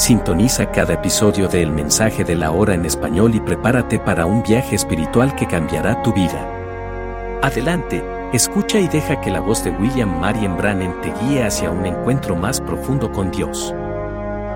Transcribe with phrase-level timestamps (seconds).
[0.00, 4.42] Sintoniza cada episodio de El Mensaje de la Hora en español y prepárate para un
[4.42, 7.38] viaje espiritual que cambiará tu vida.
[7.42, 8.02] Adelante,
[8.32, 12.34] escucha y deja que la voz de William Marion Brannan te guíe hacia un encuentro
[12.34, 13.74] más profundo con Dios.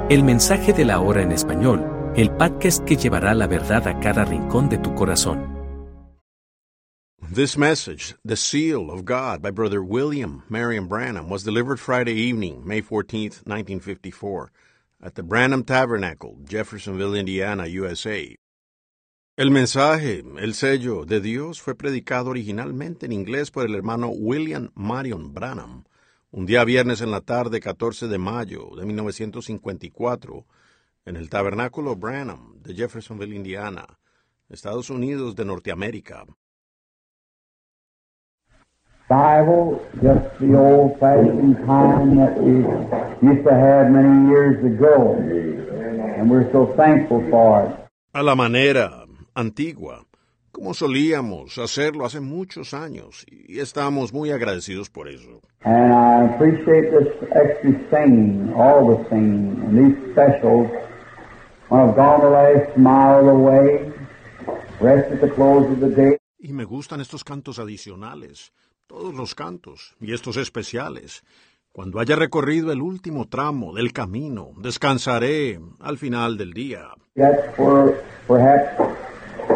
[0.08, 1.84] El Mensaje de la Hora en español,
[2.16, 5.52] el podcast que llevará la verdad a cada rincón de tu corazón.
[7.30, 12.62] This message, The Seal of God by Brother William Marion Branham, was delivered Friday evening,
[12.64, 14.50] May 14, 1954.
[15.04, 18.34] At the Branham Tabernacle, Jeffersonville, Indiana, USA.
[19.36, 24.70] El mensaje, el sello de Dios, fue predicado originalmente en inglés por el hermano William
[24.74, 25.84] Marion Branham,
[26.30, 30.46] un día viernes en la tarde 14 de mayo de 1954,
[31.04, 33.98] en el Tabernáculo Branham de Jeffersonville, Indiana,
[34.48, 36.24] Estados Unidos de Norteamérica.
[39.08, 42.64] Bible, just the old fashioned kind that we
[43.28, 45.16] used to have many years ago.
[46.16, 47.76] And we're so thankful for it.
[48.14, 50.06] A la manera antigua,
[50.52, 55.42] como solíamos hacerlo hace muchos años, y estamos muy agradecidos por eso.
[55.64, 60.70] And I appreciate this extra singing, all the singing, and these specials.
[61.68, 63.92] When I've gone the last mile of the way,
[64.80, 66.18] rest at the close of the day.
[66.38, 68.52] Y me gustan estos cantos adicionales,
[68.86, 71.22] todos los cantos y estos especiales.
[71.72, 76.88] Cuando haya recorrido el último tramo del camino, descansaré al final del día.
[77.16, 78.78] That's where perhaps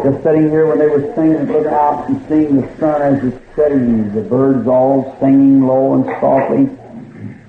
[0.03, 3.37] just sitting here when they were singing, looking out and seeing the sun as it's
[3.55, 6.69] setting, the birds all singing low and softly.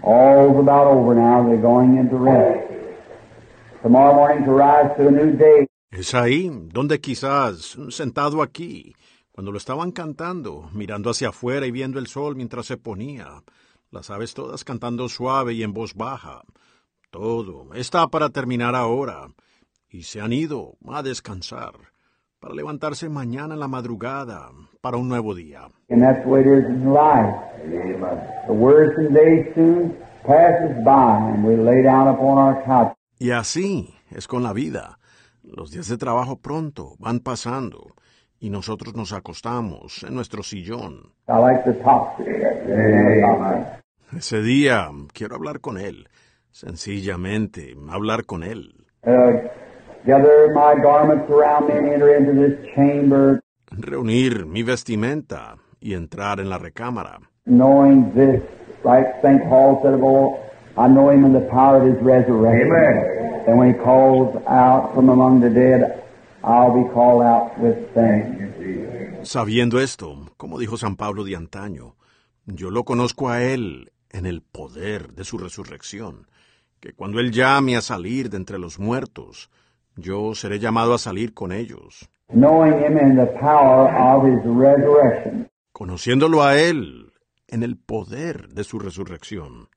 [0.02, 1.42] All's about over now.
[1.46, 2.66] They're going into rest.
[3.82, 5.66] Tomorrow morning to rise to a new day.
[5.90, 8.94] Es ahí donde quizás, sentado aquí,
[9.40, 13.42] cuando lo estaban cantando, mirando hacia afuera y viendo el sol mientras se ponía,
[13.90, 16.42] las aves todas cantando suave y en voz baja.
[17.10, 19.28] Todo está para terminar ahora,
[19.88, 21.72] y se han ido a descansar,
[22.38, 24.50] para levantarse mañana en la madrugada,
[24.82, 25.68] para un nuevo día.
[25.88, 27.34] And that's the way it is in life.
[28.46, 32.94] The words and days soon passes by, and we lay down upon our couch.
[33.18, 34.98] Y así es con la vida.
[35.42, 37.94] Los días de trabajo pronto van pasando,
[38.40, 41.12] y nosotros nos acostamos en nuestro sillón.
[44.16, 46.08] Ese día quiero hablar con él,
[46.50, 48.74] sencillamente hablar con él.
[49.02, 49.38] Uh,
[53.72, 58.12] Reunir mi vestimenta y entrar en la recámara, knowing
[66.42, 68.40] I'll be called out with thanks.
[69.22, 71.96] sabiendo esto, como dijo San Pablo de antaño,
[72.46, 76.26] yo lo conozco a él en el poder de su resurrección,
[76.80, 79.50] que cuando él llame a salir de entre los muertos,
[79.96, 82.08] yo seré llamado a salir con ellos.
[82.32, 85.50] Knowing him in the power of his resurrection.
[85.72, 87.12] conociéndolo a Él
[87.48, 89.68] en el poder de su resurrección,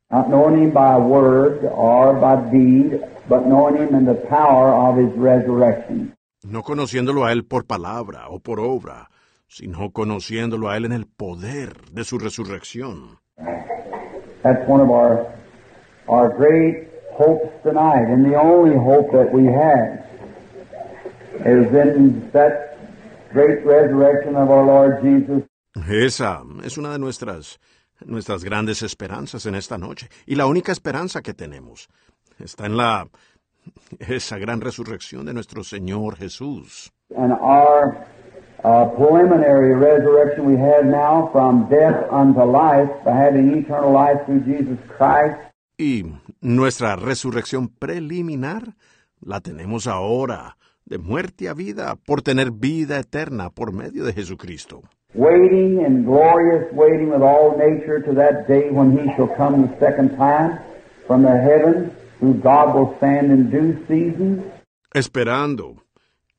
[6.44, 9.10] No conociéndolo a Él por palabra o por obra,
[9.48, 13.20] sino conociéndolo a Él en el poder de su resurrección.
[14.44, 15.26] That's one of our
[16.08, 20.04] our great hopes tonight, and the only hope that we have
[21.46, 22.78] is in that
[23.32, 25.44] great resurrection of our Lord Jesus.
[25.88, 27.60] Esa es una de nuestras,
[28.06, 31.88] nuestras grandes esperanzas en esta noche, y la única esperanza que tenemos
[32.38, 33.08] está en la,
[34.00, 36.92] esa gran resurrección de nuestro Señor Jesús.
[37.16, 38.06] And our
[38.64, 44.44] uh, preliminary resurrection we have now from death unto life by having eternal life through
[44.46, 45.38] Jesus Christ.
[45.78, 46.06] Y
[46.42, 48.76] nuestra resurrección preliminar
[49.22, 54.82] la tenemos ahora de muerte a vida, por tener vida eterna por medio de Jesucristo.
[55.16, 59.80] Waiting and glorious waiting with all nature to that day when he shall come the
[59.80, 60.60] second time
[61.08, 61.92] from the heavens,
[62.32, 64.44] God will stand in due season.
[64.94, 65.84] Esperando,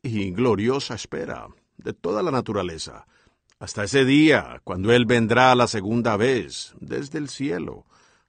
[0.02, 3.06] y gloriosa espera, de toda la naturaleza,
[3.60, 7.84] hasta ese día, cuando Él vendrá la segunda vez desde el cielo,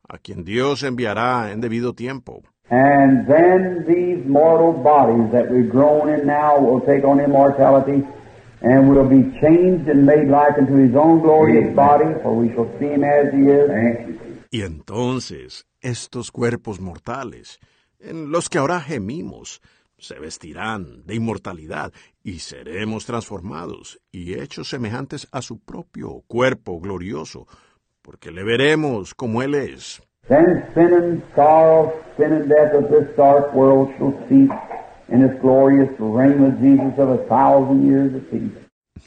[0.08, 2.44] a quien Dios enviará en debido tiempo.
[2.70, 8.04] And then these mortal bodies that we've grown in now will take on immortality
[8.62, 12.68] and will be changed and made like unto his own glorious body, for we shall
[12.80, 14.15] see him as he is.
[14.56, 17.60] Y entonces estos cuerpos mortales,
[18.00, 19.62] en los que ahora gemimos,
[19.98, 21.92] se vestirán de inmortalidad
[22.24, 27.48] y seremos transformados y hechos semejantes a su propio cuerpo glorioso,
[28.02, 30.02] porque le veremos como Él es.
[30.30, 34.58] Then sin and sorrow, sin and death of this dark world shall cease
[35.10, 38.56] in his glorious reign with Jesus of a thousand years of peace.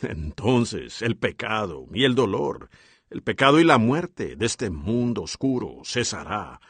[0.03, 2.69] Entonces el pecado y el dolor,
[3.11, 6.61] el pecado y la muerte de este mundo oscuro cesará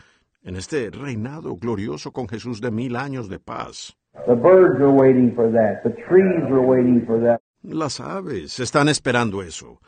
[0.43, 3.96] en este reinado glorioso con Jesús de mil años de paz.
[7.62, 9.81] Las aves están esperando eso.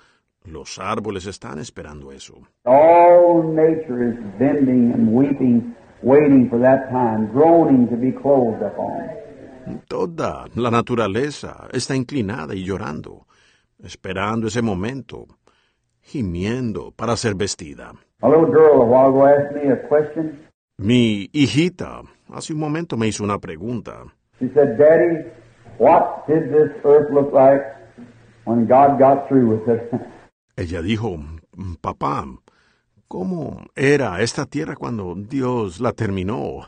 [0.45, 2.35] Los árboles están esperando eso.
[2.65, 9.21] All nature is bending and weeping, waiting for that time, groaning to be clothed upon.
[9.87, 13.27] Toda la naturaleza está inclinada y llorando,
[13.83, 15.27] esperando ese momento,
[16.11, 17.95] gimiendo para ser vestida.
[18.23, 20.39] A little girl a while ago asked me a question.
[20.79, 24.05] Mi hijita hace un momento me hizo una pregunta.
[24.39, 25.25] She said, Daddy,
[25.79, 27.63] what did this earth look like
[28.45, 29.91] when God got through with it?
[30.57, 31.19] Ella dijo,
[31.81, 32.27] papá,
[33.09, 36.67] ¿cómo era esta tierra cuando Dios la terminó?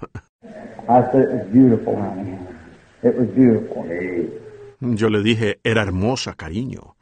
[0.88, 2.38] I said, it was beautiful, honey.
[3.02, 3.84] It was beautiful.
[4.80, 6.96] Yo le dije, era hermosa, cariño.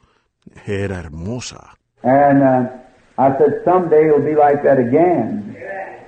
[0.65, 1.77] Era hermosa.
[2.03, 2.69] And uh,
[3.17, 5.55] I said, someday it'll be like that again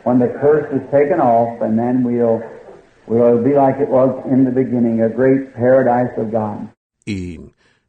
[0.03, 2.41] when the curse is taken off, and then we'll,
[3.07, 6.69] we'll be like it was in the beginning, a great paradise of God.
[7.05, 7.39] Y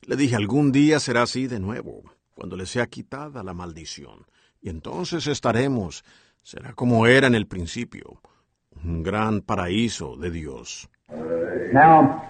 [0.07, 2.03] le dije, algún día será así de nuevo,
[2.35, 4.27] cuando le sea quitada la maldición.
[4.61, 6.05] Y entonces estaremos,
[6.43, 8.21] será como era en el principio,
[8.85, 10.89] un gran paraíso de Dios.
[11.73, 12.23] Now,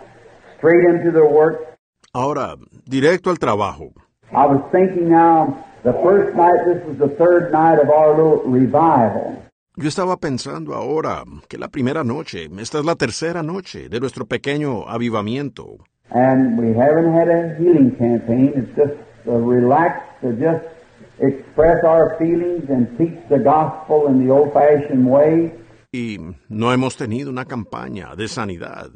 [0.59, 1.75] straight into the work,
[2.17, 2.55] Ahora,
[2.87, 3.93] directo al trabajo.
[4.35, 8.43] I was thinking now, the first night, this was the third night of our little
[8.51, 9.41] revival.
[9.77, 14.27] Yo estaba pensando ahora que la primera noche, esta es la tercera noche de nuestro
[14.27, 15.79] pequeño avivamiento.
[16.11, 18.53] And we haven't had a healing campaign.
[18.55, 18.95] It's just
[19.27, 20.65] uh, relaxed to just
[21.21, 25.53] express our feelings and teach the gospel in the old-fashioned way.
[25.93, 28.91] Y no hemos tenido una campaña de sanidad.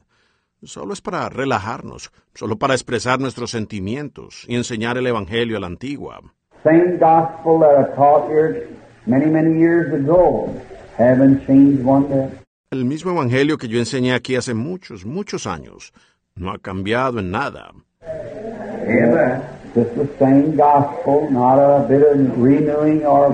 [0.65, 5.69] Solo es para relajarnos, solo para expresar nuestros sentimientos y enseñar el Evangelio a la
[5.69, 6.21] antigua.
[6.65, 8.69] Same gospel that I taught here
[9.07, 10.53] many, many years ago.
[10.99, 12.41] Haven't changed one bit.
[12.73, 15.93] El mismo Evangelio que yo enseñé aquí hace muchos, muchos años.
[16.35, 17.73] No ha cambiado en nada.
[18.03, 19.41] Amen.
[19.75, 23.33] Just the same gospel, not a bit of renewing or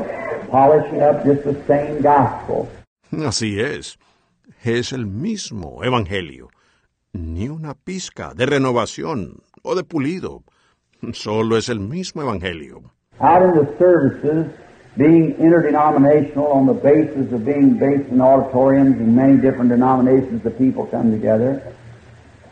[0.50, 2.68] polishing up, just the same gospel.
[3.10, 3.98] Así es.
[4.62, 6.50] Es el mismo Evangelio.
[7.14, 10.42] Ni una pizca de renovación o de pulido.
[11.12, 12.82] Solo es el mismo Evangelio.
[13.20, 14.46] Out in the services,
[14.96, 20.58] being interdenominational on the basis of being based in auditoriums and many different denominations of
[20.58, 21.62] people come together,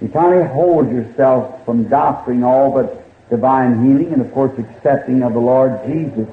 [0.00, 5.24] you kind of hold yourself from doctrine all but divine healing and, of course, accepting
[5.24, 6.28] of the Lord Jesus.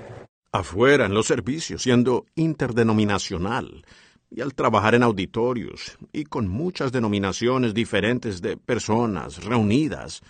[0.51, 3.83] Afuera, en los servicios, siendo interdenominacional,
[4.31, 10.21] y al trabajar en auditorios y con muchas denominaciones diferentes de personas reunidas,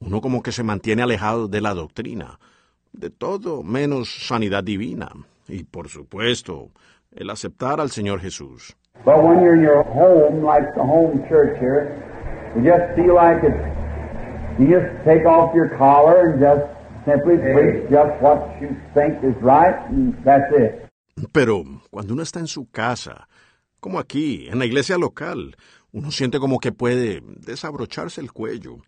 [0.00, 2.38] uno como que se mantiene alejado de la doctrina,
[2.92, 5.10] de todo menos sanidad divina,
[5.48, 6.70] y por supuesto,
[7.14, 8.74] el aceptar al Señor Jesús.
[9.04, 11.96] But when you're in your home, like the home church here,
[12.54, 16.66] you just feel like it's, you just take off your collar and just
[17.04, 20.86] simply preach just what you think is right, and that's it.
[21.32, 23.26] Pero cuando uno está en su casa,
[23.80, 25.56] como aquí, en la iglesia local,
[25.92, 28.78] uno siente como que puede desabrocharse el cuello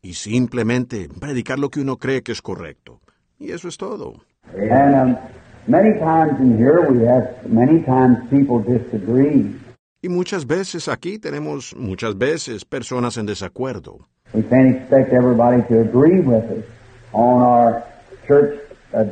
[0.00, 3.00] y simplemente predicar lo que uno cree que es correcto.
[3.38, 4.14] Y eso es todo.
[4.54, 5.18] And
[5.66, 9.54] many times in here, we have many times people disagree.
[10.00, 14.08] Y muchas veces aquí tenemos muchas veces personas en desacuerdo.
[14.32, 16.64] We can't expect everybody to agree with us
[17.12, 17.82] on our
[18.26, 18.60] church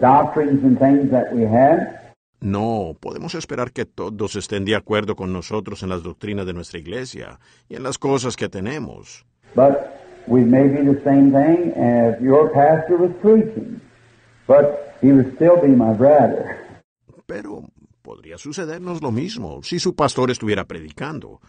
[0.01, 2.06] doctrines and things that we have.
[2.47, 6.79] No podemos esperar que todos estén de acuerdo con nosotros en las doctrinas de nuestra
[6.79, 9.27] iglesia y en las cosas que tenemos.
[9.57, 9.99] but
[10.29, 13.81] we may be the same thing if your pastor was preaching.
[14.47, 16.57] But he would still be my brother.
[17.27, 17.65] Pero
[18.03, 21.41] podría sucedernos lo mismo si su pastor estuviera predicando.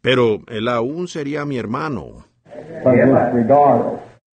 [0.00, 2.24] Pero él aún sería mi hermano.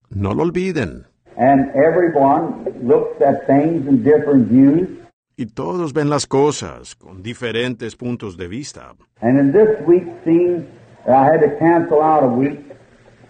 [0.09, 1.07] No lo olviden.
[1.35, 5.04] And everyone looks at things in different views.
[5.37, 8.95] Y todos ven las cosas con diferentes puntos de vista.
[9.21, 10.65] And in this week scene,
[11.05, 12.61] I had to cancel out a week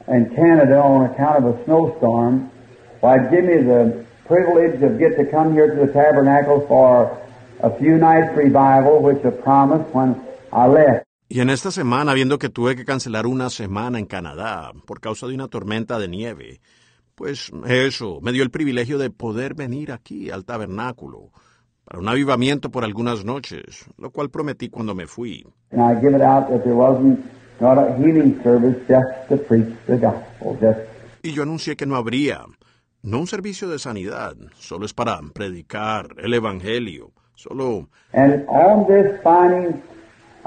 [0.08, 2.52] in Canada on account of a snowstorm.
[3.02, 7.10] Why, give me the privilege of get to come here to the tabernacle for
[7.64, 10.16] a few nights revival, which I promised when
[10.54, 11.06] I left.
[11.28, 15.26] Y en esta semana, viendo que tuve que cancelar una semana en Canadá por causa
[15.26, 16.62] de una tormenta de nieve,
[17.16, 21.32] pues eso me dio el privilegio de poder venir aquí al tabernáculo
[21.86, 25.46] para un avivamiento por algunas noches, lo cual prometí cuando me fui.
[31.22, 32.46] Y yo anuncié que no habría,
[33.04, 37.88] no un servicio de sanidad, solo es para predicar el evangelio, solo.
[38.13, 39.82] And on this finding,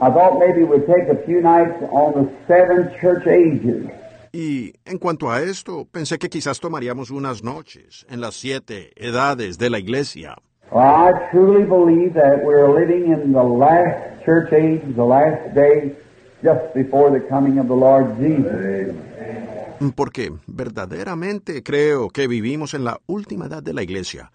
[0.00, 3.88] I thought maybe we'd take a few nights on the seven church ages.
[4.32, 9.56] Y en cuanto a esto, pensé que quizás tomaríamos unas noches en las siete edades
[9.58, 10.36] de la iglesia.
[10.70, 15.96] Well, I truly believe that we're living in the last church age, the last day,
[16.42, 18.94] just before the coming of the Lord Jesus.
[19.94, 24.30] Porque verdaderamente creo que vivimos en la última edad de la iglesia,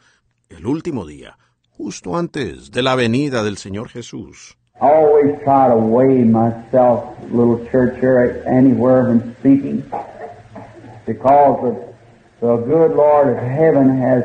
[0.50, 1.38] el último día,
[1.78, 4.58] justo antes de la venida del Señor Jesús.
[4.82, 9.84] I always try to weigh myself, little church here, anywhere from speaking,
[11.06, 11.76] because
[12.42, 14.24] the good Lord of heaven has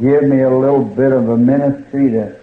[0.00, 2.36] given me a little bit of a ministry to,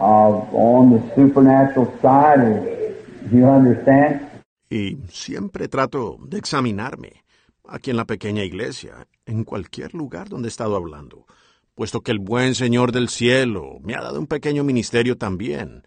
[0.00, 2.94] uh, on the supernatural side.
[3.30, 4.28] You understand?
[4.70, 7.24] Y siempre trato de examinarme
[7.68, 11.26] aquí en la pequeña iglesia, en cualquier lugar donde he estado hablando,
[11.74, 15.82] puesto que el buen Señor del cielo me ha dado un pequeño ministerio también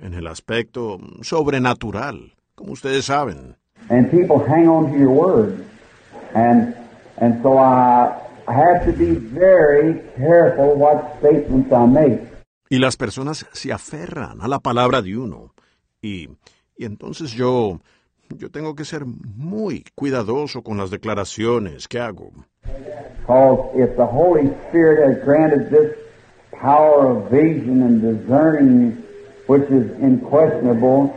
[0.00, 3.56] en el aspecto sobrenatural, como ustedes saben.
[3.90, 5.64] And people hang on to your word.
[6.34, 6.74] And,
[7.20, 12.20] and so I have to be very careful what statements I make.
[12.70, 15.54] Y las personas se aferran a la palabra de uno.
[16.02, 16.28] Y,
[16.76, 17.80] y entonces yo,
[18.36, 22.30] yo tengo que ser muy cuidadoso con las declaraciones que hago.
[22.62, 25.96] Because if the Holy Spirit has granted this
[26.60, 29.04] power of vision and discerning
[29.46, 31.14] which is unquestionable,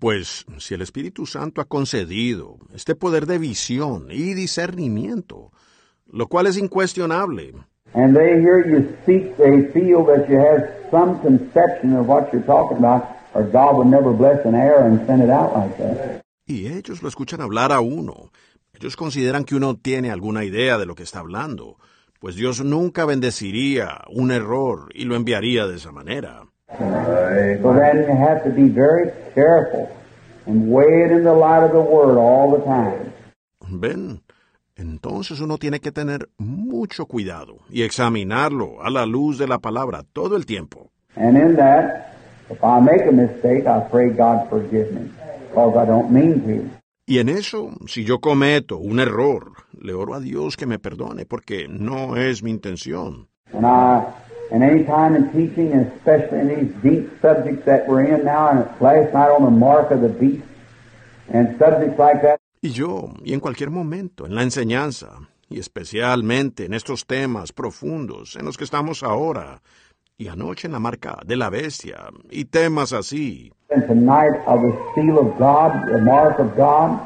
[0.00, 5.52] Pues si el Espíritu Santo ha concedido este poder de visión y discernimiento,
[6.12, 7.54] lo cual es incuestionable,
[7.94, 12.42] and they hear you speak, they feel that you have some conception of what you're
[12.42, 16.22] talking about, or God would never bless an error and send it out like that.
[16.46, 18.30] y ellos lo escuchan hablar a uno,
[18.72, 21.76] ellos consideran que uno tiene alguna idea de lo que está hablando,
[22.20, 26.46] pues Dios nunca bendeciría un error y lo enviaría de esa manera.
[26.78, 26.84] So
[27.72, 29.88] then you have to be very careful
[30.46, 33.12] and weigh it in the light of the Word all the time.
[33.70, 34.20] Ven,
[34.78, 40.04] entonces uno tiene que tener mucho cuidado y examinarlo a la luz de la palabra
[40.12, 40.90] todo el tiempo.
[41.16, 42.14] And in that,
[42.48, 45.10] if I make a mistake, I pray God forgive me,
[45.48, 46.70] because I don't mean to.
[47.06, 51.24] Y en eso, si yo cometo un error, le oro a Dios que me perdone
[51.24, 53.28] porque no es mi intención.
[53.52, 54.04] And I,
[54.52, 58.50] and any time in teaching, and especially in these deep subjects that we're in now,
[58.50, 60.44] and last night on the mark of the beast,
[61.32, 66.64] and subjects like that, Y yo, y en cualquier momento, en la enseñanza, y especialmente
[66.64, 69.62] en estos temas profundos en los que estamos ahora,
[70.16, 74.72] y anoche en la marca de la bestia, y temas así, and tonight of the
[74.94, 76.98] seal of God, the mark of God,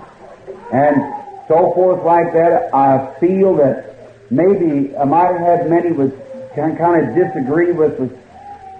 [0.73, 0.97] and
[1.49, 6.12] so forth like that, I feel that maybe I might have had many would
[6.54, 8.16] kind of disagree with, with,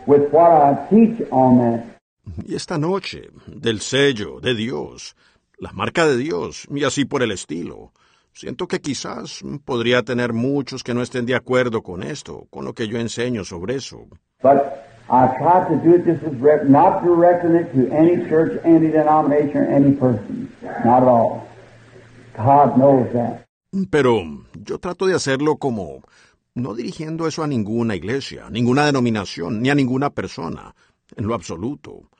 [0.06, 1.84] with what I teach on that.
[2.46, 5.16] y esta noche, del sello de Dios,
[5.62, 7.92] la marca de Dios, y así por el estilo.
[8.33, 12.73] Siento que quizás podría tener muchos que no estén de acuerdo con esto, con lo
[12.73, 14.09] que yo enseño sobre eso.
[14.42, 14.59] But
[15.09, 20.50] to do it not directing it to any church, any denomination, any person.
[20.85, 21.47] Not at all.
[22.37, 23.47] God knows that.
[23.88, 24.21] Pero
[24.64, 26.02] yo trato de hacerlo como,
[26.54, 30.75] no dirigiendo eso a ninguna iglesia, ninguna denominación, ni a ninguna persona,
[31.16, 32.11] en lo absoluto.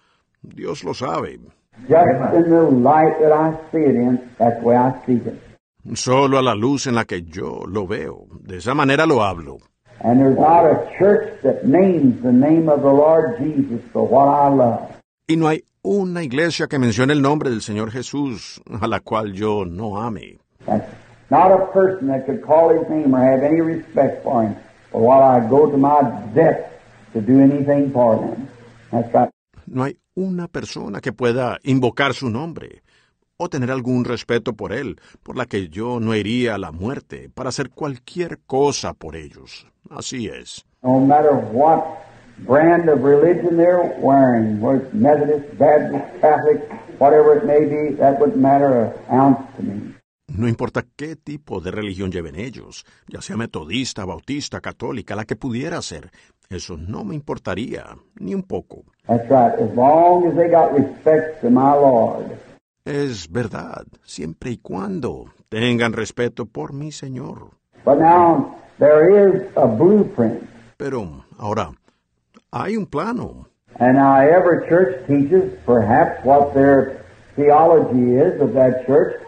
[0.43, 1.41] Dios lo sabe.
[1.89, 5.39] Just in the light that I see it in, that's the way I speak it.
[5.95, 8.27] Solo a la luz en la que yo lo veo.
[8.41, 9.59] De esa manera lo hablo.
[10.01, 14.29] And there's not a church that names the name of the Lord Jesus for what
[14.29, 14.89] I love.
[15.29, 19.33] Y no hay una iglesia que mencione el nombre del Señor Jesús a la cual
[19.33, 20.39] yo no ame.
[20.67, 20.89] That's
[21.31, 24.57] not a person that could call his name or have any respect for him,
[24.93, 26.03] but while I go to my
[26.35, 26.71] death
[27.13, 28.49] to do anything for them.
[28.93, 29.31] That's right.
[29.67, 32.83] No hay una persona que pueda invocar su nombre
[33.37, 37.29] o tener algún respeto por él, por la que yo no iría a la muerte
[37.35, 39.67] para hacer cualquier cosa por ellos.
[39.91, 40.65] Así es.
[40.83, 41.83] No matter what
[42.47, 46.61] brand of religion they're wearing, whether it's Methodist, Baptist, Catholic,
[46.99, 49.95] whatever it may be, that wouldn't matter an ounce to me.
[50.29, 55.37] No importa qué tipo de religión lleven ellos, ya sea metodista, bautista, católica, la que
[55.37, 56.11] pudiera ser,
[56.53, 58.85] eso no me importaría, ni un poco.
[59.07, 59.53] That's right.
[59.59, 62.39] As long as they got respect to my Lord.
[62.85, 67.51] Es verdad, siempre y cuando tengan respeto por mi Señor.
[67.85, 70.49] But now there is a blueprint.
[70.77, 71.71] Pero ahora,
[72.51, 73.47] hay un plano.
[73.79, 77.05] And now every church teaches perhaps what their
[77.37, 79.21] theology is of that church,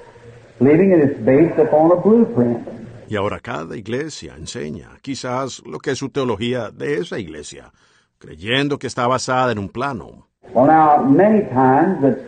[0.58, 2.66] believing it is based upon a blueprint.
[3.14, 7.70] Y ahora cada iglesia enseña quizás lo que es su teología de esa iglesia,
[8.18, 10.26] creyendo que está basada en un plano.
[10.52, 12.18] Well, now, many times that,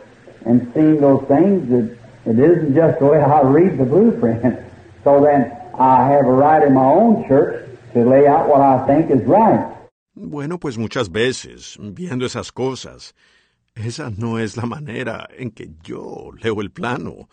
[0.47, 4.61] in seeing those things, it, it isn't just the way I read the blueprint.
[5.02, 8.87] So then I have a right in my own church to lay out what I
[8.87, 9.66] think is right.
[10.14, 13.12] Bueno, pues muchas veces, viendo esas cosas,
[13.75, 17.28] esa no es la manera en que yo leo el plano.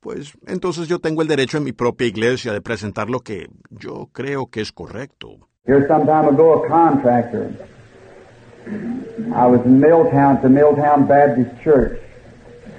[0.00, 4.08] Pues entonces yo tengo el derecho en mi propia iglesia de presentar lo que yo
[4.12, 5.48] creo que es correcto.
[5.66, 7.50] Here some time ago, a contractor.
[9.34, 11.98] I was in Milltown, at the Milltown Baptist Church,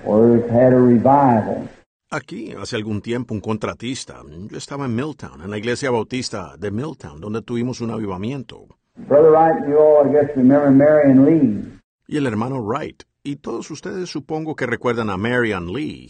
[0.04, 1.68] where it had a revival.
[2.12, 4.22] Aquí, hace algún tiempo, un contratista.
[4.50, 8.68] Yo estaba en Milltown, en la iglesia bautista de Milltown, donde tuvimos un avivamiento.
[8.96, 11.80] Brother Wright, you all, I guess, remember Marion Lee.
[12.08, 13.04] Y el hermano Wright.
[13.24, 16.10] Y todos ustedes supongo que recuerdan a Marian Lee.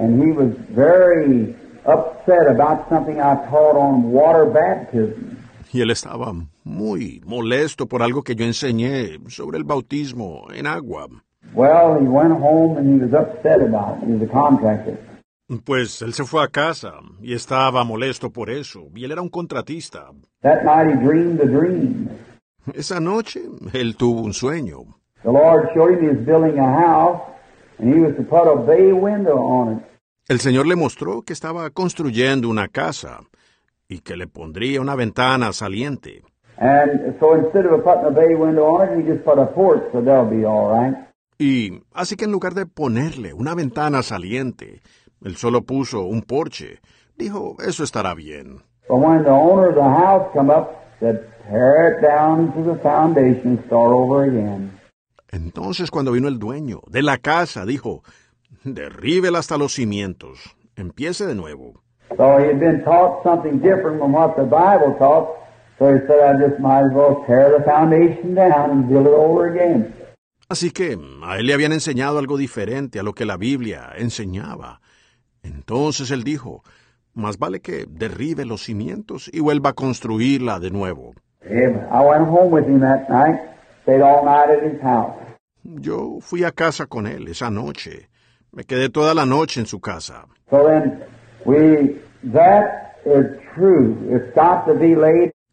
[0.00, 5.38] And he was very upset about something I taught on water baptism.
[5.72, 11.08] Y él estaba muy molesto por algo que yo enseñé sobre el bautismo en agua.
[11.52, 14.08] Well, he went home and he was upset about it.
[14.08, 14.98] He was a contractor.
[15.64, 18.88] Pues él se fue a casa y estaba molesto por eso.
[18.94, 20.10] Y él era un contratista.
[20.42, 22.08] That night he dreamed a dream.
[22.72, 24.84] Esa noche él tuvo un sueño.
[25.22, 27.33] The Lord showed him he was building a house
[27.78, 29.84] and he was to put a bay window on it.
[30.28, 33.20] El Señor le mostró que estaba construyendo una casa
[33.88, 36.22] y que le pondría una ventana saliente.
[36.56, 39.82] And so instead of putting a bay window on it, he just put a porch,
[39.92, 40.96] so they'll be all right.
[41.38, 44.80] Y así que en lugar de ponerle una ventana saliente,
[45.22, 46.80] él solo puso un porche.
[47.16, 48.62] Dijo, eso estará bien.
[48.88, 49.00] But
[55.34, 58.04] Entonces cuando vino el dueño de la casa, dijo,
[58.62, 60.38] derríbela hasta los cimientos,
[60.76, 61.82] empiece de nuevo.
[62.16, 65.30] So he had been taught something different from what the Bible taught,
[65.80, 69.12] so he said, I just might as well tear the foundation down and build it
[69.12, 69.92] over again.
[70.48, 74.80] Así que a él le habían enseñado algo diferente a lo que la Biblia enseñaba.
[75.42, 76.62] Entonces él dijo,
[77.12, 81.14] más vale que derribe los cimientos y vuelva a construirla de nuevo.
[81.42, 83.40] I went home with him that night,
[83.82, 85.23] stayed all night at his house.
[85.64, 88.10] Yo fui a casa con él esa noche.
[88.52, 90.26] Me quedé toda la noche en su casa.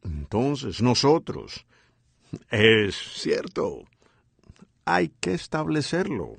[0.03, 1.65] Entonces nosotros,
[2.51, 3.83] es cierto,
[4.85, 6.35] hay que establecerlo.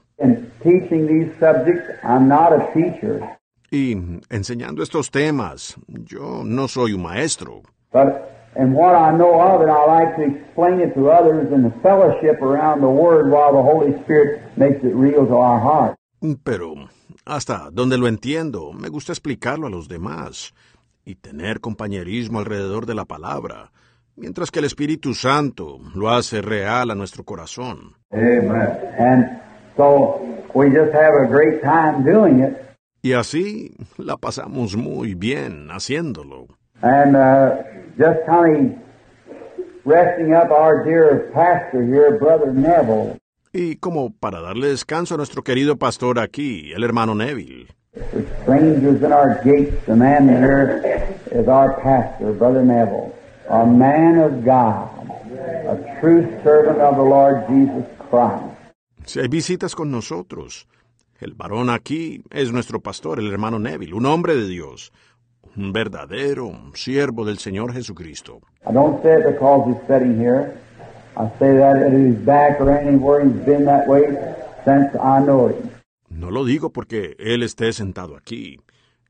[3.71, 3.97] Y
[4.29, 9.69] enseñando estos temas, yo no soy un maestro, but in what I know of it,
[9.69, 13.63] I like to explain it to others in the fellowship around the Word while the
[13.63, 15.97] Holy Spirit makes it real to our heart.
[16.45, 16.75] pero
[17.25, 20.55] hasta donde lo entiendo, me gusta explicarlo a los demás
[21.05, 23.73] y tener compañerismo alrededor de la palabra,
[24.17, 27.97] mientras que el Espíritu Santo lo hace real a nuestro corazón.
[28.13, 28.51] Amen.
[28.99, 29.41] And
[29.77, 30.21] so
[30.55, 32.57] we just have a great time doing it.
[33.03, 36.47] Y así la pasamos muy bien haciéndolo.
[36.83, 37.63] And uh,
[37.97, 38.83] just kind of
[39.85, 43.19] resting up our dear pastor here, Brother Neville.
[43.53, 47.69] Y como para darle descanso a nuestro querido pastor aquí, el hermano Neville.
[48.43, 50.81] Strangers in our gates, the man here
[51.31, 53.15] is our pastor, Brother Neville,
[53.51, 54.89] a man of God,
[55.69, 58.53] a true servant of the Lord Jesus Christ.
[59.05, 60.67] Si hay visitas con nosotros,
[61.21, 64.91] el varón aquí es nuestro pastor, el hermano Neville, un hombre de Dios,
[65.57, 68.41] verdadero siervo del Señor Jesucristo.
[68.69, 70.57] I don't say it because he's sitting here.
[71.17, 74.17] I say that at his back or anywhere he's been that way
[74.65, 75.71] since I know him.
[76.09, 78.61] No lo digo porque él esté sentado aquí.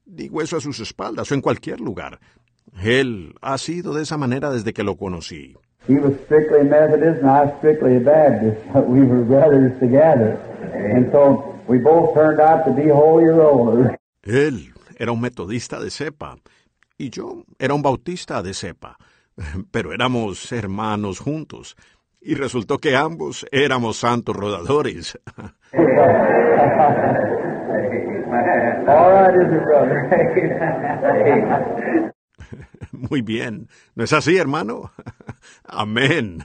[0.04, 2.18] Digo eso a sus espaldas o en cualquier lugar.
[2.82, 5.56] Él ha sido de esa manera desde que lo conocí.
[5.88, 10.38] He was strictly Methodist and I strictly Baptist, but we were brothers together.
[10.72, 12.82] And so we both turned out to be.
[14.22, 14.71] Él
[15.02, 16.36] era un metodista de cepa
[16.96, 18.96] y yo era un bautista de cepa,
[19.72, 21.76] pero éramos hermanos juntos
[22.20, 25.18] y resultó que ambos éramos santos rodadores.
[32.92, 33.66] Muy bien.
[33.96, 34.92] ¿No es así, hermano?
[35.64, 36.44] Amén.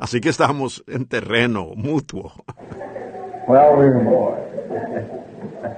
[0.00, 2.32] Así que estamos en terreno mutuo.
[3.46, 3.98] well, we're,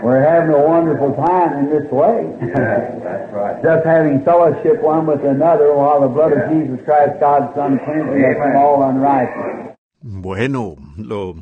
[0.03, 2.31] we're having a wonderful time in this way.
[2.55, 3.61] That's right.
[3.63, 8.23] Just having fellowship one with another while the blood of Jesus Christ, God's Son, cleanses
[8.23, 9.77] us from all unrighteousness.
[10.03, 11.35] Bueno, lo,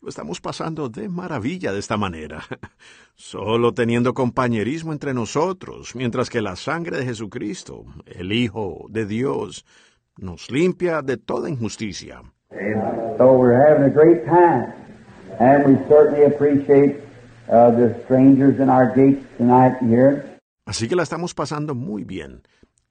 [0.00, 2.42] lo estamos pasando de maravilla de esta manera,
[3.16, 9.64] solo teniendo compañerismo entre nosotros, mientras que la sangre de Jesucristo, el Hijo de Dios,
[10.20, 12.22] nos limpia de toda injusticia.
[13.18, 14.72] So we're having a great time.
[15.38, 16.96] And we certainly appreciate
[17.50, 20.24] uh, the strangers in our gates tonight here.
[20.66, 22.42] Así que la estamos pasando muy bien.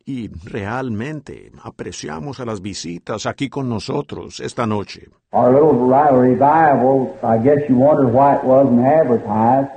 [0.05, 5.09] Y realmente apreciamos a las visitas aquí con nosotros esta noche.
[5.31, 9.69] Our little ri- revival, I guess you wonder why it wasn't advertised.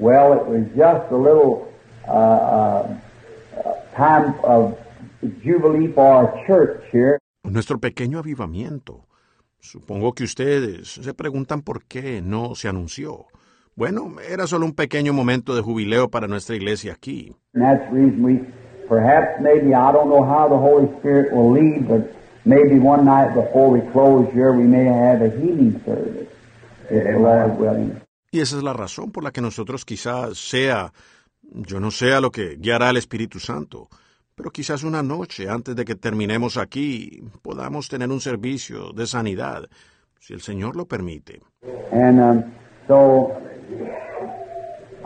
[0.00, 1.68] Well, it was just a little
[2.08, 2.94] uh, uh,
[3.96, 4.76] time of
[5.42, 7.18] jubilee for church here.
[7.44, 9.06] Nuestro pequeño avivamiento.
[9.60, 13.26] Supongo que ustedes se preguntan por qué no se anunció.
[13.74, 17.34] Bueno, era solo un pequeño momento de jubileo para nuestra iglesia aquí.
[17.54, 18.40] And that's the reason we,
[18.88, 22.10] perhaps maybe, I don't know how the Holy Spirit will lead, but
[22.44, 26.28] maybe one night before we close here, we may have a healing service,
[26.88, 28.00] if the Lord willing.
[28.30, 30.92] Y esa es la razón por la que nosotros quizás sea,
[31.42, 33.88] yo no sé a lo que guiará el Espíritu Santo,
[34.36, 39.64] pero quizás una noche antes de que terminemos aquí podamos tener un servicio de sanidad,
[40.20, 41.40] si el Señor lo permite.
[41.90, 42.44] And um,
[42.86, 43.32] so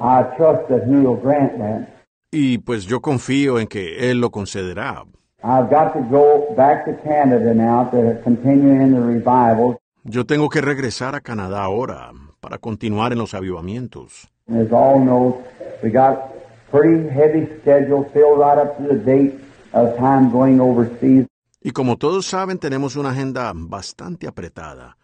[0.00, 1.88] I trust that He will grant that.
[2.32, 5.04] Y pues yo confío en que Él lo concederá.
[5.42, 9.78] I've got to go back to Canada now to continue in the revival.
[10.04, 14.28] Yo tengo que regresar a Canadá ahora para continuar en los avivamientos.
[14.48, 15.44] As all know,
[15.82, 16.29] we got
[16.70, 19.34] pretty heavy schedule filled right up to the date
[19.72, 21.26] of time going overseas.
[21.62, 24.96] Y como todos saben, tenemos una agenda bastante apretada,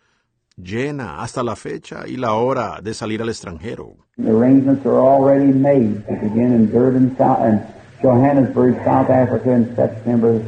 [0.56, 3.96] llena hasta la fecha y la hora de salir al extranjero.
[4.16, 7.60] The arrangements are already made to begin in Durban, South, and
[8.02, 10.40] Johannesburg, South Africa in September,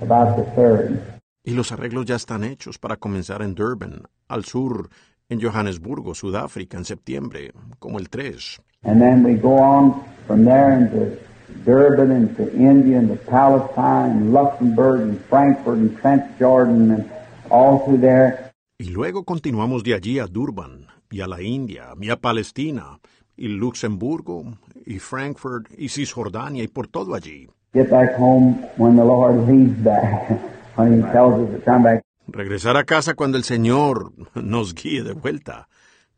[0.00, 0.98] about the 3rd.
[1.44, 4.88] Y los arreglos ya están hechos para comenzar en Durban, al sur,
[5.28, 8.60] en Johannesburgo, Sudáfrica, en septiembre, como el 3.
[8.84, 11.18] And then we go on from there into
[11.64, 17.10] Durban and to India and to Palestine and Luxembourg and Frankfurt and Transjordan and
[17.50, 18.52] all through there.
[18.78, 23.00] Y luego continuamos de allí a Durban, y a la India, y a Palestina,
[23.36, 24.44] y Luxemburgo,
[24.86, 27.48] y Frankfurt, y Cisjordania, y por todo allí.
[27.74, 30.30] Get back home when the Lord leads back,
[30.76, 32.02] when He tells us to come back.
[32.28, 35.68] Regresar a casa cuando el Señor nos guíe de vuelta,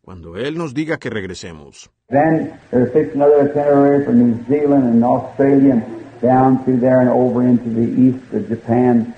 [0.02, 1.90] cuando Él nos diga que regresemos.
[2.12, 7.08] Then they're fixing another itinerary for New Zealand and Australia and down through there and
[7.08, 9.14] over into the east of Japan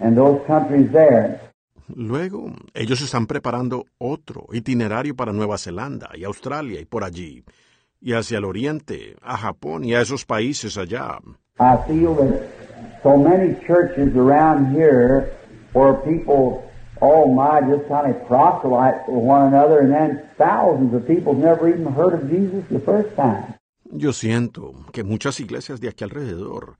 [0.00, 1.38] and those countries there.
[1.94, 7.44] Luego, ellos están preparando otro itinerario para Nueva Zelanda y Australia y por allí,
[8.00, 11.18] y hacia el oriente, a Japón y a esos países allá.
[11.58, 12.48] I feel that
[13.02, 15.30] so many churches around here
[15.74, 16.69] where people,
[17.00, 21.68] oh my, just kind of proselyte with one another, and then thousands of people never
[21.68, 23.54] even heard of Jesus the first time.
[23.92, 26.76] Yo siento que muchas iglesias de aquí alrededor,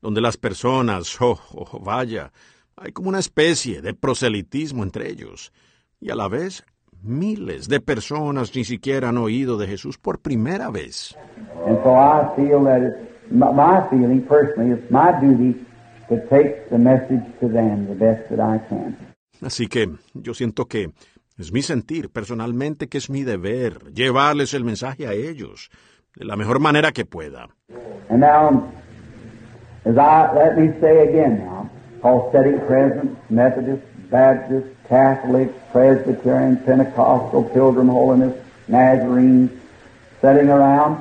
[0.00, 2.32] donde las personas, oh, oh, vaya,
[2.76, 5.52] hay como una especie de proselitismo entre ellos,
[6.00, 6.64] y a la vez
[7.02, 11.16] miles de personas ni siquiera han oído de Jesús por primera vez.
[11.66, 15.58] And so I feel that it's my, my feeling personally, it's my duty
[16.08, 19.11] to take the message to them the best that I can.
[19.42, 20.92] Así que yo siento que
[21.38, 25.70] es mi sentir personalmente que es mi deber llevarles el mensaje a ellos
[26.14, 27.48] de la mejor manera que pueda.
[28.08, 28.70] And now,
[29.84, 31.70] as I let me say again now,
[32.32, 38.34] setting present, Methodist, Baptist, Catholic, Presbyterian, Pentecostal, Pilgrim Holiness,
[38.68, 39.48] Nazarene,
[40.20, 40.98] sitting around.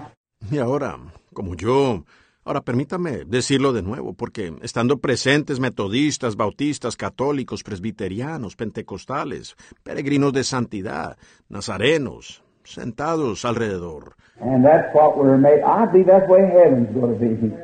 [0.49, 0.97] Y ahora,
[1.33, 2.03] como yo
[2.43, 10.43] Ahora permítame decirlo de nuevo, porque estando presentes metodistas, bautistas, católicos, presbiterianos, pentecostales, peregrinos de
[10.43, 11.17] santidad,
[11.49, 14.15] nazarenos, sentados alrededor.
[14.39, 15.61] And that's what we're made.
[15.61, 17.55] I believe that's the way heaven's going to be.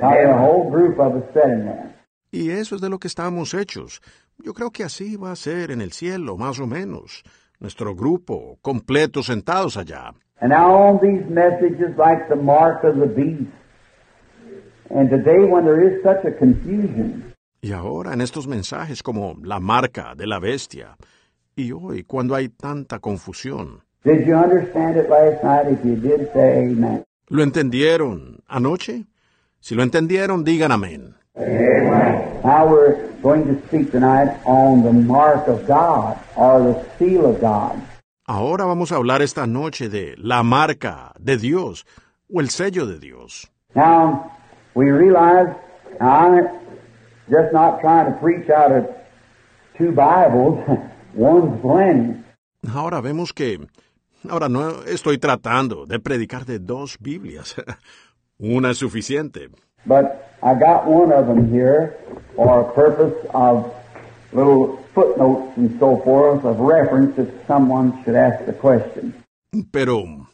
[0.00, 1.90] Having a whole group of us sitting there.
[2.30, 4.00] Y eso es de lo que estamos hechos.
[4.38, 7.24] Yo creo que así va a ser en el cielo, más o menos.
[7.58, 10.14] Nuestro grupo completo sentados allá.
[10.40, 13.20] And now on these messages like the mark of the beast.
[13.28, 13.68] And today when
[14.46, 14.79] there is such a confusion,
[17.62, 20.96] Y ahora en estos mensajes como la marca de la bestia.
[21.54, 23.82] Y hoy cuando hay tanta confusión.
[24.02, 25.66] did you understand it last night?
[25.68, 27.04] If you did, say amen.
[27.28, 29.04] ¿Lo entendieron anoche?
[29.60, 31.14] Si lo entendieron, digan amén.
[32.42, 37.40] Now we're going to speak tonight on the mark of God or the seal of
[37.40, 37.76] God.
[38.26, 41.84] Ahora vamos a hablar esta noche de la marca de Dios
[42.32, 43.50] o el sello de Dios.
[43.74, 44.30] Now,
[44.80, 45.54] we realize,
[46.00, 46.48] I'm
[47.28, 48.88] just not trying to preach out of
[49.76, 50.56] two Bibles,
[51.14, 52.24] one's plenty.
[52.66, 53.58] Ahora vemos que...
[54.28, 57.56] Ahora no estoy tratando de predicar de dos Biblias.
[58.38, 59.50] Una es suficiente.
[59.86, 61.98] But I got one of them here
[62.34, 63.70] for a purpose of
[64.32, 69.12] little footnotes and so forth of reference if someone should ask the question.
[69.72, 70.26] Pero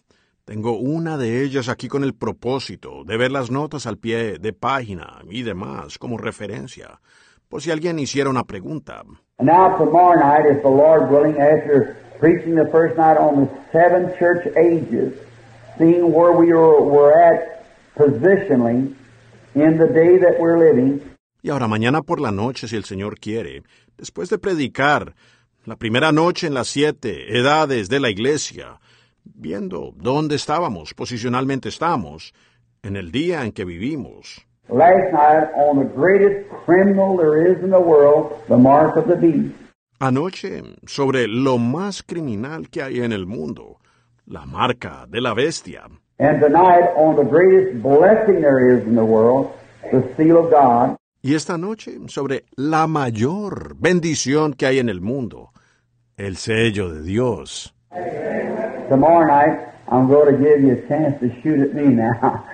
[0.46, 4.52] tengo una de ellas aquí con el propósito de ver las notas al pie de
[4.52, 7.00] página y demás como referencia,
[7.48, 9.02] por si alguien hiciera una pregunta.
[9.38, 13.50] And now tomorrow night, if the Lord willing, after preaching the first night on the
[13.72, 15.14] seven church ages,
[15.78, 18.94] seeing where we were, were at positionally
[19.56, 21.00] in the day that we're living,
[21.42, 23.62] Y ahora mañana por la noche, si el Señor quiere,
[23.98, 25.14] después de predicar
[25.64, 28.80] la primera noche en las siete edades de la iglesia,
[29.34, 32.32] viendo dónde estábamos, posicionalmente estamos,
[32.82, 34.46] en el día en que vivimos.
[34.68, 39.16] last night on the greatest criminal there is in the world, the mark of the
[39.16, 39.54] beast.
[40.00, 43.78] Anoche, sobre lo más criminal que hay en el mundo,
[44.26, 45.88] la marca de la bestia.
[51.22, 55.50] Y esta noche, sobre la mayor bendición que hay en el mundo,
[56.16, 57.75] el sello de Dios.
[57.92, 62.44] Tomorrow night, I'm going to give you a chance to shoot at me now.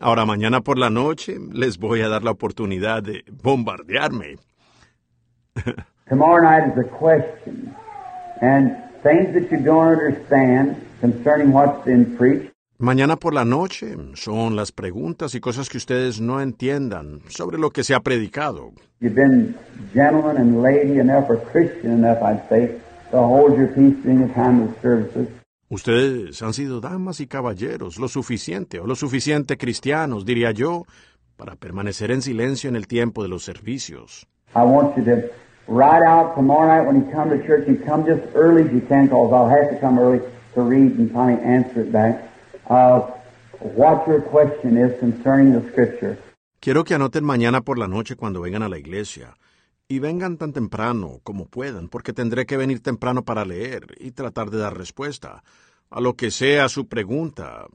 [0.00, 4.38] Ahora mañana por la noche les voy a dar la oportunidad de bombardearme.
[6.08, 7.74] Tomorrow night is a question.
[8.40, 14.56] And things that you don't understand concerning what's been preached, Mañana por la noche son
[14.56, 18.72] las preguntas y cosas que ustedes no entiendan sobre lo que se ha predicado.
[19.00, 19.54] you've been
[19.94, 22.80] gentleman and lady enough or Christian enough, I'd say,
[23.12, 25.28] to hold your peace during the time of services.
[25.68, 30.84] Ustedes han sido damas y caballeros lo suficiente o lo suficiente cristianos, diría yo,
[31.36, 34.26] para permanecer en silencio en el tiempo de los servicios.
[34.54, 35.30] I want you to
[35.68, 38.82] write out tomorrow night when you come to church, you come just early as you
[38.82, 40.20] can, because I'll have to come early
[40.54, 42.30] to read and kind of answer it back,
[42.66, 43.10] of
[43.60, 46.18] what your question is concerning the Scripture.
[46.60, 49.34] Quiero que anoten mañana por la noche cuando vengan a la iglesia.
[49.92, 54.48] Y vengan tan temprano como puedan, porque tendré que venir temprano para leer y tratar
[54.48, 55.44] de dar respuesta
[55.90, 57.66] a lo que sea su pregunta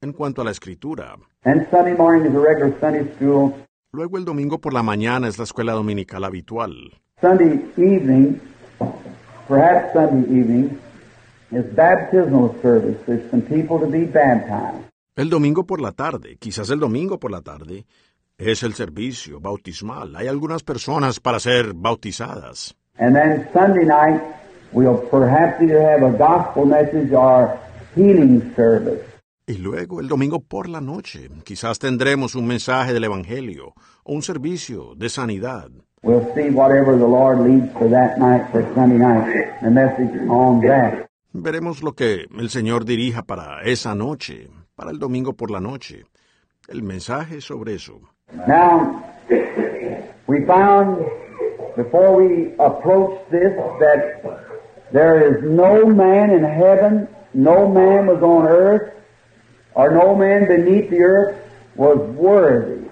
[0.00, 1.16] en cuanto a la escritura.
[1.42, 3.54] And Sunday morning is a regular Sunday school.
[3.92, 6.92] Luego el domingo por la mañana es la escuela dominical habitual.
[7.20, 8.38] Sunday evening,
[9.48, 10.78] perhaps Sunday evening,
[11.50, 13.04] is baptismal service.
[13.04, 14.84] There's some people to be baptized.
[15.16, 17.84] El domingo por la tarde, quizás el domingo por la tarde,
[18.38, 20.16] es el servicio bautismal.
[20.16, 22.74] Hay algunas personas para ser bautizadas.
[22.98, 24.22] And then Sunday night,
[24.72, 27.58] we'll perhaps either have a gospel message or
[27.96, 29.02] healing service.
[29.46, 34.22] Y luego el domingo por la noche, quizás tendremos un mensaje del Evangelio o un
[34.22, 35.70] servicio de sanidad.
[36.02, 39.26] We'll see whatever the Lord leads for that night, for Sunday night,
[39.62, 41.06] the message on that.
[41.32, 46.04] Veremos lo que el Señor dirija para esa noche, para el domingo por la noche.
[46.68, 48.00] El mensaje sobre eso.
[48.46, 49.02] Now,
[50.26, 50.98] we found
[51.76, 54.22] before we approached this that
[54.92, 58.92] there is no man in heaven, no man was on earth,
[59.74, 61.36] or no man beneath the earth
[61.76, 62.86] was worthy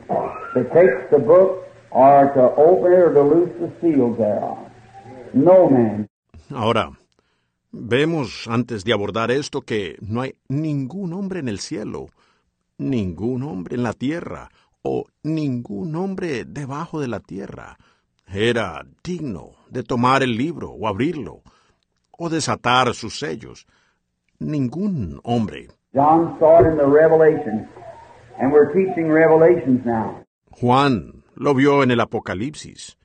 [0.54, 4.58] to take the book or to open it or to loose the seals thereof.
[5.34, 6.08] No man.
[6.50, 6.90] Ahora,
[7.72, 12.08] vemos antes de abordar esto que no hay ningún hombre en el cielo,
[12.78, 14.50] ningún hombre en la tierra
[14.82, 17.78] o ningún hombre debajo de la tierra
[18.26, 21.42] era digno de tomar el libro o abrirlo
[22.10, 23.66] o desatar sus sellos.
[24.38, 25.68] Ningún hombre.
[25.94, 27.68] John saw it in the Revelation,
[28.38, 30.24] And we're teaching Revelations now.
[30.50, 32.96] Juan lo vio en el Apocalipsis.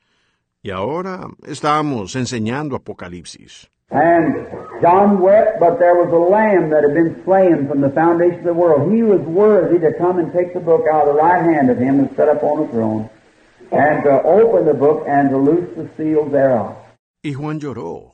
[0.62, 3.70] Y ahora estamos enseñando Apocalipsis.
[3.90, 4.46] And
[4.82, 8.44] John wept, but there was a lamb that had been slain from the foundation of
[8.44, 8.92] the world.
[8.92, 11.78] He was worthy to come and take the book out of the right hand of
[11.78, 13.08] him and set up on the throne,
[13.72, 16.76] and to open the book and to loose the seals thereof.
[17.22, 18.12] Y Juan lloró.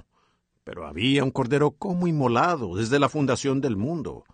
[0.62, 4.24] Pero había un cordero como inmolado desde la fundación del mundo.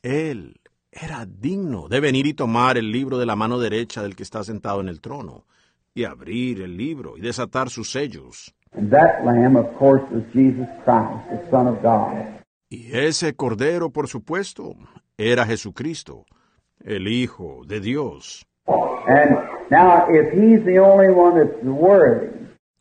[0.00, 4.22] Él era digno de venir y tomar el libro de la mano derecha del que
[4.22, 5.44] está sentado en el trono,
[5.92, 8.54] y abrir el libro y desatar sus sellos.
[8.74, 12.40] And that lamb, of course, was Jesus Christ, the Son of God.
[12.70, 14.74] Y ese cordero, por supuesto,
[15.18, 16.24] era Jesucristo,
[16.82, 18.46] el Hijo de Dios.
[18.66, 19.36] And
[19.70, 22.32] now, if he's the only one that's worthy,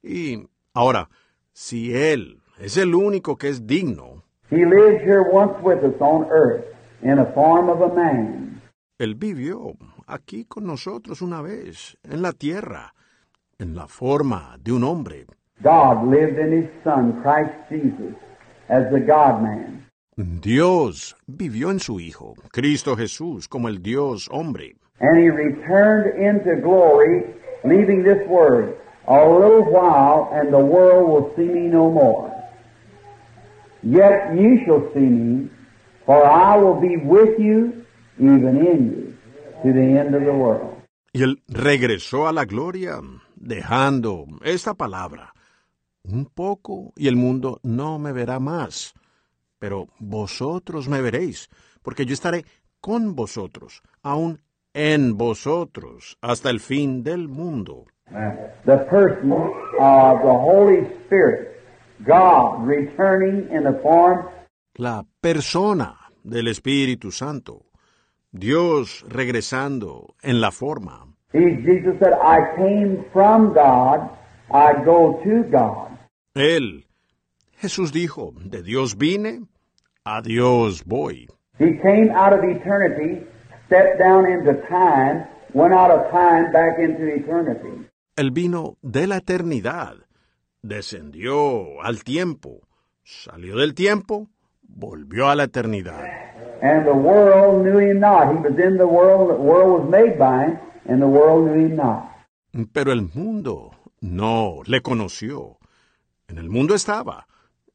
[0.04, 1.10] Y ahora,
[1.54, 6.26] si Él es el único que es digno, he lived here once with us on
[6.32, 6.66] earth
[7.04, 8.62] in a form of a man.
[8.98, 9.76] Él vivió
[10.08, 12.94] aquí con nosotros una vez, en la tierra,
[13.58, 15.26] en la forma de un hombre.
[15.64, 18.16] God lived in his Son, Christ Jesus,
[18.70, 19.86] as the God man.
[20.18, 24.76] Dios vivió en su Hijo, Cristo Jesús, como el Dios hombre.
[25.00, 27.24] And he returned into glory,
[27.64, 28.76] leaving this word,
[29.08, 32.32] A little while, and the world will see me no more.
[33.82, 35.50] Yet ye shall see me,
[36.06, 37.84] for I will be with you,
[38.20, 39.18] even in you,
[39.64, 40.78] to the end of the world.
[41.14, 43.02] Y él regresó a la gloria,
[43.36, 45.31] dejando esta palabra.
[46.04, 48.94] Un poco y el mundo no me verá más,
[49.60, 51.50] pero vosotros me veréis,
[51.82, 52.46] porque yo estaré
[52.80, 54.42] con vosotros, aún
[54.74, 57.86] en vosotros, hasta el fin del mundo.
[58.66, 61.62] The person of the Holy Spirit,
[62.06, 64.26] God returning in the form
[64.76, 67.66] La persona del Espíritu Santo,
[68.32, 71.08] Dios regresando en la forma.
[71.34, 74.10] Jesus said, I came from God,
[74.54, 75.91] I go to God.
[76.34, 76.86] Él,
[77.58, 79.48] Jesús dijo, de Dios vine,
[80.06, 81.28] a Dios voy.
[81.60, 83.26] He came out of eternity,
[83.68, 87.86] stepped down into time, went out of time back into eternity.
[88.16, 89.96] Él vino de la eternidad,
[90.62, 92.62] descendió al tiempo,
[93.04, 94.30] salió del tiempo,
[94.64, 96.02] volvió a la eternidad.
[96.62, 98.32] And the world knew him not.
[98.32, 101.66] He was in the world, the world was made by him, and the world knew
[101.66, 102.10] him not.
[102.72, 105.58] Pero el mundo no le conoció.
[106.32, 107.28] En el mundo estaba.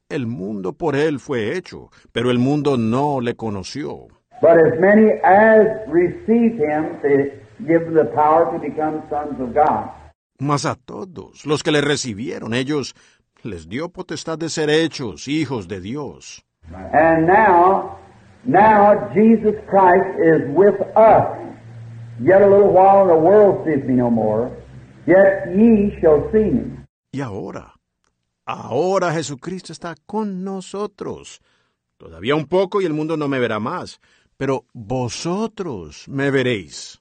[0.08, 4.06] El mundo por él fue hecho, pero el mundo no le conoció.
[4.40, 7.32] But as many as received him, to
[7.66, 9.90] give them the power to become sons of God.
[10.38, 12.94] Mas a todos los que le recibieron, ellos
[13.42, 16.42] les dio potestad de ser hechos hijos de Dios.
[16.94, 17.98] And now,
[18.44, 21.26] now Jesus Christ is with us.
[22.22, 24.50] Yet a little while, and the world sees me no more.
[25.06, 26.78] Yet ye shall see me.
[27.12, 27.75] Y ahora,
[28.46, 31.42] ahora Jesucristo está con nosotros.
[31.98, 34.00] Todavía un poco y el mundo no me verá más,
[34.36, 37.00] pero vosotros me veréis.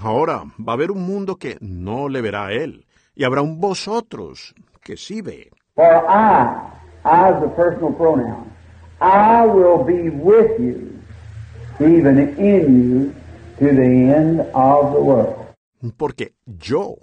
[0.00, 3.60] Ahora va a haber un mundo que no le verá a él, y habrá un
[3.60, 5.50] vosotros que sí ve.
[5.74, 6.70] For I,
[7.04, 8.50] I is a personal pronoun,
[9.00, 11.00] I will be with you,
[11.80, 13.14] even in you,
[13.58, 15.43] to the end of the world.
[15.92, 16.96] Porque yo,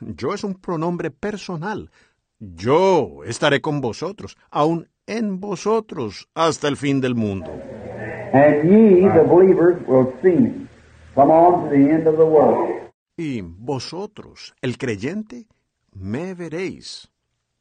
[0.00, 1.90] yo es un pronombre personal.
[2.38, 7.50] Yo estaré con vosotros, aún en vosotros, hasta el fin del mundo.
[8.32, 10.66] And ye, the believers, will see me.
[11.14, 12.90] Come on to the end of the world.
[13.16, 15.46] Y vosotros, el creyente,
[15.92, 17.08] me veréis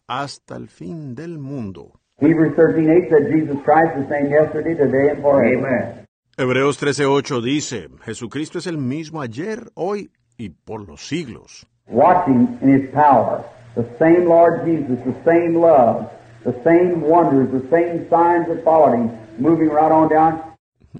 [0.07, 1.99] hasta el fin del mundo.
[2.19, 5.67] Hebrews 13:8 said Jesus Christ the same yesterday, today, and forever.
[5.67, 6.07] Amen.
[6.35, 11.65] Hebreos 13:8 dice, Jesucristo es el mismo ayer, hoy y por los siglos.
[11.87, 13.43] Watching in his power,
[13.75, 16.09] the same Lord Jesus, the same love,
[16.43, 20.41] the same wonders, the same signs that followed him, moving right on down.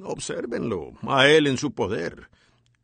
[0.02, 2.30] Obsérvenlo, a Él en su poder.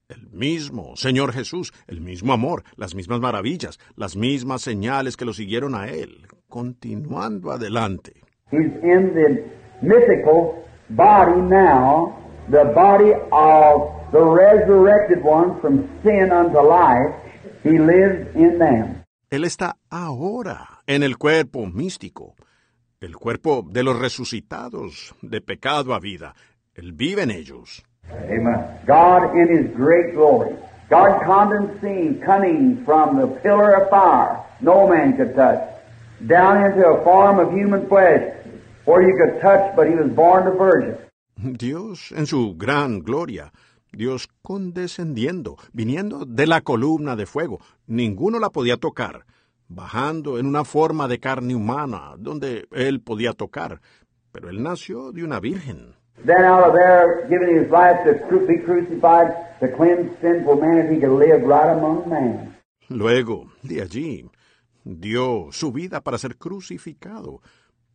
[0.08, 5.34] El mismo Señor Jesús, el mismo amor, las mismas maravillas, las mismas señales que lo
[5.34, 8.14] siguieron a Él, continuando adelante.
[8.52, 9.43] He's in the
[9.82, 12.16] mythical body now,
[12.50, 17.14] the body of the resurrected one from sin unto life.
[17.64, 19.03] He lives in them.
[19.30, 22.36] Él está ahora en el cuerpo místico,
[22.99, 26.34] el cuerpo de los resucitados de pecado a vida.
[26.74, 27.84] Él vive en ellos.
[28.10, 28.66] Amen.
[28.88, 30.55] God in His great glory.
[30.89, 35.62] God condensing coming from the pillar of fire, no man could touch,
[36.26, 38.34] down into a form of human flesh,
[38.86, 40.97] where you could touch, but he was born a virgin.
[41.38, 43.51] Dios en su gran gloria,
[43.92, 49.26] Dios condescendiendo, viniendo de la columna de fuego, ninguno la podía tocar,
[49.68, 53.82] bajando en una forma de carne humana, donde él podía tocar,
[54.32, 55.96] pero él nació de una virgen.
[56.26, 59.32] Then out of there, giving his life to be crucified
[59.62, 62.58] to cleanse sinful man, if he could live right among man.
[62.90, 64.30] Luego, de allí,
[64.84, 67.42] dio su vida para ser crucificado,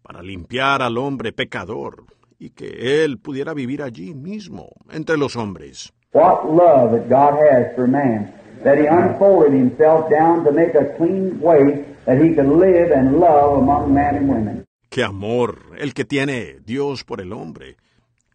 [0.02, 2.04] para limpiar al hombre pecador,
[2.38, 5.92] y que él pudiera vivir allí mismo, entre los hombres.
[6.12, 8.32] What love that God has for man,
[8.62, 13.18] that he unfolded himself down to make a clean way that he could live and
[13.18, 14.64] love among men and women.
[14.88, 17.76] Qué amor el que tiene Dios por el hombre,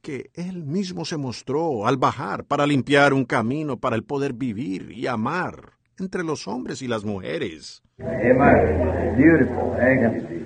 [0.02, 4.92] que él mismo se mostró al bajar para limpiar un camino para el poder vivir
[4.92, 7.82] y amar entre los hombres y las mujeres.
[8.00, 9.16] Amen.
[9.18, 9.76] Beautiful.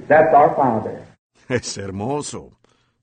[0.07, 1.01] That's our Father.
[1.49, 2.51] Es hermoso.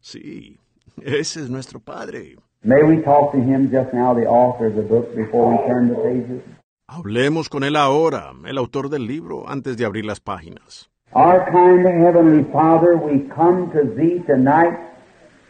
[0.01, 0.59] Sí,
[1.03, 2.37] ese es nuestro Padre.
[2.63, 5.89] May we talk to him just now, the author of the book, before we turn
[5.89, 6.43] the pages?
[6.87, 10.91] Hablemos con él ahora, el autor del libro, antes de abrir las páginas.
[11.13, 14.79] Our kind Heavenly Father, we come to Thee tonight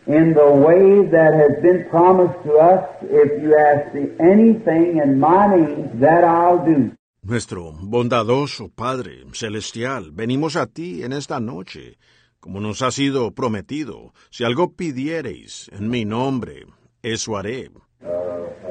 [0.07, 2.85] in the way that has been promised to us.
[3.03, 6.93] If you ask me anything in my name, that I'll do.
[7.23, 11.99] Nuestro bondadoso Padre Celestial, venimos a ti en esta noche,
[12.41, 14.13] como nos ha sido prometido.
[14.31, 16.67] Si algo pidiereis en mi nombre,
[17.03, 17.71] eso haré.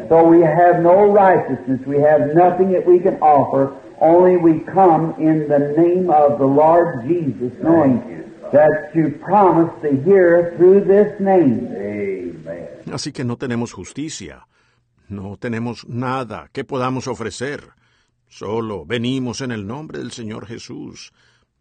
[0.10, 1.86] So we have no righteousness.
[1.86, 3.72] We have nothing that we can offer.
[4.02, 8.02] Only we come in the name of the Lord Jesus, knowing
[8.52, 11.68] that you promise to hear through this name.
[11.76, 12.68] Amen.
[12.92, 14.48] Así que no tenemos justicia,
[15.10, 17.62] no tenemos nada que podamos ofrecer.
[18.28, 21.12] Solo venimos en el nombre del Señor Jesús,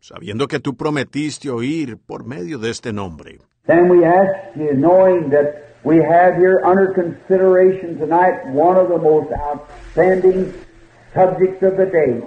[0.01, 3.39] sabiendo que tú prometiste oír por medio de este nombre.
[3.67, 8.99] Then we ask you, knowing that we have here under consideration tonight one of the
[8.99, 10.53] most outstanding
[11.15, 12.23] subjects of the day,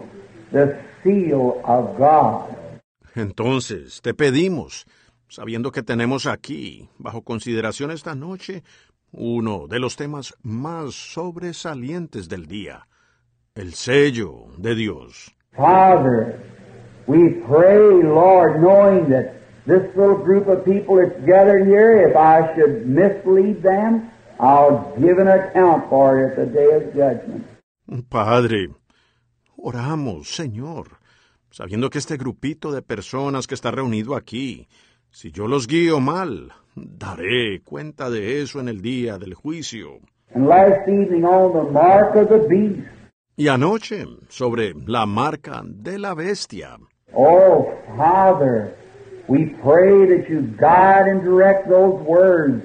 [0.52, 2.56] the seal of God.
[3.16, 4.86] Entonces, te pedimos,
[5.28, 8.64] sabiendo que tenemos aquí, bajo consideración esta noche,
[9.12, 12.88] uno de los temas más sobresalientes del día,
[13.56, 15.36] el sello de Dios.
[15.54, 16.40] Father,
[17.08, 19.36] we pray, Lord, knowing that
[19.66, 25.20] this little group of people that's gathered here, if I should mislead them, I'll give
[25.20, 27.46] an account for it at the day of judgment.
[28.10, 28.70] Padre,
[29.58, 31.00] oramos, Señor,
[31.52, 34.68] sabiendo que este grupito de personas que está reunido aquí,
[35.12, 40.00] si yo los guío mal, daré cuenta de eso en el día del juicio.
[40.34, 42.88] And last evening on the mark of the beast,
[43.38, 46.78] Y anoche, sobre la marca de la bestia.
[47.14, 48.74] Oh, Father,
[49.28, 52.64] we pray that you guide and direct those words.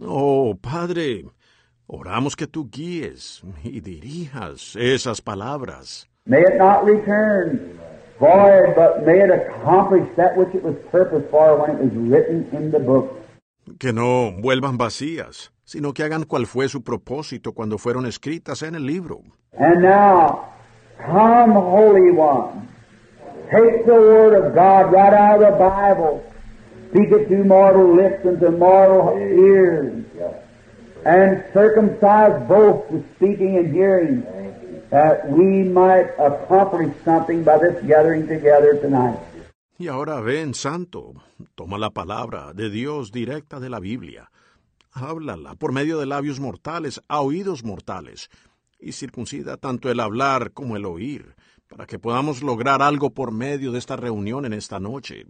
[0.00, 1.24] Oh, Padre,
[1.88, 6.06] oramos que tú guíes y dirijas esas palabras.
[6.26, 7.78] May it not return
[8.20, 12.48] void, but may it accomplish that which it was purposed for when it was written
[12.52, 13.14] in the book.
[13.78, 18.74] Que no vuelvan vacías, sino que hagan cual fue su propósito cuando fueron escritas en
[18.74, 19.22] el libro.
[19.58, 20.52] And now,
[20.98, 22.68] come, Holy One,
[23.50, 26.22] take the Word of God right out of the Bible,
[26.90, 30.04] speak it to mortal lips and to mortal ears,
[31.04, 34.22] and circumcise both the speaking and hearing,
[34.90, 39.18] that we might accomplish something by this gathering together tonight.
[39.78, 41.14] Y ahora ven, Santo,
[41.54, 44.28] toma la palabra de Dios directa de la Biblia,
[44.92, 48.28] háblala por medio de labios mortales a oídos mortales,
[48.80, 51.34] y circuncida tanto el hablar como el oír,
[51.68, 55.26] para que podamos lograr algo por medio de esta reunión en esta noche.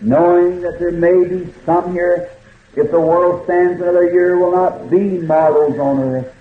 [0.00, 2.28] Knowing that there may be some here,
[2.76, 6.32] if the world stands another year, will not be mortals on earth.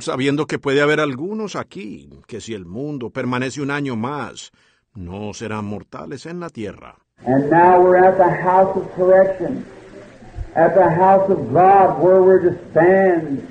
[0.00, 4.50] Sabiendo que puede haber algunos aquí, que si el mundo permanece un año más,
[4.94, 6.96] no serán mortales en la tierra.
[7.26, 9.64] And now we're at the house of correction,
[10.56, 13.46] at the house of God where we're to stand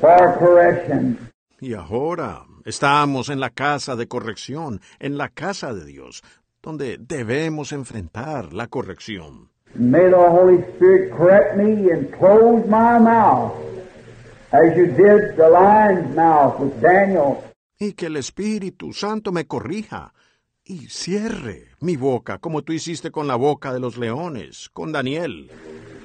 [0.00, 1.18] for correction.
[1.60, 6.22] Y ahora estamos en la casa de corrección, en la casa de Dios,
[6.62, 9.50] donde debemos enfrentar la corrección.
[9.76, 13.52] May the Holy Spirit correct me and close my mouth
[14.52, 17.42] as you did the lion's mouth with Daniel.
[17.78, 20.14] Y que el Espíritu Santo me corrija
[20.64, 25.50] y cierre mi boca, como tú hiciste con la boca de los leones, con Daniel.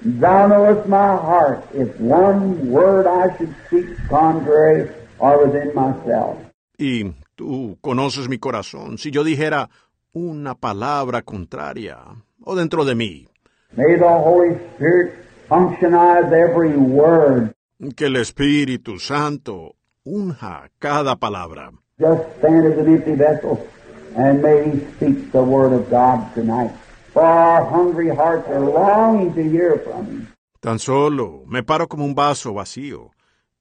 [0.02, 4.90] Thou knowest my heart, if one word I should speak contrary
[5.20, 6.49] or within myself.
[6.80, 8.98] Y tú conoces mi corazón.
[8.98, 9.70] Si yo dijera
[10.14, 11.98] una palabra contraria,
[12.42, 13.28] o dentro de mí,
[13.76, 15.14] May the Holy Spirit
[15.50, 17.54] functionize every word.
[17.98, 19.76] Que el Espíritu Santo
[20.06, 21.72] unja cada palabra.
[22.00, 23.68] Just stand as an empty vessel
[24.16, 26.72] and may He speak the word of God tonight.
[27.14, 30.28] For our hungry hearts are longing to hear from Him.
[30.62, 33.12] Tan solo me paro como un vaso vacío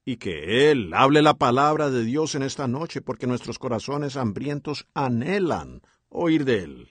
[0.09, 4.87] y que Él hable la palabra de Dios en esta noche porque nuestros corazones hambrientos
[4.95, 6.87] anhelan oír de Él.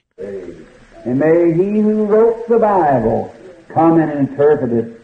[1.03, 3.29] And may He who wrote the Bible
[3.73, 5.01] come and interpret it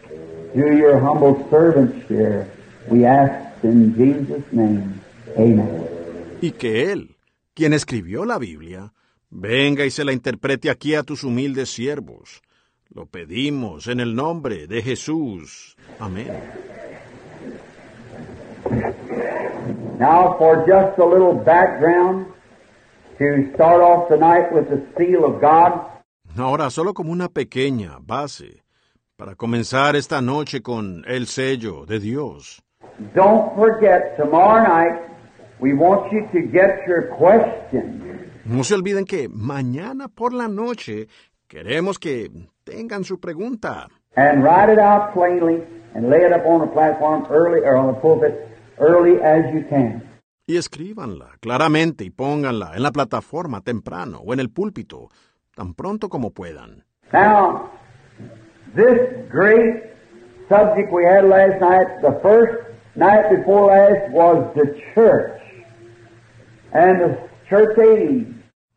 [0.54, 2.46] through your humble servants here.
[2.88, 4.94] We ask in Jesus' name.
[5.36, 5.84] Amen.
[6.40, 7.18] Y que Él,
[7.52, 8.94] quien escribió la Biblia,
[9.28, 12.40] venga y se la interprete aquí a tus humildes siervos.
[12.88, 15.76] Lo pedimos en el nombre de Jesús.
[15.98, 16.30] Amén.
[19.98, 22.26] Now, for just a little background
[23.18, 25.80] to start off tonight with the seal of God,
[26.38, 28.62] Ahora, solo como una pequeña base
[29.16, 32.60] para comenzar esta noche con el sello de Dios.
[33.14, 35.00] don't forget tomorrow night
[35.60, 38.30] we want you to get your question.
[38.44, 41.08] No se olviden que mañana por la noche
[41.48, 42.28] queremos que
[42.64, 43.88] tengan su pregunta.
[44.16, 45.62] and write it out plainly
[45.94, 48.46] and lay it up on the platform early or on the pulpit
[48.78, 50.02] early as you can.
[50.46, 55.10] Y escríbanla claramente y pónganla en la plataforma temprano o en el púlpito,
[55.54, 56.84] tan pronto como puedan.
[57.12, 57.70] Now,
[58.74, 58.98] this
[59.30, 59.82] great
[60.48, 62.52] subject we had last night, the first
[62.94, 65.40] night before last was the church
[66.72, 67.18] and the
[67.48, 68.26] church age.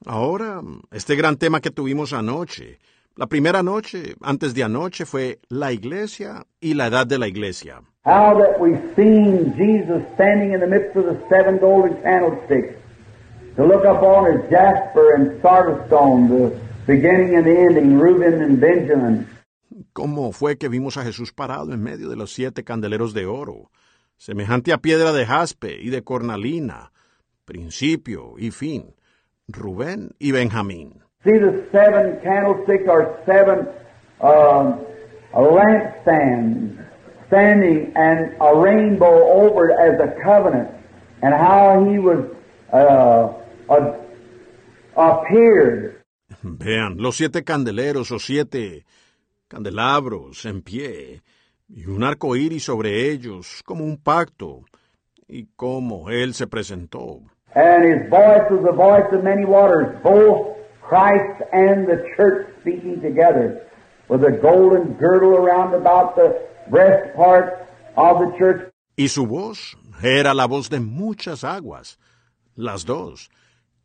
[0.06, 2.80] Ahora, este gran tema que tuvimos anoche,
[3.16, 7.82] la primera noche, antes de anoche, fue la iglesia y la edad de la iglesia.
[8.06, 12.76] How that we've seen Jesus standing in the midst of the seven golden candlesticks
[13.58, 18.60] to look upon as jasper and sardis stone, the beginning and the ending, Reuben and
[18.62, 19.28] Benjamin.
[19.92, 23.70] ¿Cómo fue que vimos a Jesús parado en medio de los siete candeleros de oro,
[24.16, 26.94] semejante a piedra de jaspe y de cornalina,
[27.44, 28.96] principio y fin,
[29.50, 31.02] Rubén y Benjamín?
[31.26, 33.68] See, the seven candlesticks are seven
[34.22, 34.80] um,
[35.34, 36.89] lampstands
[37.30, 40.70] standing and a rainbow over it as a covenant,
[41.22, 42.26] and how he was
[42.74, 43.34] uh,
[43.70, 43.96] uh,
[44.98, 46.04] appeared.
[46.44, 48.86] Vean, los siete candeleros o siete
[49.48, 51.22] candelabros en pie,
[51.70, 54.66] y un arco iris sobre ellos, como un pacto,
[55.28, 57.22] y cómo él se presentó.
[57.56, 63.02] And his voice was the voice of many waters, both Christ and the church speaking
[63.02, 63.62] together,
[64.08, 66.50] with a golden girdle around about the
[68.96, 72.00] Y su voz era la voz de muchas aguas,
[72.56, 73.30] las dos,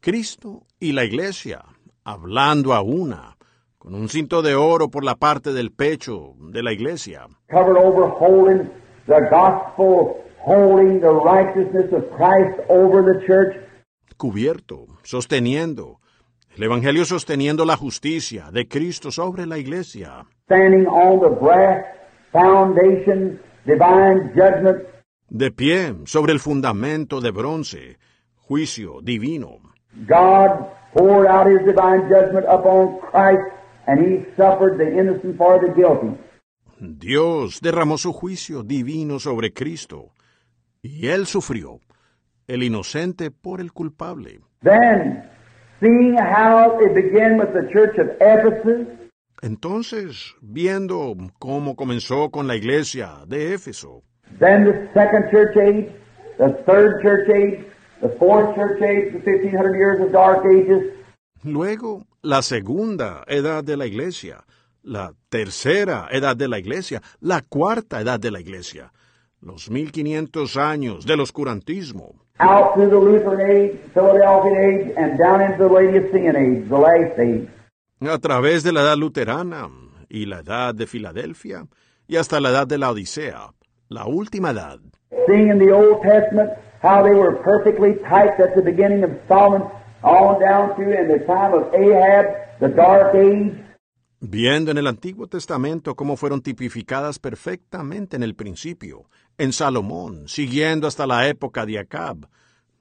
[0.01, 1.64] Cristo y la iglesia,
[2.05, 3.37] hablando a una,
[3.78, 7.26] con un cinto de oro por la parte del pecho de la iglesia.
[7.51, 8.70] covered over holding
[9.07, 13.57] the gospel, holding the righteousness of Christ over the church,
[14.16, 16.01] cubierto, sosteniendo,
[16.57, 21.85] el Evangelio sosteniendo la justicia de Cristo sobre la iglesia, standing on the brass
[25.28, 27.99] de pie sobre el fundamento de bronce,
[28.49, 29.61] juicio divino.
[30.09, 33.43] God poured out his divine judgment upon Christ,
[33.87, 36.16] and he suffered the innocent for the guilty.
[36.80, 40.11] Dios derramó su juicio divino sobre Cristo,
[40.82, 41.80] y él sufrió,
[42.49, 44.41] el inocente por el culpable.
[44.62, 45.22] Then,
[45.80, 49.03] seeing how it began with the church of Ephesus,
[49.43, 54.03] Entonces, viendo cómo comenzó con la iglesia de Éfeso,
[54.39, 55.91] then the second church age,
[56.39, 57.64] the third church age,
[58.01, 60.95] the fourth church age, the 1500 years of dark ages,
[61.45, 64.45] Luego, la segunda edad de la iglesia,
[64.82, 68.93] la tercera edad de la iglesia, la cuarta edad de la iglesia,
[69.43, 75.59] los 1500 años del oscurantismo, out through the Lutheran age, Philadelphian age, and down into
[75.59, 77.47] the Laodicean age, the last age.
[78.12, 79.68] A través de la edad luterana
[80.09, 81.66] y la edad de Filadelfia
[82.07, 83.50] y hasta la edad de la Odisea,
[83.88, 84.78] la última edad.
[85.26, 86.50] Seeing in the Old Testament
[86.82, 89.62] how they were perfectly typed at the beginning of Solomon,
[90.02, 92.26] all down through in the time of Ahab,
[92.61, 93.61] the dark age,
[94.26, 99.05] Viendo en el Antiguo Testamento cómo fueron tipificadas perfectamente en el principio,
[99.36, 102.26] en Salomón, siguiendo hasta la época de Acab,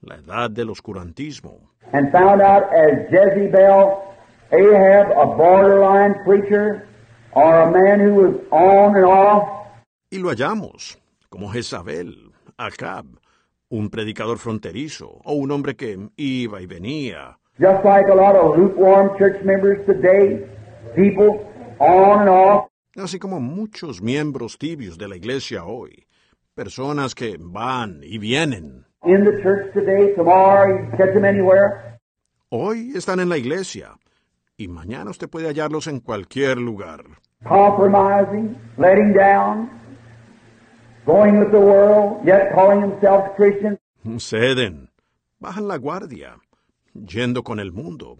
[0.02, 1.70] la edad del oscurantismo.
[1.92, 4.02] and found out as Jezebel,
[4.54, 6.88] Ahab, a borderline preacher,
[7.32, 9.50] or a man who was on and off,
[10.12, 11.00] Y lo hallamos,
[11.30, 13.08] como Jezabel, Acab,
[13.70, 18.56] un predicador fronterizo, o un hombre que iba y venía, just like a lot of
[18.56, 20.46] lukewarm church members today,
[20.96, 21.50] people
[21.80, 22.68] on and off.
[22.96, 26.06] Así como muchos miembros tibios de la iglesia hoy,
[26.54, 28.86] personas que van y vienen.
[29.04, 31.98] In the church today, tomorrow, you catch them anywhere.
[32.50, 33.96] Hoy están en la iglesia
[34.58, 37.04] y mañana usted puede hallarlos en cualquier lugar.
[37.44, 39.70] Compromising, letting down,
[41.06, 43.80] going with the world, yet calling themselves Christians.
[44.20, 44.90] Ceden,
[45.40, 46.38] bajan la guardia,
[46.94, 48.18] yendo con el mundo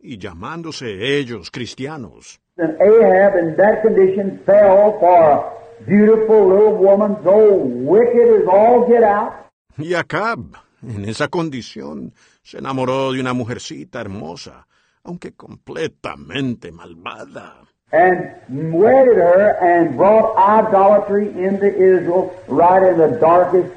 [0.00, 2.40] y llamándose ellos cristianos.
[2.58, 8.86] And Ahab, in that condition, fell for a beautiful little woman, so wicked as all
[8.88, 9.32] get out.
[9.76, 12.12] Y Acab, en esa condición,
[12.42, 14.66] se enamoró de una mujercita hermosa,
[15.08, 17.64] aunque completamente malvada.
[17.90, 18.36] and
[18.70, 23.72] wedded her and brought idolatry into Israel right in the darkest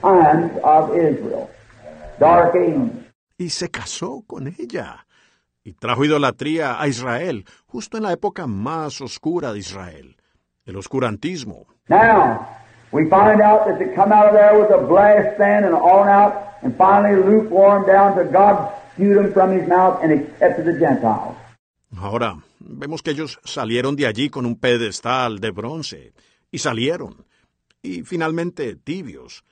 [0.00, 1.50] times of Israel.
[2.20, 2.92] Dark age.
[3.36, 5.04] Y se casó con ella.
[5.64, 10.16] Y trajo idolatría a Israel, justo en la época más oscura de Israel,
[10.64, 11.66] el oscurantismo.
[11.88, 12.46] Now,
[12.92, 16.08] we find out that they come out of there with a blast fan and on
[16.08, 20.78] out, and finally lukewarm down to God spewed them from his mouth and accepted the
[20.78, 21.36] Gentiles.
[21.96, 26.12] Ahora, vemos que ellos salieron de allí con un pedestal de bronce,
[26.50, 27.24] y salieron,
[27.82, 29.44] y finalmente tibios,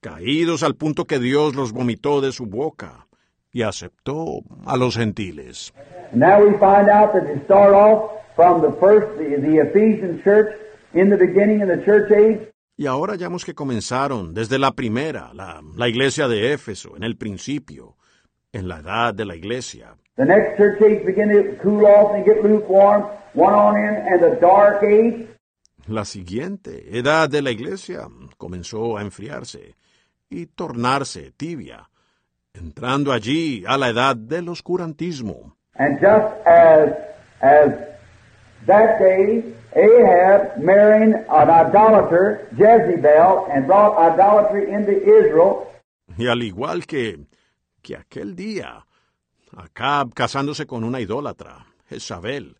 [0.00, 3.06] caídos al punto que Dios los vomitó de su boca,
[3.52, 5.72] y aceptó a los gentiles.
[6.10, 10.20] And now we find out that they start off from the first, the, the Ephesian
[10.24, 10.52] church,
[10.94, 15.32] in the beginning of the church age, Y ahora hallamos que comenzaron desde la primera,
[15.32, 17.96] la, la iglesia de Éfeso, en el principio,
[18.54, 19.96] en la edad de la iglesia.
[20.16, 23.02] The next church age begin to cool off and get lukewarm,
[23.34, 25.26] one on in, and the dark age.
[25.88, 29.74] La siguiente edad de la iglesia comenzó a enfriarse
[30.30, 31.90] y tornarse tibia,
[32.54, 35.56] entrando allí a la edad del oscurantismo.
[35.76, 36.92] And just as
[37.42, 37.72] as
[38.66, 39.42] that day
[39.76, 45.68] Ahab marrying an idolater, Jezebel, and brought idolatry into Israel,
[46.16, 47.26] Y al igual que,
[47.84, 48.86] que aquel día,
[49.56, 52.56] Acab casándose con una idólatra, Jezabel,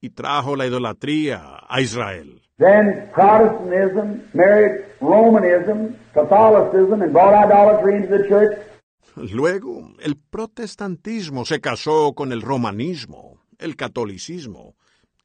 [0.00, 2.42] y trajo la idolatría a Israel.
[2.58, 8.58] then Protestantism married Romanism, Catholicism, and brought idolatry into the church.
[9.16, 14.74] Luego, el protestantismo se casó con el romanismo, el catolicismo,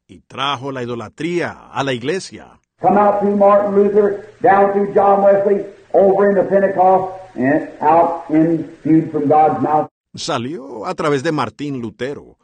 [0.07, 2.59] y trajo la idolatría a la iglesia.
[2.81, 8.75] Come out through Martin Luther, down through John Wesley, over into Pentecost, and out in
[8.79, 9.87] spewed from God's mouth.
[10.15, 12.37] Salió a través de Martín Lutero,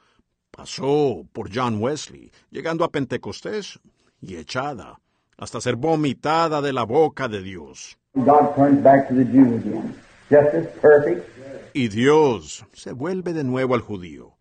[0.52, 3.80] pasó por John Wesley, llegando a Pentecostés
[4.22, 5.00] y echada,
[5.38, 7.98] hasta ser vomitada de la boca de Dios.
[8.16, 9.94] God turns back to the Jew again.
[10.30, 11.26] Just as perfect,
[11.74, 14.36] Y Dios se vuelve de nuevo al judío,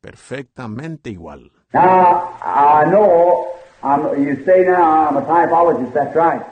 [0.00, 1.50] perfectamente igual.
[1.72, 3.48] Now, I know,
[3.82, 6.42] I'm, you say now I'm a typologist, that's right.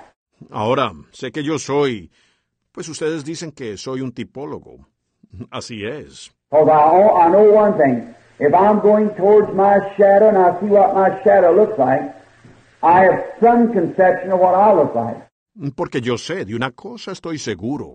[0.51, 2.11] Ahora, sé que yo soy,
[2.73, 4.87] pues ustedes dicen que soy un tipólogo.
[5.51, 6.31] Así es.
[6.51, 8.15] Because I, know- I know one thing.
[8.39, 12.13] If I'm going towards my shadow and I see what my shadow looks like,
[12.83, 15.17] I have some conception of what I look like.
[15.77, 17.95] Porque yo sé, de una cosa estoy seguro.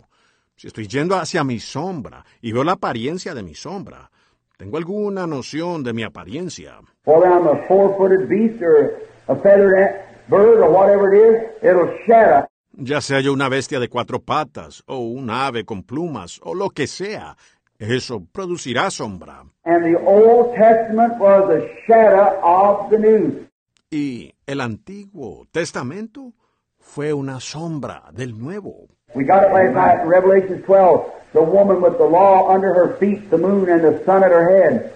[0.55, 4.09] Si estoy yendo hacia mi sombra y veo la apariencia de mi sombra,
[4.57, 6.79] tengo alguna noción de mi apariencia.
[7.05, 12.47] Whether I'm a four-footed beast or a feathered bird or whatever it is, it'll shadow.
[12.73, 16.69] Ya sea yo una bestia de cuatro patas, o un ave con plumas, o lo
[16.69, 17.35] que sea,
[17.77, 19.43] eso producirá sombra.
[19.65, 23.47] And the Old Testament was a shadow of the New.
[23.91, 26.33] Y el Antiguo Testamento
[26.79, 28.87] fue una sombra del Nuevo.
[29.15, 31.11] We got it last night in Revelation 12.
[31.33, 34.47] The woman with the law under her feet, the moon and the sun at her
[34.47, 34.93] head.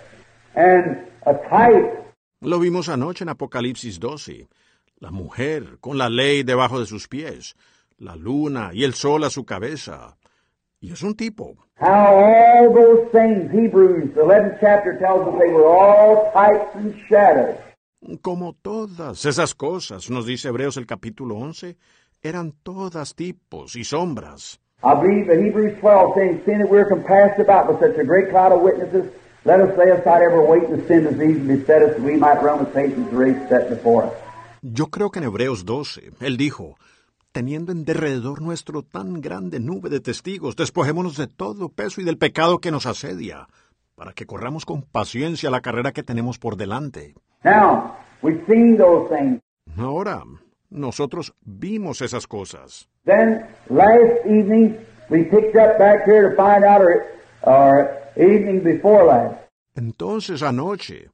[0.55, 2.03] And a type
[2.43, 4.47] Lo vimos anoche en Apocalipsis 12.
[5.03, 7.57] La mujer con la ley debajo de sus pies,
[7.97, 10.15] la luna y el sol a su cabeza.
[10.79, 11.57] Y es un tipo.
[11.77, 16.95] How all those things, Hebrews, the 11th chapter tells us they were all types and
[17.09, 17.57] shadows.
[18.21, 21.75] Como todas esas cosas, nos dice Hebreos el capítulo 11,
[22.21, 24.61] eran todas tipos y sombras.
[24.85, 28.29] I believe that Hebrews 12 saying, seeing that we're compassed about with such a great
[28.29, 29.11] cloud of witnesses,
[29.43, 32.15] let us lay aside every weight and the sin that easily beset us, that we
[32.15, 34.22] might run with patience the race set before us.
[34.65, 36.77] Yo creo que en Hebreos 12, él dijo,
[37.33, 42.17] teniendo en derredor nuestro tan grande nube de testigos, despojémonos de todo peso y del
[42.17, 43.49] pecado que nos asedia,
[43.95, 47.13] para que corramos con paciencia la carrera que tenemos por delante.
[47.43, 49.41] Now, we've seen those things.
[49.77, 50.23] Ahora,
[50.69, 52.87] nosotros vimos esas cosas.
[53.03, 54.77] Then, last evening,
[55.09, 56.81] we picked up back here to find out,
[57.41, 59.43] or evening before last,
[59.75, 61.09] Entonces anoche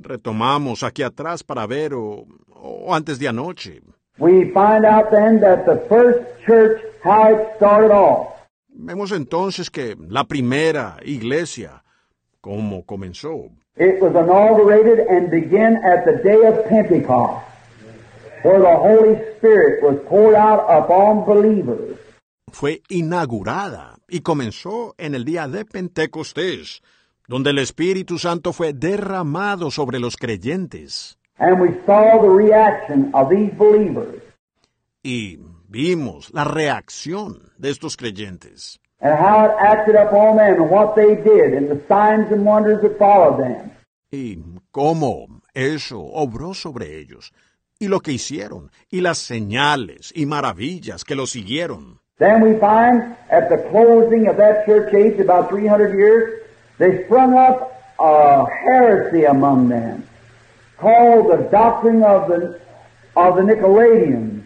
[0.00, 3.82] retomamos aquí atrás para ver o, o antes de anoche.
[4.18, 8.28] We find out then that the first church, how it started off.
[8.68, 11.82] Vemos entonces que la primera iglesia,
[12.40, 13.50] cómo comenzó.
[13.76, 17.44] It was inaugurated and began at the day of Pentecost,
[18.42, 21.96] where the Holy Spirit was poured out upon believers.
[22.52, 26.82] Fue inaugurada y comenzó en el día de Pentecostés,
[27.30, 31.16] donde el Espíritu Santo fue derramado sobre los creyentes.
[31.38, 34.20] And we saw the reaction of these believers
[35.04, 40.96] Y vimos la reacción de estos creyentes and how it acted upon them and what
[40.96, 43.70] they did and the signs and wonders that followed them.
[44.10, 44.36] y
[44.72, 47.32] cómo eso obró sobre ellos
[47.78, 52.00] y lo que hicieron y las señales y maravillas que lo siguieron.
[52.18, 56.39] Then we find at the closing of that church age, about 300 years,
[56.80, 57.70] they sprung up
[58.00, 60.02] a heresy among them
[60.78, 62.58] called the doctrine of the,
[63.14, 64.44] of the Nicolaitans.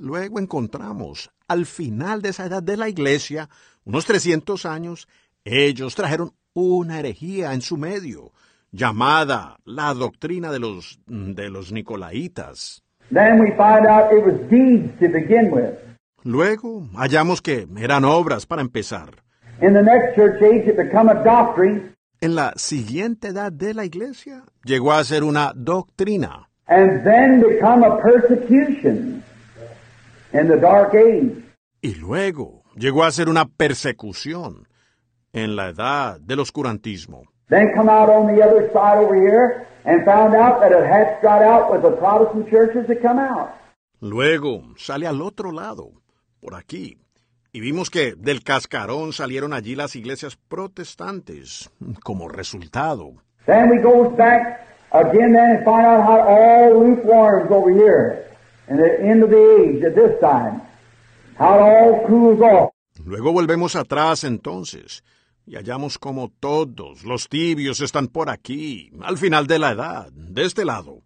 [0.00, 3.50] Luego encontramos, al final de esa edad de la iglesia,
[3.84, 5.08] unos 300 años,
[5.44, 8.32] ellos trajeron una herejía en su medio,
[8.70, 12.82] llamada la doctrina de los, de los Nicolaitas.
[13.10, 15.74] Then we find out it was deeds to begin with.
[16.22, 19.21] Luego hallamos que eran obras para empezar.
[19.60, 23.84] In the next church age, it become a doctrine, En la siguiente edad de la
[23.84, 26.48] iglesia llegó a ser una doctrina.
[26.68, 29.22] and then become a persecution
[30.32, 31.42] in the dark age.
[31.82, 34.68] Y luego llegó a ser una persecución
[35.32, 37.24] en la edad del oscurantismo.
[37.48, 41.20] Then come out on the other side over here and found out that it had
[41.22, 43.50] got out with the Protestant churches that come out.
[44.00, 45.90] Luego sale al otro lado,
[46.40, 46.98] por aquí,
[47.52, 51.70] y vimos que del cascarón salieron allí las iglesias protestantes
[52.02, 53.14] como resultado.
[53.46, 58.24] Then we goes back again then and find out how all lukewarms over here
[58.68, 60.62] and the end of the age at this time.
[61.38, 62.70] How it all cools off.
[63.04, 65.02] Luego volvemos atrás entonces
[65.44, 70.44] y hallamos como todos los tibios están por aquí, al final de la edad, de
[70.44, 71.02] este lado,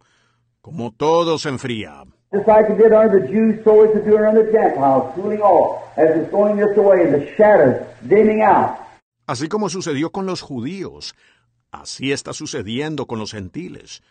[0.61, 2.05] como todo se enfría.
[2.33, 5.41] Just like it did under the Jews, so is it doing under the Gentiles, cooling
[5.41, 8.79] off as it's going this way, the shadows dimming out.
[9.27, 11.15] Así como sucedió con los judíos,
[11.73, 14.03] así está sucediendo con los gentiles,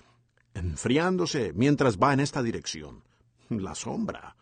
[0.53, 3.03] enfriándose mientras va en esta dirección,
[3.49, 4.35] la sombra,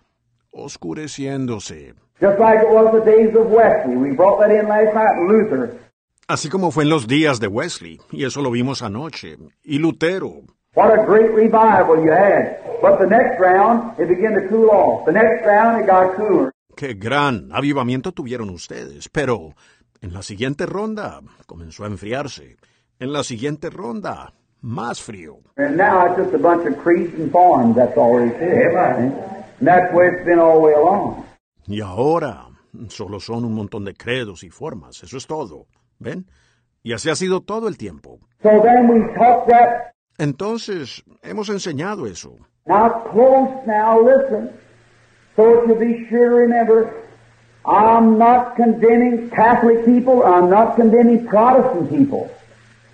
[0.52, 1.96] oscureciéndose.
[2.20, 3.98] Just like it was the days of Wesley.
[3.98, 5.80] We brought that in last night, Luther.
[6.28, 10.44] Así como fue en los días de Wesley, y eso lo vimos anoche, y Lutero.
[10.76, 12.58] What a great revival you had.
[12.82, 15.06] But the next round, it began to cool off.
[15.06, 16.52] The next round, it got cooler.
[16.76, 19.54] Qué gran avivamiento tuvieron ustedes, pero
[20.02, 22.58] en la siguiente ronda comenzó a enfriarse.
[23.00, 25.42] En la siguiente ronda, más frío.
[25.58, 28.76] And now it's just a bunch of creeds and forms, that's all it is.
[28.76, 29.14] And
[29.62, 31.24] that's the way it's been all the way along.
[31.68, 32.48] Y ahora
[32.90, 35.68] solo son un montón de credos y formas, eso es todo.
[36.00, 36.26] ¿Ven?
[36.82, 38.20] Y así ha sido todo el tiempo.
[38.42, 39.94] So then we taught that.
[40.18, 42.38] Entonces, hemos enseñado eso.
[42.66, 44.50] Now close now, listen.
[45.36, 46.94] So to be sure to remember,
[47.66, 52.30] I'm not condemning Catholic people, I'm not condemning Protestant people.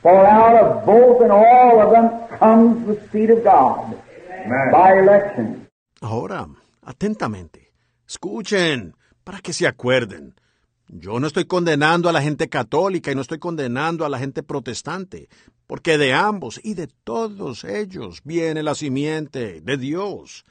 [0.02, 2.10] For out of both and all of them
[2.40, 3.96] comes the seed of God
[4.72, 5.68] by election.
[6.02, 6.48] Ahora,
[6.82, 7.74] atentamente,
[8.08, 8.96] escuchen,
[9.26, 10.36] para que se acuerden.
[10.88, 14.42] Yo no estoy condenando a la gente católica y no estoy condenando a la gente
[14.42, 15.28] protestante,
[15.70, 20.44] porque de ambos y de todos ellos viene la simiente de Dios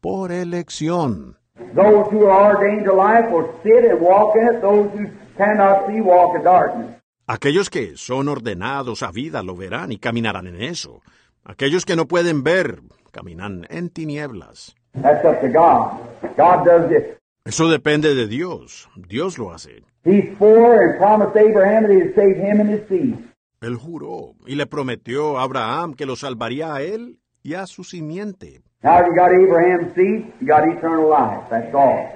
[0.00, 1.36] por elección.
[1.74, 4.62] Those who are ordained to life will sit and walk in it.
[4.62, 7.02] Those who cannot see walk in darkness.
[7.26, 11.02] Aquellos que son ordenados a vida lo verán y caminarán en eso.
[11.42, 14.76] Aquellos que no pueden ver caminan en tinieblas.
[15.02, 15.98] That's up to God.
[16.36, 17.02] God does this.
[17.44, 18.88] Eso depende de Dios.
[18.94, 19.82] Dios lo hace.
[20.04, 23.18] He swore and promised Abraham that he'd save him and his seed.
[23.66, 27.82] Él juró y le prometió a Abraham que lo salvaría a él y a su
[27.82, 28.62] simiente.
[28.82, 31.48] Now you got Abraham's seed, you got eternal life.
[31.50, 32.06] That's all.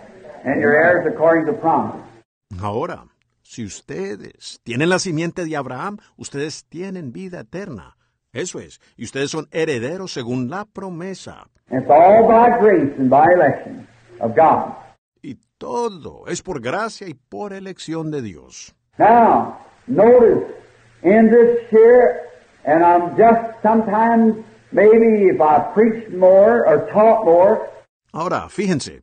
[0.44, 2.04] And your heirs according to promise.
[2.60, 3.06] Ahora,
[3.42, 7.96] si ustedes tienen la simiente de Abraham, ustedes tienen vida eterna.
[8.32, 11.48] Eso es, y ustedes son herederos según la promesa.
[11.70, 13.88] And it's all by grace and by election
[14.20, 14.72] of God.
[15.20, 18.72] Y todo es por gracia y por elección de Dios.
[18.98, 20.59] Now, notice
[21.02, 22.22] in this here,
[22.64, 27.68] and I'm just sometimes, maybe if I preached more or taught more,
[28.12, 29.02] Ahora, fíjense,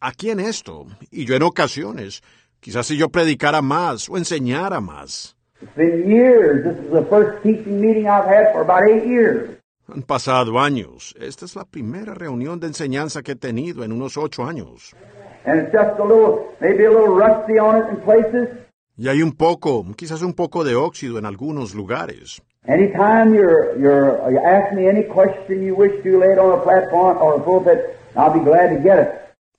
[0.00, 2.22] aquí en esto, y yo en ocasiones,
[2.60, 6.64] quizás si yo predicara más o enseñara más, It's been years.
[6.64, 9.58] This is the first teaching meeting I've had for about eight years.
[9.88, 11.14] Han pasado años.
[11.20, 14.92] Esta es la primera reunión de enseñanza que he tenido en unos ocho años.
[15.44, 18.48] And it's just a little, maybe a little rusty on it in places.
[18.96, 22.42] Y hay un poco, quizás un poco de óxido en algunos lugares.
[22.68, 26.62] Anytime you're, you're, you ask me any question you wish to, lay it on a
[26.62, 29.08] platform or a pulpit, I'll be glad to get it.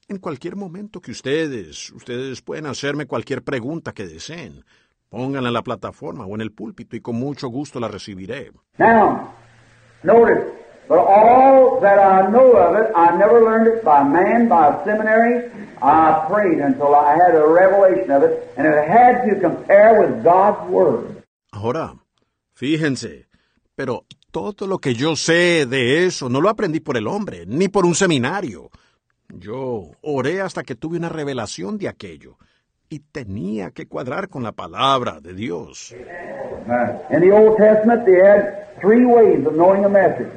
[0.07, 4.63] En cualquier momento que ustedes, ustedes pueden hacerme cualquier pregunta que deseen.
[5.09, 8.51] Pónganla en la plataforma o en el púlpito y con mucho gusto la recibiré.
[8.77, 9.34] Now,
[10.03, 14.67] notice, but all that I know of it, I never learned it by man, by
[14.67, 15.49] a seminary.
[15.81, 20.23] I prayed until I had a revelation of it, and it had to compare with
[20.23, 21.23] God's Word.
[21.51, 21.95] Ahora,
[22.53, 23.27] fíjense,
[23.75, 27.67] pero todo lo que yo sé de eso no lo aprendí por el hombre, ni
[27.67, 28.69] por un seminario.
[29.29, 32.38] Yo oré hasta que tuve una revelación de aquello
[32.89, 35.93] y tenía que cuadrar con la palabra de Dios.
[37.09, 40.31] In the Old Testament, they had three ways of knowing a message.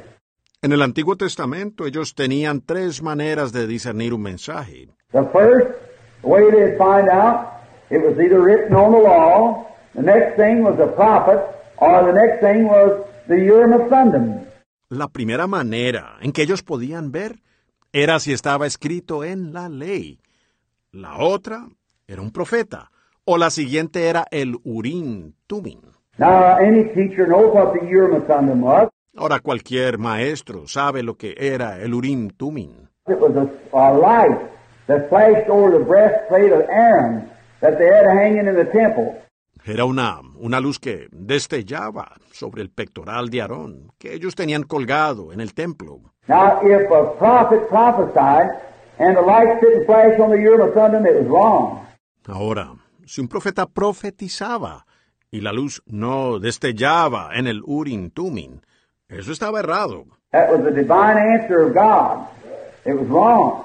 [0.67, 4.89] En el Antiguo Testamento ellos tenían tres maneras de discernir un mensaje.
[5.13, 5.69] The first
[6.23, 7.47] way they'd find out,
[7.89, 9.65] it was either written on the law,
[9.95, 11.39] the next thing was a prophet,
[11.77, 14.45] or the next thing was the Urim and Thummim.
[14.89, 17.39] La primera manera en que ellos podían ver
[17.93, 20.19] era si estaba escrito en la ley.
[20.91, 21.69] La otra
[22.09, 22.91] era un profeta.
[23.23, 25.79] O la siguiente era el Urim Tumim.
[26.17, 28.89] Now, any teacher knows what the Urim and Thummim was.
[29.17, 32.87] Ahora cualquier maestro sabe lo que era el Urim Tumim.
[33.07, 34.37] It was a, a light
[34.85, 37.27] that flashed over the breastplate of Aaron
[37.61, 39.19] that they had hanging in the temple.
[39.65, 45.33] Era una, una luz que destellaba sobre el pectoral de Aarón, que ellos tenían colgado
[45.33, 46.13] en el templo.
[46.27, 48.49] Now, if a prophet prophesied
[48.99, 51.87] and the light didn't flash on the Urim and Thummim, it was wrong.
[52.27, 54.85] Ahora, si un profeta profetizaba
[55.31, 58.61] y la luz no destellaba en el Urim Tumim,
[59.09, 60.05] eso estaba errado.
[60.31, 62.27] That was the divine answer of God.
[62.85, 63.63] It was wrong.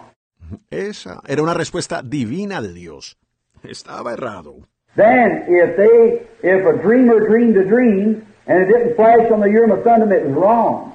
[0.70, 3.16] Esa era una respuesta divina de Dios.
[3.62, 4.68] Estaba errado.
[4.94, 9.48] Then, if they, if a dreamer dreamed a dream and it didn't flash on the
[9.48, 10.92] Urim Thummim, it was wrong.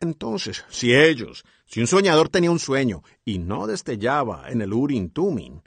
[0.00, 5.10] Entonces, si ellos, si un soñador tenía un sueño y no destellaba en el Urim
[5.10, 5.60] Tumim,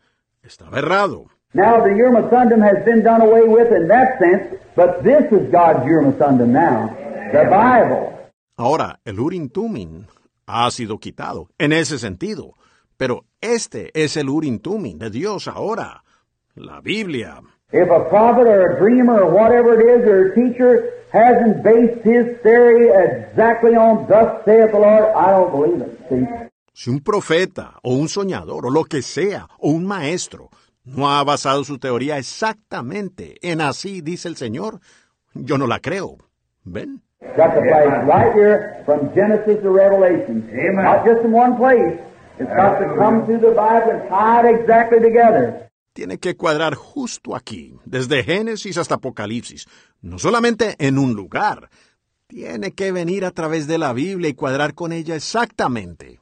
[0.43, 1.27] estaba errado.
[1.53, 5.49] Now, the Urim Thummim has been done away with in that sense, but this is
[5.51, 6.95] God's Urim Thummim now,
[7.31, 8.18] the Bible.
[8.59, 10.05] Ahora, el Urim Tumim
[10.45, 12.55] ha sido quitado en ese sentido,
[12.97, 16.03] pero este es el Urim Tumim de Dios ahora,
[16.55, 17.41] la Biblia.
[17.71, 22.03] If a prophet or a dreamer or whatever it is or a teacher hasn't based
[22.03, 25.97] his theory exactly on thus saith the Lord, I don't believe it.
[26.09, 26.27] See?
[26.73, 30.49] Si un profeta o un soñador o lo que sea o un maestro
[30.83, 34.81] no ha basado su teoría exactamente en así dice el Señor,
[35.33, 36.17] yo no la creo.
[36.65, 37.03] ¿Ven?
[37.21, 40.49] Got to flash right here from Genesis to Revelation.
[40.73, 41.99] Not just in one place.
[42.39, 45.69] It's got to come through the Bible and tie it exactly together.
[45.93, 49.65] Tiene que cuadrar justo aquí, desde Génesis hasta Apocalipsis,
[50.01, 51.69] no solamente en un lugar.
[52.27, 56.21] Tiene que venir a través de la Biblia y cuadrar con ella exactamente.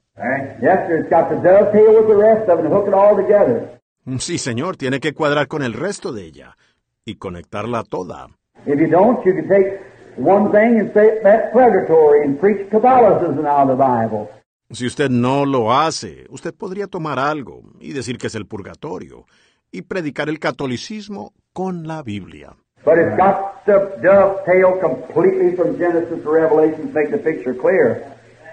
[0.60, 1.02] Yes, sir.
[1.02, 3.80] It's got to dovetail with the rest of it and hook it all together.
[4.18, 6.58] Sí, señor, tiene que cuadrar con el resto de ella
[7.06, 8.30] y conectarla toda.
[8.66, 9.80] If you don't, you can take
[10.18, 14.30] one thing and say that's purgatory and preach Catholicism out of the Bible.
[14.72, 19.26] Si usted no lo hace, usted podría tomar algo y decir que es el purgatorio
[19.72, 22.58] y predicar el catolicismo con la Biblia.
[22.84, 28.04] But it's got to dovetail completely from Genesis to Revelation to make the picture clear.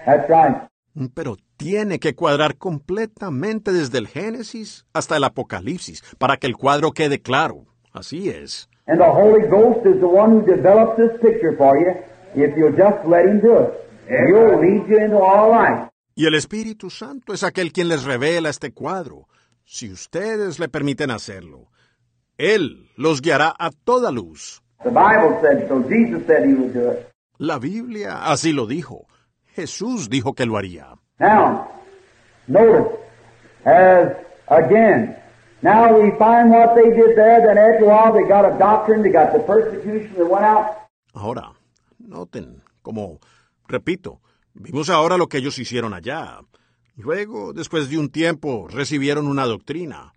[0.05, 0.67] That's right.
[1.13, 6.91] Pero tiene que cuadrar completamente desde el Génesis hasta el Apocalipsis para que el cuadro
[6.91, 7.65] quede claro.
[7.91, 8.69] Así es.
[8.87, 11.91] And the Holy Ghost is the one who develops this picture for you
[12.35, 13.73] if you'll just let Him do it.
[14.07, 15.89] He'll lead you into all light.
[16.15, 19.27] Y el Espíritu Santo es aquel quien les revela este cuadro,
[19.65, 21.67] si ustedes le permiten hacerlo.
[22.37, 24.61] Él los guiará a toda luz.
[24.83, 25.81] The Bible said so.
[25.89, 27.09] Jesus said He would do it.
[27.37, 29.07] La Biblia así lo dijo.
[29.55, 30.95] Jesús dijo que lo haría.
[31.19, 31.67] Now,
[32.47, 32.99] notice,
[33.65, 34.11] as
[34.47, 35.17] again,
[35.65, 39.01] now we find what they did there, then after a while they got a doctrine,
[39.01, 40.77] they got the persecution that went out.
[41.13, 41.53] Ahora,
[41.97, 43.19] noten, como,
[43.67, 44.21] repito,
[44.53, 46.39] vimos ahora lo que ellos hicieron allá.
[46.97, 50.13] Luego, después de un tiempo, recibieron una doctrina.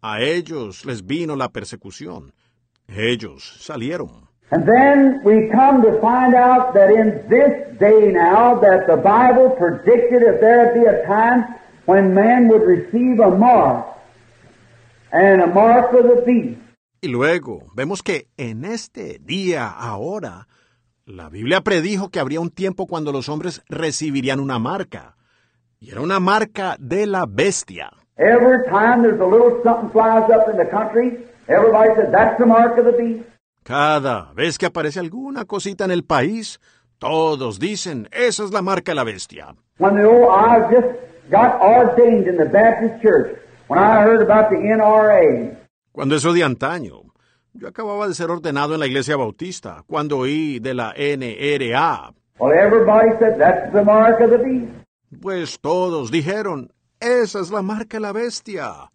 [0.00, 2.32] A ellos les vino la persecución.
[2.88, 4.26] Ellos salieron.
[4.50, 9.50] And then we come to find out that in this day now that the Bible
[9.58, 11.44] predicted that there'd be a time
[11.84, 13.95] when man would receive a mark
[15.12, 16.60] and a mark of the beast.
[17.00, 20.48] Y luego vemos que en este día, ahora,
[21.04, 25.16] la Biblia predijo que habría un tiempo cuando los hombres recibirían una marca.
[25.78, 27.90] Y era una marca de la bestia.
[28.18, 32.46] Every time there's a little something flies up in the country, everybody says, that's the
[32.46, 33.28] mark of the beast.
[33.62, 36.60] Cada vez que aparece alguna cosita en el país,
[36.98, 39.54] todos dicen, esa es la marca de la bestia.
[39.78, 40.88] When the old, I just
[41.30, 43.36] got ordained in the Baptist church,
[43.68, 45.56] when I heard about the NRA,
[45.92, 47.02] Cuando eso de antaño.
[47.54, 52.12] Yo acababa de ser ordenado en la iglesia bautista, cuando oí de la NRA.
[52.38, 54.70] well, everybody said, that's the mark of the beast.
[55.22, 58.90] Pues todos dijeron, esa es la marca de la bestia.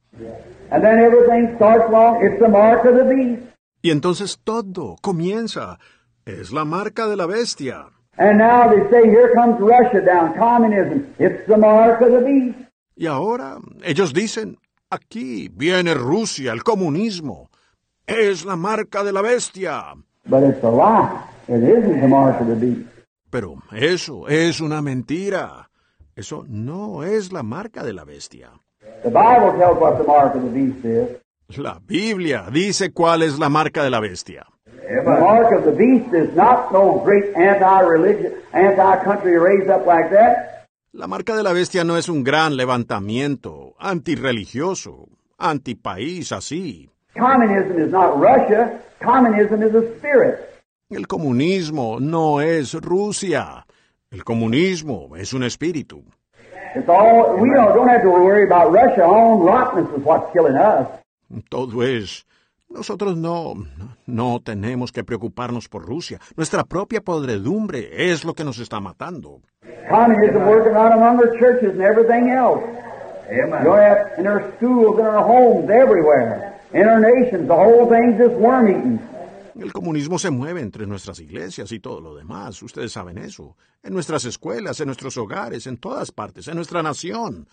[0.69, 3.41] And then everything starts along, it's the mark of the beast.
[3.81, 5.79] Y entonces todo comienza.
[6.25, 7.87] Es la marca de la bestia.
[8.17, 11.07] And now they say, here comes Russia down, communism.
[11.17, 12.57] It's the mark of the beast.
[12.95, 14.59] Y ahora ellos dicen,
[14.91, 17.49] aquí viene Rusia, el comunismo.
[18.05, 19.95] Es la marca de la bestia.
[20.25, 21.09] But it's a lie.
[21.47, 22.87] It isn't the mark of the beast.
[23.29, 25.69] Pero eso es una mentira.
[26.15, 28.51] Eso no es la marca de la bestia.
[29.03, 31.57] The Bible tells what the mark of the beast is.
[31.57, 34.45] La Biblia dice cuál es la marca de la bestia.
[34.65, 40.67] The mark of the beast is not no great anti-religion, anti-country raised up like that.
[40.93, 46.89] La marca de la bestia no es un gran levantamiento antirreligioso, antipaís así.
[47.17, 48.79] Communism is not Russia.
[49.01, 50.39] Communism is a spirit.
[50.89, 53.65] El comunismo no es Rusia.
[54.11, 56.03] El comunismo es un espíritu.
[56.75, 59.03] It's all, we don't, don't have to worry about Russia.
[59.03, 60.87] Our own rottenness is what's killing us.
[61.49, 62.25] Todo es.
[62.69, 63.55] Nosotros no,
[64.05, 66.19] no tenemos que preocuparnos por Rusia.
[66.37, 69.41] Nuestra propia podredumbre es lo que nos está matando.
[73.31, 73.63] Communism working out among our churches and everything else.
[73.63, 76.59] You know, that in our schools, in our homes, everywhere.
[76.73, 78.99] In our nations, the whole thing's just worm eaten.
[79.59, 82.61] El comunismo se mueve entre nuestras iglesias y todo lo demás.
[82.63, 83.57] Ustedes saben eso.
[83.83, 87.47] En nuestras escuelas, en nuestros hogares, en todas partes, en nuestra nación.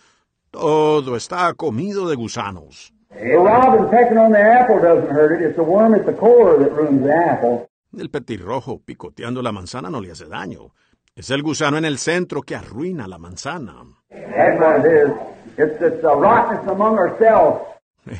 [0.49, 2.93] Todo está comido de gusanos.
[3.11, 5.45] The robin pecking on the apple doesn't hurt it.
[5.45, 7.67] It's the worm at the core that ruins the apple.
[7.97, 10.73] El petirrojo picoteando la manzana no le hace daño.
[11.15, 13.83] Es el gusano en el centro que arruina la manzana.
[14.09, 15.11] That's what it is.
[15.59, 17.65] It's, rottenness among ourselves.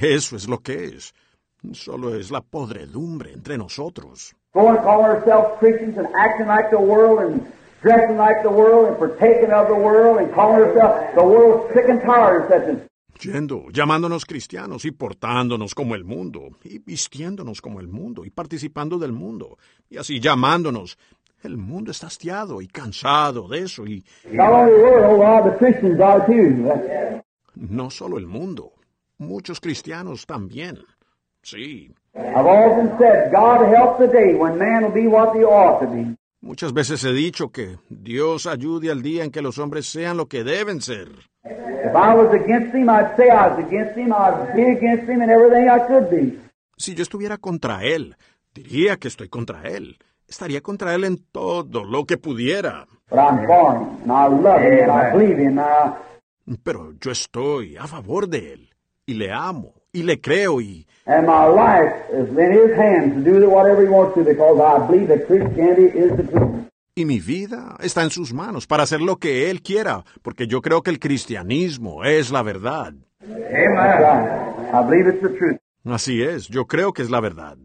[0.01, 1.13] Eso es lo que es.
[1.71, 4.35] Solo es la podredumbre entre nosotros.
[4.53, 7.45] Going ourselves Christians and acting like the world and
[7.81, 11.87] dressing like the world and partaking of the world and calling ourselves the world's sick
[11.87, 17.61] and tired of such and Yendo, llamándonos cristianos y portándonos como el mundo, y vistiéndonos
[17.61, 19.57] como el mundo, y participando del mundo,
[19.89, 20.97] y así llamándonos.
[21.43, 25.45] El mundo está hastiado y cansado de eso, y not only the world, a lot
[25.45, 27.21] of the Christians are too.
[27.59, 28.73] No solo el mundo,
[29.17, 30.79] muchos cristianos también.
[31.41, 35.79] Sí, I've often said, God help the day when man will be what they ought
[35.81, 36.15] to be.
[36.41, 40.27] muchas veces he dicho que Dios ayude al día en que los hombres sean lo
[40.27, 41.09] que deben ser.
[41.43, 44.13] If I was against him, I'd say I was against him.
[44.13, 46.37] I'd be against him in everything I could be.
[46.77, 48.15] Si yo estuviera contra Él,
[48.53, 49.97] diría que estoy contra Él.
[50.27, 52.87] Estaría contra Él en todo lo que pudiera.
[53.09, 55.93] But I'm him, and I love him, and I believe him, and I,
[56.63, 58.69] Pero yo estoy a favor de Él,
[59.05, 63.39] y le amo, y le creo, y, and my life is in his hands to
[63.39, 66.69] do whatever he wants to because I believe that Christianity is the truth.
[66.95, 70.61] y mi vida está en sus manos para hacer lo que Él quiera, porque yo
[70.61, 72.93] creo que el cristianismo es la verdad.
[73.21, 74.73] That's right.
[74.73, 75.59] I believe it's the truth.
[75.85, 77.57] Así es, yo creo que es la verdad.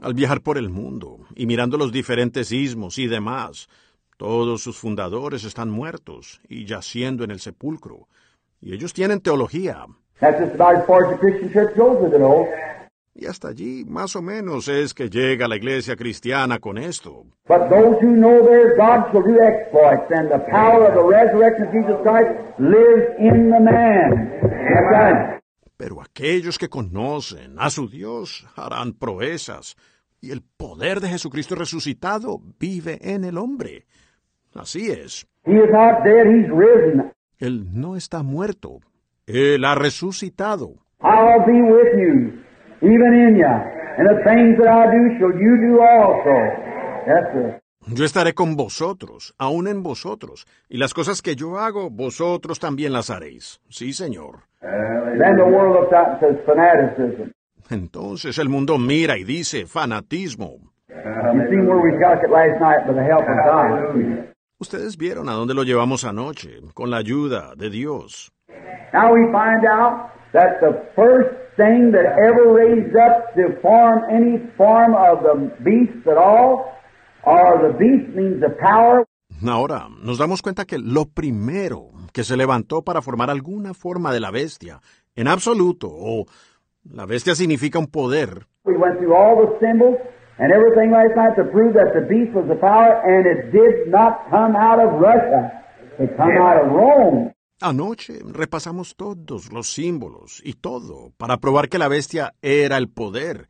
[0.00, 3.68] Al viajar por el mundo y mirando los diferentes ismos y demás,
[4.16, 8.08] todos sus fundadores están muertos y yaciendo en el sepulcro,
[8.62, 9.84] y ellos tienen teología.
[13.14, 17.26] Y hasta allí, más o menos, es que llega la iglesia cristiana con esto.
[25.80, 29.76] Pero aquellos que conocen a su Dios harán proezas,
[30.20, 33.86] y el poder de Jesucristo resucitado vive en el hombre.
[34.54, 35.26] Así es.
[35.46, 36.26] He is not dead.
[37.38, 38.80] Él no está muerto.
[39.26, 40.74] Él ha resucitado.
[47.86, 52.92] Yo estaré con vosotros, aún en vosotros, y las cosas que yo hago, vosotros también
[52.92, 53.60] las haréis.
[53.68, 54.40] Sí, Señor.
[57.70, 60.58] Entonces el mundo mira y dice fanatismo.
[64.58, 68.30] Ustedes vieron a dónde lo llevamos anoche, con la ayuda de Dios.
[68.92, 74.38] Now we find out that the first thing that ever raised up to form any
[74.56, 76.72] form of the beast at all,
[77.24, 79.04] or the beast means the power.
[79.46, 84.20] Ahora, nos damos cuenta que lo primero que se levantó para formar alguna forma de
[84.20, 84.80] la bestia,
[85.14, 86.26] en absoluto, o
[86.84, 88.46] la bestia significa un poder.
[88.64, 89.96] We went through all the symbols
[90.38, 93.88] and everything last night to prove that the beast was the power, and it did
[93.88, 95.52] not come out of Russia.
[95.98, 97.32] It come out of Rome.
[97.62, 103.48] Anoche repasamos todos los símbolos y todo para probar que la bestia era el poder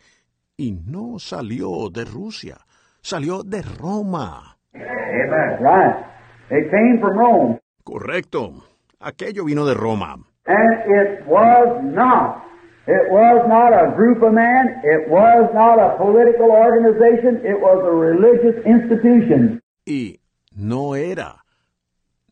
[0.56, 2.58] y no salió de Rusia,
[3.02, 4.56] salió de Roma.
[4.74, 5.58] Amen.
[5.60, 6.04] Right.
[6.50, 7.58] It came from Rome.
[7.84, 8.54] Correcto.
[9.00, 10.16] Aquello vino de Roma.
[10.46, 12.44] And it was not.
[12.86, 14.82] It was not a group of men.
[14.82, 17.40] It was not a political organization.
[17.44, 19.60] It was a religious institution.
[19.86, 20.18] Y
[20.56, 21.44] no era.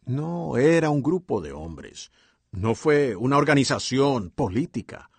[0.07, 2.11] No era un grupo de hombres.
[2.51, 5.11] No fue una organización política.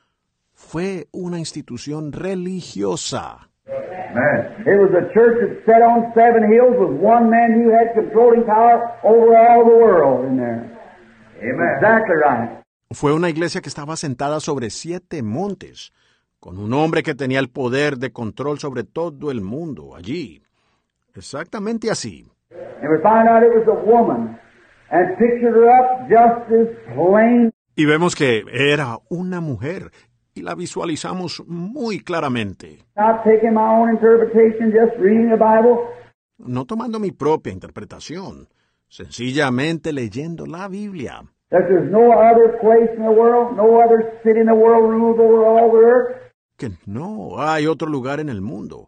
[0.53, 3.49] Fue una institución religiosa.
[4.11, 4.65] Amen.
[4.65, 8.43] It was a church that sat on seven hills with one man who had controlling
[8.43, 10.65] power over all the world in there.
[11.41, 11.75] Amen.
[11.77, 12.59] Exactly right.
[12.91, 15.93] Fue una iglesia que estaba sentada sobre siete montes,
[16.39, 20.41] con un hombre que tenía el poder de control sobre todo el mundo allí.
[21.15, 22.25] Exactamente así.
[22.81, 24.39] And we find out it was a woman
[24.89, 27.51] and pictured her up just as plain.
[27.75, 29.91] Y vemos que era una mujer
[30.33, 32.85] y la visualizamos muy claramente.
[36.37, 38.47] No tomando mi propia interpretación,
[38.87, 41.23] sencillamente leyendo la Biblia.
[46.57, 48.87] Que no hay otro lugar en el mundo,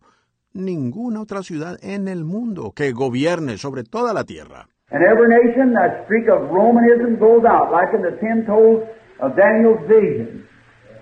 [0.53, 4.67] ninguna otra ciudad en el mundo que gobierne sobre toda la tierra.
[4.93, 8.83] And every nation, that streak of Romanism goes out, like in the ten toes
[9.21, 10.45] of Daniel's vision.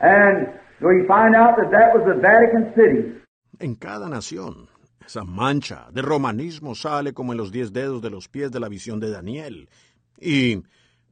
[0.02, 0.48] And
[0.82, 3.22] we find out that that was the Vatican City.
[3.60, 4.70] En cada nación,
[5.06, 8.70] esa mancha de romanismo sale como en los diez dedos de los pies de la
[8.70, 9.70] visión de Daniel.
[10.18, 10.64] Y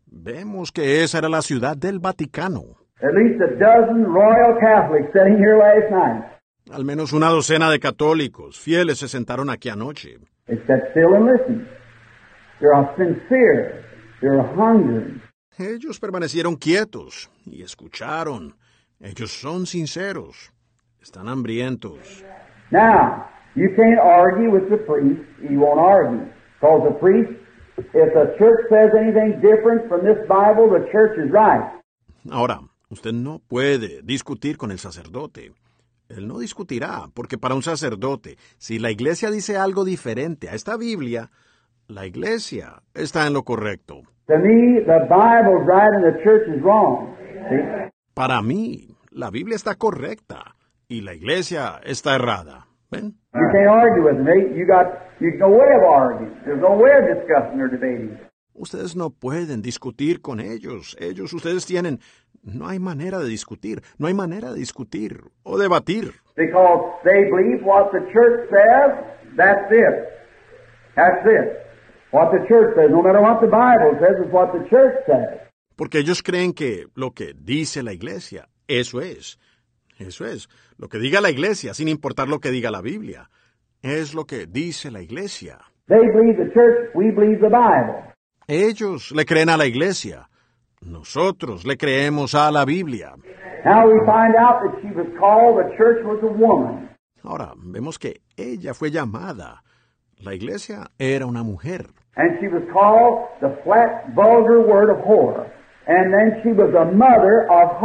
[0.06, 2.78] vemos que esa era la ciudad del Vaticano.
[3.02, 6.24] At least a dozen Royal Catholics sitting here last night.
[6.72, 10.18] Al menos una docena de católicos fieles se sentaron aquí anoche.
[10.48, 11.68] They sat still and listened.
[12.60, 13.84] They're sincere.
[14.22, 15.22] They're hungry.
[15.58, 18.56] Ellos permanecieron quietos y escucharon.
[19.00, 20.52] Ellos son sinceros.
[21.02, 22.24] Están hambrientos.
[22.72, 25.22] Now, you can't argue with the priest.
[25.42, 26.26] You won't argue.
[26.60, 27.32] Because the priest,
[27.78, 31.64] if the church says anything different from this Bible, the church is right.
[32.32, 35.54] Ahora, usted no puede discutir con el sacerdote.
[36.10, 40.78] Él no discutirá, porque para un sacerdote, si la iglesia dice algo diferente a esta
[40.78, 41.30] Biblia,
[41.88, 44.02] la iglesia está en lo correcto.
[44.28, 47.16] To me, the Bible's right and the church is wrong.
[47.50, 47.92] See?
[48.18, 50.56] Para mí, la Biblia está correcta
[50.88, 52.66] y la iglesia está errada.
[52.90, 53.14] ¿Ven?
[53.36, 54.58] You can't argue with me.
[54.58, 54.88] You got
[55.20, 56.34] you no way of arguing.
[56.44, 58.18] There's no way of discussing or debating.
[58.56, 60.98] Ustedes no pueden discutir con ellos.
[61.00, 62.00] Ellos, ustedes tienen...
[62.42, 63.84] No hay manera de discutir.
[64.00, 66.16] No hay manera de discutir o debatir.
[66.36, 68.98] Because they believe what the church says,
[69.36, 70.10] that's it.
[70.96, 71.68] That's it.
[72.10, 75.47] What the church says, no matter what the Bible says, is what the church says.
[75.78, 79.40] Porque ellos creen que lo que dice la iglesia, eso es.
[80.00, 80.50] Eso es.
[80.78, 83.30] Lo que diga la iglesia, sin importar lo que diga la Biblia.
[83.84, 85.60] Es lo que dice la iglesia.
[85.88, 88.14] They believe the church, we believe the Bible.
[88.48, 90.28] Ellos le creen a la iglesia.
[90.82, 93.14] Nosotros le creemos a la Biblia.
[97.24, 99.64] Ahora, vemos que ella fue llamada.
[100.18, 101.88] La iglesia era una mujer.
[102.16, 105.46] And she was called the flat, vulgar word of whore.
[105.88, 107.82] And then she was a mother of.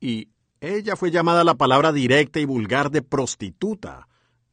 [0.00, 0.28] Y
[0.60, 4.08] ella fue llamada la palabra directa y vulgar de prostituta.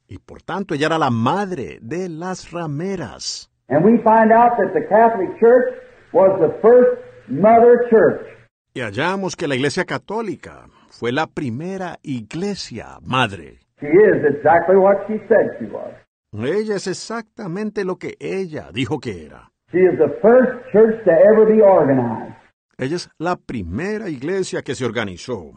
[0.08, 3.50] Y por tanto ella era la madre de las rameras.
[3.70, 5.76] And we find out that the Catholic Church
[6.12, 8.28] was the first mother church.
[8.74, 13.60] Y hallamos que la iglesia católica fue la primera iglesia madre.
[13.80, 15.94] She is exactly what she said she was.
[16.34, 19.52] Ella es exactamente lo que ella dijo que era.
[19.72, 22.39] She is the first church to ever be organized.
[22.80, 25.54] Ella es la primera iglesia que se organizó.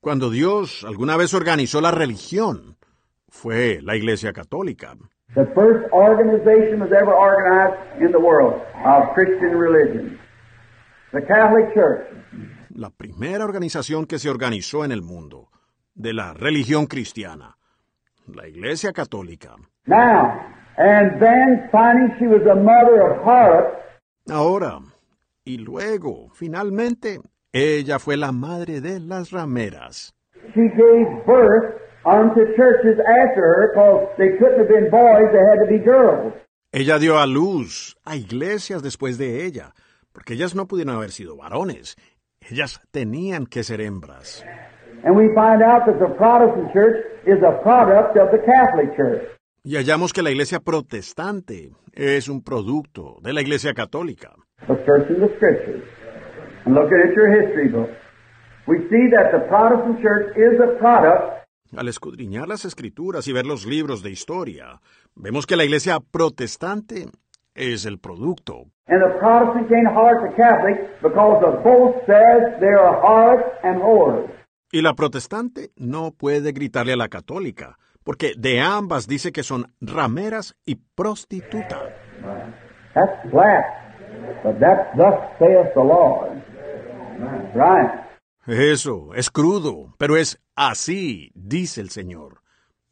[0.00, 2.76] Cuando Dios alguna vez organizó la religión,
[3.28, 4.96] fue la iglesia católica.
[5.34, 10.18] The first organization was ever organized in the world of Christian religion.
[11.12, 12.04] The Catholic Church.
[12.70, 15.50] La primera organización que se organizó en el mundo
[15.94, 17.56] de la religión cristiana.
[18.34, 19.56] la Iglesia Católica.
[19.86, 23.76] Now, and then finding she was a mother of harlots,
[24.30, 24.78] Ahora,
[25.44, 27.20] y luego, finalmente,
[27.52, 30.12] ella fue la madre de las rameras.
[30.54, 31.74] she gave birth
[32.06, 36.32] unto churches after her, because they couldn't have been boys, they had to be girls.
[36.72, 39.74] Ella dio a luz a iglesias después de ella,
[40.12, 41.96] porque ellas no pudieron haber sido varones.
[42.40, 44.44] Ellas tenían que ser hembras.
[45.04, 49.22] And we find out that the Protestant church is a product of the Catholic church.
[49.62, 54.34] Y hallamos que la iglesia protestante es un producto de la iglesia católica.
[54.66, 55.84] But searching the scriptures
[56.64, 57.90] and looking at your history book,
[58.66, 61.40] we see that the Protestant church is a product
[61.76, 64.80] Al escudriñar las escrituras y ver los libros de historia,
[65.14, 67.06] vemos que la iglesia protestante
[67.54, 68.64] es el producto.
[68.88, 73.80] And the Protestant can't heart the Catholic because the both says they are harlots and
[73.80, 74.30] whores.
[74.72, 79.72] Y la protestante no puede gritarle a la católica, porque de ambas dice que son
[79.80, 81.92] rameras y prostitutas.
[82.94, 83.64] That's flat,
[84.42, 86.42] but thus saith the Lord.
[87.54, 87.90] Right.
[88.46, 92.40] Eso, es crudo, pero es así, dice el Señor.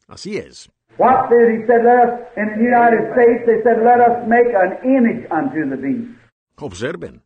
[0.07, 0.71] Así es.
[0.99, 1.85] What did he said?
[1.85, 3.47] Let us in the United States.
[3.47, 6.19] They said, "Let us make an image unto the beast."
[6.57, 7.23] Observen.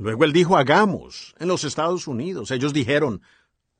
[0.00, 1.34] Luego él dijo, hagamos.
[1.38, 3.20] En los Estados Unidos, ellos dijeron,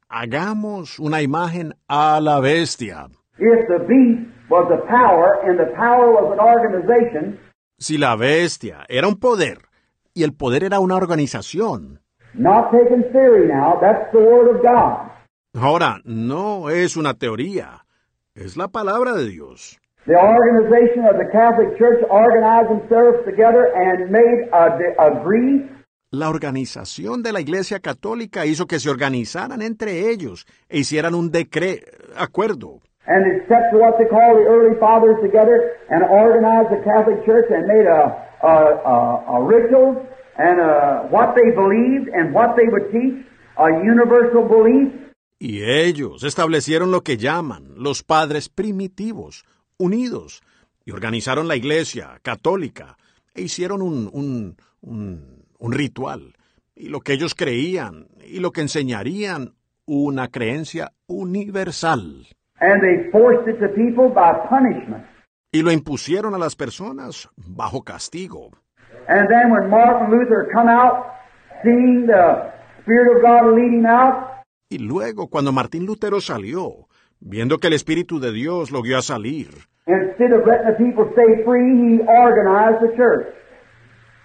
[0.08, 3.08] hagamos una imagen a la bestia.
[3.40, 7.38] If the beast was a power and the power was an organization,
[7.78, 9.58] Si la bestia era un poder
[10.14, 12.00] y el poder era una organización,
[12.34, 15.08] not taking theory now, that's the word of God.
[15.54, 17.84] ahora no es una teoría,
[18.34, 19.78] es la palabra de Dios.
[20.06, 25.68] The organization of the Catholic Church organized themselves together and made a de- agree
[26.12, 31.30] La organización de la Iglesia Católica hizo que se organizaran entre ellos e hicieran un
[31.30, 31.86] decreto,
[32.16, 32.80] acuerdo.
[33.10, 35.56] And accepted what they call the early fathers together
[35.90, 38.02] and organized the Catholic Church and made a,
[38.40, 38.54] a,
[38.94, 38.96] a,
[39.34, 40.06] a ritual
[40.38, 43.26] and a, what they believed and what they would teach,
[43.58, 44.94] a universal belief.
[45.40, 49.44] Y ellos establecieron lo que llaman los padres primitivos,
[49.76, 50.42] unidos,
[50.84, 52.96] y organizaron la Iglesia Católica
[53.34, 56.34] e hicieron un, un, un, un ritual,
[56.76, 59.54] y lo que ellos creían, y lo que enseñarían,
[59.86, 62.28] una creencia universal.
[62.60, 65.04] And they forced it to people by punishment.
[65.52, 68.50] Y lo impusieron a las personas bajo castigo.
[69.08, 71.06] And then when Martin Luther come out,
[71.64, 74.28] seeing the Spirit of God lead him out,
[74.72, 76.86] Y luego, cuando Martín Lutero salió,
[77.18, 79.48] viendo que el Espíritu de Dios lo guió a salir,
[79.88, 83.26] instead of letting the people stay free, he organized the church.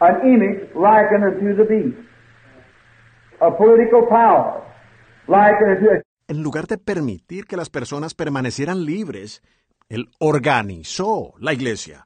[0.02, 1.98] An image likened unto the beast.
[3.42, 4.62] A political power
[5.28, 9.42] likened unto a en lugar de permitir que las personas permanecieran libres,
[9.90, 12.06] él organizó la iglesia,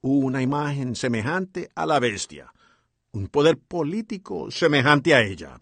[0.00, 2.52] una imagen semejante a la bestia,
[3.12, 5.58] un poder político semejante a ella.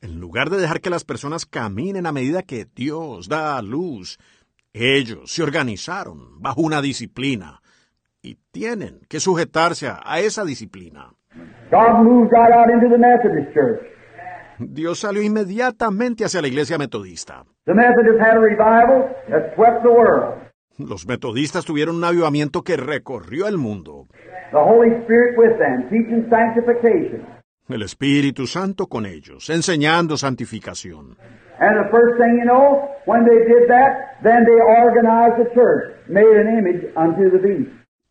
[0.00, 4.18] En lugar de dejar que las personas caminen a medida que Dios da luz,
[4.72, 7.60] ellos se organizaron bajo una disciplina
[8.24, 11.12] y tienen que sujetarse a, a esa disciplina.
[11.70, 13.80] God moved right out into the Methodist Church.
[14.58, 17.44] Dios salió inmediatamente hacia la iglesia metodista.
[17.66, 20.34] The Methodists had a revival that swept the world.
[20.78, 24.08] Los metodistas tuvieron un avivamiento que recorrió el mundo.
[27.68, 31.16] El Espíritu Santo con ellos, enseñando santificación.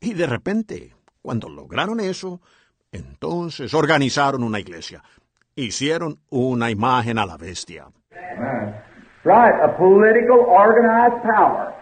[0.04, 0.14] The the the.
[0.14, 2.42] Y de repente, cuando lograron eso,
[2.92, 5.02] entonces organizaron una iglesia.
[5.56, 7.86] Hicieron una imagen a la bestia.
[9.24, 11.74] Right, a political organized power.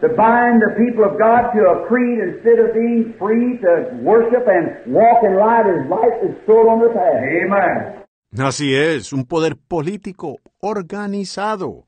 [0.00, 4.46] To bind the people of God to a creed instead of being free to worship
[4.46, 7.22] and walk in light as light is stored on their path.
[7.22, 8.04] Amen.
[8.38, 11.86] Así es, un poder político organizado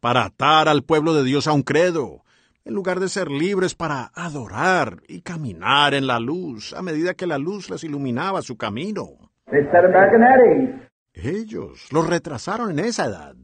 [0.00, 2.22] para atar al pueblo de Dios a un credo,
[2.68, 7.26] en lugar de ser libres para adorar y caminar en la luz a medida que
[7.26, 9.30] la luz les iluminaba su camino.
[9.50, 10.88] They set them back in that age.
[11.14, 13.34] Ellos los retrasaron en esa edad.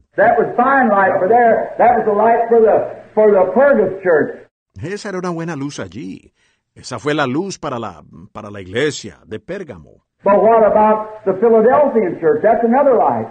[4.81, 6.31] Esa era una buena luz allí.
[6.75, 10.05] Esa fue la luz para la, para la iglesia de Pérgamo.
[10.23, 12.43] But what about the Philadelphian church?
[12.43, 13.27] That's another light.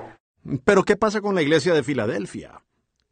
[0.64, 2.62] Pero ¿qué pasa con la iglesia de Filadelfia?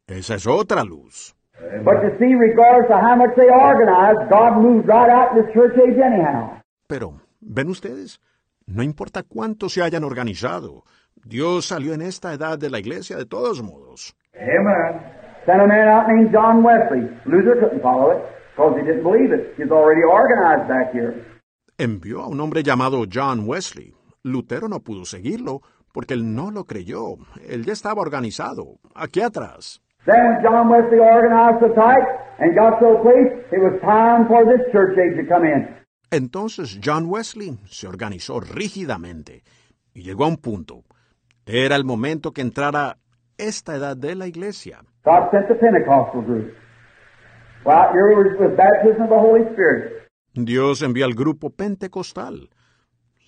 [0.05, 1.33] Esa es otra luz.
[1.59, 5.53] But you see, regardless of how much they organize, God moves right out in the
[5.53, 6.59] church age anyhow.
[6.87, 8.19] Pero, ¿ven ustedes?
[8.65, 10.83] No importa cuánto se hayan organizado,
[11.25, 14.15] Dios salió en esta edad de la iglesia de todos modos.
[14.35, 15.01] Amen.
[15.45, 17.07] Sent a man out named John Wesley.
[17.25, 18.23] Luther couldn't follow it
[18.55, 19.53] because he didn't believe it.
[19.57, 21.13] He's already organized back here.
[21.77, 23.93] Envió a un hombre llamado John Wesley.
[24.23, 25.61] Lutero no pudo seguirlo
[25.91, 27.17] porque él no lo creyó.
[27.47, 29.82] Él ya estaba organizado, aquí atrás.
[30.05, 32.03] Then when John Wesley organized so tight
[32.39, 35.67] and got so placed, it was time for this church age to come in.
[36.11, 39.43] Entonces John Wesley se organizó rígidamente
[39.93, 40.83] y llegó a un punto.
[41.45, 42.97] Era el momento que entrara
[43.37, 44.81] esta edad de la iglesia.
[45.05, 46.53] God sent the Pentecostal group.
[47.65, 50.03] Well, here was baptism of the Holy Spirit.
[50.33, 52.49] Dios envía al grupo pentecostal.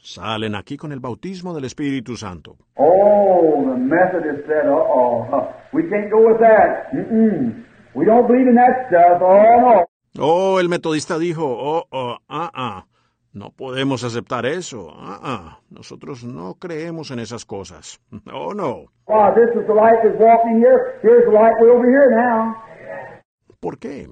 [0.05, 2.57] Salen aquí con el bautismo del Espíritu Santo.
[2.77, 6.93] Oh, the Methodists said, uh-oh, we can't go with that.
[6.93, 7.65] Mm-mm.
[7.95, 9.19] We don't believe in that stuff.
[9.19, 9.85] Oh, no.
[10.19, 12.85] Oh, el metodista dijo, oh, oh, ah, ah.
[13.33, 14.93] No podemos aceptar eso.
[14.95, 15.59] Ah, ah.
[15.71, 17.99] Nosotros no creemos en esas cosas.
[18.31, 18.85] Oh, no.
[19.07, 20.99] Wow, this is the light that's walking here.
[21.01, 22.55] Here's the light way over here now.
[23.59, 24.07] ¿Por qué?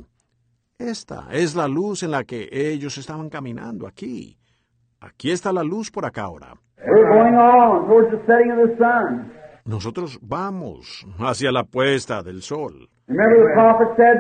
[0.80, 4.40] Esta es la luz en la que ellos estaban caminando aquí.
[5.04, 6.56] Aquí está la luz por acá ahora.
[6.78, 9.34] We're going on towards the setting of the sun.
[9.66, 12.88] Nosotros vamos hacia la puesta del sol.
[13.08, 14.18] Remember the prophet said,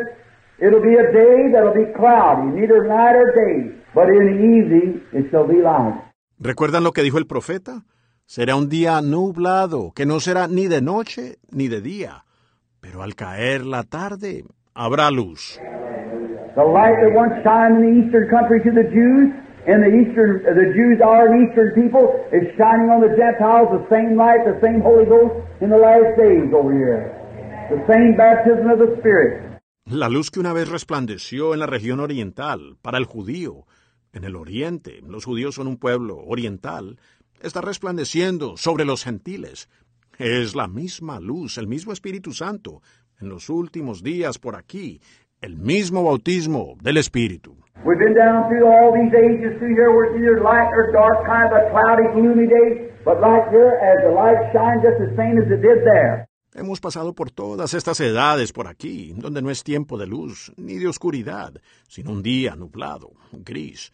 [0.60, 5.01] it'll be a day that'll be cloudy, neither night or day, but in the evening
[5.14, 5.95] it shall be light.
[6.38, 7.85] ¿Recuerdan lo que dijo el profeta?
[8.26, 12.26] Será un día nublado, que no será ni de noche ni de día,
[12.81, 14.43] pero al caer la tarde
[14.73, 15.60] habrá luz.
[16.55, 19.31] The light that once shined in the eastern country to the Jews,
[19.68, 23.85] and the eastern, the Jews are an eastern people, is shining on the Gentiles the
[23.90, 27.11] same light, the same Holy Ghost in the last days over here.
[27.72, 29.61] The same baptism of the Spirit.
[29.85, 33.65] La luz que una vez resplandeció en la región oriental para el judío,
[34.14, 36.99] en el oriente, los judíos son un pueblo oriental,
[37.41, 39.69] está resplandeciendo sobre los gentiles.
[40.18, 42.81] Es la misma luz, el mismo Espíritu Santo,
[43.19, 45.02] en los últimos días por aquí,
[45.44, 47.56] el mismo bautismo del Espíritu.
[47.86, 51.26] We've been down through all these ages through here where it's either light or dark,
[51.28, 55.11] kind of a cloudy, gloomy day, but right here, as the light shines just the
[55.18, 56.30] same as it did there.
[56.56, 60.78] Hemos pasado por todas estas edades por aquí, donde no es tiempo de luz ni
[60.78, 61.52] de oscuridad,
[61.90, 63.91] sino un día nublado, gris.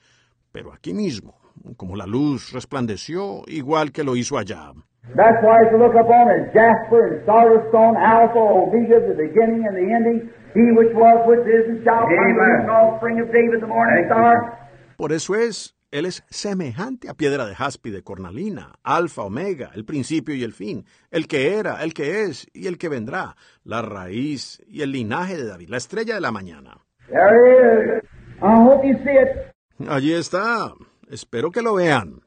[0.52, 1.36] Pero aquí mismo,
[1.78, 4.74] como la luz resplandeció igual que lo hizo allá.
[5.16, 9.92] That's why to look upon as jasper and stone, alpha, omega, the beginning and the
[9.92, 14.06] ending, he which was, which is, and shall come, the offspring of David, the morning
[14.06, 14.70] star.
[14.98, 19.72] Por eso es, él es semejante a piedra de jaspe y de cornalina, alfa, omega,
[19.74, 23.36] el principio y el fin, el que era, el que es y el que vendrá,
[23.64, 26.78] la raíz y el linaje de David, la estrella de la mañana.
[27.08, 28.04] There he is.
[28.42, 29.90] I hope you see it.
[29.90, 30.74] Allí está.
[31.10, 32.22] Espero que lo vean.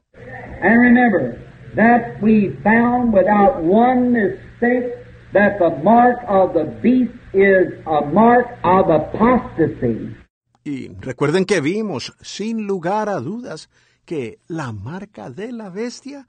[0.61, 1.39] And remember
[1.75, 4.93] that we found without one mistake
[5.33, 10.15] that the mark of the beast is a mark of apostasy.
[10.63, 13.69] Y recuerden que vimos, sin lugar a dudas,
[14.05, 16.27] que la marca de la bestia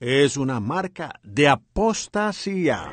[0.00, 2.90] es una marca de apostasía.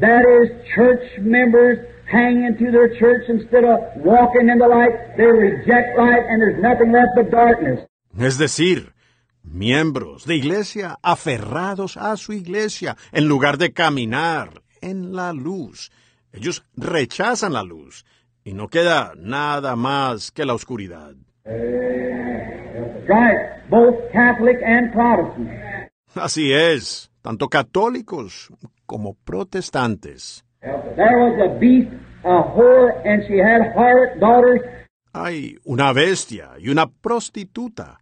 [0.00, 1.78] That is, church members
[2.10, 5.16] hanging to their church instead of walking in the light.
[5.16, 7.86] They reject light and there's nothing left but darkness.
[8.18, 8.92] Es decir,
[9.42, 15.90] miembros de iglesia aferrados a su iglesia en lugar de caminar en la luz.
[16.34, 18.04] Ellos rechazan la luz
[18.42, 21.14] y no queda nada más que la oscuridad.
[26.16, 28.52] Así es, tanto católicos
[28.84, 30.44] como protestantes.
[35.12, 38.00] Hay una bestia y una prostituta,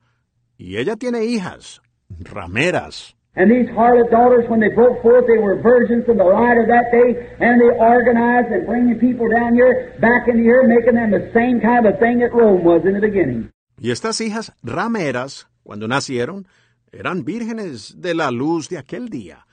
[0.56, 3.14] y ella tiene hijas, rameras.
[3.34, 6.68] And these harlot daughters, when they broke forth, they were virgins from the light of
[6.68, 11.10] that day, and they organized and bringing people down here, back in here, making them
[11.10, 13.50] the same kind of thing that Rome was in the beginning.
[13.80, 16.46] Y estas hijas rameras, cuando nacieron,
[16.92, 19.46] eran vírgenes de la luz de aquel día,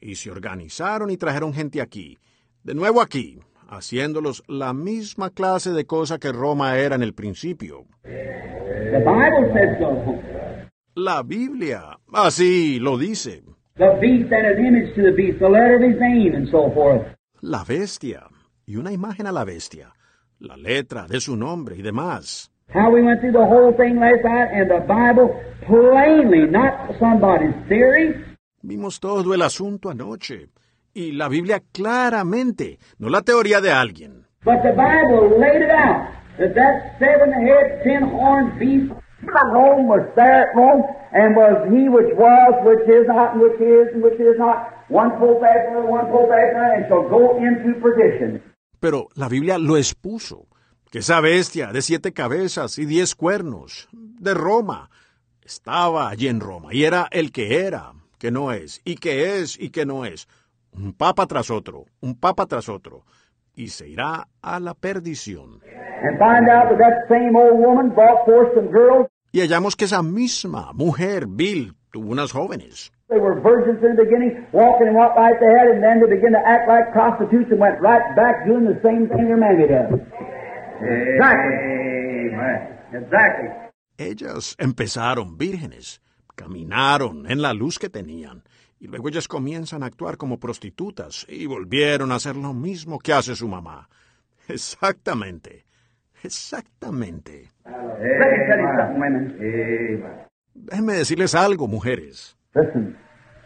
[0.00, 2.18] y se organizaron y trajeron gente aquí,
[2.64, 7.84] de nuevo aquí, haciéndolos la misma clase de cosa que Roma era en el principio.
[8.02, 10.45] The Bible said so.
[10.96, 13.42] La Biblia así lo dice.
[13.76, 16.70] The beast and his image to the beast, the letter of his name, and so
[16.72, 17.02] forth.
[17.42, 18.26] La bestia
[18.66, 19.92] y una imagen a la bestia,
[20.38, 22.50] la letra de su nombre y demás.
[22.72, 27.54] How we went through the whole thing last night, and the Bible plainly, not somebody's
[27.68, 28.14] theory,
[28.62, 30.48] Vimos todo el asunto anoche,
[30.94, 34.24] y la Biblia claramente, no la teoría de alguien.
[34.44, 36.08] but the Bible laid it out
[36.38, 38.92] that that seven-head, ten-horned beast
[39.32, 43.42] Come home was there at Rome, and was he which was, which is not, and
[43.42, 46.86] which is, and which is not, one pope after another, one pope after another, and
[46.88, 48.42] shall go into perdition.
[48.80, 50.46] Pero la Biblia lo expuso,
[50.90, 54.90] que esa bestia de siete cabezas y diez cuernos, de Roma,
[55.44, 59.58] estaba allí en Roma, y era el que era, que no es, y que es,
[59.58, 60.28] y que no es,
[60.72, 63.04] un papa tras otro, un papa tras otro,
[63.54, 65.60] y se irá a la perdición.
[66.02, 69.08] And find out that that same old woman brought forth some girls.
[69.36, 72.90] Y hallamos que esa misma mujer, Bill, tuvo unas jóvenes.
[73.10, 76.08] They were virgins in the beginning, walking in what light they had, and then they
[76.08, 79.68] began to act like prostitutes and went right back doing the same thing their mammy
[79.68, 79.92] does.
[80.80, 81.52] Exactly.
[82.94, 83.48] Exactly.
[83.98, 86.00] Ellas empezaron vírgenes,
[86.34, 88.42] caminaron en la luz que tenían,
[88.80, 93.12] y luego ellas comienzan a actuar como prostitutas y volvieron a hacer lo mismo que
[93.12, 93.90] hace su mamá.
[94.48, 95.65] Exactamente.
[96.22, 97.48] Exactamente.
[100.54, 102.36] Déjenme decirles algo, mujeres.
[102.54, 102.96] Listen,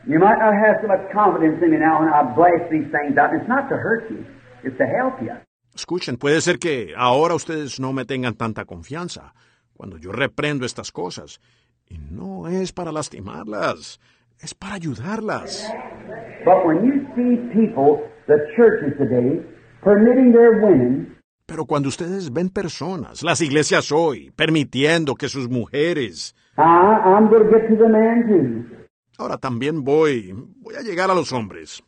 [0.06, 3.18] you might not have so much confidence in me now when I blast these things
[3.18, 3.34] out.
[3.34, 4.24] It's not to hurt you,
[4.62, 5.34] it's to help you.
[5.74, 9.34] Escuchen, puede ser que ahora ustedes no me tengan tanta confianza
[9.74, 11.40] cuando yo reprendo estas cosas.
[11.88, 13.98] Y no es para lastimarlas,
[14.40, 15.68] es para ayudarlas.
[16.44, 19.42] But when you see people, the churches today,
[19.82, 21.16] permitting their women
[21.50, 26.36] Pero cuando ustedes ven personas, las iglesias hoy, permitiendo que sus mujeres...
[26.56, 28.86] I, I'm going to get to the man too.
[29.18, 31.82] Ahora también voy, voy a llegar a los hombres.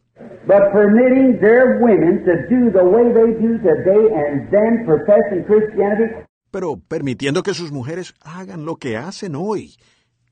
[0.49, 6.27] But permitting their women to do the way they do today and then professing Christianity,
[6.51, 9.77] Pero permitiendo que sus mujeres hagan lo que hacen hoy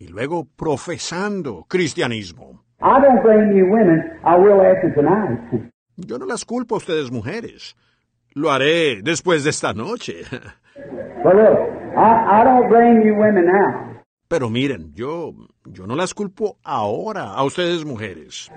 [0.00, 2.64] y luego profesando cristianismo.
[2.80, 4.02] I don't blame you women.
[4.24, 5.70] I will after tonight.
[5.94, 7.76] Yo no las culpo a ustedes mujeres.
[8.34, 10.22] Lo haré después de esta noche.
[11.22, 11.58] But look,
[11.96, 13.90] I, I don't blame you women now.
[14.28, 15.34] Pero miren, yo,
[15.66, 18.48] yo no las culpo ahora a ustedes mujeres.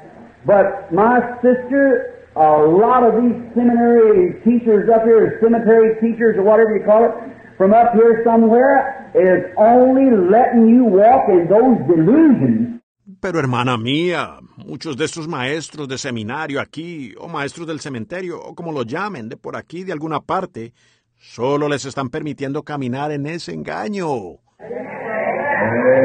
[0.45, 6.77] But my sister, a lot of these seminary teachers up here, cemetery teachers or whatever
[6.77, 7.11] you call it,
[7.57, 12.79] from up here somewhere, is only letting you walk in those delusions.
[13.19, 18.55] Pero hermana mía, muchos de estos maestros de seminario aquí, o maestros del cementerio, o
[18.55, 20.73] como lo llamen, de por aquí, de alguna parte,
[21.17, 24.39] solo les están permitiendo caminar en ese engaño.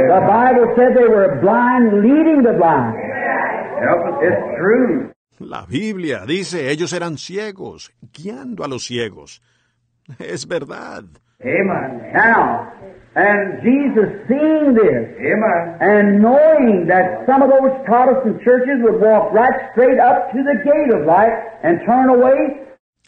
[0.08, 2.96] The Bible said they were blind leading the blind.
[4.22, 5.12] It's true.
[5.40, 9.40] La Biblia dice, ellos eran ciegos, guiando a los ciegos.
[10.18, 11.04] Es verdad.
[11.40, 12.12] Amen.
[12.12, 12.72] Now,
[13.14, 15.78] and Jesus seeing this, Amen.
[15.80, 20.56] and knowing that some of those Protestant churches would walk right straight up to the
[20.62, 21.32] gate of light
[21.62, 22.64] and turn away,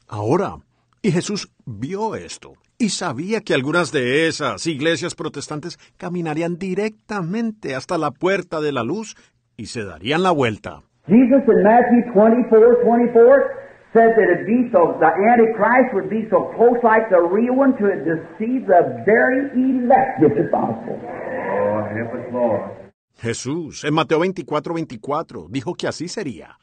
[0.08, 0.56] Ahora,
[1.02, 7.96] y Jesús vio esto y sabía que algunas de esas iglesias protestantes caminarían directamente hasta
[7.96, 9.16] la puerta de la luz
[9.56, 10.82] y se darían la vuelta.
[11.06, 16.52] Jesus in Matthew 24, 24 said that it'd be so, the Antichrist would be so
[16.56, 20.98] close like the real one to deceive the very elect, if it's possible.
[21.02, 22.80] Oh, help us, Lord.
[23.20, 26.56] Jesús, en Mateo 24, 24, dijo que así sería.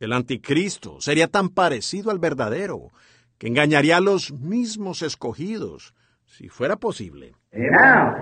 [0.00, 2.90] El anticristo sería tan parecido al verdadero
[3.38, 5.94] que engañaría a los mismos escogidos,
[6.24, 7.34] si fuera posible.
[7.52, 8.14] Now,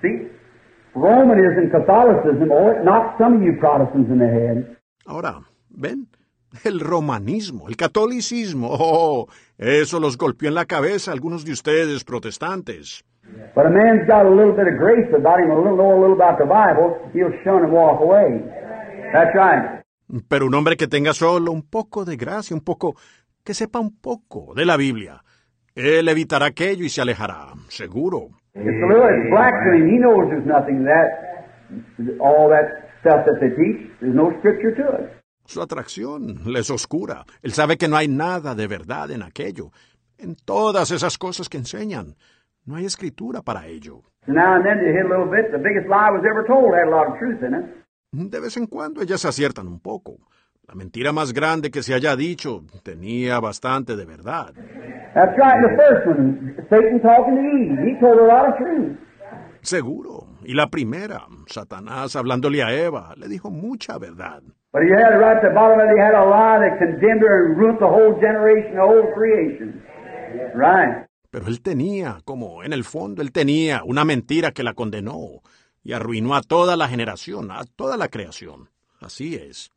[0.00, 0.28] see,
[0.94, 4.78] Romanism, Catholicism, it knocked some of you Protestants in the head.
[5.06, 5.40] Ahora,
[5.70, 6.06] ¿ven?
[6.62, 9.26] El romanismo, el catolicismo, oh,
[9.58, 13.04] eso los golpeó en la cabeza a algunos de ustedes protestantes.
[13.54, 16.00] But a man's got a little bit of grace about him, a little know a
[16.00, 18.40] little about the Bible, he'll shun and walk away.
[19.12, 19.82] That's right.
[20.28, 22.94] Pero un hombre que tenga solo un poco de gracia, un poco,
[23.42, 25.22] que sepa un poco de la Biblia,
[25.74, 28.30] él evitará aquello y se alejará, seguro.
[28.54, 29.88] It's a little, it's black to him.
[29.88, 35.02] He knows there's nothing that, all that stuff that they teach, there's no scripture to
[35.02, 35.23] it.
[35.46, 37.24] Su atracción le es oscura.
[37.42, 39.70] Él sabe que no hay nada de verdad en aquello,
[40.18, 42.16] en todas esas cosas que enseñan.
[42.64, 44.02] No hay escritura para ello.
[44.26, 46.72] So now and then to hit a little bit, the biggest lie was ever told
[46.72, 47.84] had a lot of truth in it.
[48.12, 50.16] De vez en cuando ellas aciertan un poco.
[50.66, 54.54] La mentira más grande que se haya dicho tenía bastante de verdad.
[55.14, 58.96] That's right, the first one, Satan talking to Eve, he told a lot of truth.
[59.60, 60.26] Seguro.
[60.44, 64.42] Y la primera, Satanás hablándole a Eva, le dijo mucha verdad.
[64.72, 67.22] But he had right at the bottom of it, he had a lie that condemned
[67.22, 69.82] her and ruined the whole generation, the whole creation.
[70.54, 71.06] Right.
[71.30, 75.42] Pero él tenía, como en el fondo él tenía, una mentira que la condenó
[75.82, 78.68] y arruinó a toda la generación, a toda la creación.
[79.00, 79.70] Así es.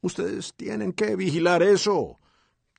[0.00, 2.18] Ustedes tienen que vigilar eso.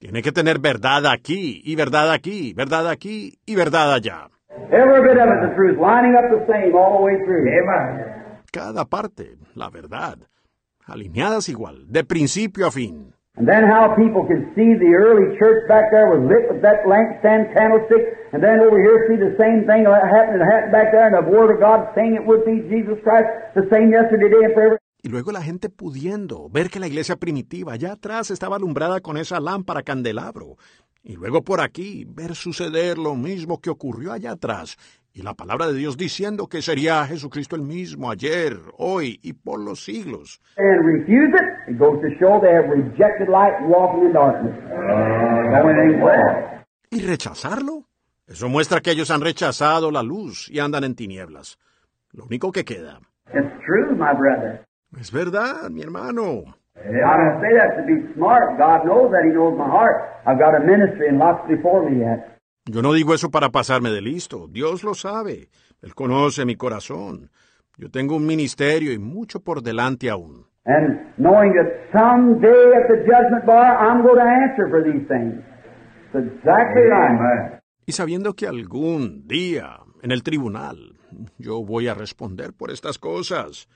[0.04, 4.28] Tiene que tener verdad aquí, y verdad aquí, verdad aquí, y verdad allá.
[4.68, 7.48] Every bit of it the truth, lining up the same all the way through.
[7.48, 8.04] Amen.
[8.52, 10.18] Cada parte, la verdad,
[10.88, 13.14] alineadas igual, de principio a fin.
[13.38, 16.84] And then how people can see the early church back there was lit with that
[16.84, 18.04] lampstand candlestick,
[18.34, 21.16] and then over here see the same thing that happened, that happened back there, and
[21.16, 24.54] the Word of God saying it would be Jesus Christ, the same yesterday, today, and
[24.54, 24.83] forever.
[25.06, 29.18] Y luego la gente pudiendo ver que la iglesia primitiva allá atrás estaba alumbrada con
[29.18, 30.56] esa lámpara candelabro.
[31.04, 34.78] Y luego por aquí ver suceder lo mismo que ocurrió allá atrás.
[35.14, 39.60] Y la palabra de Dios diciendo que sería Jesucristo el mismo ayer, hoy y por
[39.60, 40.42] los siglos.
[46.92, 47.84] ¿Y rechazarlo?
[48.26, 51.60] Eso muestra que ellos han rechazado la luz y andan en tinieblas.
[52.14, 53.02] Lo único que queda.
[53.34, 54.66] It's true, my brother.
[55.00, 56.44] Es verdad, mi hermano.
[56.76, 58.58] I don't say that to be smart.
[58.58, 59.96] God knows that He knows my heart.
[60.26, 62.40] I've got a ministry and lots before me yet.
[62.66, 64.48] Yo no digo eso para pasarme de listo.
[64.48, 65.50] Dios lo sabe.
[65.82, 67.30] Él conoce mi corazón.
[67.78, 70.46] Yo tengo un ministerio y mucho por delante aún.
[70.66, 75.44] And knowing that someday at the judgment bar, I'm going to answer for these things.
[76.14, 77.20] It's exactly right.
[77.20, 77.60] Amen.
[77.86, 80.96] Y sabiendo que algún día, en el tribunal,
[81.38, 83.68] yo voy a responder por estas cosas.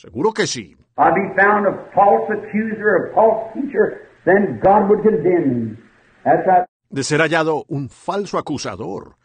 [0.00, 0.74] Seguro que sí.
[0.96, 5.76] I'd be found a false accuser, a false teacher, then God would condemn me.
[6.24, 6.64] That's right.
[6.88, 9.16] De ser hallado un falso acusador,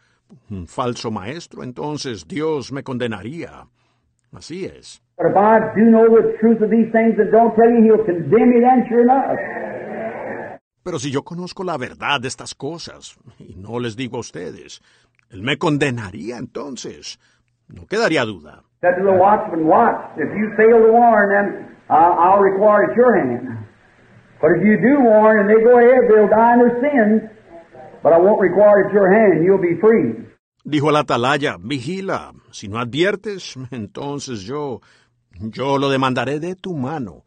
[0.50, 3.68] un falso maestro, entonces Dios me condenaría.
[4.32, 5.02] Así es.
[10.82, 14.82] Pero si yo conozco la verdad de estas cosas y no les digo a ustedes,
[15.30, 17.18] Él me condenaría entonces.
[17.66, 18.65] No quedaría duda.
[18.80, 19.96] Said to the watchman, watch.
[20.16, 23.66] If you fail to warn them, uh, I'll require it at your hand.
[24.40, 27.22] But if you do warn and they go ahead, they'll die in their sins.
[28.02, 29.44] But I won't require it at your hand.
[29.44, 30.26] You'll be free.
[30.64, 34.80] Dijo el atalaya, vigila, si no adviertes, entonces yo,
[35.38, 37.24] yo lo demandaré de tu mano.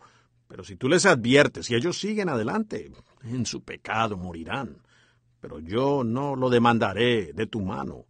[0.47, 2.91] Pero si tú les adviertes y ellos siguen adelante,
[3.23, 4.81] en su pecado morirán.
[5.39, 8.05] Pero yo no lo demandaré de tu mano.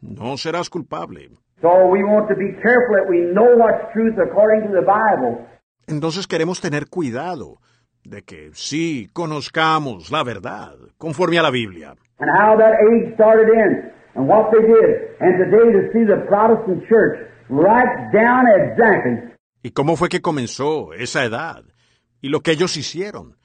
[0.00, 1.30] No serás culpable.
[1.60, 5.46] So we want to be careful that we know what's truth according to the Bible.
[5.86, 7.58] Entonces queremos tener cuidado
[8.04, 11.94] de que sí conozcamos la verdad conforme a la Biblia.
[12.20, 15.16] and how that age started in and what they did.
[15.20, 17.18] And today to see the Protestant church
[17.48, 19.32] right down exactly.
[19.62, 21.64] y cómo fue que comenzó esa edad
[22.20, 23.36] y lo que ellos hicieron.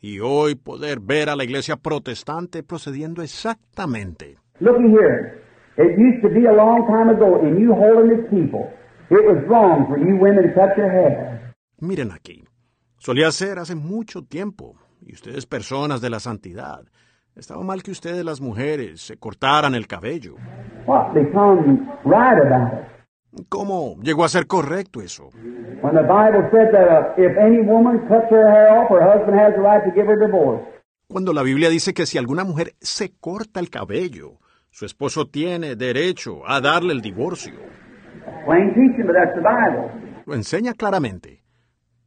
[0.00, 4.36] Y hoy poder ver a la iglesia protestante procediendo exactamente.
[4.60, 5.42] Looky here.
[5.78, 8.68] It used to be a long time ago in you holiness people.
[9.10, 11.54] It was wrong for you women to cut your hair.
[11.80, 12.44] Miren aquí.
[12.98, 16.84] Solía ser hace mucho tiempo, y ustedes personas de la santidad.
[17.36, 20.34] Estaba mal que ustedes las mujeres se cortaran el cabello.
[20.86, 23.46] What become right about it?
[23.48, 25.30] ¿Cómo llegó a ser correcto eso?
[25.80, 29.38] When the Bible said that uh, if any woman cuts her hair off, her husband
[29.38, 30.60] has the right to give her divorce.
[31.06, 34.40] Cuando la Biblia dice que si alguna mujer se corta el cabello,
[34.78, 37.54] su esposo tiene derecho a darle el divorcio.
[40.24, 41.42] Lo enseña claramente.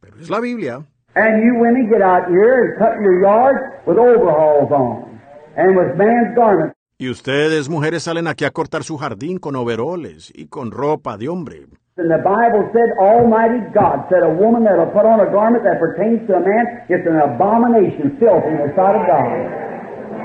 [0.00, 0.80] Pero es la Biblia.
[1.14, 5.20] And you women get out here and cut your yard with overalls on
[5.54, 6.74] and with man's garments.
[6.98, 11.28] Y ustedes, mujeres, salen aquí a cortar su jardín con overoles y con ropa de
[11.28, 11.66] hombre.
[11.98, 15.78] And the Bible said, Almighty God said, a woman that'll put on a garment that
[15.78, 19.28] pertains to a man, it's an abomination, filth in the sight of God.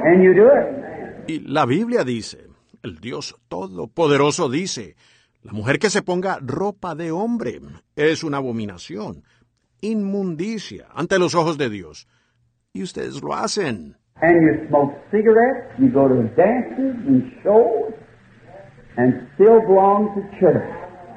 [0.07, 0.76] And you do it.
[1.27, 2.47] Y la Biblia dice,
[2.83, 4.95] el Dios Todopoderoso dice,
[5.43, 7.59] la mujer que se ponga ropa de hombre
[7.97, 9.23] es una abominación,
[9.81, 12.07] inmundicia ante los ojos de Dios.
[12.71, 13.97] Y ustedes lo hacen.
[14.21, 17.93] And you smoke cigarettes, you go to dances and shows,
[18.95, 20.63] and still belong to church.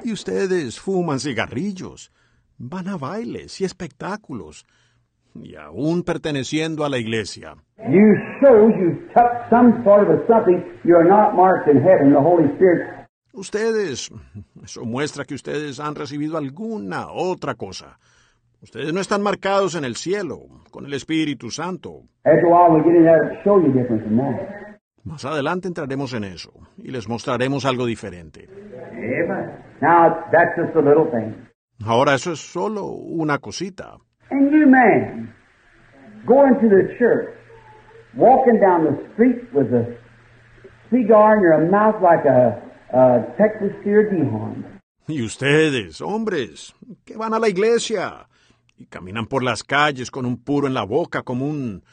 [0.03, 2.11] Y ustedes fuman cigarrillos,
[2.57, 4.65] van a bailes y espectáculos,
[5.35, 7.55] y aún perteneciendo a la iglesia.
[7.77, 12.13] You shows you've touched some sort of a something, you're not marked in heaven.
[12.13, 13.01] The Holy Spirit
[13.33, 14.11] Ustedes,
[14.61, 17.97] eso muestra que ustedes han recibido alguna otra cosa.
[18.61, 22.03] Ustedes no están marcados en el cielo con el Espíritu Santo.
[25.03, 28.49] Más adelante entraremos en eso y les mostraremos algo diferente.
[31.83, 33.97] Ahora eso es solo una cosita.
[34.31, 35.33] And you, man,
[36.25, 37.35] going to the church,
[38.15, 39.97] walking down the street with a
[40.89, 42.61] cigar in your mouth like a,
[42.93, 44.63] a Texas steer dehorn.
[45.07, 46.73] Y ustedes, hombres,
[47.05, 48.27] que van a la iglesia
[48.77, 51.83] y caminan por las calles con un puro en la boca como un,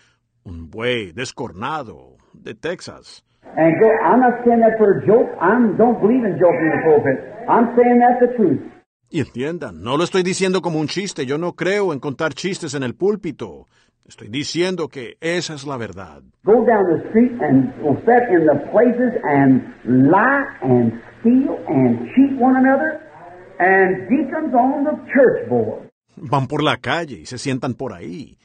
[0.49, 3.23] Un buey descornado de Texas.
[3.45, 5.29] And go, I'm not saying that for a joke.
[5.41, 7.19] I don't believe in joking in the pulpit.
[7.47, 8.63] I'm saying that's the truth.
[9.11, 12.75] Y entiendan, no lo estoy diciendo como un chiste, yo no creo en contar chistes
[12.75, 13.67] en el púlpito.
[14.07, 16.23] Estoy diciendo que esa es la verdad.
[16.45, 22.07] Go down the street and will sit in the places and lie and steal and
[22.15, 23.01] cheat one another.
[23.59, 25.91] And deacons on the church board.
[26.17, 28.39] Van por la calle y se sientan por ahí.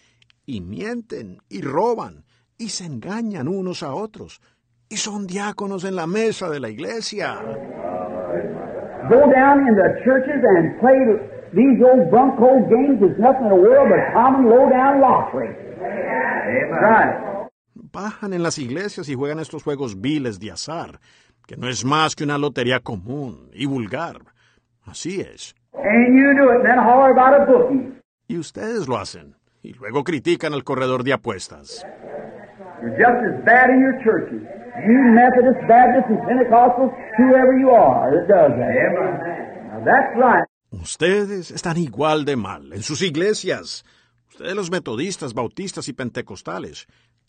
[0.46, 2.24] Y mienten y roban
[2.58, 4.42] y se engañan unos a otros.
[4.90, 7.40] Y son diáconos en la mesa de la iglesia.
[9.10, 10.98] Go down in the churches and play
[11.54, 15.50] these old bunko games is nothing in the world but common low-down lottery.
[16.72, 17.50] Right.
[17.92, 21.00] Bajan en las iglesias y juegan estos juegos viles de azar,
[21.46, 24.22] que no es más que una lotería común y vulgar.
[24.86, 25.54] Así es.
[25.74, 27.94] And you do it then holler about a bookie.
[28.28, 29.36] Y ustedes lo hacen.
[29.64, 31.86] Y luego critican al corredor de apuestas.
[32.82, 34.42] You're just as bad in your churches.
[34.86, 38.74] You Methodists, Baptists, and Pentecostals, whoever you are that does that.
[39.72, 40.46] Now that's right.
[40.72, 43.86] Ustedes están igual de mal en sus iglesias.
[44.30, 46.88] Ustedes los metodistas, bautistas y pentecostales.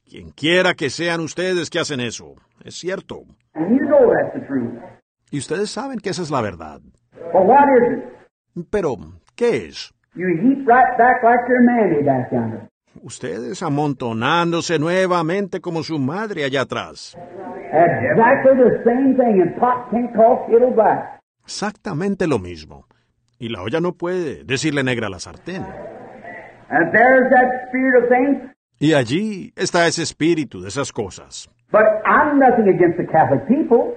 [0.09, 2.35] Quien quiera que sean ustedes que hacen eso.
[2.65, 3.23] Es cierto.
[3.55, 4.73] And you know that's the truth.
[5.31, 6.81] Y ustedes saben que esa es la verdad.
[7.33, 8.67] But what is it?
[8.71, 8.97] Pero,
[9.37, 9.93] ¿qué es?
[10.17, 12.69] You heap right back like your mammy back yonder.
[13.03, 17.17] Ustedes amontonándose nuevamente como su madre allá atrás.
[17.73, 21.21] Exactly the same thing, and pot can't call kettle black.
[21.43, 22.87] Exactamente lo mismo.
[23.41, 25.67] Y la olla no puede decirle negra a la sartén.
[26.71, 28.51] And there's that spirit of things.
[28.79, 31.51] Y allí está ese espíritu de esas cosas.
[31.73, 33.97] But I'm nothing against the Catholic people.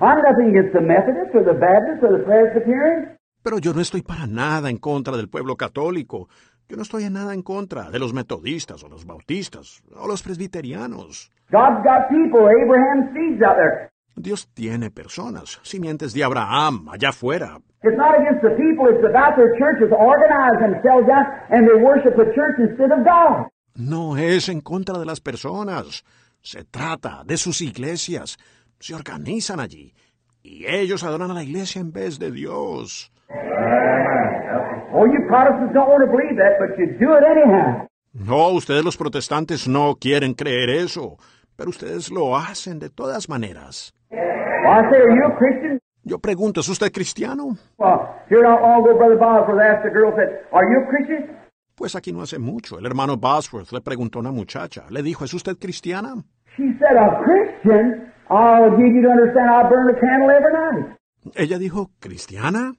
[0.00, 3.17] I'm nothing against the Methodists or the Baptists or the Presbyterians.
[3.42, 6.28] Pero yo no estoy para nada en contra del pueblo católico.
[6.68, 10.22] Yo no estoy en nada en contra de los metodistas o los bautistas o los
[10.22, 11.30] presbiterianos.
[11.50, 13.90] God's got people, Abraham's seeds out there.
[14.16, 17.60] Dios tiene personas, simientes de Abraham, allá afuera.
[17.82, 22.16] It's not against the people, it's about their churches organize themselves out and they worship
[22.16, 23.46] the church instead of God.
[23.76, 26.04] No es en contra de las personas.
[26.42, 28.36] Se trata de sus iglesias.
[28.80, 29.94] Se organizan allí.
[30.42, 33.12] Y ellos adoran a la iglesia en vez de Dios.
[33.30, 37.86] Oh, you Protestants don't want to believe that, but you do it anyhow.
[38.14, 41.18] No, ustedes los protestantes no quieren creer eso,
[41.56, 43.92] pero ustedes lo hacen de todas maneras.
[44.10, 45.78] Well, I say, are you a Christian?
[46.04, 47.58] Yo pregunto, ¿es usted cristiano?
[47.76, 48.00] Well,
[48.30, 51.36] here not long ago, Brother Bosworth asked a girl, said, are you a Christian?
[51.74, 52.78] Pues aquí no hace mucho.
[52.78, 54.86] El hermano Bosworth le preguntó a una muchacha.
[54.88, 56.14] Le dijo, ¿es usted cristiana?
[56.56, 58.10] She said, a Christian?
[58.30, 60.96] I'll give you to understand I burn a candle every night.
[61.34, 62.72] Ella dijo, ¿cristiana?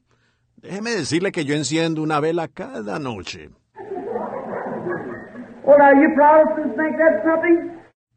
[0.61, 3.49] Déjeme decirle que yo enciendo una vela cada noche.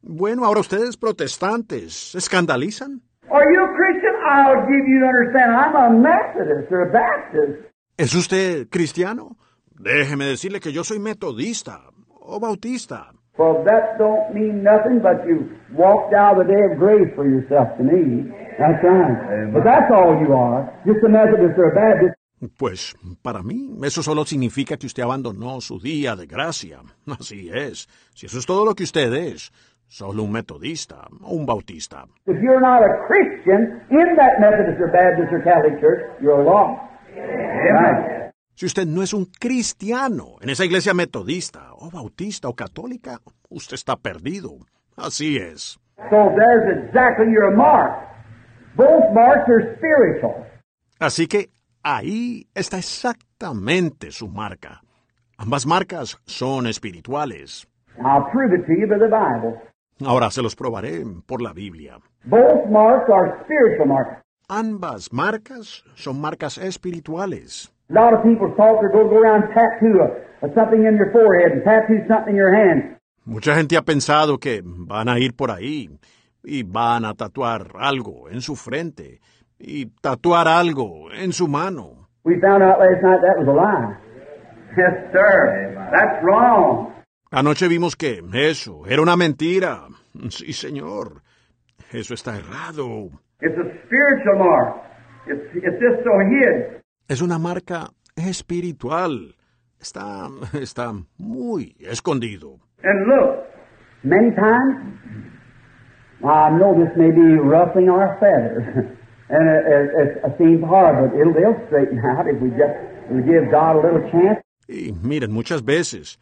[0.01, 3.01] Bueno, ahora ustedes protestantes, ¿se escandalizan?
[3.31, 4.13] Are you a Christian?
[4.27, 7.69] I'll give you to understand I'm a Methodist or a Baptist.
[7.97, 9.37] ¿Es usted cristiano?
[9.79, 11.79] Déjeme decirle que yo soy metodista
[12.09, 13.13] o bautista.
[13.37, 17.25] Well, that don't mean nothing, but you walked out of the day of grace for
[17.25, 18.29] yourself to me.
[18.59, 19.51] That's right.
[19.53, 20.69] But that's all you are.
[20.85, 22.13] Just a Methodist or a Baptist.
[22.57, 26.79] Pues para mí eso solo significa que usted abandonó su día de gracia.
[27.19, 27.87] Así es.
[28.13, 29.51] Si eso es todo lo que usted es,
[29.87, 32.05] solo un metodista o un bautista.
[32.25, 36.81] If you're not a Christian in that Methodist or Baptist or Catholic church, you're lost.
[37.15, 38.31] Right.
[38.55, 43.75] Si usted no es un cristiano en esa iglesia metodista o bautista o católica, usted
[43.75, 44.57] está perdido.
[44.95, 45.79] Así es.
[46.09, 47.91] So there's exactly your mark.
[48.75, 50.45] Both marks are spiritual.
[50.99, 51.49] Así que
[51.83, 54.81] ahí está exactamente su marca.
[55.37, 57.67] Ambas marcas son espirituales.
[57.99, 59.61] I'll prove it to you by the Bible.
[60.05, 61.99] Ahora se los probaré por la Biblia.
[62.25, 64.21] Both marks are spiritual marks.
[64.49, 67.71] Ambas marcas son marcas espirituales.
[67.89, 70.95] A lot of people talk or go, go around and tattoo a, a something in
[70.95, 72.97] your forehead and tattoo something in your hand.
[73.25, 75.89] Mucha gente ha pensado que van a ir por ahí
[76.43, 79.21] y van a tatuar algo en su frente
[79.63, 82.09] y tatuar algo en su mano.
[82.25, 83.97] We found out last night that was a lie.
[84.77, 85.75] Yes, sir.
[85.91, 86.93] That's wrong.
[87.31, 89.87] Anoche vimos que eso era una mentira.
[90.29, 91.21] Sí, señor.
[91.91, 93.09] Eso está errado.
[93.41, 94.75] It's a spiritual mark.
[95.27, 96.81] It's, it's just so hid.
[97.07, 99.35] Es una marca espiritual.
[99.79, 102.59] Está, está muy escondido.
[102.83, 103.45] And look,
[104.03, 104.97] many times,
[106.23, 108.97] I know this may be ruffling our feathers,
[109.29, 112.75] and it, it, it seems hard, but it'll, they'll straighten out if we just
[113.09, 114.41] we give God a little chance.
[114.67, 116.19] Y miren, muchas veces,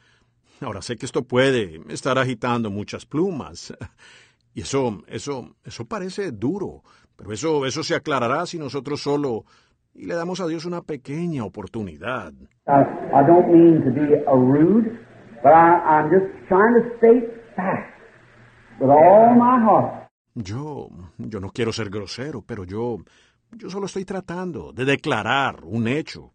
[0.61, 3.73] Ahora sé que esto puede estar agitando muchas plumas.
[4.53, 6.83] Y eso, eso, eso parece duro.
[7.15, 9.45] Pero eso, eso se aclarará si nosotros solo
[9.93, 12.33] y le damos a Dios una pequeña oportunidad.
[12.67, 12.81] I,
[13.13, 14.99] I don't mean to be a rude,
[15.41, 17.93] but I, I'm just trying to state facts
[18.81, 20.00] with all my heart.
[20.35, 20.87] Yo,
[21.17, 22.99] yo no quiero ser grosero, pero yo,
[23.51, 26.31] yo solo estoy tratando de declarar un hecho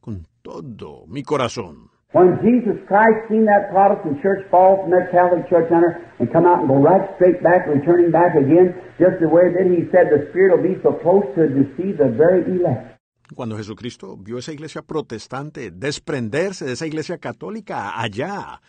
[0.00, 1.90] con todo mi corazón.
[2.12, 6.46] When Jesus Christ seen that Protestant church fall from that Catholic church under and come
[6.46, 10.08] out and go right straight back, returning back again, just the way that he said
[10.08, 12.96] the Spirit will be so close to deceive the very elect.
[13.34, 18.60] Cuando Jesucristo vio esa iglesia protestante desprenderse de esa iglesia católica allá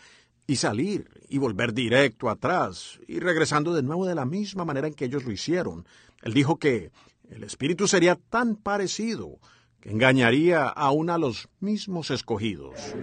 [0.50, 4.94] y salir y volver directo atrás y regresando de nuevo de la misma manera en
[4.94, 5.84] que ellos lo hicieron,
[6.24, 6.90] él dijo que
[7.30, 9.38] el espíritu sería tan parecido
[9.80, 12.96] que engañaría aún a los mismos escogidos.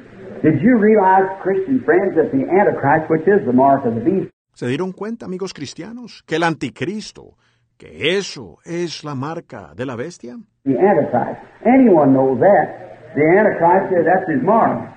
[0.43, 4.29] Did you realize, Christian friends, that the Antichrist, which is the mark of the beast,
[4.53, 7.37] ¿Se dieron cuenta, amigos cristianos, que el anticristo,
[7.77, 10.35] que eso es la marca de la bestia?
[10.65, 13.15] the Antichrist, anyone knows that.
[13.15, 14.91] The Antichrist, that's his mark,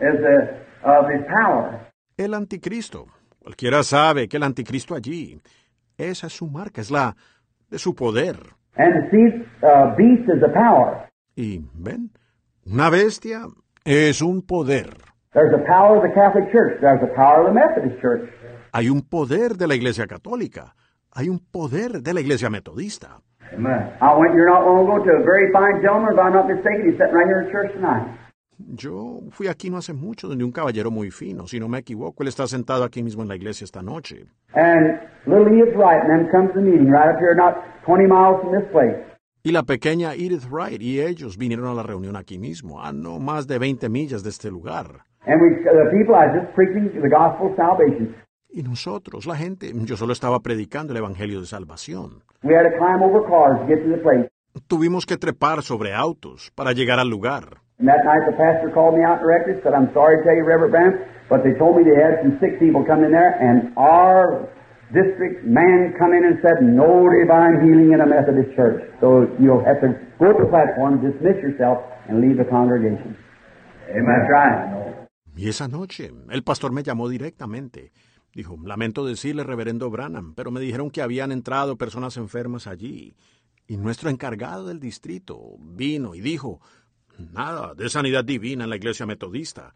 [0.00, 1.85] is the, of his power.
[2.16, 3.04] El anticristo.
[3.38, 5.38] Cualquiera sabe que el anticristo allí,
[5.98, 7.14] esa es su marca, es la
[7.68, 8.36] de su poder.
[9.62, 11.10] Uh, beast is the power.
[11.34, 12.10] Y ven,
[12.64, 13.42] una bestia
[13.84, 14.96] es un poder.
[18.72, 20.74] Hay un poder de la iglesia católica.
[21.12, 23.20] Hay un poder de la iglesia metodista.
[28.58, 32.22] Yo fui aquí no hace mucho donde un caballero muy fino, si no me equivoco,
[32.22, 34.26] él está sentado aquí mismo en la iglesia esta noche.
[34.54, 37.54] And little Edith Wright and them comes to the meeting right up here, not
[37.84, 38.96] 20 miles from this place.
[39.42, 43.18] Y la pequeña Edith Wright y ellos vinieron a la reunión aquí mismo, a no
[43.18, 45.04] más de 20 millas de este lugar.
[45.26, 48.16] And we, the people, I was just preaching the gospel of salvation.
[48.48, 52.22] Y nosotros, la gente, yo solo estaba predicando el Evangelio de Salvación.
[52.42, 54.28] We had to climb over cars to get to the place.
[54.66, 57.60] Tuvimos que trepar sobre autos para llegar al lugar.
[57.78, 60.44] And that night the pastor called me out directly, said, I'm sorry to tell you,
[60.44, 60.94] Reverend Branham,
[61.28, 64.48] but they told me they had some sick people come in there, and our
[64.94, 68.80] district man come in and said, no divine healing in a Methodist church.
[69.00, 73.16] So you'll have to go to the platform, dismiss yourself, and leave the congregation.
[73.90, 74.06] Amen.
[74.06, 74.76] That's right.
[75.36, 77.92] Y esa noche, el pastor me llamó directamente.
[78.32, 83.16] Dijo, lamento decirle, reverendo Branham, pero me dijeron que habían entrado personas enfermas allí.
[83.66, 86.60] Y nuestro encargado del distrito vino y dijo,
[87.32, 89.72] nada de sanidad divina en la iglesia metodista.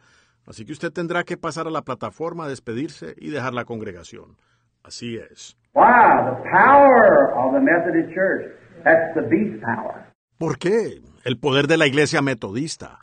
[0.47, 4.37] Así que usted tendrá que pasar a la plataforma a despedirse y dejar la congregación.
[4.83, 5.57] Así es.
[5.75, 8.47] Wow, the power of the Methodist Church.
[8.83, 10.07] That's the beast power.
[10.39, 11.03] ¿Por qué?
[11.25, 12.99] El poder de la iglesia metodista.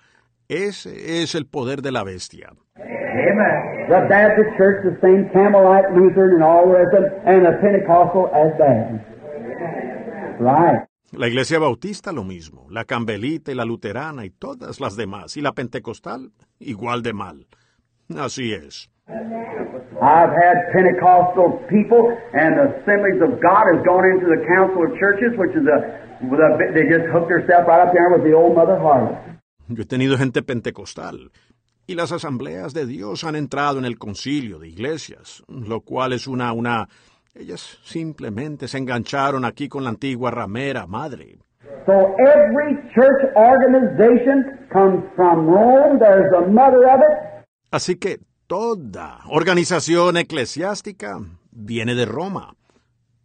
[0.50, 2.50] Ese es el poder de la bestia.
[2.78, 3.88] Amen.
[3.88, 7.58] The Baptist Church, the same Campbellite, Lutheran, and all the rest of them, and the
[7.62, 9.00] Pentecostal as bad.
[10.40, 10.86] Right.
[11.14, 15.42] La iglesia bautista lo mismo, la cambelita y la luterana y todas las demás, y
[15.42, 17.48] la pentecostal igual de mal.
[18.18, 18.90] Así es.
[19.08, 25.00] I've had Pentecostal people, and the Assemblies of God has gone into the Council of
[25.00, 25.80] Churches, which is a,
[26.74, 29.40] they just hooked themselves right up there with the old Mother Harlot.
[29.70, 31.32] Yo he tenido gente pentecostal,
[31.88, 36.28] y las asambleas de Dios han entrado en el concilio de iglesias, lo cual es
[36.28, 36.90] una, una...
[37.40, 41.38] Ellas simplemente se engancharon aquí con la antigua ramera madre.
[41.86, 46.00] So every church organization comes from Rome.
[46.00, 47.46] There's the mother of it.
[47.72, 51.20] Así que toda organización eclesiástica
[51.52, 52.56] viene de Roma.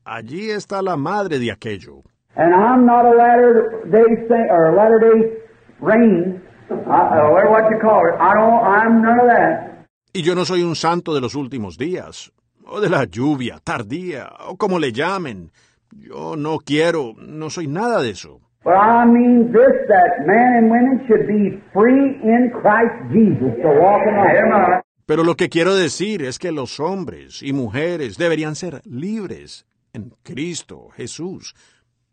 [0.05, 2.03] Allí está la madre de aquello.
[2.37, 5.43] And I'm not a latter day saint or a latter day
[5.81, 8.15] rain, or what you call it.
[8.21, 8.65] I don't.
[8.65, 9.87] I'm none of that.
[10.13, 12.33] Y yo no soy un santo de los últimos días,
[12.67, 15.51] o de la lluvia tardía, o como le llamen.
[15.91, 18.41] Yo no quiero, no soy nada de eso.
[18.65, 23.69] But I mean this: that men and women should be free in Christ Jesus to
[23.69, 24.39] walk in life.
[24.39, 24.83] Amen.
[25.05, 30.15] Pero lo que quiero decir es que los hombres y mujeres deberían ser libres en
[30.23, 31.55] Cristo Jesús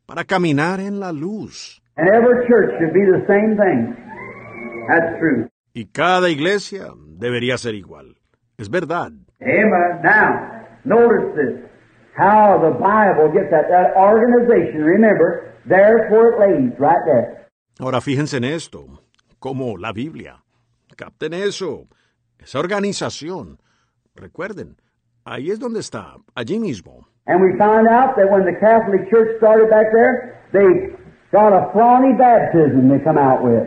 [0.07, 1.81] para caminar en la luz.
[1.97, 3.95] And every church should be the same thing.
[4.87, 5.47] That's true.
[5.73, 8.17] Y cada iglesia debería ser igual.
[8.57, 9.11] Es verdad.
[9.41, 10.01] Amen.
[10.03, 11.69] Now, notice this.
[12.17, 17.47] How the Bible gets that, that organization, remember, there's where it lays, right there.
[17.79, 18.99] Ahora fíjense en esto,
[19.39, 20.43] como la Biblia.
[20.97, 21.87] Capten eso.
[22.37, 23.57] Esa organización.
[24.15, 24.75] Recuerden,
[25.23, 27.05] ahí es donde está, allí mismo.
[27.25, 30.91] And we found out that when the Catholic Church started back there, they
[31.31, 33.63] got a phony baptism they come out with.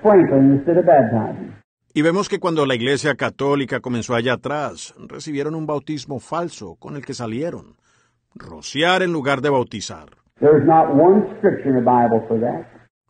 [0.00, 1.55] Sprinkling instead of baptizing.
[1.96, 6.94] Y vemos que cuando la Iglesia Católica comenzó allá atrás, recibieron un bautismo falso con
[6.94, 7.76] el que salieron.
[8.34, 10.10] Rociar en lugar de bautizar.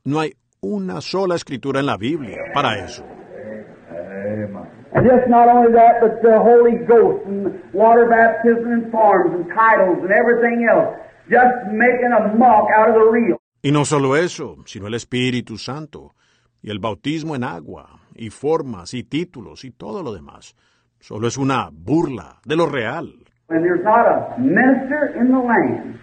[0.05, 3.03] No hay una sola escritura en la Biblia para eso.
[3.03, 4.57] Amen.
[4.95, 9.49] And just not only that, but the Holy Ghost and water baptism and forms and
[9.49, 10.95] titles and everything else.
[11.29, 13.37] Just making a mock out of the real.
[13.63, 16.15] Y no solo eso, sino el Espíritu Santo,
[16.63, 20.55] y el bautismo en agua, y formas, y títulos, y todo lo demás.
[21.01, 23.13] Solo es una burla de lo real.
[23.49, 26.01] And there's not a minister in the land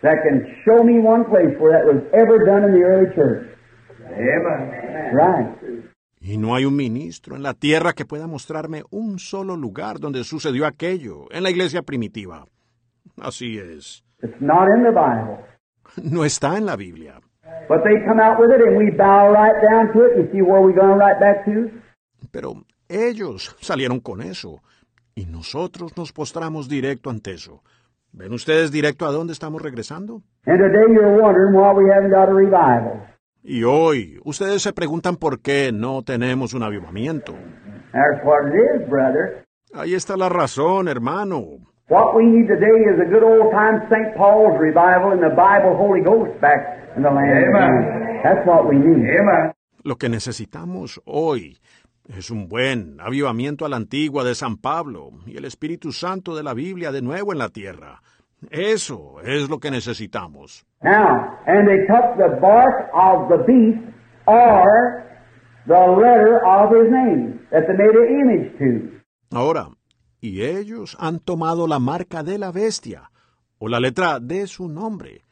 [0.00, 3.46] that can show me one place where that was ever done in the early church.
[4.00, 5.14] Amen.
[5.14, 5.90] Right.
[6.20, 10.24] Y no hay un ministro en la tierra que pueda mostrarme un solo lugar donde
[10.24, 12.46] sucedió aquello en la iglesia primitiva.
[13.20, 14.02] Así es.
[14.22, 15.44] It's not in the Bible.
[16.02, 17.20] No está en la Biblia.
[17.68, 20.16] But they come out with it and we bow right down to it.
[20.16, 21.70] You see where we're going right back to?
[22.30, 24.60] Pero ellos salieron con eso.
[25.14, 27.62] Y nosotros nos postramos directo ante eso.
[28.12, 30.22] ¿Ven ustedes directo a dónde estamos regresando?
[30.46, 33.06] And today you're wondering why we haven't got a revival.
[33.42, 37.34] Y hoy ustedes se preguntan por qué no tenemos un avivamiento.
[37.92, 39.44] That's what it is, brother.
[39.74, 41.58] Ahí está la razón, hermano.
[41.88, 44.16] What we need today is a good old time St.
[44.16, 47.44] Paul's revival and the Bible Holy Ghost back in the land.
[47.48, 48.20] Amen.
[48.22, 49.08] That's what we need.
[49.08, 49.52] Amen.
[49.82, 51.58] Lo que necesitamos hoy
[52.08, 56.42] es un buen avivamiento a la antigua de San Pablo y el Espíritu Santo de
[56.42, 58.00] la Biblia de nuevo en la tierra.
[58.50, 60.66] Eso es lo que necesitamos.
[60.82, 63.80] Now, and they took the bark of the beast
[64.26, 65.04] or
[65.66, 69.36] the letter of his name that they made an image to.
[69.36, 69.68] Ahora,
[70.20, 73.10] y ellos han tomado la marca de la bestia
[73.58, 75.23] o la letra de su nombre,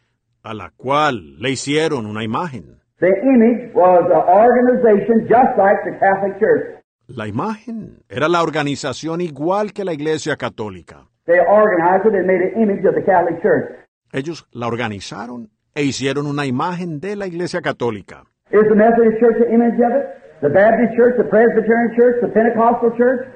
[0.42, 2.80] a la cual le hicieron una imagen.
[3.00, 6.78] The image was an organization just like the Catholic Church.
[7.08, 11.08] La imagen era la organización igual que la Iglesia Católica.
[11.26, 13.70] They organized it and made an image of the Catholic Church.
[14.12, 18.24] Ellos la organizaron e hicieron una imagen de la Iglesia Católica.
[18.50, 20.22] Is the Methodist Church an image of it?
[20.42, 23.26] The Baptist Church, the Presbyterian Church, the Pentecostal Church,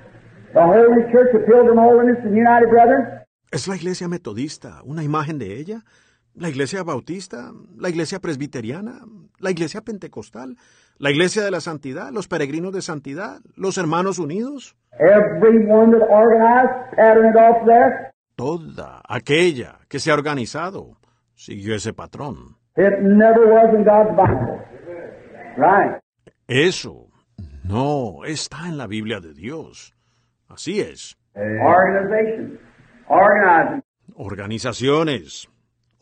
[0.53, 3.23] the Holy Church, the Pilgrim Holiness, and United Brethren?
[3.51, 5.85] ¿Es la Iglesia Metodista una imagen de ella?
[6.39, 7.51] ¿La Iglesia Bautista?
[7.79, 9.01] ¿La Iglesia Presbiteriana?
[9.39, 10.57] ¿La Iglesia Pentecostal?
[10.99, 12.11] ¿La Iglesia de la Santidad?
[12.13, 13.41] ¿Los Peregrinos de Santidad?
[13.55, 14.77] ¿Los Hermanos Unidos?
[17.67, 18.13] That.
[18.37, 20.99] Toda aquella que se ha organizado
[21.35, 22.59] siguió ese patrón.
[22.77, 24.61] It never was in God's Bible.
[25.57, 26.03] Right.
[26.49, 27.09] Eso
[27.65, 29.95] no está en la Biblia de Dios.
[30.49, 31.17] Así es.
[31.35, 32.61] Organization.
[33.09, 33.83] Organizing.
[34.17, 35.49] Organizaciones.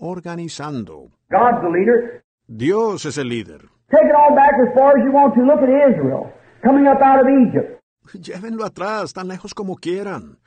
[0.05, 1.11] Organizando.
[1.31, 2.23] God's the leader.
[2.47, 3.63] Dios es el líder.
[3.91, 5.43] Take it all back as far as you want to.
[5.43, 6.31] Look at Israel
[6.63, 7.81] coming up out of Egypt.
[8.13, 10.39] Llévenlo atrás, tan lejos como quieran.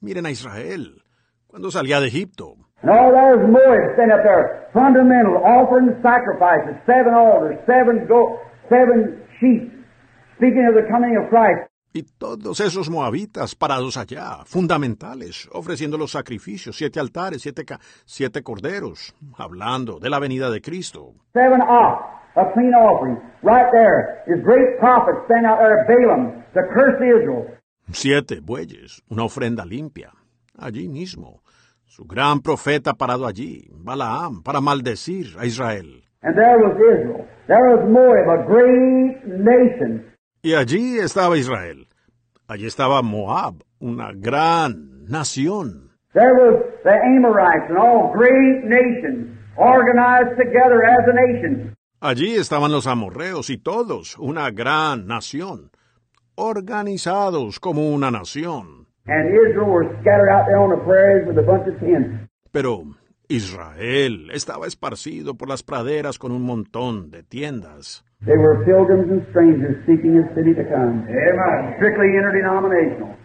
[0.00, 1.02] Miren a Israel,
[1.48, 2.54] cuando salía de Egipto.
[2.82, 8.38] And all there's Moab standing up there, fundamental, offering sacrifices, seven altars, seven go,
[8.70, 9.70] seven sheep,
[10.36, 11.69] speaking of the coming of Christ.
[11.92, 18.42] Y todos esos moabitas parados allá, fundamentales, ofreciendo los sacrificios, siete altares, siete, ca- siete
[18.42, 21.14] corderos, hablando de la venida de Cristo.
[21.32, 22.00] Seven ox,
[22.36, 23.16] a clean offering.
[23.42, 27.58] Right there is great prophet standing out there, Balaam, to curse Israel.
[27.92, 30.12] Siete bueyes, una ofrenda limpia.
[30.56, 31.42] Allí mismo.
[31.86, 36.04] Su gran profeta parado allí, Balaam, para maldecir a Israel.
[36.22, 37.26] And there was Israel.
[37.48, 40.04] There was Moab, a great nation.
[40.42, 41.86] Y allí estaba Israel.
[42.48, 45.90] Allí estaba Moab, una gran nación.
[46.14, 51.74] There was the Amorites, and all great nations, organized together as a nation.
[52.00, 55.70] Allí estaban los amorreos y todos, una gran nación,
[56.36, 58.86] organizados como una nación.
[59.06, 62.30] And Israel were scattered out there on the prairies with a bunch of tents.
[62.50, 62.84] Pero
[63.28, 68.04] Israel estaba esparcido por las praderas con un montón de tiendas.
[68.22, 71.08] They were pilgrims and strangers seeking a city to come.
[71.08, 71.74] Amen.
[71.76, 73.16] Strictly interdenominational.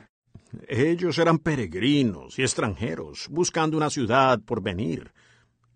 [0.69, 5.11] Ellos eran peregrinos y extranjeros buscando una ciudad por venir,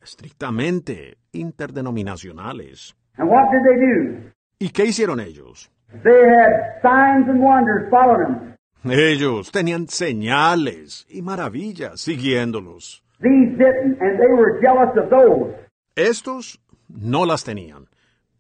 [0.02, 2.96] estrictamente interdenominacionales.
[3.18, 4.32] And what did they do?
[4.58, 5.70] ¿Y qué hicieron ellos?
[6.04, 8.92] They had signs and wonders following them.
[8.92, 13.04] Ellos tenían señales y maravillas siguiéndolos.
[13.20, 15.54] These didn't, and they were jealous of those.
[15.98, 17.90] Estos no las tenían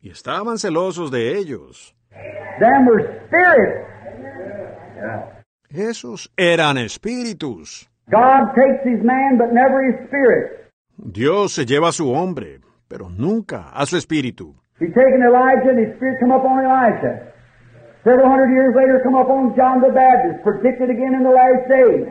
[0.02, 1.96] y estaban celosos de ellos.
[5.70, 7.90] Esos eran espíritus.
[8.10, 10.72] God takes his man, but never his spirit.
[10.98, 14.56] Dios se lleva a su hombre, pero nunca a su espíritu.
[14.80, 17.34] He's taken Elijah, and his spirit come up on Elisha.
[18.04, 22.08] Several hundred years later, come upon John the Baptist, predicted again in the last days.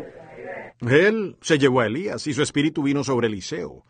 [0.81, 3.85] Él se llevó a Elías y su espíritu vino sobre Eliseo.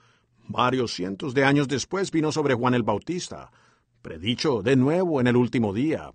[0.48, 3.50] Varios cientos de años después vino sobre Juan el Bautista,
[4.02, 6.10] predicho de nuevo en el último día.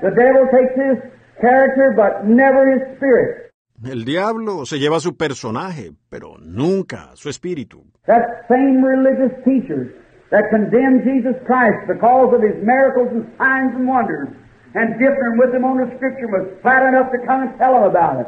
[0.00, 0.98] The devil takes his
[1.40, 3.48] character, but never his spirit.
[3.84, 7.84] El diablo se lleva su personaje, pero nunca su espíritu.
[8.06, 9.92] That same religious teachers
[10.30, 14.28] that condemned Jesus Christ because of his miracles and signs and wonders,
[14.74, 17.84] and differing with him on the scripture, was flat enough to come and tell him
[17.84, 18.26] about it.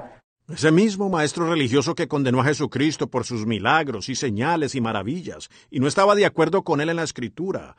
[0.52, 5.48] Ese mismo maestro religioso que condenó a Jesucristo por sus milagros y señales y maravillas,
[5.70, 7.76] y no estaba de acuerdo con él en la escritura,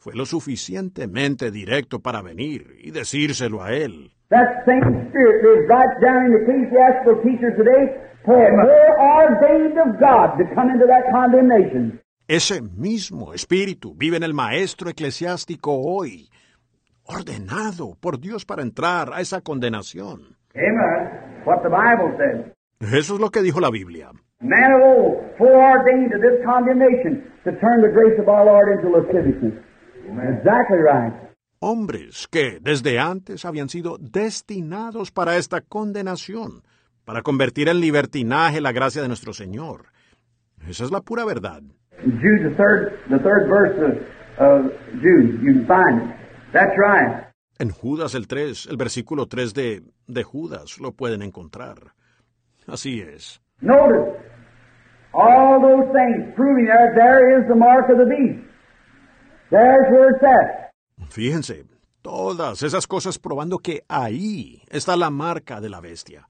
[0.00, 4.10] fue lo suficientemente directo para venir y decírselo a él.
[4.30, 7.94] That same spirit lives right down in the ecclesiastical teachers today,
[8.24, 12.00] foreordained of God to come into that condemnation.
[12.26, 16.30] Ese mismo espíritu vive en el maestro eclesiástico hoy,
[17.04, 20.36] ordenado por Dios para entrar a esa condenación.
[20.54, 21.44] Amen.
[21.44, 22.52] What the Bible says.
[22.80, 24.10] Eso es lo que dijo la Biblia.
[24.40, 28.88] Man of old, foreordained to this condemnation to turn the grace of our Lord into
[28.88, 29.52] lasciviousness.
[30.18, 31.14] Exactly right.
[31.60, 36.62] Hombres que desde antes habían sido destinados para esta condenación,
[37.04, 39.86] para convertir en libertinaje la gracia de nuestro Señor.
[40.66, 41.62] Esa es la pura verdad.
[47.58, 51.92] En Judas el 3, el versículo 3 de, de Judas, lo pueden encontrar.
[52.66, 53.40] Así es.
[53.60, 54.16] Notice
[55.12, 58.16] all those things proving there, there is the mark of the beast.
[58.16, 59.38] There's where it's at.
[61.08, 61.64] Fíjense,
[62.02, 66.28] todas esas cosas probando que ahí está la marca de la bestia.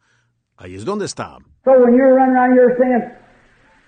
[0.56, 1.38] Ahí es donde está.
[1.64, 3.02] So when you're running around here saying,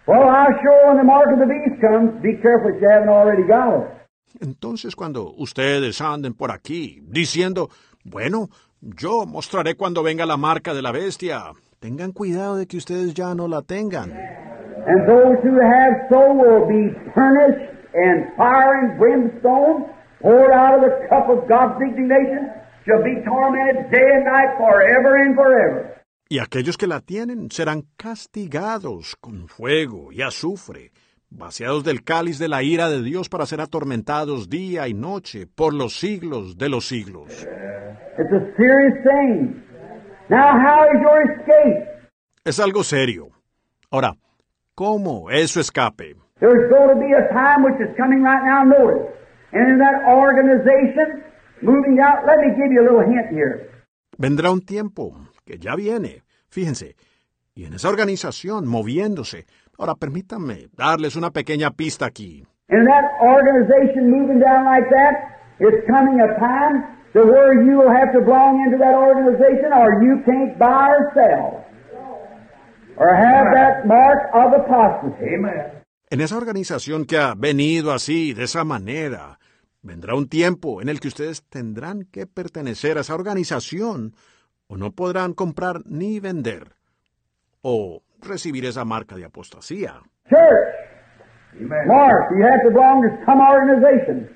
[0.06, 3.08] well, I'll show when the mark of the beast comes, be careful if you haven't
[3.08, 4.02] already got it.
[4.40, 7.68] Entonces cuando ustedes anden por aquí diciendo,
[8.04, 8.48] bueno,
[8.80, 13.34] yo mostraré cuando venga la marca de la bestia, tengan cuidado de que ustedes ya
[13.34, 14.10] no la tengan.
[14.84, 19.90] And those who have so will be punished and fire and brimstone
[20.20, 22.50] poured out of the cup of God's indignation
[22.86, 26.02] shall be tormented day and night forever and forever.
[26.28, 30.92] Y aquellos que la tienen serán castigados con fuego y azufre,
[31.28, 35.74] vaciados del cáliz de la ira de Dios para ser atormentados día y noche por
[35.74, 37.46] los siglos de los siglos.
[38.18, 39.62] It's a serious thing.
[40.30, 42.08] Now, how is your escape?
[42.44, 43.28] Es algo serio.
[43.90, 44.16] Ahora,
[44.74, 46.16] ¿cómo es su escape?
[46.42, 49.06] There's going to be a time which is coming right now, notice.
[49.52, 51.22] And in that organization,
[51.62, 53.70] moving out, let me give you a little hint here.
[54.18, 55.14] Vendrá un tiempo
[55.46, 56.96] que ya viene, fíjense,
[57.54, 59.46] y en esa organización moviéndose.
[59.78, 62.44] Ahora permítanme darles una pequeña pista aquí.
[62.70, 65.14] In that organization moving down like that,
[65.60, 66.82] it's coming a time
[67.12, 71.12] to where you will have to belong into that organization or you can't buy or
[71.14, 71.64] sell.
[72.96, 75.34] Or have that mark of apostasy.
[75.36, 75.81] Amen.
[76.12, 79.38] En esa organización que ha venido así, de esa manera,
[79.80, 84.14] vendrá un tiempo en el que ustedes tendrán que pertenecer a esa organización
[84.66, 86.76] o no podrán comprar ni vender
[87.62, 90.02] o recibir esa marca de apostasía.
[90.28, 94.28] Church, mark, you have to belong to some organization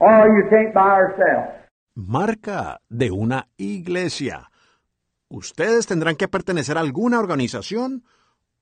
[0.00, 1.68] or you can't buy or sell.
[1.96, 4.48] Marca de una iglesia.
[5.28, 8.04] Ustedes tendrán que pertenecer a alguna organización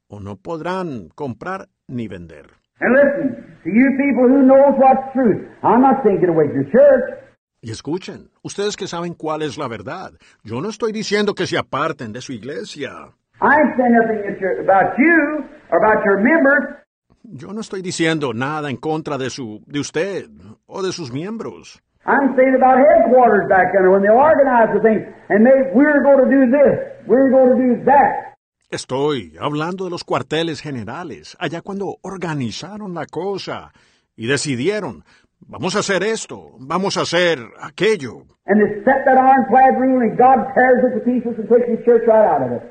[0.09, 2.47] o no podrán comprar ni vender.
[2.81, 6.63] And listen, to you people who knows what's truth, I'm not saying get away from
[6.63, 7.19] your church.
[7.63, 11.57] Y escuchen, ustedes que saben cuál es la verdad, yo no estoy diciendo que se
[11.57, 13.13] aparten de su iglesia.
[13.41, 16.79] I ain't saying nothing at your, about you or about your members.
[17.23, 20.29] Yo no estoy diciendo nada en contra de su, de usted
[20.67, 21.81] o de sus miembros.
[22.05, 26.19] I'm saying about headquarters back there when they organize the thing and they we're going
[26.19, 28.32] to do this, we're going to do that.
[28.73, 33.71] Estoy hablando de los cuarteles generales, allá cuando organizaron la cosa
[34.17, 35.05] y decidieron,
[35.41, 38.23] vamos a hacer esto, vamos a hacer aquello.
[38.47, 41.85] And they set that ironclad rule and God tears it to pieces and takes his
[41.85, 42.63] church right out of it.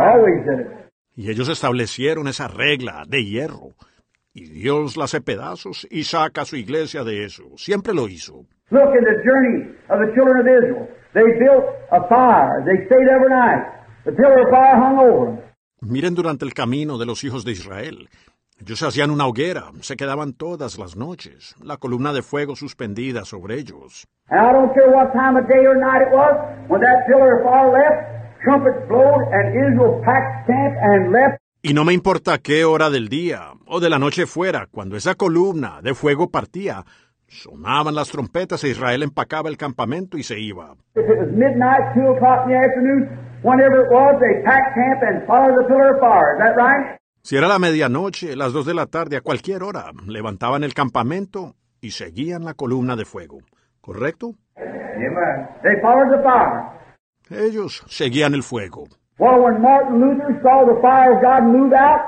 [0.00, 0.90] Always did it.
[1.14, 3.74] Y ellos establecieron esa regla de hierro.
[4.32, 7.44] Y Dios la hace pedazos y saca a su iglesia de eso.
[7.58, 8.46] Siempre lo hizo.
[8.70, 10.88] Look at the journey of the children of Israel.
[11.12, 12.64] They built a fire.
[12.64, 13.75] They stayed overnight.
[15.80, 18.08] Miren durante el camino de los hijos de Israel.
[18.58, 23.56] Ellos hacían una hoguera, se quedaban todas las noches, la columna de fuego suspendida sobre
[23.56, 24.06] ellos.
[31.60, 35.16] Y no me importa qué hora del día o de la noche fuera, cuando esa
[35.16, 36.84] columna de fuego partía,
[37.28, 40.76] Sonaban las trompetas e Israel empacaba el campamento y se iba.
[43.42, 45.00] If it was midnight, two o'clock in the afternoon, whenever it was, they packed camp
[45.02, 46.36] and followed the pillar of fire.
[46.36, 46.98] Is that right?
[47.22, 51.54] Si era la medianoche, las dos de la tarde, a cualquier hora, levantaban el campamento
[51.80, 53.38] y seguían la columna de fuego.
[53.80, 54.34] ¿Correcto?
[54.56, 55.48] Amen.
[55.62, 56.70] They followed the fire.
[57.30, 58.84] Ellos seguían el fuego.
[59.18, 62.00] Well, when Martin Luther saw the fire of God move out,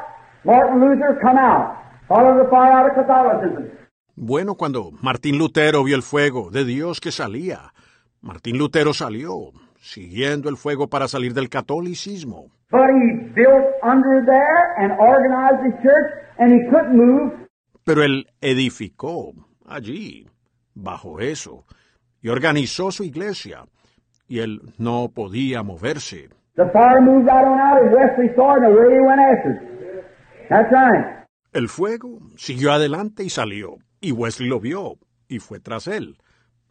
[0.44, 1.74] Martin Luther come out.
[2.06, 3.72] Followed the fire out of Catholicism.
[4.14, 7.72] Bueno, cuando Martín Lutero vio el fuego de Dios que salía,
[8.20, 9.52] Martín Lutero salió,
[9.88, 12.50] siguiendo el fuego para salir del catolicismo.
[12.70, 17.32] But he built under there and organized his church, and he couldn't move.
[17.84, 19.32] Pero él edificó
[19.64, 20.28] allí,
[20.74, 21.64] bajo eso,
[22.20, 23.64] y organizó su iglesia,
[24.28, 26.28] y él no podía moverse.
[31.52, 34.98] El fuego siguió adelante y salió, y Wesley lo vio,
[35.28, 36.18] y fue tras él.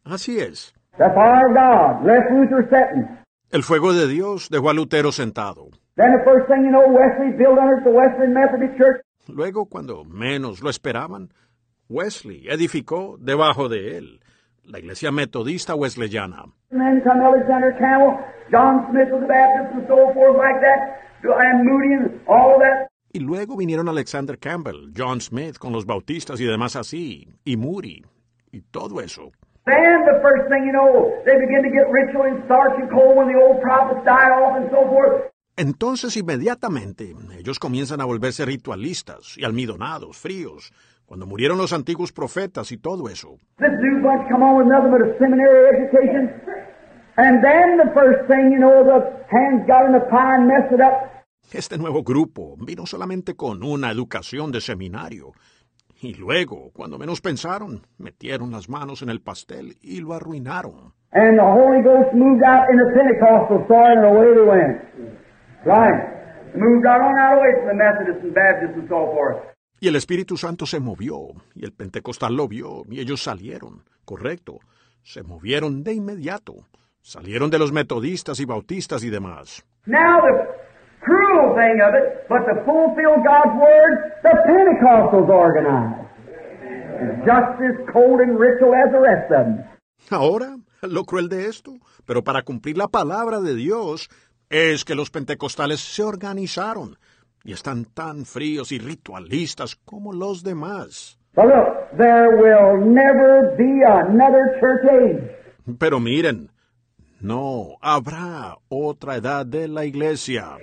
[0.03, 0.76] Así es.
[0.97, 3.05] The fire of God left Luther sitting.
[3.51, 5.69] El fuego de Dios dejó a Lutero sentado.
[5.95, 9.01] Then the first thing you know, Wesley built under the Wesleyan Methodist Church.
[9.27, 11.29] Luego, cuando menos lo esperaban,
[11.89, 14.19] Wesley edificó debajo de él
[14.63, 16.45] la iglesia metodista wesleyana.
[16.71, 18.17] Then come Alexander Campbell,
[18.51, 22.89] John Smith of the Baptist, and so forth like that, and Moody and all that.
[23.13, 28.03] Y luego vinieron Alexander Campbell, John Smith con los bautistas y demás así, y Moody,
[28.51, 29.31] y todo eso.
[29.67, 33.17] Then the first thing you know, they begin to get ritual and starch and cold
[33.19, 35.27] when the old prophets died off and so forth.
[35.57, 40.71] Entonces inmediatamente ellos comienzan a volverse ritualistas y almidonados, fríos,
[41.05, 43.39] cuando murieron los antiguos profetas y todo eso.
[43.57, 46.31] This new bunch come on with nothing but a seminary education.
[47.17, 50.71] And then the first thing you know, the hands got in the pie and messed
[50.71, 51.11] it up.
[51.51, 55.31] Este nuevo grupo vino solamente con una educación de seminario.
[56.01, 60.93] Y luego, cuando menos pensaron, metieron las manos en el pastel y lo arruinaron.
[61.11, 65.17] And the Holy Ghost moved out in the Pentecostal side and away they went.
[65.65, 66.17] Right.
[66.53, 69.37] Moved right on out away from the Methodists and Baptists and so forth.
[69.79, 74.59] Y el Espíritu Santo se movió, y el Pentecostal lo vio, y ellos salieron, correcto,
[75.03, 76.65] se movieron de inmediato,
[77.01, 79.63] salieron de los metodistas y bautistas y demás.
[79.85, 80.56] Now the
[81.55, 83.91] thing of it, but to fulfill God's word,
[84.23, 86.07] the Pentecostals organized.
[87.25, 89.65] Just as cold and ritual as the rest of them.
[90.09, 91.73] Ahora, lo cruel de esto,
[92.05, 94.09] pero para cumplir la palabra de Dios,
[94.49, 96.97] es que los pentecostales se organizaron
[97.43, 101.17] y están tan fríos y ritualistas como los demás.
[101.35, 105.77] But look, there will never be another church age.
[105.77, 106.49] Pero miren,
[107.19, 110.57] no habrá otra edad de la iglesia.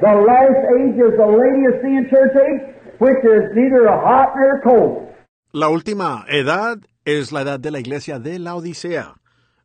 [0.00, 5.08] The last age is the Laodicean church age, which is neither hot nor cold.
[5.52, 9.14] La última edad es la edad de la iglesia de la Odisea,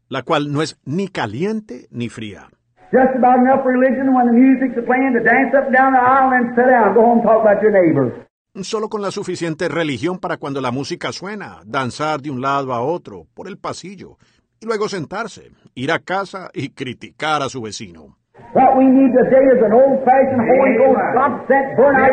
[0.08, 2.50] la cual no es ni caliente ni fría.
[2.92, 6.32] Just about enough religion when the music's playing to dance up and down the aisle
[6.32, 6.94] and sit down.
[6.94, 8.28] Go home and talk about your neighbor.
[8.62, 12.82] Solo con la suficiente religión para cuando la música suena, danzar de un lado a
[12.82, 14.18] otro, por el pasillo,
[14.60, 18.19] y luego sentarse, ir a casa y criticar a su vecino.
[18.54, 20.98] What we need today is an old-fashioned Holy Ghost
[21.78, 22.10] burn out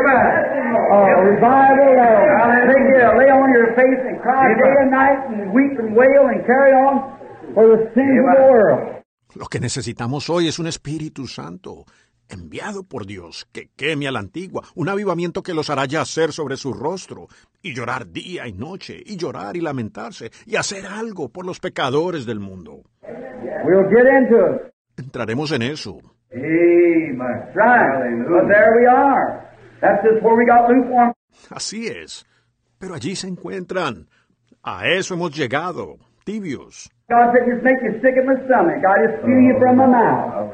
[0.92, 1.96] uh, revival.
[1.96, 6.44] Uh, lay on your face and cry day and night and weep and wail and
[6.44, 7.16] carry on
[7.54, 9.02] for the sins of the world.
[9.34, 11.84] Lo que necesitamos hoy es un Espíritu Santo,
[12.28, 16.56] enviado por Dios, que queme a la antigua, un avivamiento que los hará yacer sobre
[16.56, 17.28] su rostro,
[17.62, 22.26] y llorar día y noche, y llorar y lamentarse, y hacer algo por los pecadores
[22.26, 22.82] del mundo.
[23.64, 24.72] We'll get into it.
[24.98, 25.98] Entraremos en eso.
[26.36, 27.16] Amen.
[27.18, 28.24] That's right.
[28.28, 29.50] But there we are.
[29.80, 31.12] That's just where we got lukewarm.
[31.50, 32.24] Así es.
[32.78, 34.08] Pero allí se encuentran.
[34.62, 36.90] A eso hemos llegado, tibios.
[37.08, 38.82] God said, just make you sick in my stomach.
[38.84, 40.52] I just spew you from my mouth.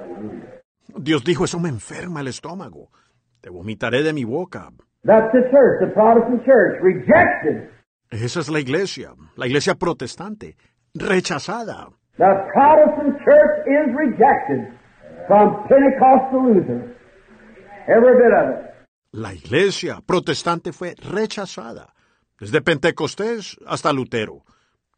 [1.03, 2.91] Dios dijo, eso me enferma el estómago.
[3.41, 4.71] Te vomitaré de mi boca.
[5.03, 7.71] That's the church, the Protestant church, rejected.
[8.11, 10.57] Esa es la iglesia, la iglesia protestante,
[10.95, 11.89] rechazada.
[12.19, 14.79] The Protestant church is rejected
[15.27, 16.97] from Pentecost to Luther.
[17.89, 18.73] Every bit of it.
[19.13, 21.93] La iglesia protestante fue rechazada,
[22.41, 24.43] desde Pentecostés hasta Lutero,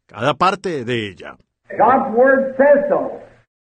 [0.05, 1.35] cada parte de ella.
[1.77, 3.19] God's word says so.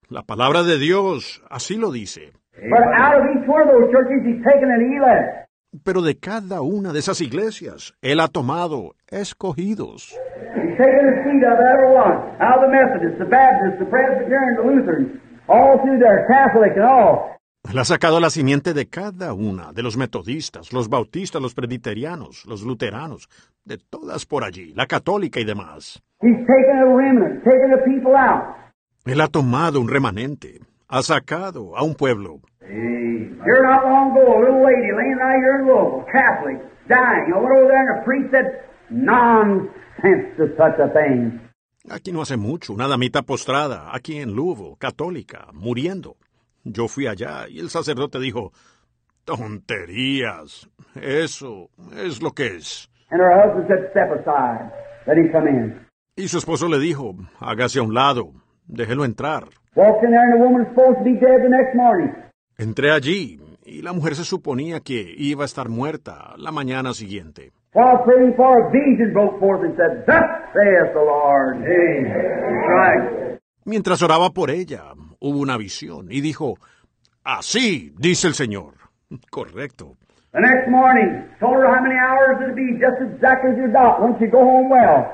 [0.09, 2.33] La palabra de Dios así lo dice.
[2.55, 5.49] But out of each one of those churches, he's taken an elect.
[5.83, 10.15] Pero de cada una de esas iglesias, Él ha tomado escogidos.
[15.49, 17.33] Out all through there, Catholic and all.
[17.69, 22.45] Él ha sacado la simiente de cada una, de los metodistas, los bautistas, los presbiterianos,
[22.45, 23.29] los luteranos,
[23.63, 26.01] de todas por allí, la católica y demás.
[26.21, 28.55] He's taken a remnant, taken the people out.
[29.05, 30.59] Él ha tomado un remanente,
[30.89, 32.41] ha sacado a un pueblo.
[32.61, 36.57] Here not long ago, a little lady laying right here in Louisville, Catholic,
[36.87, 37.33] dying.
[37.33, 41.39] I went over there and the priest said, nonsense to such a thing.
[41.89, 46.15] Aquí no hace mucho, una damita postrada, aquí en Louisville, católica, muriendo.
[46.63, 48.53] Yo fui allá y el sacerdote dijo,
[49.25, 52.89] tonterías, eso es lo que es.
[53.09, 54.71] And her husband said, step aside,
[55.07, 55.87] let him come in.
[56.15, 58.31] Y su esposo le dijo, hágase a un lado,
[58.65, 59.49] déjelo entrar.
[62.57, 67.51] Entré allí y la mujer se suponía que iba a estar muerta la mañana siguiente.
[67.73, 70.23] While praying for a vision broke forth and said, Thus
[70.53, 71.57] saith the Lord.
[71.65, 73.39] Right.
[73.65, 76.57] Mientras oraba por ella, hubo una visión y dijo,
[77.23, 78.75] así dice el Señor.
[79.31, 79.97] Correcto.
[80.33, 84.01] The next morning, told her how many hours it'd be, just exactly as your dot,
[84.01, 85.05] once you go home well.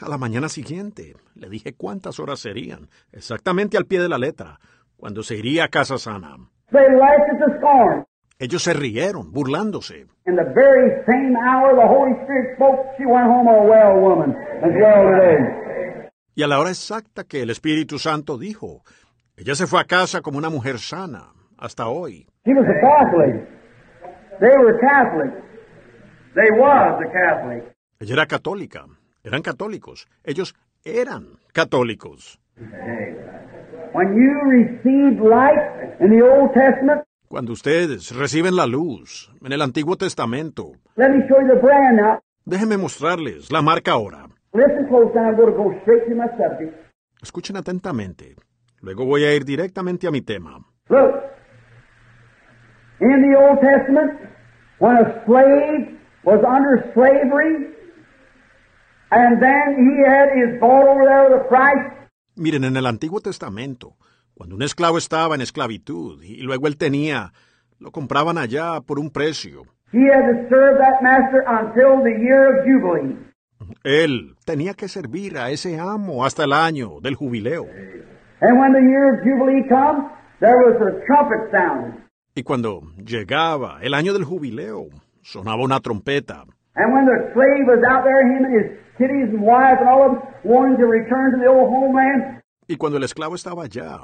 [0.00, 4.58] A la mañana siguiente le dije cuántas horas serían, exactamente al pie de la letra,
[4.96, 6.36] cuando se iría a casa sana.
[6.70, 8.04] They laughed at the scorn.
[8.40, 10.06] Ellos se rieron, burlándose.
[10.24, 14.34] In the very same hour the Holy Spirit spoke, she went home a well woman,
[14.62, 16.08] as well today.
[16.34, 18.82] Y a la hora exacta que el Espíritu Santo dijo,
[19.36, 22.26] ella se fue a casa como una mujer sana, hasta hoy.
[22.46, 23.46] She was a Catholic.
[24.40, 25.32] They were Catholic.
[26.34, 27.76] They was a Catholic.
[27.98, 28.86] Ella era católica,
[29.22, 32.40] eran católicos, ellos eran católicos.
[33.92, 39.62] When you received light in the Old Testament, Cuando ustedes reciben la luz en el
[39.62, 42.18] Antiguo Testamento, let me show you the brand now.
[42.44, 44.26] déjenme mostrarles la marca ahora.
[44.52, 45.28] Listen close now.
[45.30, 46.74] I'm going to go straight to my subject.
[47.22, 48.34] Escuchen atentamente.
[48.80, 50.58] Luego voy a ir directamente a mi tema.
[50.88, 51.22] Look,
[53.00, 54.10] in the Old Testament,
[54.80, 57.76] when a slave was under slavery,
[59.12, 61.96] and then he had his bought over there with a price,
[62.34, 63.94] Miren, en el Antiguo Testamento,
[64.40, 67.34] cuando un esclavo estaba en esclavitud y luego él tenía,
[67.78, 69.64] lo compraban allá por un precio.
[73.84, 77.66] Él tenía que servir a ese amo hasta el año del jubileo.
[82.34, 84.86] Y cuando llegaba el año del jubileo,
[85.20, 86.46] sonaba una trompeta.
[86.76, 90.06] And when the slave was out there, him and his kiddies and wives and all
[90.06, 92.40] of them wanting to return to the old homeland,
[92.70, 93.98] Y cuando el esclavo estaba allá,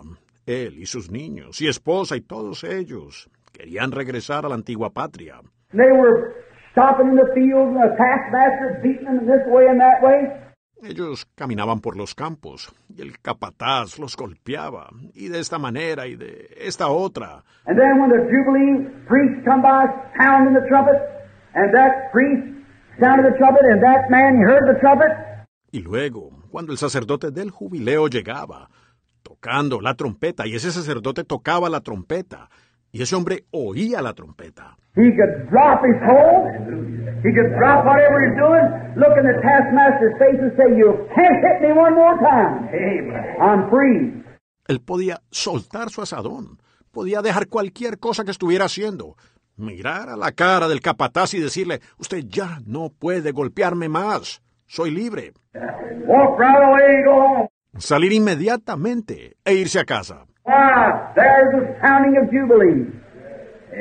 [0.47, 5.41] él y sus niños y esposa y todos ellos querían regresar a la antigua patria.
[5.73, 6.35] they were
[6.73, 10.43] stopping in the fields and the taskmaster beating them this way and that way.
[10.83, 16.17] Ellos caminaban por los campos y el capataz los golpeaba, y de esta manera y
[16.17, 17.43] de esta otra.
[17.67, 19.87] And then when the Jubilee priest come by
[20.19, 21.01] pounding the trumpet,
[21.55, 22.45] and that priest
[23.01, 25.11] sounded the trumpet, and that man heard the trumpet,
[25.73, 28.69] Y luego, cuando el sacerdote del jubileo llegaba,
[29.47, 32.51] tocando la trompeta, y ese sacerdote tocaba la trompeta,
[32.91, 34.77] y ese hombre oía la trompeta.
[34.97, 36.49] he could drop his hoe,
[37.23, 38.65] he could drop whatever he's doing,
[38.97, 42.69] look in the taskmaster's face and say, You can't hit me one more time.
[43.41, 44.25] I'm free.
[44.69, 46.59] Él podía soltar su asadón,
[46.91, 49.17] podía dejar cualquier cosa que estuviera haciendo,
[49.57, 54.91] mirar a la cara del capataz y decirle, usted ya no puede golpearme más, soy
[54.91, 55.35] libre.
[56.07, 57.49] Walk right away and go home.
[57.79, 60.27] Salir inmediatamente e irse a casa.
[60.45, 61.13] Why?
[61.15, 62.87] There's the sounding of Jubilee.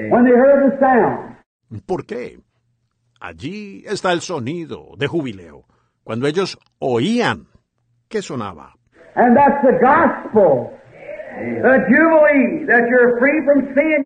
[0.09, 1.35] When they heard the sound,
[1.85, 2.39] ¿Por qué?
[3.19, 5.65] Allí está el sonido de jubileo.
[6.03, 7.47] Cuando ellos oían,
[8.09, 8.73] ¿qué sonaba?
[9.15, 10.71] and that's the gospel.
[11.37, 14.03] The Jubilee, that you're free from sin.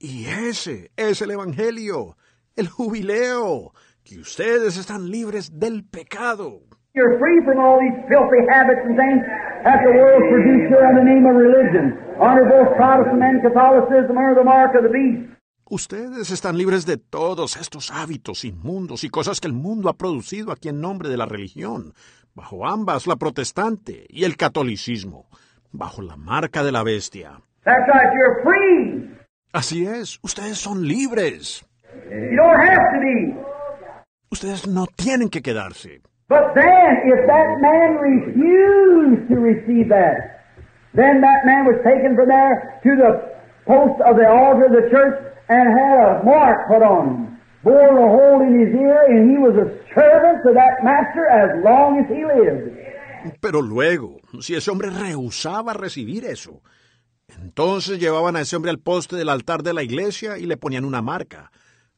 [0.00, 2.16] Y ese es el Evangelio,
[2.56, 3.72] el jubileo,
[4.04, 6.62] que ustedes están libres del pecado.
[6.94, 9.18] You're free from all these filthy habits and things
[9.66, 14.16] that the world produced here in the name of religion, under both Protestant and Catholicism
[14.16, 15.34] under the mark of the beast.
[15.68, 20.52] Ustedes están libres de todos estos hábitos inmundos y cosas que el mundo ha producido
[20.52, 21.94] aquí en nombre de la religión,
[22.32, 25.26] bajo ambas, la protestante y el catolicismo,
[25.72, 27.40] bajo la marca de la bestia.
[27.64, 29.10] That's right, you're free.
[29.52, 31.66] Así es, ustedes son libres.
[32.08, 33.34] You don't have to be.
[34.30, 36.02] Ustedes no tienen que quedarse.
[36.28, 40.40] But then, if that man refused to receive that,
[40.94, 43.12] then that man was taken from there to the
[43.66, 47.98] post of the altar of the church and had a mark put on him, bore
[47.98, 52.00] a hole in his ear, and he was a servant to that master as long
[52.00, 52.72] as he lived.
[53.40, 56.62] Pero luego, si ese hombre rehusaba recibir eso,
[57.40, 60.84] entonces llevaban a ese hombre al poste del altar de la iglesia y le ponían
[60.84, 61.50] una marca.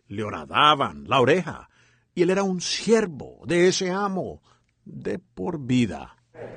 [0.09, 1.69] Le horadaban la oreja.
[2.17, 4.41] Y él era un siervo de ese amo
[4.85, 6.13] de por vida.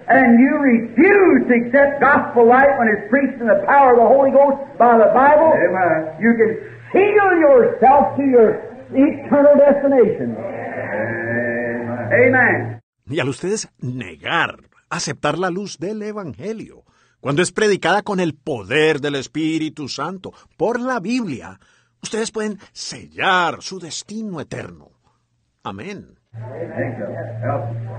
[0.09, 4.09] and you refuse to accept gospel light when it's preached in the power of the
[4.09, 6.17] Holy Ghost by the Bible, Amen.
[6.19, 6.51] you can
[6.91, 8.57] seal yourself to your
[8.89, 10.35] eternal destination.
[12.11, 12.81] Amen.
[13.07, 14.57] Y al ustedes negar,
[14.89, 16.83] aceptar la luz del Evangelio,
[17.19, 21.59] cuando es predicada con el poder del Espíritu Santo por la Biblia,
[22.01, 24.89] ustedes pueden sellar su destino eterno.
[25.69, 26.17] Amén.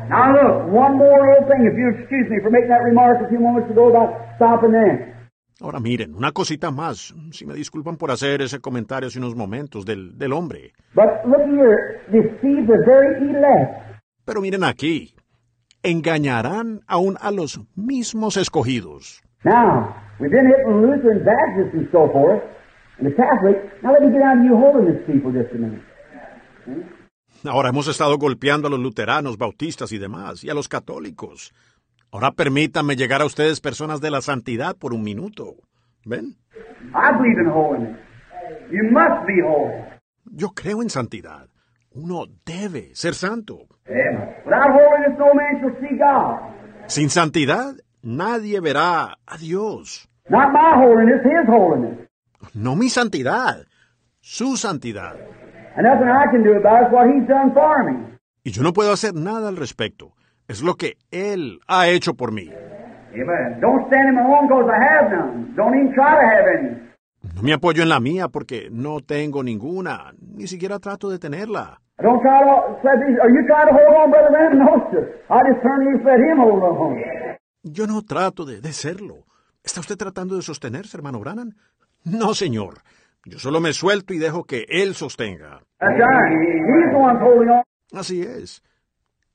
[0.08, 3.28] Now look, one more little thing, if you excuse me for making that remark a
[3.28, 5.16] few moments ago about stopping there.
[5.60, 9.84] Ahora miren, una cosita más, si me disculpan por hacer ese comentario hace unos momentos
[9.84, 10.72] del, del hombre.
[10.94, 14.02] But look here, deceive the very elect.
[14.24, 15.14] Pero miren aquí,
[15.82, 19.22] engañarán aún a los mismos escogidos.
[19.44, 22.42] Now, we've been hitting Lutheran, Baptists, and so forth,
[22.98, 23.56] and the Catholic.
[23.82, 25.82] Now let me get down to you holiness people just a minute.
[27.44, 31.54] Ahora hemos estado golpeando a los luteranos, bautistas y demás, y a los católicos.
[32.10, 35.54] Ahora permítanme llegar a ustedes personas de la santidad por un minuto.
[36.04, 36.36] ¿Ven?
[36.92, 37.96] I believe in holiness.
[38.70, 39.84] You must be holy.
[40.24, 41.48] Yo creo en santidad.
[41.92, 43.66] Uno debe ser santo.
[43.86, 46.88] Without holiness, no man shall see God.
[46.88, 50.08] Sin santidad, nadie verá a Dios.
[50.28, 52.08] Not my holiness, His holiness.
[52.54, 53.66] No mi santidad,
[54.20, 55.16] su santidad.
[55.76, 58.18] And nothing I can do about it is what He's done for me.
[58.44, 60.12] Y yo no puedo hacer nada al respecto.
[60.48, 62.50] Es lo que Él ha hecho por mí.
[63.12, 63.60] Amen.
[63.60, 65.54] Don't stand in my own because I have none.
[65.56, 66.90] Don't even try to have any.
[67.34, 70.12] No me apoyo en la mía porque no tengo ninguna.
[70.20, 71.80] Ni siquiera trato de tenerla.
[77.62, 79.26] Yo no trato de, de serlo.
[79.62, 81.54] ¿Está usted tratando de sostenerse, hermano Brannan?
[82.04, 82.78] No, señor.
[83.24, 85.60] Yo solo me suelto y dejo que Él sostenga.
[87.92, 88.62] Así es.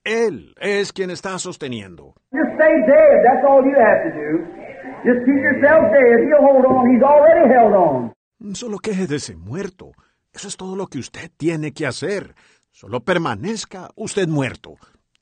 [0.03, 2.13] Él es quien está sosteniendo.
[2.31, 3.23] Just stay dead.
[3.25, 4.65] That's all you have to do.
[5.03, 6.19] Just keep yourself dead.
[6.27, 6.93] He'll hold on.
[6.93, 8.13] He's already held on.
[8.53, 9.91] Solo quédese muerto.
[10.31, 12.35] Eso es todo lo que usted tiene que hacer.
[12.71, 14.75] Solo permanezca usted muerto.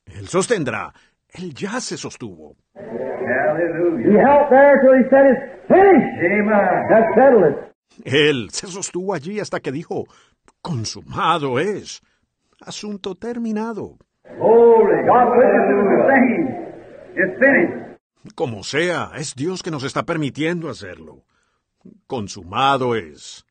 [0.06, 0.94] Él sostendrá.
[1.34, 2.56] Él ya se sostuvo.
[2.76, 6.20] He held there till he said it's finished.
[6.24, 6.88] Amen.
[6.90, 7.73] That settled it.
[8.04, 10.06] Él se sostuvo allí hasta que dijo,
[10.62, 12.02] consumado es.
[12.62, 13.98] Asunto terminado.
[18.36, 21.24] Como sea, es Dios que nos está permitiendo hacerlo.
[22.08, 23.46] Consumado es.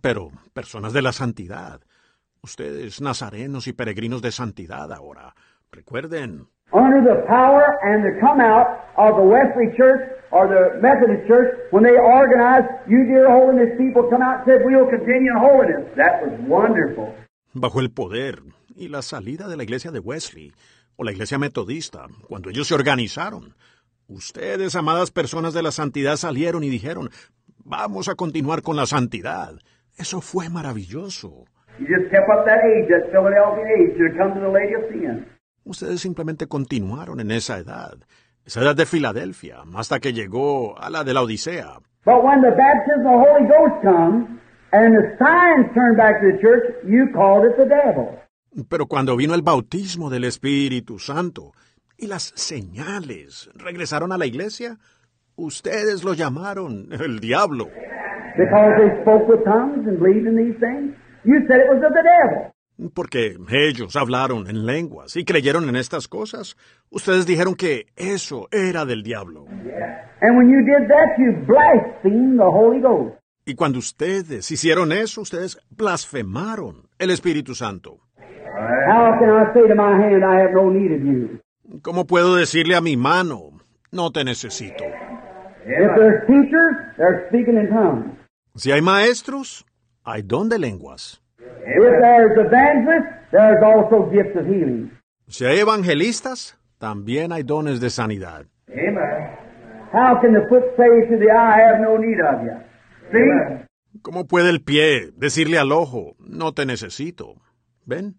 [0.00, 1.80] Pero, personas de la santidad.
[2.42, 5.34] Ustedes, nazarenos y peregrinos de santidad ahora.
[5.70, 11.28] Recuerden, under the power and the come out of the Wesley Church or the Methodist
[11.28, 15.38] Church, when they organized, you dear holiness people come out and said, we'll continue in
[15.38, 15.84] holiness.
[15.96, 17.14] That was wonderful.
[17.54, 18.42] bajo el poder
[18.74, 20.52] y la salida de la iglesia de Wesley
[20.96, 23.54] o la iglesia metodista, cuando ellos se organizaron,
[24.08, 27.10] ustedes, amadas personas de la santidad, salieron y dijeron,
[27.64, 29.58] vamos a continuar con la santidad.
[29.96, 31.44] Eso fue maravilloso.
[31.78, 35.26] You just kept up that age, that Philadelphia age, to come to the Laodicean.
[35.64, 37.94] Ustedes simplemente continuaron en esa edad,
[38.44, 41.78] esa edad de Filadelfia, hasta que llegó a la de la Odisea.
[42.04, 44.40] But when the baptism of the Holy Ghost comes,
[44.72, 48.18] and the signs back to the church, you called it the devil.
[48.68, 51.52] Pero cuando vino el bautismo del Espíritu Santo
[51.96, 54.78] y las señales regresaron a la iglesia,
[55.36, 57.68] ustedes lo llamaron el diablo,
[58.36, 61.92] Because they spoke with tongues and believed in these things, you said it was of
[61.92, 62.50] the devil.
[62.94, 66.56] Porque ellos hablaron en lenguas y creyeron en estas cosas.
[66.90, 69.46] Ustedes dijeron que eso era del diablo.
[70.20, 73.16] And when you did that, you blasphemed the Holy Ghost.
[73.44, 77.98] Y cuando ustedes hicieron eso, ustedes blasfemaron el Espíritu Santo.
[78.88, 81.40] How can I say to my hand, I have no need of you?
[81.82, 84.84] ¿Cómo puedo decirle a mi mano, no te necesito?
[85.64, 88.18] If there's teachers, they're speaking in tongues.
[88.54, 89.64] Si hay maestros,
[90.04, 91.21] hay don de lenguas.
[91.64, 94.90] If there's evangelists, there's also gifts of healing.
[95.28, 98.46] Si hay evangelistas, también hay dones de sanidad.
[98.68, 99.38] Amen.
[99.92, 102.56] How can the foot say to the eye, I have no need of you?
[103.12, 103.18] See?
[103.18, 103.66] Amen.
[104.00, 107.36] ¿Cómo puede el pie decirle al ojo, no te necesito?
[107.84, 108.16] ¿Ven?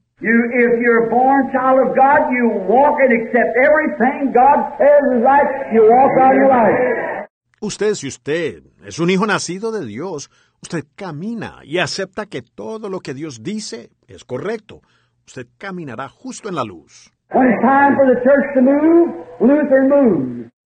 [7.59, 10.29] Usted, si usted es un hijo nacido de Dios,
[10.63, 14.81] usted camina y acepta que todo lo que Dios dice es correcto.
[15.27, 17.11] Usted caminará justo en la luz.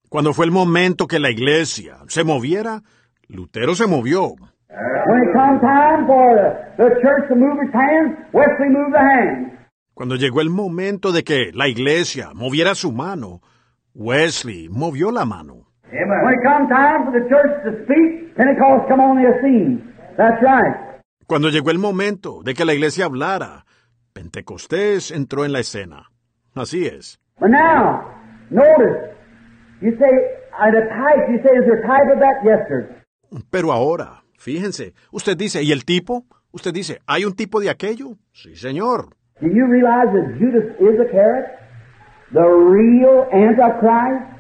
[0.10, 2.82] Cuando fue el momento que la iglesia se moviera,
[3.28, 4.36] Lutero se movió.
[9.94, 13.42] Cuando llegó el momento de que la iglesia moviera su mano,
[13.96, 15.67] Wesley movió la mano.
[15.90, 16.34] When Amen.
[16.34, 19.82] it come time for the church to speak, Pentecost come on the scene.
[20.18, 21.02] That's right.
[21.28, 23.66] Cuando llegó el momento de que la iglesia hablara,
[24.14, 26.10] Pentecostés entró en la escena.
[26.56, 27.20] Así es.
[27.40, 28.02] But now,
[28.50, 29.16] notice,
[29.82, 30.12] you say,
[30.72, 32.44] the type, you say, is there a type of that?
[32.44, 33.04] Yes, sir.
[33.50, 36.26] Pero ahora, fíjense, usted dice, ¿y el tipo?
[36.52, 38.18] Usted dice, ¿hay un tipo de aquello?
[38.34, 39.16] Sí, señor.
[39.40, 41.46] Do you realize that Judas is a carrot?
[42.34, 44.37] The real Antichrist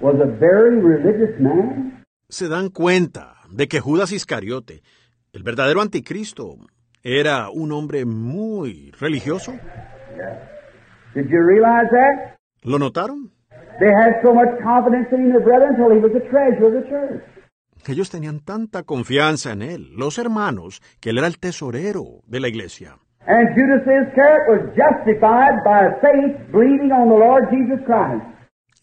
[0.00, 2.04] was a very religious man.
[2.28, 4.82] Se dan cuenta de que Judas Iscariote,
[5.32, 6.56] el verdadero anticristo,
[7.02, 9.52] era un hombre muy religioso.
[11.14, 12.36] Did you realize that?
[12.62, 13.30] ¿Lo notaron?
[13.80, 16.88] They had so much confidence in their brother until he was the treasure of the
[16.88, 17.22] church.
[17.88, 22.48] Ellos tenían tanta confianza en él, los hermanos, que él era el tesorero de la
[22.48, 22.98] iglesia.
[23.26, 28.24] And Judas Iscariot was justified by faith, believing on the Lord Jesus Christ.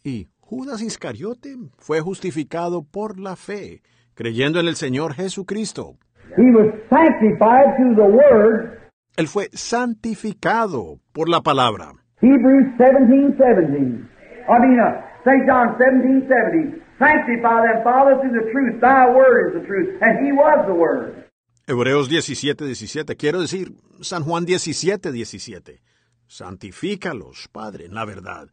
[0.04, 3.82] Y Judas Iscariote fue justificado por la fe,
[4.14, 5.98] creyendo en el Señor Jesucristo.
[6.38, 8.80] He was sanctified through the Word,
[9.18, 11.92] Él fue santificado por la palabra.
[12.22, 14.08] Hebrews 17, 17.
[14.48, 15.46] I mean, uh, St.
[15.46, 16.82] John 17, 17.
[16.98, 18.80] Sanctify them, Father, through the truth.
[18.80, 20.02] Thy Word is the truth.
[20.02, 21.26] And He was the Word.
[21.68, 23.18] Hebreos 17, 17.
[23.18, 25.82] Quiero decir, San Juan 17, 17.
[26.26, 28.48] Santifícalos, Padre, en la verdad.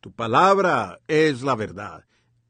[0.00, 2.04] Tu palabra es la verdad.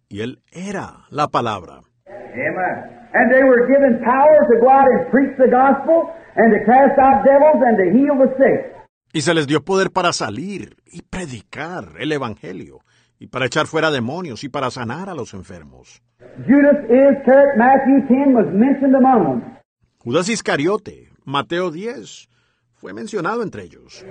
[0.08, 1.80] Y Él era la palabra.
[2.06, 2.98] Amen.
[3.14, 6.98] And they were given power to go out and preach the gospel, and to cast
[6.98, 8.74] out devils, and to heal the sick.
[9.14, 12.80] Y se les dio poder para salir y predicar el Evangelio,
[13.18, 16.02] y para echar fuera demonios y para sanar a los enfermos.
[16.46, 19.58] Judas Iscariot, Matthew 10, was mentioned among them.
[20.04, 22.28] Judas Iscariote, Mateo 10,
[22.78, 24.04] fue mencionado entre ellos.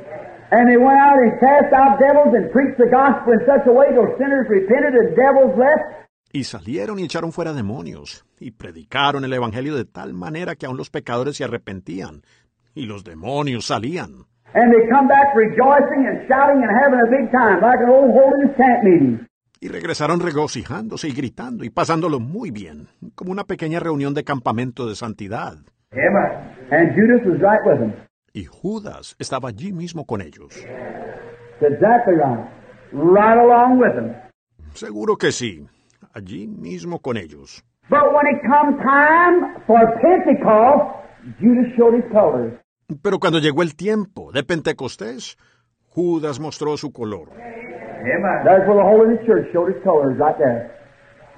[0.51, 3.71] And they went out and cast out devils and preached the gospel in such a
[3.71, 6.07] way till sinners repented and devils left.
[6.33, 10.77] Y salieron y echaron fuera demonios, y predicaron el Evangelio de tal manera que aun
[10.77, 12.21] los pecadores se arrepentían,
[12.75, 14.25] y los demonios salían.
[14.53, 18.11] And they come back rejoicing and shouting and having a big time, like an old
[18.11, 19.27] holiness camp meeting.
[19.59, 24.87] Y regresaron regocijándose y gritando y pasándolo muy bien, como una pequeña reunión de campamento
[24.87, 25.57] de santidad.
[28.37, 30.53] Y Judas estaba allí mismo con ellos.
[34.73, 35.65] Seguro que sí,
[36.13, 37.63] allí mismo con ellos.
[37.89, 40.85] But when it come time for Pentecost,
[41.39, 42.53] Judas showed his colors.
[43.01, 45.35] Pero cuando llegó el tiempo de Pentecostés,
[45.95, 47.29] Judas mostró su color.
[47.31, 48.45] Amen.
[48.45, 50.77] That's where the Holy Church showed its colors, right there.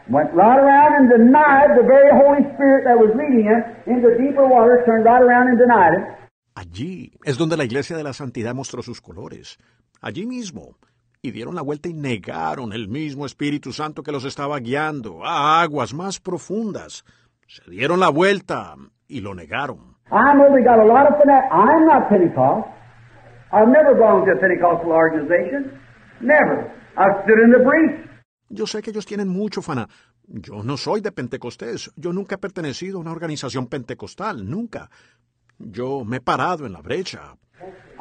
[0.10, 4.46] Went right around and denied the very Holy Spirit that was leading him into deeper
[4.46, 6.19] waters, turned right around and denied it.
[6.60, 9.58] Allí es donde la Iglesia de la Santidad mostró sus colores.
[10.02, 10.76] Allí mismo.
[11.22, 15.62] Y dieron la vuelta y negaron el mismo Espíritu Santo que los estaba guiando a
[15.62, 17.06] aguas más profundas.
[17.48, 18.76] Se dieron la vuelta
[19.08, 19.96] y lo negaron.
[20.12, 21.46] I know they got a lot of fanat.
[21.50, 22.68] I'm not Pentecost.
[23.54, 25.80] I've never belonged to a Pentecostal organization.
[26.20, 26.70] Never.
[26.98, 28.06] I've stood in the breach.
[28.50, 29.88] Yo sé que ellos tienen mucho fana.
[30.28, 31.90] Yo no soy de Pentecostés.
[31.96, 34.48] Yo nunca he pertenecido a una organización pentecostal.
[34.50, 34.90] Nunca.
[35.60, 37.36] Yo me he parado en la brecha.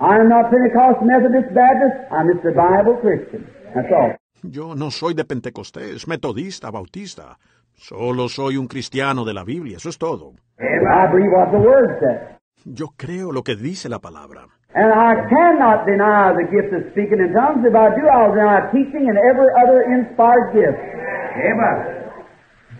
[0.00, 1.96] I'm not Pentecost, Methodist, Baptist.
[2.12, 3.46] I'm just a Bible Christian.
[3.74, 4.14] That's all.
[4.42, 7.36] Yo no soy de Pentecostés, metodista, bautista.
[7.74, 9.76] Solo soy un cristiano de la Biblia.
[9.76, 10.34] Eso es todo.
[10.60, 12.38] I believe what the Word says.
[12.64, 14.46] Yo creo lo que dice la palabra.
[14.74, 17.64] And I cannot deny the gift of speaking in tongues.
[17.64, 20.78] If I do, I'll deny teaching and every other inspired gift.
[20.78, 22.04] Amen.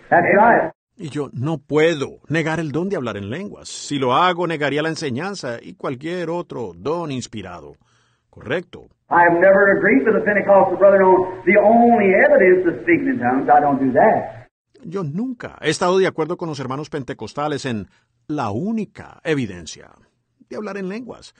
[0.09, 0.71] That's right.
[1.01, 3.69] Y yo no puedo negar el don de hablar en lenguas.
[3.69, 7.77] Si lo hago, negaría la enseñanza y cualquier otro don inspirado.
[8.29, 8.89] Correcto.
[9.09, 13.19] I have never agreed with the Pentecostal brother on the only evidence of speaking in
[13.19, 13.47] tongues.
[13.49, 14.49] I don't do that.
[14.83, 17.87] Yo nunca he estado de acuerdo con los hermanos pentecostales en
[18.27, 19.91] la única evidencia
[20.49, 21.33] de hablar en lenguas.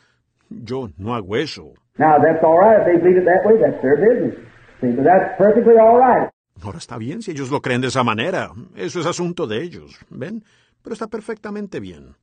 [0.49, 1.73] Yo no hago eso.
[1.97, 2.79] Now, that's all right.
[2.79, 4.35] If they believe it that way, that's their business.
[4.79, 6.29] See, but that's perfectly all right.
[6.61, 8.51] Ahora está bien si ellos lo creen de esa manera.
[8.75, 9.97] Eso es asunto de ellos.
[10.09, 10.43] ¿Ven?
[10.83, 12.15] Pero está perfectamente bien.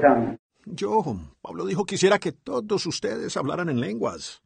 [0.00, 0.38] Tongues.
[0.66, 1.02] Yo,
[1.42, 4.42] Pablo dijo, quisiera que todos ustedes hablaran en lenguas.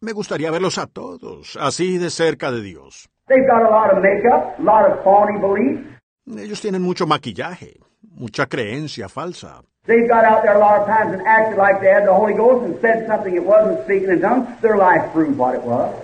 [0.00, 3.08] Me gustaría verlos a todos, así de cerca de Dios.
[3.28, 5.98] They've got a lot of makeup, a lot of phony beliefs.
[6.26, 9.62] Ellos tienen mucho maquillaje, mucha creencia falsa.
[9.88, 12.34] They've got out there a lot of times and acted like they had the Holy
[12.34, 14.46] Ghost and said something it wasn't speaking in tongues.
[14.60, 15.94] Their life proved what it was.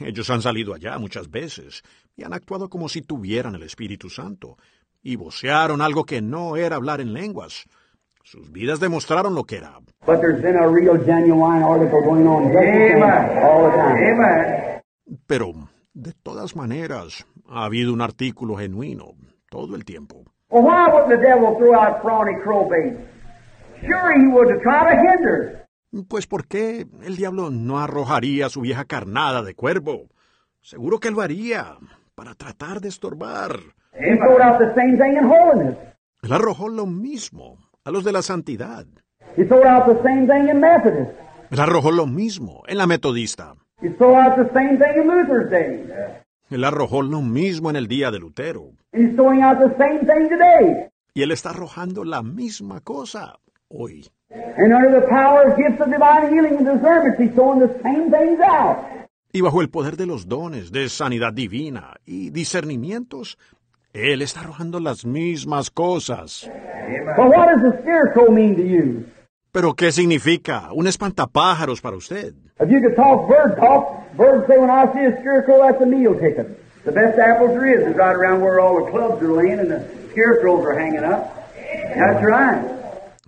[0.00, 1.82] Ellos han salido allá muchas veces
[2.16, 4.56] y han actuado como si tuvieran el Espíritu Santo,
[5.02, 7.66] y vocearon algo que no era hablar en lenguas.
[8.24, 9.80] Sus vidas demostraron lo que era.
[10.06, 13.44] But there's been a real genuine article going on just the same Amen.
[13.44, 14.14] all the time.
[14.14, 14.82] Amen.
[15.26, 15.52] Pero,
[15.92, 19.14] de todas maneras, ha habido un artículo genuino
[19.50, 20.24] todo el tiempo.
[20.48, 23.15] Well, why wouldn't the devil throw out crowbait?
[26.08, 30.08] Pues ¿por qué el diablo no arrojaría su vieja carnada de cuervo?
[30.60, 31.76] Seguro que lo haría,
[32.14, 33.58] para tratar de estorbar.
[33.94, 35.76] He throwed out the same thing in holiness.
[36.22, 38.84] Él arrojó lo mismo a los de la santidad.
[41.50, 43.54] Él arrojó lo mismo en la metodista.
[46.50, 48.72] Él arrojó lo mismo en el día de Lutero.
[51.14, 54.04] Y él está arrojando la misma cosa hoy.
[54.30, 58.10] And under the power of gifts of divine healing and discernment, he's throwing the same
[58.10, 58.84] things out.
[59.32, 63.38] Y bajo el poder de los dones de sanidad divina y discernimientos,
[63.92, 66.50] él está arrojando las mismas cosas.
[67.16, 69.04] But what does the scarecrow mean to you?
[69.52, 72.34] Pero ¿qué significa un espantapájaros para usted?
[72.60, 75.86] If you could talk bird talk, birds say when I see a scarecrow, that's a
[75.86, 76.62] meal ticket.
[76.84, 79.70] The best apples there is is right around where all the clubs are laying and
[79.70, 81.52] the scarecrows are hanging up.
[81.96, 82.75] That's right.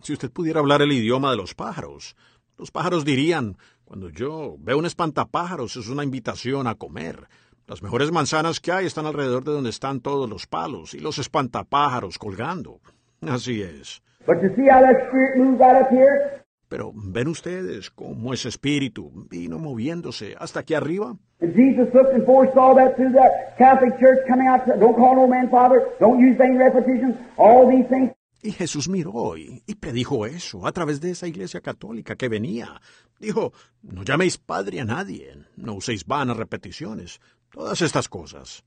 [0.09, 2.17] Si usted pudiera hablar el idioma de los pájaros,
[2.57, 7.29] los pájaros dirían, cuando yo veo un espantapájaros es una invitación a comer.
[7.67, 11.19] Las mejores manzanas que hay están alrededor de donde están todos los palos y los
[11.19, 12.81] espantapájaros colgando.
[13.21, 14.01] Así es.
[14.27, 16.43] But you see how that spirit moves out up here?
[16.71, 21.17] Pero ven ustedes cómo ese espíritu vino moviéndose hasta aquí arriba.
[28.43, 32.81] Y Jesús miró y, y predijo eso a través de esa iglesia católica que venía.
[33.19, 33.53] Dijo,
[33.83, 37.21] no llaméis padre a nadie, no uséis vanas repeticiones,
[37.51, 38.63] todas estas cosas.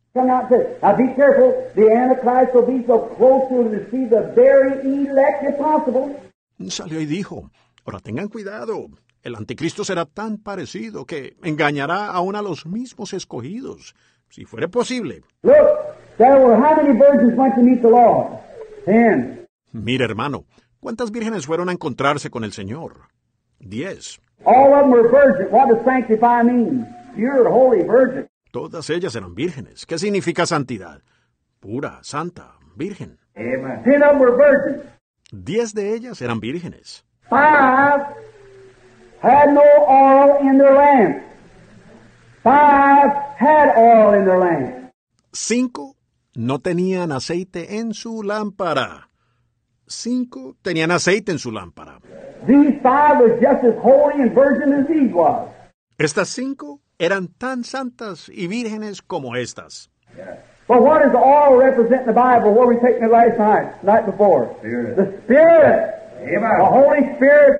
[6.67, 7.49] Salió y dijo,
[7.85, 8.87] ahora tengan cuidado,
[9.23, 13.95] el anticristo será tan parecido que engañará aún a los mismos escogidos,
[14.29, 15.21] si fuere posible.
[15.43, 15.55] Look,
[16.17, 18.37] there were how many virgins went to meet the Lord?
[18.85, 19.40] Ten.
[19.71, 20.45] Mira, hermano,
[20.79, 23.09] ¿cuántas vírgenes fueron a encontrarse con el Señor?
[23.59, 24.19] Diez.
[24.43, 25.51] All of them were virgins.
[25.51, 26.85] What does sanctify mean?
[27.15, 28.27] You're a holy virgin.
[28.51, 29.85] Todas ellas eran vírgenes.
[29.85, 31.01] ¿Qué significa santidad?
[31.59, 33.19] Pura, santa, virgen.
[33.35, 34.83] Virgins.
[35.31, 37.05] Diez de ellas eran vírgenes.
[45.31, 45.95] Cinco
[46.35, 49.10] no tenían aceite en su lámpara.
[49.91, 51.99] Cinco tenían aceite en su lámpara.
[52.47, 55.47] These five was just as holy and virgin as these was.
[55.97, 59.89] Estas cinco eran tan santas y vírgenes como estas.
[60.67, 62.53] But what does the oil represent in the Bible?
[62.53, 64.55] What were we taking it last night, night before?
[64.59, 64.95] Spirit.
[64.95, 66.01] The Spirit.
[66.23, 66.61] The Amen.
[66.61, 67.59] Holy Spirit.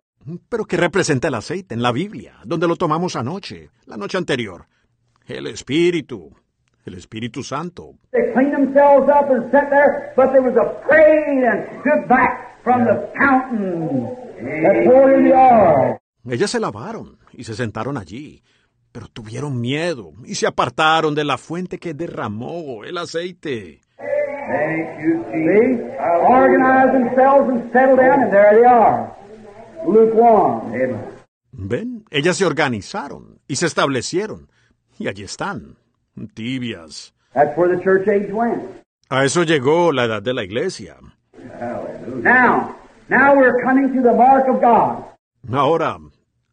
[0.49, 4.67] Pero ¿qué representa el aceite en la Biblia, donde lo tomamos anoche, la noche anterior?
[5.25, 6.31] El Espíritu,
[6.85, 7.95] el Espíritu Santo.
[16.29, 18.43] Ellas se lavaron y se sentaron allí,
[18.91, 23.81] pero tuvieron miedo y se apartaron de la fuente que derramó el aceite.
[31.51, 32.05] ¿Ven?
[32.09, 34.49] Ellas se organizaron y se establecieron,
[34.97, 35.77] y allí están,
[36.33, 37.11] tibias.
[37.33, 38.63] That's where the church age went.
[39.09, 40.97] A eso llegó la edad de la iglesia.
[42.23, 42.75] Now,
[43.09, 45.03] now we're coming to the mark of God.
[45.51, 45.97] Ahora,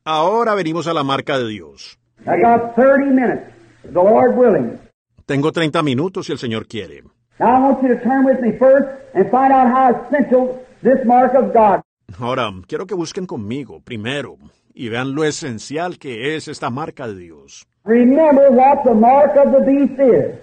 [0.04, 1.96] ahora venimos a la marca de Dios.
[2.26, 3.52] I got 30 minutes,
[3.84, 4.78] the Lord willing.
[5.26, 7.02] Tengo 30 minutos si el Señor quiere.
[7.38, 11.04] Now I want you to turn with me first and find out how essential this
[11.04, 11.82] mark of God.
[12.18, 14.38] Ahora, quiero que busquen conmigo primero
[14.74, 17.67] y vean lo esencial que es esta marca de Dios.
[17.84, 20.34] Remember what the mark of the beast is.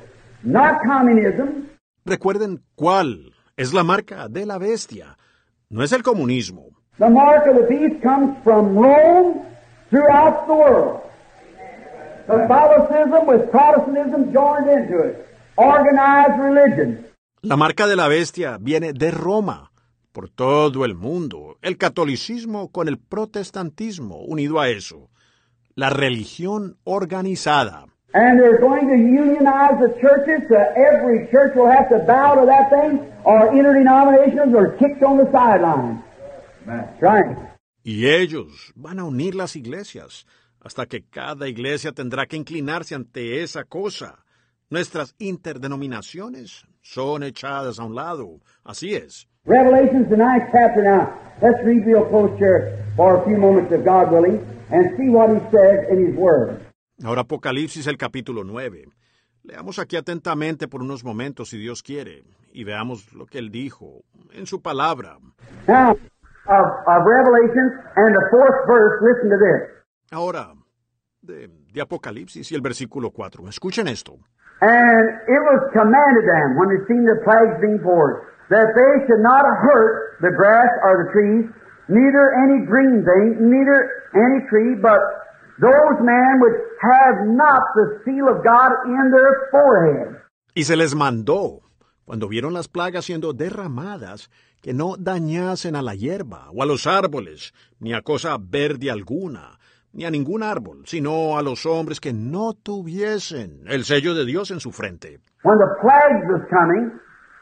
[0.44, 1.66] Not communism,
[2.08, 5.18] Recuerden cuál es la marca de la bestia.
[5.70, 6.68] No es el comunismo.
[7.00, 9.42] The mark of the beast comes from Rome
[9.90, 11.02] throughout the world.
[12.28, 15.28] Catholicism with Protestantism joined into it.
[15.58, 17.08] Organized religion.
[17.42, 19.72] La marca de la bestia viene de Roma,
[20.12, 21.58] por todo el mundo.
[21.64, 25.10] El catolicismo con el protestantismo unido a eso.
[25.76, 27.86] La religión organizada.
[28.14, 32.46] And they're going to unionize the churches so every church will have to bow to
[32.46, 36.02] that thing or interdenominations or kicked on the sideline.
[36.64, 36.88] Amen.
[36.88, 37.38] That's right.
[37.84, 40.26] Y ellos van a unir las iglesias,
[40.62, 44.24] hasta que cada iglesia tendrá que inclinarse ante esa cosa.
[44.70, 48.40] Nuestras interdenominaciones son echadas a un lado.
[48.64, 49.28] Así es.
[49.46, 51.14] Revelation's the ninth chapter now.
[51.40, 54.42] Let's read real close here for a few moments, if God willing,
[54.72, 56.66] and see what He says in His Word.
[57.04, 58.86] Ahora Apocalipsis el capítulo 9.
[59.44, 64.02] Leamos aquí atentamente por unos momentos, si Dios quiere, y veamos lo que Él dijo
[64.34, 65.18] en su palabra.
[65.68, 69.86] Now, of, of Revelation and the fourth verse, listen to this.
[70.12, 70.56] Ahora,
[71.22, 73.48] de, de Apocalipsis y el versículo 4.
[73.48, 74.18] Escuchen esto.
[74.62, 79.22] And it was commanded them, when they seen the plagues being poured, that they should
[79.22, 81.46] not hurt the grass or the trees,
[81.88, 85.00] neither any green thing, neither any tree, but
[85.60, 90.22] those men which have not the seal of God in their forehead.
[90.54, 91.62] Y se les mandó,
[92.06, 94.30] cuando vieron las plagas siendo derramadas,
[94.62, 99.60] que no dañasen a la hierba o a los árboles, ni a cosa verde alguna,
[99.94, 104.52] ni a ningún árbol, sino a los hombres que no tuviesen el sello de Dios
[104.52, 105.20] en su frente.
[105.44, 106.92] When the plagues was coming,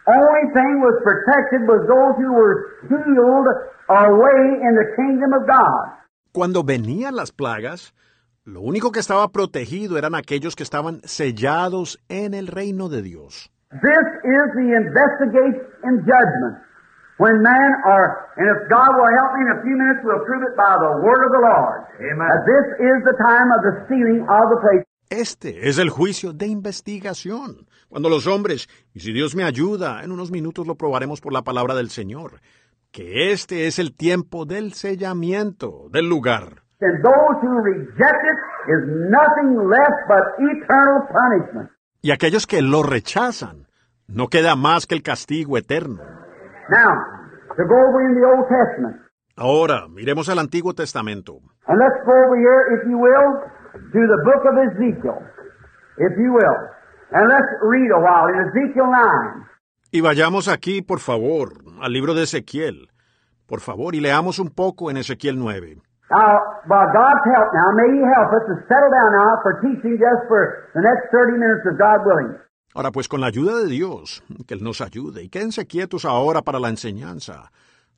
[0.07, 2.55] only thing was protected was those who were
[2.87, 3.47] sealed
[3.89, 6.03] away in the kingdom of God.
[6.33, 7.93] Cuando venían las plagas,
[8.43, 13.49] lo único que estaba protegido eran aquellos que estaban sellados en el reino de Dios.
[13.71, 16.61] This is the investigation and judgment.
[17.17, 20.43] When man or, and if God will help me in a few minutes, we'll prove
[20.43, 21.79] it by the word of the Lord.
[22.01, 22.25] Amen.
[22.25, 24.83] That this is the time of the sealing of the place.
[25.13, 27.67] Este es el juicio de investigación.
[27.87, 31.43] Cuando los hombres, y si Dios me ayuda, en unos minutos lo probaremos por la
[31.43, 32.41] palabra del Señor,
[32.91, 36.63] que este es el tiempo del sellamiento del lugar.
[42.01, 43.67] Y aquellos que lo rechazan,
[44.07, 46.01] no queda más que el castigo eterno.
[46.69, 49.03] Now, to go over in the Old Testament,
[49.35, 51.39] Ahora, miremos al Antiguo Testamento.
[53.73, 55.19] To the book of Ezekiel,
[55.97, 56.59] if you will.
[57.11, 59.45] And let's read a while in Ezekiel 9.
[59.91, 62.89] Y vayamos aquí, por favor, al libro de Ezequiel.
[63.47, 65.77] Por favor, y leamos un poco en Ezequiel 9.
[66.09, 66.37] Now,
[66.67, 70.27] by God's help now, may He help us to settle down now for teaching just
[70.27, 72.37] for the next 30 minutes of God willing.
[72.75, 76.41] Ahora, pues con la ayuda de Dios, que Él nos ayude, y quédense quietos ahora
[76.41, 77.51] para la enseñanza,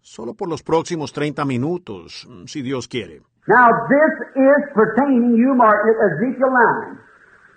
[0.06, 3.22] solo por los próximos 30 minutos, si Dios quiere.
[3.48, 7.00] Now, this is pertaining, you mark it, Ezekiel 9.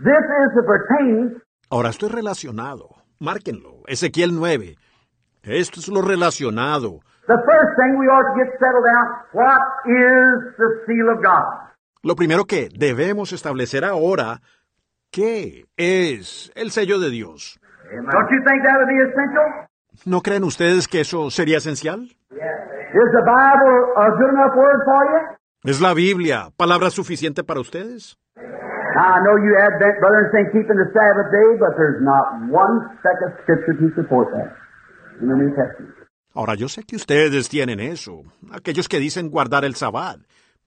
[0.00, 2.88] This is the pertaining Ahora, esto es relacionado.
[3.20, 3.82] Márquenlo.
[3.86, 4.76] Ezequiel 9.
[5.42, 7.00] Esto es lo relacionado.
[7.26, 11.44] The first thing we ought to get settled down, what is the seal of God?
[12.02, 14.40] Lo primero que debemos establecer ahora,
[15.10, 17.60] ¿qué es el sello de Dios?
[17.90, 19.67] Don't you think that would be essential?
[20.04, 22.08] ¿No creen ustedes que eso sería esencial?
[25.64, 28.16] ¿Es la Biblia palabra suficiente para ustedes?
[28.94, 32.98] Now, I know you Advent brothers think keeping the Sabbath day, but there's not one
[33.04, 34.50] second scripture to support that
[35.20, 35.94] in the New Testament.
[36.34, 40.20] Ahora, yo sé que ustedes tienen eso, aquellos que dicen guardar el sabbat,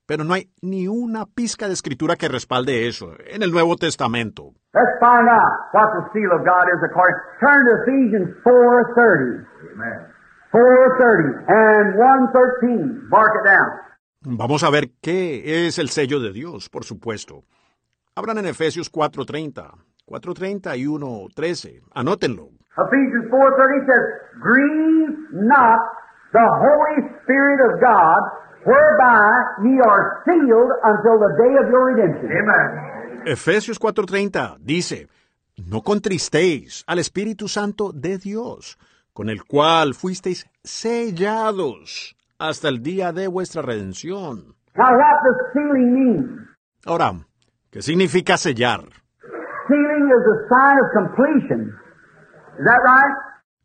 [0.06, 4.54] pero no hay ni una pizca de escritura que respalde eso en el Nuevo Testamento.
[4.74, 7.16] Let's find out what the seal of God is according.
[7.40, 9.46] Turn to Ephesians 4.30.
[9.74, 10.12] Amen.
[10.52, 13.08] 4.30 and 1.13.
[13.08, 13.82] Mark it down.
[14.24, 17.44] Vamos a ver qué es el sello de Dios, por supuesto.
[18.14, 19.72] Abran en Efesios 4.30,
[20.06, 21.82] 4.30 y 1.13.
[21.94, 22.50] Anótenlo.
[22.78, 24.04] Ephesians 4.30 says,
[24.40, 25.80] Grieve not
[26.32, 28.20] the Holy Spirit of God,
[28.64, 29.30] whereby
[29.64, 32.30] ye are sealed until the day of your redemption.
[32.30, 33.22] Amen.
[33.26, 35.08] Efesios 4:30 dice,
[35.56, 38.78] No contristéis al Espíritu Santo de Dios,
[39.12, 44.56] con el cual fuisteis sellados hasta el día de vuestra redención.
[44.74, 46.48] Now what does sealing mean?
[46.86, 47.12] Ahora,
[47.70, 48.80] ¿qué significa sellar?
[49.68, 51.68] Sealing is a sign of completion.
[52.58, 53.16] Is that right?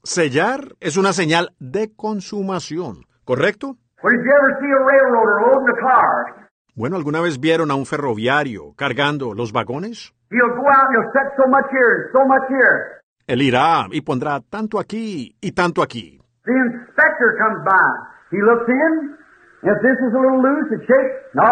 [0.03, 3.77] Sellar es una señal de consumación, ¿correcto?
[4.03, 6.49] Well, did you ever see a railroader loading a car?
[6.75, 10.13] Bueno, ¿alguna vez vieron a un ferroviario cargando los vagones?
[10.29, 13.01] He'll go out and he'll set so much here and so much here.
[13.25, 16.21] Él irá y pondrá tanto aquí y tanto aquí.
[16.45, 17.89] The inspector comes by.
[18.31, 19.17] He looks in.
[19.63, 21.33] If this is a little loose, it shakes.
[21.33, 21.49] No.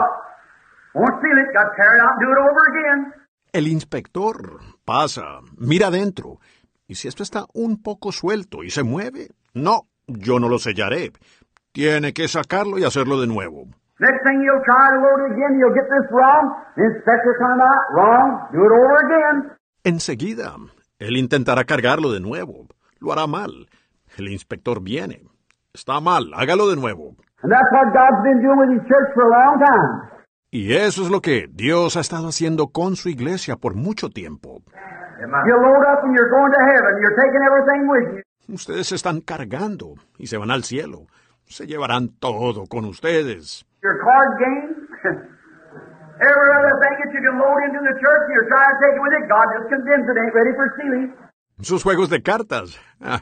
[0.94, 1.52] Won't seal it.
[1.52, 3.14] Got to tear it out and do it over again.
[3.54, 6.40] El inspector pasa, mira adentro,
[6.88, 11.12] y si esto está un poco suelto y se mueve, no, yo no lo sellaré.
[11.76, 13.66] Tiene que sacarlo y hacerlo de nuevo.
[14.00, 16.56] Next thing you'll try to load it again, you'll get this wrong.
[16.78, 19.58] The inspector comes out, wrong, do it over again.
[19.84, 20.56] Enseguida,
[21.00, 22.68] él intentará cargarlo de nuevo.
[23.02, 23.68] Lo hará mal.
[24.18, 25.24] El inspector viene.
[25.74, 27.18] Está mal, hágalo de nuevo.
[27.44, 30.24] And that's what God's been doing with His church for a long time.
[30.52, 34.62] Y eso es lo que Dios ha estado haciendo con su iglesia por mucho tiempo.
[35.20, 36.94] You load up and you're going to heaven.
[37.02, 38.54] You're taking everything with you.
[38.56, 41.08] Ustedes se están cargando y se van al cielo.
[41.48, 43.66] Se llevarán todo con ustedes.
[43.82, 44.88] Your card game.
[46.16, 49.02] Every other thing that you can load into the church, you're trying to take it
[49.04, 49.28] with it.
[49.28, 50.16] God just condemns it.
[50.16, 51.14] Ain't ready for stealing.
[51.62, 52.80] Sus juegos de cartas.
[53.02, 53.22] Ah,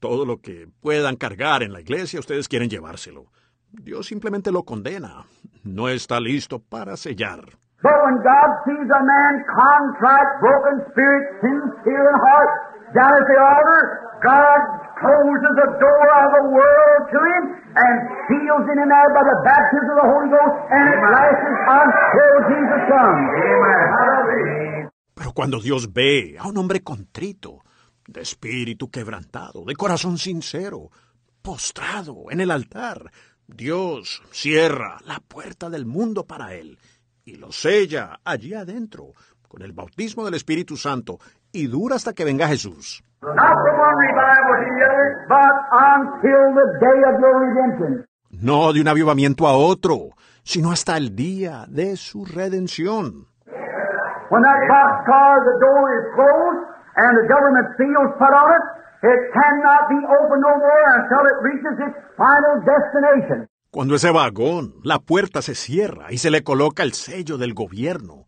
[0.00, 3.26] todo lo que puedan cargar en la iglesia, ustedes quieren llevárselo.
[3.70, 5.24] Dios simplemente lo condena.
[5.62, 7.44] No está listo para sellar.
[7.82, 12.50] But when God sees a man contrite, broken spirit, sincere in heart,
[12.96, 13.80] down at the altar,
[14.24, 14.60] God
[14.96, 17.44] closes the door of the world to him
[17.76, 17.94] and
[18.24, 22.34] seals him in there by the baptism of the Holy Ghost, and it lasts until
[22.48, 23.28] Jesus comes.
[25.14, 27.62] Pero cuando Dios ve a un hombre contrito,
[28.06, 30.90] de espíritu quebrantado, de corazón sincero,
[31.42, 33.10] postrado en el altar,
[33.46, 36.78] Dios cierra la puerta del mundo para él
[37.24, 39.12] y lo sella allí adentro
[39.48, 41.18] con el bautismo del Espíritu Santo
[41.56, 43.02] y dura hasta que venga Jesús.
[48.30, 50.10] No de un avivamiento a otro,
[50.42, 53.26] sino hasta el día de su redención.
[54.28, 56.62] When that boxcar, the door is closed,
[56.96, 58.64] and the government seal's put on it,
[59.06, 63.48] it cannot be opened no more until it reaches its final destination.
[63.70, 68.25] Cuando ese vagón, la puerta se cierra y se le coloca el sello del gobierno,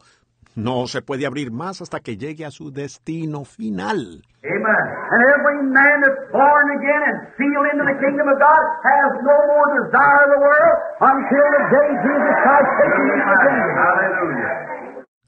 [0.58, 4.24] no se puede abrir más hasta que llegue a su destino final.
[4.42, 4.84] Amen.
[5.10, 9.38] And every man that's born again and sealed into the kingdom of God has no
[9.54, 13.70] more desire of the world until the day Jesus Christ takes him into the kingdom.
[13.78, 14.54] Hallelujah.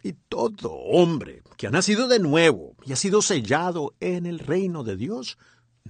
[0.02, 4.82] Y todo hombre que ha nacido de nuevo y ha sido sellado en el reino
[4.82, 5.38] de Dios,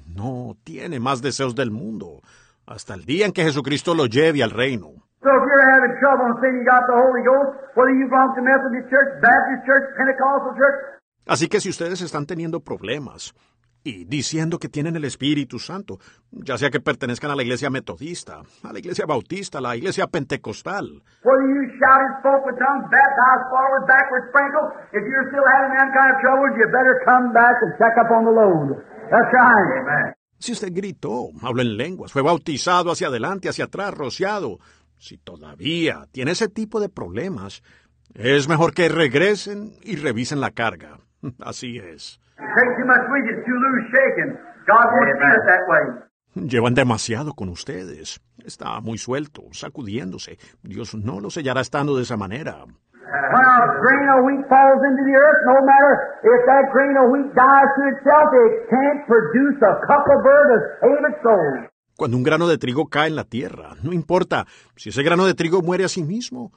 [0.06, 2.20] no tiene más deseos del mundo,
[2.66, 5.09] hasta el día en que Jesucristo lo lleve al reino.
[5.20, 8.32] So if you're having trouble and saying you got the Holy Ghost, whether you belong
[8.36, 10.78] to Methodist Church, Baptist Church, Pentecostal Church,
[11.26, 13.34] Así que si ustedes están teniendo problemas
[13.84, 15.98] y diciendo que tienen el Espíritu Santo,
[16.32, 20.06] ya sea que pertenezcan a la iglesia metodista, a la iglesia bautista, a la iglesia
[20.06, 24.66] pentecostal, whether you shout and spoke with tongues, baptized forward, backward, sprinkle,
[24.96, 28.10] if you're still having that kind of troubles, you better come back and check up
[28.10, 28.80] on the load.
[29.12, 29.84] That's right.
[29.84, 30.14] Amen.
[30.40, 34.58] si usted gritó, habló en lenguas, fue bautizado hacia adelante, hacia atrás, rociado,
[35.00, 37.62] si todavía tiene ese tipo de problemas,
[38.14, 40.98] es mejor que regresen y revisen la carga.
[41.40, 42.20] Así es.
[46.34, 48.20] Llevan demasiado con ustedes.
[48.44, 50.38] Está muy suelto, sacudiéndose.
[50.62, 52.64] Dios no lo sellará estando de esa manera.
[62.00, 65.34] Cuando un grano de trigo cae en la tierra, no importa si ese grano de
[65.34, 66.50] trigo muere a sí mismo,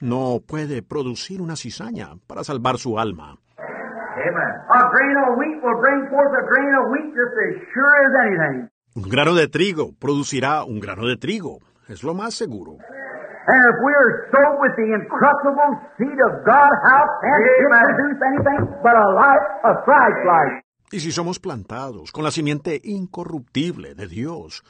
[0.00, 3.36] no puede producir una cizaña para salvar su alma.
[3.58, 4.52] Amen.
[4.72, 8.12] A grain of wheat will bring forth a grain of wheat just as sure as
[8.24, 8.70] anything.
[8.94, 11.58] Un grano de trigo producirá un grano de trigo.
[11.90, 12.78] Es lo más seguro.
[12.80, 18.64] And if we're sowed with the incorruptible seed of God, how can it produce anything
[18.82, 20.62] but a life of Christ life?
[20.90, 24.62] Y si somos plantados con la simiente incorruptible de Dios,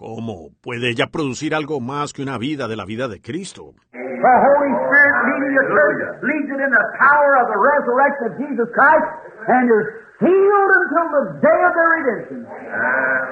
[0.00, 3.74] ¿cómo puede ella producir algo más que una vida de la vida de Cristo?
[3.92, 8.34] The Holy Spirit leading the church leads it in the power of the resurrection of
[8.40, 9.08] Jesus Christ,
[9.46, 9.88] and you're
[10.20, 12.38] sealed until the day of their redemption.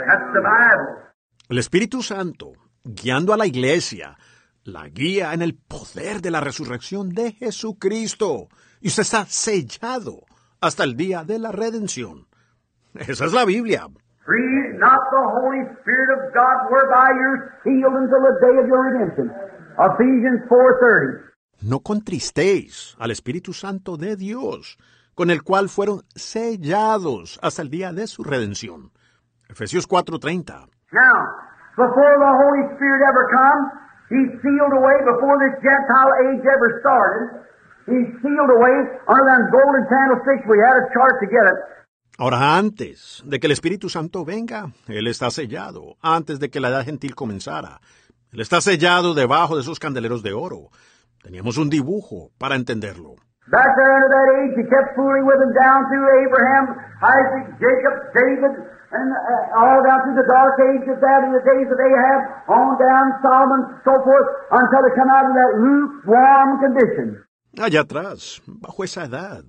[0.08, 0.88] That's the Bible.
[1.48, 2.52] El Espíritu Santo,
[2.84, 4.18] guiando a la iglesia,
[4.64, 8.48] la guía en el poder de la resurrección de Jesucristo.
[8.82, 10.20] Y usted está sellado
[10.60, 12.26] hasta el día de la redención.
[12.94, 13.88] Esa es la Biblia.
[14.78, 19.30] Not the Holy Spirit of God, whereby you're sealed until the day of your redemption.
[19.78, 21.28] Ephesians 4.30.
[21.62, 24.78] No contristéis al Espíritu Santo de Dios,
[25.14, 28.92] con el cual fueron sellados hasta el día de su redención.
[29.48, 30.68] Efesios 4:30.
[30.92, 31.18] Now,
[31.76, 37.44] before the Holy Spirit ever comes, He's sealed away before this Gentile age ever started.
[37.92, 40.48] He's sealed away under them golden candlesticks.
[40.48, 41.58] We had a chart to get it.
[42.20, 46.68] Ahora antes de que el Espíritu Santo venga, Él está sellado, antes de que la
[46.68, 47.78] edad gentil comenzara.
[48.32, 50.70] Él está sellado debajo de esos candeleros de oro.
[51.22, 53.14] Teníamos un dibujo para entenderlo.
[53.46, 56.64] Back there under that age, he kept fooling with them down through Abraham,
[57.00, 58.52] Isaac, Jacob, David,
[58.90, 62.20] and uh, all down through the dark age of that in the days of Ahab,
[62.50, 67.06] on down Solomon, so forth, until they come out of that lukewarm condition.
[67.56, 69.44] Allá atrás, bajo esa edad,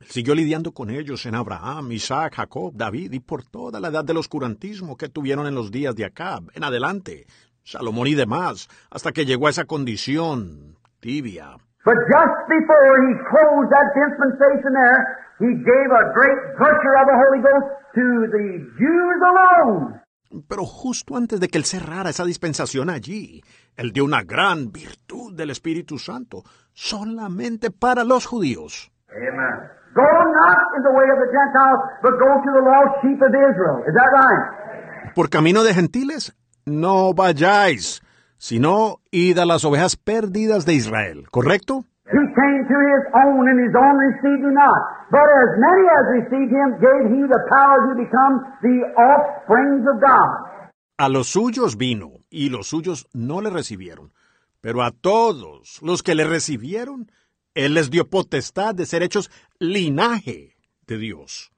[0.00, 4.04] Él siguió lidiando con ellos en Abraham, Isaac, Jacob, David y por toda la edad
[4.04, 7.26] del oscurantismo que tuvieron en los días de Acab, en adelante,
[7.64, 11.56] Salomón y demás, hasta que llegó a esa condición tibia.
[11.84, 15.00] But just before he closed that dispensation there,
[15.40, 18.46] he gave a great virtue of the Holy Ghost to the
[18.78, 20.00] Jews alone.
[20.46, 23.42] Pero justo antes de que él cerrara esa dispensación allí,
[23.76, 26.42] él dio una gran virtud del Espíritu Santo
[26.74, 28.92] solamente para los judíos.
[29.08, 29.77] Amen.
[29.94, 33.32] Go not in the way of the Gentiles, but go to the lost sheep of
[33.32, 33.82] Israel.
[33.88, 35.14] Is that right?
[35.14, 36.34] Por camino de gentiles,
[36.66, 38.02] no vayáis,
[38.36, 41.84] sino id a las ovejas perdidas de Israel, ¿correcto?
[42.10, 44.80] He came to his own, and his own received him not.
[45.10, 50.00] But as many as received him, gave he the power to become the offsprings of
[50.00, 50.70] God.
[50.96, 54.12] A los suyos vino, y los suyos no le recibieron.
[54.60, 57.10] Pero a todos los que le recibieron,
[57.54, 59.30] él les dio potestad de ser hechos
[59.60, 60.54] linaje
[60.86, 61.50] de Dios.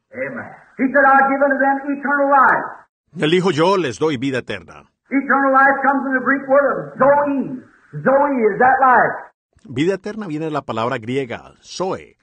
[3.19, 4.85] Él dijo, yo les doy vida eterna.
[5.11, 7.63] Eternal life comes from the Greek word of Zoe.
[7.93, 9.31] Zoe is that life.
[9.65, 12.17] Vida eterna viene de la palabra griega, zoe.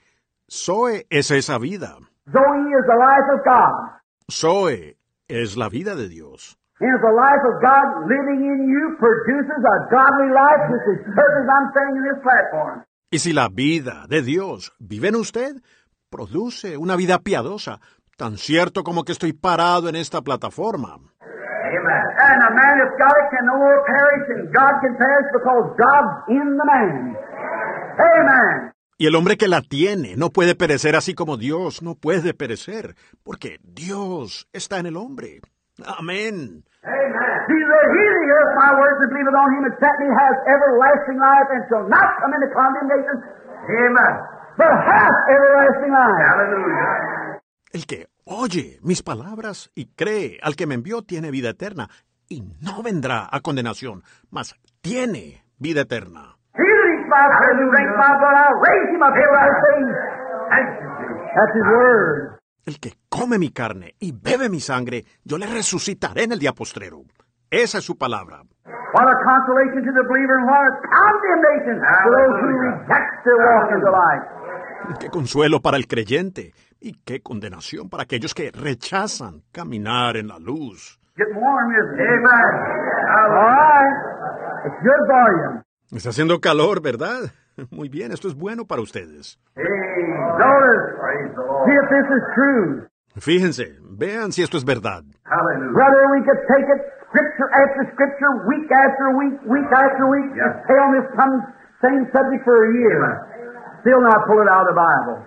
[0.50, 1.98] Zoe es esa vida.
[2.32, 4.00] Zoe is the life of God.
[4.32, 4.98] Zoe
[5.28, 6.58] es la vida de Dios.
[13.10, 15.56] Y si la vida de Dios vive en usted,
[16.10, 17.80] produce una vida piadosa,
[18.18, 21.00] tan cierto como que estoy parado en esta plataforma.
[28.98, 32.96] Y el hombre que la tiene no puede perecer así como Dios no puede perecer,
[33.24, 35.40] porque Dios está en el hombre.
[35.86, 36.64] Amén.
[36.88, 37.38] Amen.
[37.48, 40.36] He that he that heareth my words and believeth on him that sent me has
[40.48, 43.16] everlasting life and shall not come into condemnation.
[43.68, 44.14] Amen.
[44.58, 46.18] But hath everlasting life.
[46.18, 47.42] Hallelujah.
[47.74, 51.90] El que oye mis palabras y cree al que me envió tiene vida eterna
[52.30, 56.38] y no vendrá a condenación, mas tiene vida eterna.
[56.56, 56.64] He
[57.08, 59.28] my flesh and drinks my blood, I'll raise him up days.
[61.38, 62.37] That's his word.
[62.68, 66.52] El que come mi carne y bebe mi sangre, yo le resucitaré en el día
[66.52, 67.04] postrero.
[67.50, 68.44] Esa es su palabra.
[68.94, 73.38] What a consolation to the believer and what a condemnation to those who reject their
[73.40, 75.00] walk in the light.
[75.00, 80.38] Qué consuelo para el creyente y qué condenación para aquellos que rechazan caminar en la
[80.38, 81.00] luz.
[81.16, 82.06] Getting warm, isn't it?
[82.06, 82.52] Amen.
[83.16, 83.96] All right.
[84.66, 85.98] It's good for you.
[85.98, 87.32] Está haciendo calor, ¿verdad?
[87.72, 89.40] Muy bien, esto es bueno para ustedes.
[93.18, 95.02] Fíjense, vean si esto es verdad.
[95.74, 100.56] Brother, we could take it scripture after scripture, week after week, week after week, just
[100.70, 101.34] stay on some,
[101.82, 103.02] same subject for a year.
[103.82, 105.18] Still not pull it out of the Bible.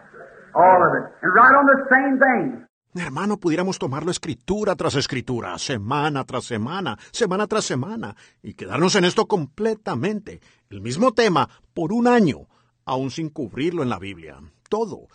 [0.55, 1.05] All of it.
[1.23, 2.47] And right on the same thing.
[2.95, 9.05] Hermano, pudiéramos tomarlo escritura tras escritura, semana tras semana, semana tras semana, y quedarnos en
[9.05, 12.49] esto completamente, el mismo tema, por un año,
[12.85, 14.39] aún sin cubrirlo en la Biblia,
[14.69, 15.07] todo,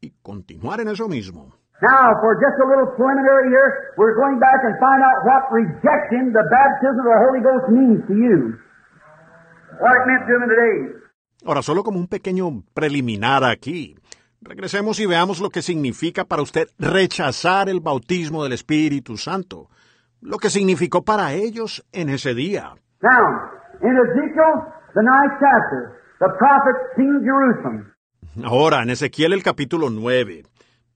[0.00, 1.54] y continuar en eso mismo.
[1.80, 6.32] Now, for just a little preliminary here, we're going back and find out what rejecting
[6.34, 8.58] the baptism of the Holy Ghost means to you.
[9.78, 11.00] What it meant to him days.
[11.46, 13.96] Ahora, solo como un pequeño preliminar aquí,
[14.42, 19.68] regresemos y veamos lo que significa para usted rechazar el bautismo del Espíritu Santo,
[20.20, 22.74] lo que significó para ellos en ese día.
[23.02, 23.50] Now,
[23.82, 24.52] in Ezekiel,
[24.94, 27.92] the ninth chapter, the prophet seen Jerusalem.
[28.44, 30.44] Ahora, en Ezequiel el capítulo 9,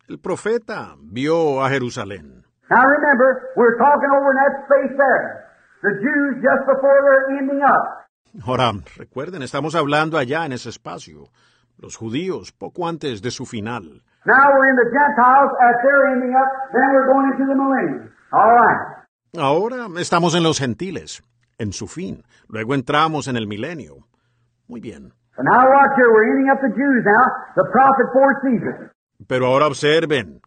[0.08, 2.44] el profeta vio a Jerusalén.
[2.70, 5.44] Now remember, we're talking over in that space there.
[5.82, 8.04] The Jews just before they're ending up.
[8.42, 11.28] Ahora, recuerden, estamos hablando allá en ese espacio,
[11.78, 14.02] los judíos poco antes de su final.
[14.26, 18.10] Now we're in the Gentiles at their ending up, then we're going into the millennium.
[18.32, 19.04] All right.
[19.36, 21.22] Ahora estamos en los gentiles,
[21.58, 22.22] en su fin.
[22.48, 24.06] Luego entramos en el milenio.
[24.68, 25.12] Muy bien.
[25.36, 27.26] But now watch here, we're ending up the Jews now.
[27.56, 28.92] The prophet foresees it.
[29.26, 30.40] Pero ahora observen.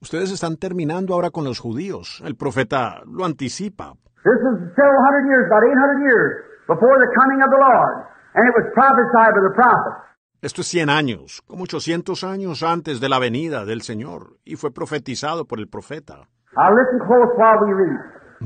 [0.00, 2.20] Ustedes están terminando ahora con los judíos.
[2.24, 3.94] El profeta lo anticipa.
[4.24, 6.30] This is several hundred years, about 800 years
[6.66, 8.06] before the coming of the Lord.
[8.34, 9.94] And it was prophesied by the prophet.
[10.42, 14.74] Esto es 100 años, como 800 años antes de la venida del Señor, y fue
[14.74, 16.26] profetizado por el profeta.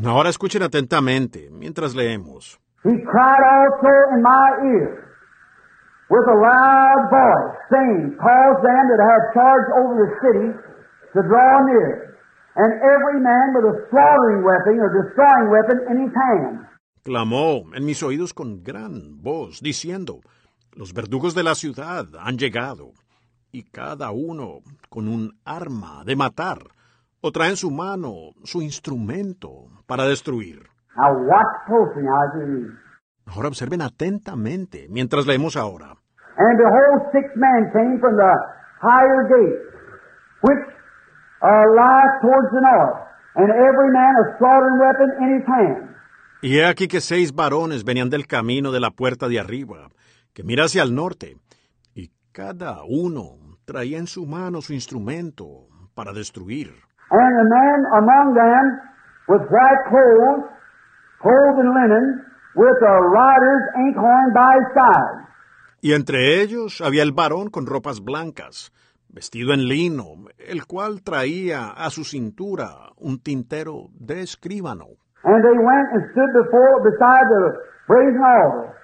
[0.05, 2.60] Ahora escuchen atentamente mientras leemos.
[2.84, 5.08] He cried also in my ear
[6.10, 10.49] with a loud voice, saying, Cause them that have charge over the city
[11.15, 12.20] to draw near,
[12.57, 16.60] and every man with a slaughtering weapon or destroying weapon in his hand.
[17.02, 20.20] Clamó en mis oídos con gran voz, diciendo,
[20.76, 22.90] Los verdugos de la ciudad han llegado,
[23.50, 24.58] y cada uno
[24.90, 26.58] con un arma de matar,
[27.22, 30.68] o trae en su mano su instrumento para destruir.
[33.24, 35.96] Ahora observen atentamente mientras leemos ahora.
[36.36, 38.32] And behold, six men came from the
[38.82, 39.56] higher gate,
[40.42, 40.60] which
[41.40, 43.00] uh, lieth towards the north,
[43.36, 45.96] and every man a slaughtering weapon in his hand.
[46.42, 49.88] Y he aquí que seis varones venían del camino de la puerta de arriba,
[50.36, 51.39] que mira hacia el norte,
[51.94, 55.47] y cada uno traía en su mano su instrumento
[55.94, 56.74] para destruir.
[57.10, 58.65] And a man among them
[59.28, 60.44] with white clothes,
[61.23, 62.23] clothed in linen,
[62.55, 65.26] with a rider's inkhorn by his side.
[65.81, 68.73] Y entre ellos había el varón con ropas blancas,
[69.08, 74.84] vestido en lino, el cual traía a su cintura un tintero de escribano.
[75.24, 77.56] And they went and stood before beside the
[77.89, 78.75] brazen altar.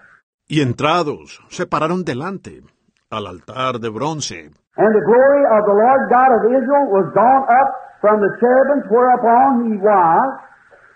[0.52, 2.60] Y entrados, se pararon delante,
[3.08, 4.50] al altar de bronce.
[4.76, 7.68] And the glory of the Lord God of Israel was gone up
[8.02, 10.28] from the cherubims whereupon he was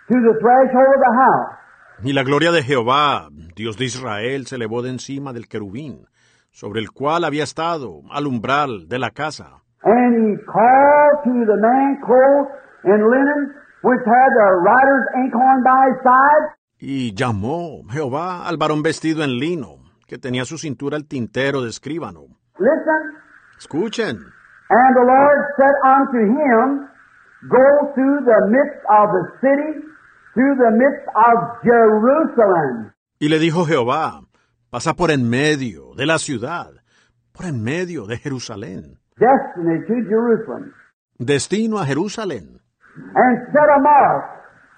[0.09, 1.57] to the threshold of the house.
[2.05, 6.07] Y la gloria de Jehová, Dios de Israel, se elevó de encima del querubín,
[6.51, 9.63] sobre el cual había estado al umbral de la casa.
[9.85, 12.53] And he called to the man clothed
[12.85, 16.45] in linen, which had the rider's inkhorn by his side,
[16.79, 21.63] Y llamó Jehová al varón vestido en lino, que tenía a su cintura el tintero
[21.63, 22.23] de escribano.
[22.59, 23.17] Listen.
[23.59, 24.17] Escuchen.
[24.69, 26.89] And the Lord said unto him,
[27.49, 29.87] Go through the midst of the city,
[30.35, 32.93] through the midst of Jerusalem.
[33.19, 34.21] Y le dijo Jehová,
[34.71, 36.73] pasa por en medio de la ciudad,
[37.33, 40.73] por en medio de Jerusalén, Destiny to Jerusalem.
[41.19, 42.61] destino a Jerusalén,
[43.15, 44.25] And set a mark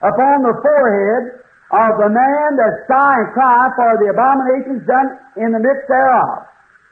[0.03, 5.53] upon the forehead of the man that sigh and cry for the abominations done in
[5.53, 6.47] the midst thereof.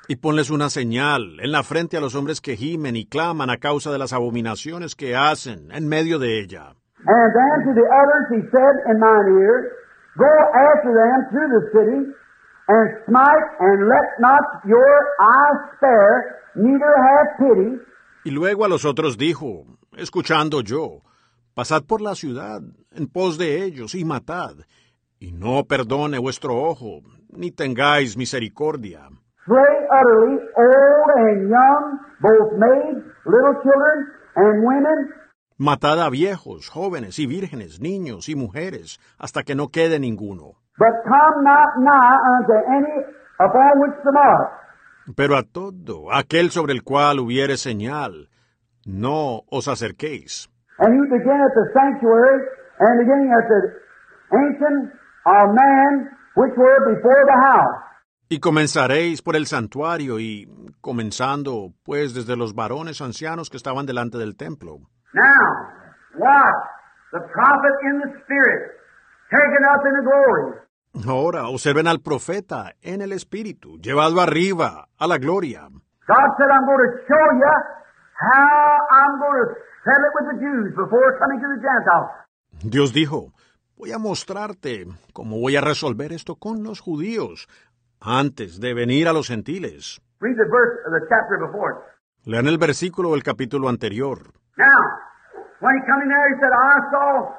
[0.08, 3.56] y ponles una señal en la frente a los hombres que gimen y claman a
[3.58, 6.74] causa de las abominaciones que hacen en medio de ella.
[7.08, 9.72] And then to the others he said in mine ear,
[10.16, 10.32] Go
[10.70, 12.00] after them through the city,
[12.68, 17.82] and smite, and let not your eye spare, neither have pity,
[18.24, 21.02] Y luego a los otros dijo, escuchando yo,
[21.54, 22.60] pasad por la ciudad
[22.96, 24.56] en pos de ellos y matad,
[25.18, 29.08] y no perdone vuestro ojo, ni tengáis misericordia.
[29.44, 35.12] slay utterly old and young, both maids, little children, and women,
[35.58, 40.56] Matad a viejos, jóvenes y vírgenes, niños y mujeres, hasta que no quede ninguno.
[40.78, 42.96] but come not nigh unto any
[43.40, 44.50] upon which the mark.
[45.16, 48.28] Pero a todo aquel sobre el cual hubiere señal,
[48.84, 50.50] no os acerquéis.
[50.78, 52.42] And you begin at the sanctuary,
[52.78, 53.60] and beginning at the
[54.36, 54.92] ancient
[55.26, 57.82] of man, which were before the house.
[58.28, 60.48] Y comenzaréis por el santuario y
[60.80, 64.80] comenzando pues desde los varones ancianos que estaban delante del templo.
[65.14, 65.46] Now,
[66.18, 66.66] watch
[67.12, 68.72] the prophet in the spirit,
[69.30, 70.66] taken up in the glory.
[71.06, 75.68] Ahora observen al profeta en el espíritu, llevado arriba a la gloria.
[76.08, 77.52] God said, I'm going to show you
[78.16, 79.48] how I'm going to
[79.84, 82.25] settle it with the Jews before coming to the Gentiles.
[82.68, 83.32] Dios dijo,
[83.76, 87.46] voy a mostrarte cómo voy a resolver esto con los judíos
[88.00, 90.00] antes de venir a los gentiles.
[90.18, 92.28] Read the verse of the chapter before it.
[92.28, 94.32] Lean el versículo del capítulo anterior.
[94.56, 94.66] Now,
[95.60, 97.30] when he come in there, he said, I saw,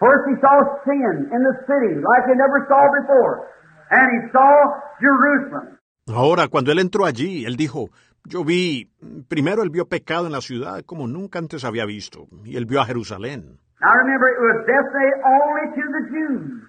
[0.00, 3.44] first he saw sin in the city like he never saw before.
[3.90, 5.78] And he saw Jerusalem.
[6.08, 7.90] Ahora, cuando él entró allí, él dijo,
[8.24, 8.90] yo vi,
[9.28, 12.80] primero él vio pecado en la ciudad como nunca antes había visto, y él vio
[12.80, 13.60] a Jerusalén.
[13.84, 16.64] Now remember, it was designated only to the Jews.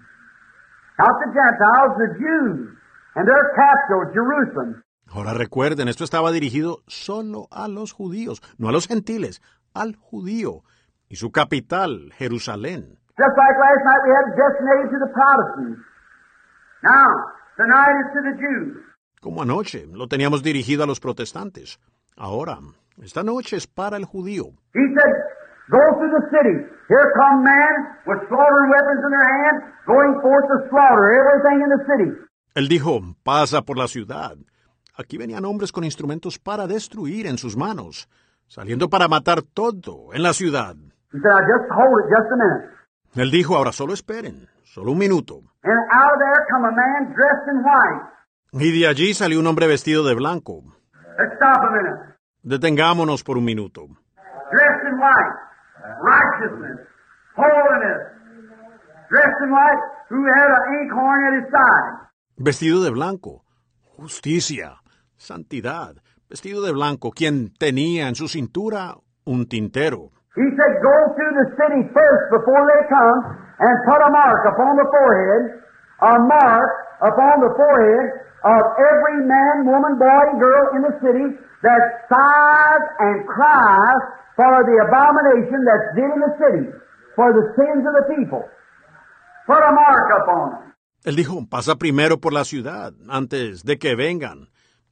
[1.00, 2.76] Not the Gentiles, the Jews.
[3.16, 4.82] And their capital, Jerusalem.
[5.08, 9.40] Ahora recuerden, esto estaba dirigido solo a los judíos, no a los gentiles,
[9.72, 10.62] al judío,
[11.08, 12.98] y su capital, Jerusalén.
[13.16, 15.80] Just like last night we had it designated to the Protestants.
[16.82, 17.08] Now,
[17.56, 18.84] tonight it's to the Jews.
[19.22, 21.78] Como anoche lo teníamos dirigido a los protestantes.
[22.16, 22.58] Ahora,
[23.02, 24.52] esta noche es para el judío.
[24.74, 25.15] He said,
[25.68, 26.56] Go through the city.
[26.88, 27.74] Here come men
[28.06, 32.10] with slaughtering weapons in their hands, going forth to slaughter everything in the city.
[32.54, 34.36] Él dijo, pasa por la ciudad.
[34.96, 38.08] Aquí venían hombres con instrumentos para destruir en sus manos,
[38.46, 40.76] saliendo para matar todo en la ciudad.
[41.12, 42.76] He said, just hold it just a minute.
[43.16, 45.42] Él dijo, ahora solo esperen, solo un minuto.
[45.64, 48.16] And out of there come a man dressed in white.
[48.52, 50.62] Y de allí salió un hombre vestido de blanco.
[51.18, 52.14] Let's stop a minute.
[52.42, 53.86] Detengámonos por un minuto.
[54.52, 55.46] Dressed in white.
[56.02, 56.78] Righteousness.
[57.36, 58.00] Holiness.
[59.08, 61.92] Dressed in white, who had an inkhorn at his side.
[62.38, 63.44] Vestido de blanco.
[63.98, 64.80] Justicia.
[65.16, 65.96] Santidad.
[66.28, 70.10] Vestido de blanco, quien tenía en su cintura un tintero.
[70.34, 73.18] He said, Go through the city first before they come,
[73.58, 75.66] and put a mark upon the forehead
[76.02, 81.36] a mark upon the forehead of every man, woman, boy, and girl in the city
[81.62, 84.02] that sighs and cries
[84.36, 86.64] for the abomination that's did in the city,
[87.16, 88.44] for the sins of the people.
[89.46, 90.66] Put a mark upon them.
[91.04, 94.48] Él dijo, pasa primero por la ciudad, antes de que vengan,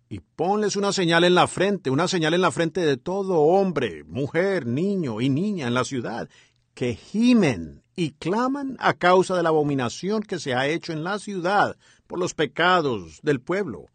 [0.09, 4.05] y ponles una señal en la frente, una señal en la frente de todo hombre,
[4.05, 6.29] mujer, niño y niña en la ciudad,
[6.75, 11.19] que gimen y claman a causa de la abominación que se ha hecho en la
[11.19, 13.87] ciudad por los pecados del pueblo.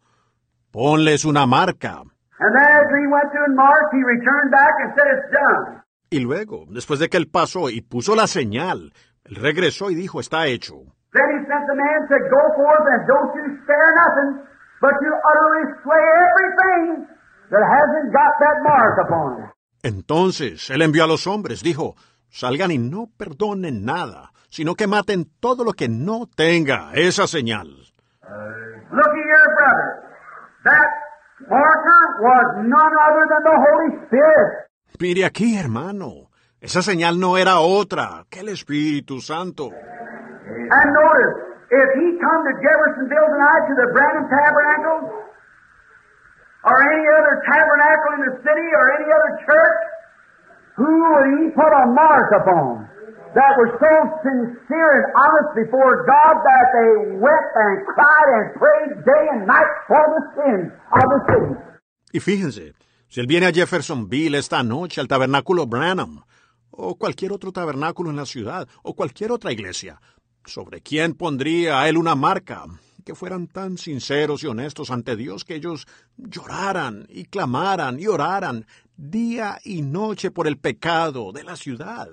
[0.70, 2.02] Ponles una marca.
[6.10, 8.92] Y luego, después de que él pasó y puso la señal,
[9.24, 10.76] él regresó y dijo, está hecho.
[11.12, 14.46] Then he sent the man and said, Go forth and don't you spare nothing,
[14.80, 17.02] but you utterly slay everything
[17.50, 19.50] that hasn't got that mark upon it.
[19.82, 21.96] Entonces él envió a los hombres, dijo,
[22.30, 27.68] salgan y no perdonen nada, sino que maten todo lo que no tenga esa señal.
[28.90, 29.90] Looky here, brother.
[30.64, 30.88] That
[31.48, 34.70] marker was none other than the Holy Spirit.
[34.98, 39.70] Mire aquí, hermano, esa señal no era otra que el Espíritu Santo.
[39.70, 41.34] And notice,
[41.70, 45.00] if he come to Jeffersonville tonight to the Branham Tabernacle,
[46.66, 49.80] or any other tabernacle in the city, or any other church,
[50.80, 52.88] who would he put a mark upon?
[53.36, 53.92] That so
[54.26, 59.72] sincere and honest before God that they wept and cried and prayed day and night
[59.86, 60.68] for the sins
[60.98, 61.54] of the city.
[62.12, 62.74] Y fíjense,
[63.08, 66.24] si él viene a Jeffersonville esta noche al tabernáculo Branham,
[66.70, 70.00] o cualquier otro tabernáculo en la ciudad, o cualquier otra iglesia,
[70.44, 72.64] ¿sobre quién pondría a él una marca?
[73.04, 75.86] Que fueran tan sinceros y honestos ante Dios que ellos
[76.16, 78.66] lloraran y clamaran y oraran
[79.00, 82.08] día y noche por el pecado de la ciudad.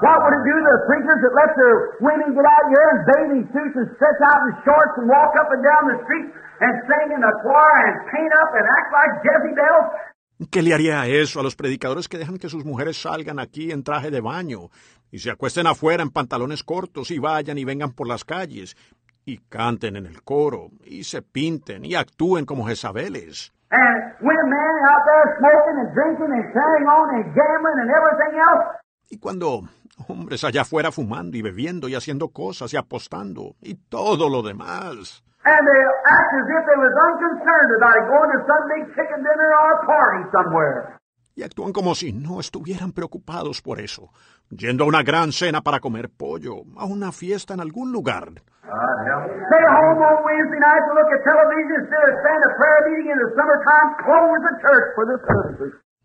[0.00, 2.98] What would it do to the preachers that let their women get out here in
[3.04, 6.26] bathing suits and stretch out in shorts and walk up and down the street
[6.64, 9.86] and sing in the choir and paint up and act like Jezebels?
[10.50, 13.84] ¿Qué le haría eso a los predicadores que dejan que sus mujeres salgan aquí en
[13.84, 14.70] traje de baño
[15.10, 18.76] y se acuesten afuera en pantalones cortos y vayan y vengan por las calles
[19.24, 23.52] y canten en el coro y se pinten y actúen como Jezabeles?
[23.72, 28.64] And women out there smoking and drinking and carrying on and gambling and everything else?
[29.10, 29.64] Y cuando
[30.08, 35.24] hombres allá afuera fumando y bebiendo y haciendo cosas y apostando y todo lo demás.
[35.44, 39.24] And they act as if they was unconcerned about it going to some big chicken
[39.24, 41.01] dinner or party somewhere.
[41.34, 44.10] Y actúan como si no estuvieran preocupados por eso,
[44.50, 48.32] yendo a una gran cena para comer pollo, a una fiesta en algún lugar.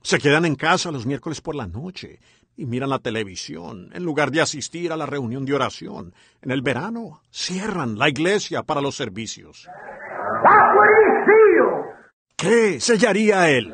[0.02, 2.20] Se quedan en casa los miércoles por la noche
[2.56, 6.14] y miran la televisión en lugar de asistir a la reunión de oración.
[6.42, 9.70] En el verano cierran la iglesia para los servicios.
[12.36, 13.74] ¿Qué sellaría él?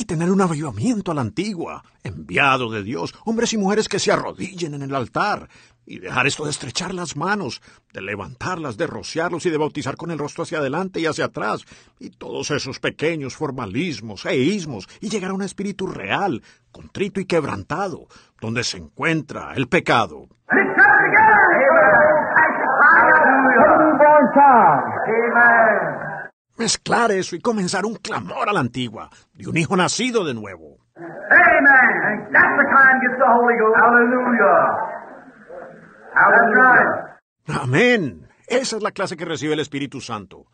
[0.00, 4.10] y tener un avivamiento a la antigua, enviado de Dios, hombres y mujeres que se
[4.10, 5.50] arrodillen en el altar,
[5.84, 7.60] y dejar esto de estrechar las manos,
[7.92, 11.66] de levantarlas, de rociarlos y de bautizar con el rostro hacia adelante y hacia atrás,
[11.98, 17.26] y todos esos pequeños formalismos e ismos, y llegar a un espíritu real, contrito y
[17.26, 18.06] quebrantado,
[18.40, 20.28] donde se encuentra el pecado.
[25.30, 25.99] Amen.
[26.60, 30.76] Mezclar eso y comenzar un clamor a la antigua, de un hijo nacido de nuevo.
[30.94, 32.28] Amen.
[32.30, 33.76] That's the kind gets the Holy Ghost.
[33.80, 34.90] Hallelujah.
[36.12, 37.62] Right.
[37.62, 38.28] Amén.
[38.46, 40.44] Esa es la clase que recibe el Espíritu Santo.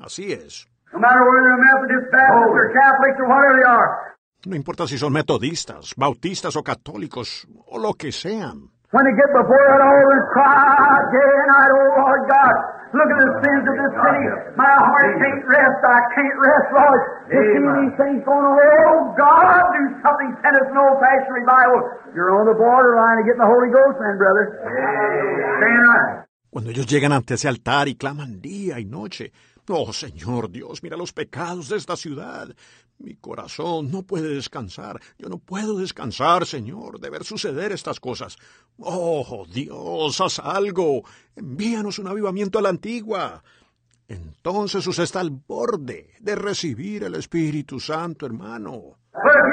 [0.00, 0.66] Así es.
[0.92, 4.16] No matter whether they're Methodist, Baptist, or Catholics, or whatever they are.
[4.46, 8.72] No importa si son metodistas, bautistas o católicos, o lo que sean.
[8.94, 10.54] When they get before that altar and cry
[11.10, 12.54] day and night, oh Lord God,
[12.94, 14.24] look at the sins of this city.
[14.54, 15.78] My heart can't rest.
[15.82, 17.00] I can't rest, Lord.
[17.26, 18.54] To see these things going on.
[18.54, 20.30] Oh God, do something.
[20.38, 21.82] Send us an old-fashioned revival.
[22.14, 24.44] You're on the borderline of getting the Holy Ghost, man, brother.
[24.54, 26.22] Stand right.
[26.48, 29.32] Cuando ellos llegan ante ese altar y claman día y noche,
[29.68, 32.48] Oh Señor Dios, mira los pecados de esta ciudad.
[32.98, 35.00] Mi corazón no puede descansar.
[35.18, 38.36] Yo no puedo descansar, Señor, de ver suceder estas cosas.
[38.78, 41.02] Oh Dios, haz algo.
[41.34, 43.42] Envíanos un avivamiento a la antigua.
[44.08, 48.96] entonces usted está al borde de recibir el Espíritu Santo, hermano.
[49.16, 49.46] But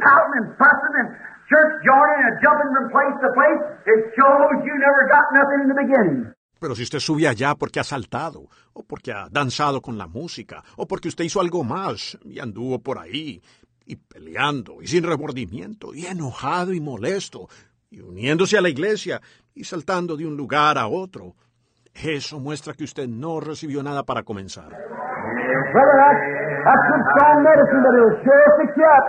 [0.00, 1.08] pouting and fussing and
[1.48, 5.68] church joining and jumping from place to place, it shows you never got nothing in
[5.68, 6.34] the beginning.
[6.60, 10.62] Pero si usted sube allá porque ha saltado, o porque ha danzado con la música,
[10.76, 13.42] o porque usted hizo algo más y anduvo por ahí,
[13.84, 17.48] y peleando, y sin remordimiento, y enojado y molesto,
[17.90, 19.20] y uniéndose a la iglesia,
[19.54, 21.34] y saltando de un lugar a otro,
[21.92, 24.72] eso muestra que usted no recibió nada para comenzar.
[26.64, 29.06] That's, good strong medicine, but it'll sure fix you up.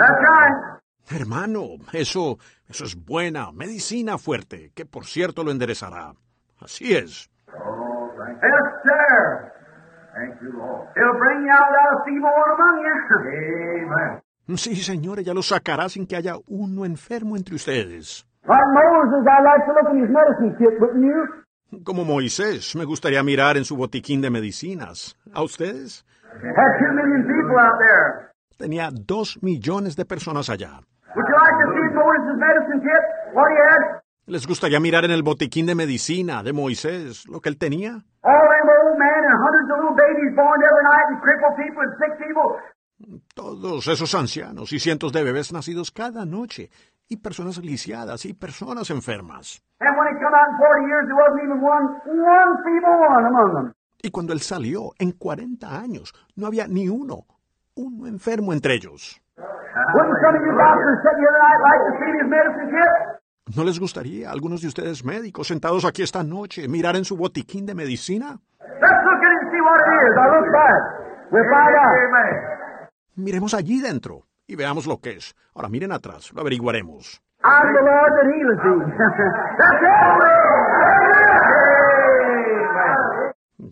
[0.00, 0.72] That's right.
[1.10, 6.14] Hermano, eso, eso es buena medicina fuerte, que por cierto lo enderezará.
[6.60, 7.28] Así es.
[7.46, 9.52] Yes, sir.
[10.14, 10.88] Thank you, Lord.
[10.96, 12.96] It'll bring you out feeble among you.
[13.84, 14.22] Amen.
[14.56, 18.26] Sí, señor, ella lo sacará sin que haya uno enfermo entre ustedes.
[21.84, 25.16] Como Moisés, me gustaría mirar en su botiquín de medicinas.
[25.32, 26.04] ¿A ustedes?
[26.40, 28.32] Had two million people out there.
[28.56, 30.80] Tenía dos millones de personas allá.
[31.14, 33.04] Would you like to see Moses' medicine kit?
[33.34, 34.00] What he had?
[34.26, 37.90] ¿Les gustaría mirar en el botiquín de medicina de Moisés lo que él tenía?
[38.22, 41.82] All them old men and hundreds of little babies born every night and crippled people
[41.82, 42.56] and sick people.
[43.34, 46.70] Todos esos ancianos y cientos de bebés nacidos cada noche,
[47.08, 49.62] y personas lisiadas y personas enfermas.
[54.04, 55.62] And when he come out in 40 years, there wasn't even one, one feeble one
[55.62, 55.62] among them.
[55.62, 57.26] Y cuando él salió, en 40 años, no había ni uno,
[57.76, 59.20] uno enfermo entre ellos.
[63.56, 67.16] ¿No les gustaría a algunos de ustedes médicos sentados aquí esta noche mirar en su
[67.16, 68.40] botiquín de medicina?
[73.14, 75.34] Miremos allí dentro y veamos lo que es.
[75.54, 77.22] Ahora miren atrás, lo averiguaremos.
[77.44, 78.80] I'm the Lord that healeth thee.
[78.98, 79.32] That's it.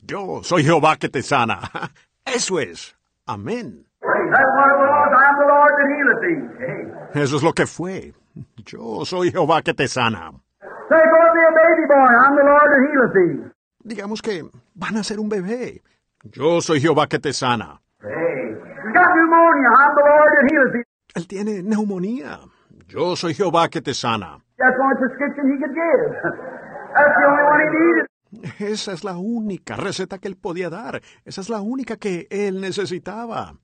[0.07, 1.59] Yo soy Jehová que te sana.
[2.25, 2.97] Eso es.
[3.27, 3.85] Amén.
[7.15, 8.15] Eso es lo que fue.
[8.65, 10.33] Yo soy Jehová que te sana.
[13.83, 14.45] Digamos que
[14.75, 15.83] van a ser un bebé.
[16.23, 17.81] Yo soy Jehová que te sana.
[21.15, 22.39] Él tiene neumonía.
[22.87, 24.39] Yo soy Jehová que te sana.
[28.59, 31.01] Esa es la única receta que él podía dar.
[31.25, 33.55] Esa es la única que él necesitaba.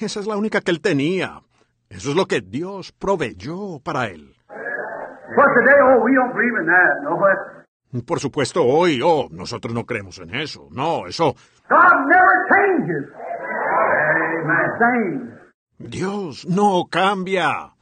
[0.00, 1.42] Esa es la única que él tenía.
[1.88, 4.34] Eso es lo que Dios proveyó para él.
[7.06, 10.68] Oh, Por supuesto, hoy, oh, nosotros no creemos en eso.
[10.70, 11.34] No, eso.
[11.68, 13.08] God never changes.
[14.44, 14.70] Amen.
[14.78, 15.34] Same.
[15.78, 17.74] Dios no cambia.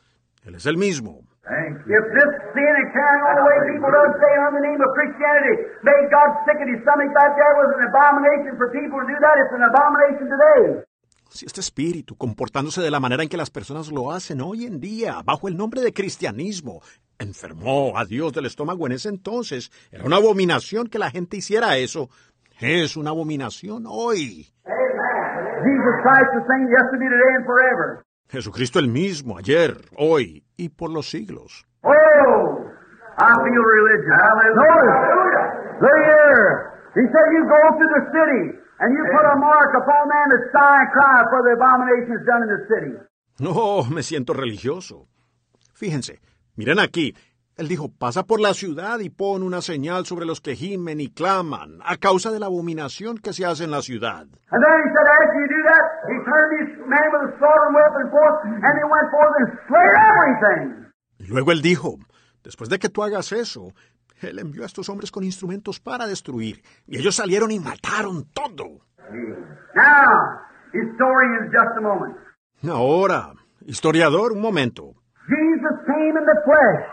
[0.45, 1.22] Él es el mismo.
[1.43, 4.91] If this sin and carrying on the way people don't say on the name of
[4.95, 9.07] Christianity made God sick at his stomach back there was an abomination for people to
[9.11, 10.87] do that, it's an abomination today.
[11.31, 14.79] Si este espíritu, comportándose de la manera en que las personas lo hacen hoy en
[14.79, 16.81] día, bajo el nombre de cristianismo,
[17.19, 21.77] enfermó a Dios del estómago en ese entonces, era una abominación que la gente hiciera
[21.77, 22.09] eso.
[22.61, 24.47] Es una abominación hoy.
[24.63, 28.05] Jesus Christ the same yesterday, today, and forever.
[28.33, 31.67] Jesucristo el mismo, ayer, hoy y por los siglos.
[31.83, 32.65] Oh,
[33.19, 34.17] I feel religion.
[34.57, 34.97] Notice,
[35.83, 36.73] look here.
[36.95, 38.45] He said, You go to the city
[38.81, 42.43] and you put a mark upon them that sigh and cry for the abominations done
[42.43, 42.93] in the city.
[43.39, 45.09] No, me siento religioso.
[45.75, 46.21] Fíjense,
[46.57, 47.15] miren aquí.
[47.55, 51.09] Él dijo, pasa por la ciudad y pon una señal sobre los que gimen y
[51.09, 54.23] claman a causa de la abominación que se hace en la ciudad.
[54.23, 57.61] And then he said, After you do that, he turned these men with a sword
[57.67, 60.65] and weapon forth, and they went forth and slayed everything.
[61.33, 61.99] Luego él dijo,
[62.45, 63.73] después de que tú hagas eso,
[64.21, 68.81] él envió a estos hombres con instrumentos para destruir, y ellos salieron y mataron todo.
[69.75, 70.41] Now,
[70.73, 72.17] historians, just a moment.
[72.69, 73.33] Ahora,
[73.67, 74.95] historiador, un momento.
[75.27, 76.87] Jesus came in the flesh.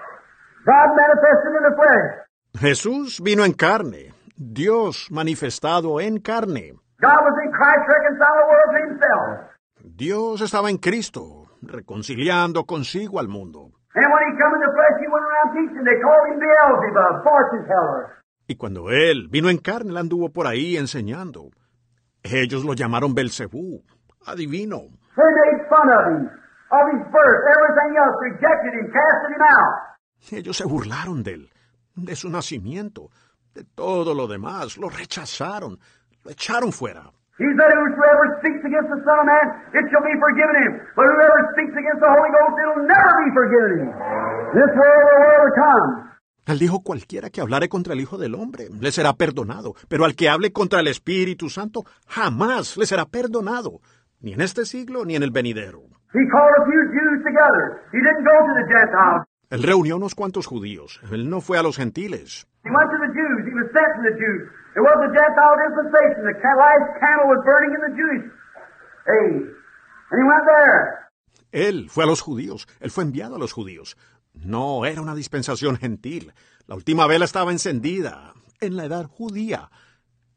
[0.66, 2.30] God manifested in the flesh.
[2.60, 6.74] Jesús vino en carne, Dios manifestado en carne.
[7.02, 9.28] God was in Christ reconciling the world to himself.
[9.84, 13.72] Dios estaba en Cristo, reconciliando consigo al mundo.
[13.96, 15.84] And when he come in the flesh, he went around teaching.
[15.84, 18.20] They called him Beelzebub, fortune teller.
[18.48, 21.52] Y cuando él vino en carne, él anduvo por ahí enseñando.
[22.24, 23.84] Ellos lo llamaron Belcebú,
[24.26, 24.90] adivino.
[25.16, 26.26] They made fun of him,
[26.72, 29.90] of his birth, everything else, rejected him, casted him out.
[30.32, 31.50] Ellos se burlaron de él,
[31.96, 33.10] de su nacimiento,
[33.54, 35.80] de todo lo demás, lo rechazaron,
[36.30, 37.12] lo echaron fuera.
[37.40, 40.74] He said, Whosoever speaks against the Son of Man, it shall be forgiven him.
[40.96, 43.90] But whoever speaks against the Holy Ghost, it'll never be forgiven him.
[44.60, 45.90] This world or world to come.
[46.46, 50.16] Él dijo, cualquiera que hablare contra el Hijo del Hombre le será perdonado, pero al
[50.16, 53.82] que hable contra el Espíritu Santo jamás le será perdonado,
[54.20, 55.82] ni en este siglo ni en el venidero.
[56.12, 57.86] He called a few Jews together.
[57.94, 59.26] He didn't go to the Gentiles.
[59.52, 62.48] Él reunió unos cuantos judíos, él no fue a los gentiles.
[62.66, 63.48] He went to the Jews.
[63.48, 64.50] He was sent to the Jews.
[64.76, 66.22] It was the Gentile dispensation.
[66.30, 68.26] The last candle was burning in the Jewish
[69.10, 69.50] age.
[70.12, 71.10] And he went there.
[71.52, 73.98] Él fue a los judíos, él fue enviado a los judíos.
[74.34, 76.34] No era una dispensación gentil.
[76.68, 79.70] La última vela estaba encendida en la edad judía.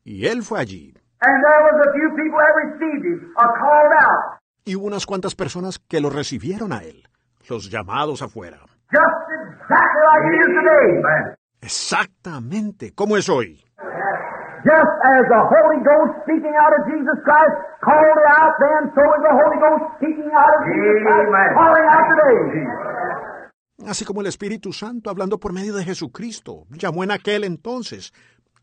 [0.05, 0.95] Y él fue allí.
[1.21, 4.41] And there was a few people that received him, are called out.
[4.65, 7.07] Y hubo unas cuantas personas que lo recibieron a él,
[7.49, 8.59] los llamados afuera.
[8.91, 11.42] Just exactly like it is today.
[11.63, 13.65] Exactamente, como es hoy.
[14.65, 19.03] Just as the Holy Ghost speaking out of Jesus Christ called it out then, so
[19.03, 22.39] is the Holy Ghost speaking out of Jesus Christ calling out today.
[23.89, 28.13] Así como el Espíritu Santo, hablando por medio de Jesucristo, llamó en aquel entonces,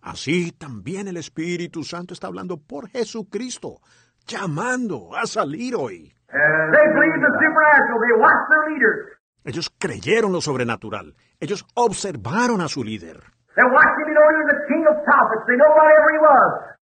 [0.02, 3.82] así también el Espíritu Santo está hablando por Jesucristo,
[4.26, 6.14] llamando a salir hoy.
[6.32, 8.00] They believe the supernatural.
[8.00, 9.19] They watch their leader.
[9.50, 11.16] Ellos creyeron lo sobrenatural.
[11.40, 13.20] Ellos observaron a su líder.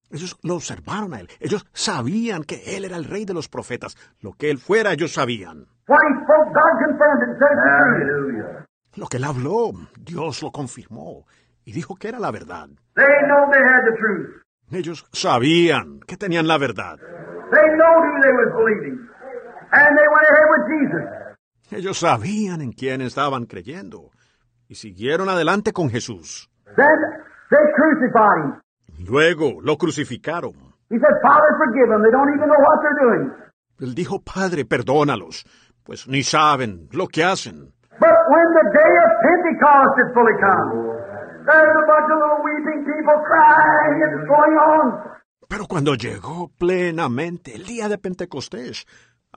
[0.10, 1.30] Ellos lo observaron a él.
[1.40, 3.96] Ellos sabían que él era el rey de los profetas.
[4.22, 5.68] Lo que él fuera, ellos sabían.
[8.96, 11.28] Lo que él habló, Dios lo confirmó
[11.64, 12.70] y dijo que era la verdad.
[14.72, 16.98] Ellos sabían que tenían la verdad.
[17.50, 17.78] They
[21.70, 24.12] Ellos sabían en quién estaban creyendo
[24.70, 26.50] y siguieron adelante con Jesús.
[26.76, 26.86] Then
[27.50, 28.62] they crucified him.
[29.06, 30.54] Luego lo crucificaron.
[33.80, 35.46] Él dijo, Padre, perdónalos,
[35.84, 37.74] pues ni saben lo que hacen.
[38.00, 40.70] But when the day of Pentecost had fully come,
[41.46, 43.96] there's a bunch of little weeping people crying.
[44.06, 45.18] It's going on.
[45.48, 48.86] Pero cuando llegó plenamente el día de Pentecostés,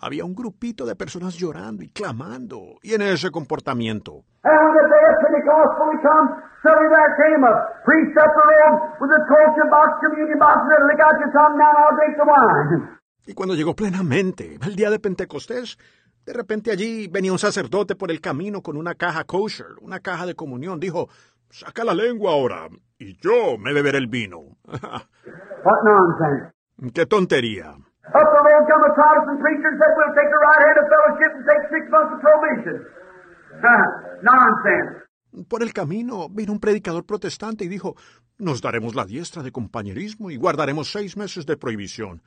[0.01, 4.23] había un grupito de personas llorando y clamando, y en ese comportamiento.
[13.27, 15.77] Y cuando llegó plenamente el día de Pentecostés,
[16.25, 20.27] de repente allí venía un sacerdote por el camino con una caja kosher, una caja
[20.27, 20.81] de comunión.
[20.81, 21.09] Dijo,
[21.51, 24.57] saca la lengua ahora, y yo me beberé el vino.
[26.95, 27.75] ¡Qué tontería!
[28.11, 30.87] Up the road come a Protestant preacher and said, We'll take the right hand of
[30.91, 32.77] fellowship and take six months of probation.
[34.23, 35.07] nonsense.
[35.49, 37.95] Por el camino vino un predicador protestante y dijo,
[38.39, 42.23] nos daremos la diestra de compañerismo y guardaremos seis meses de prohibición.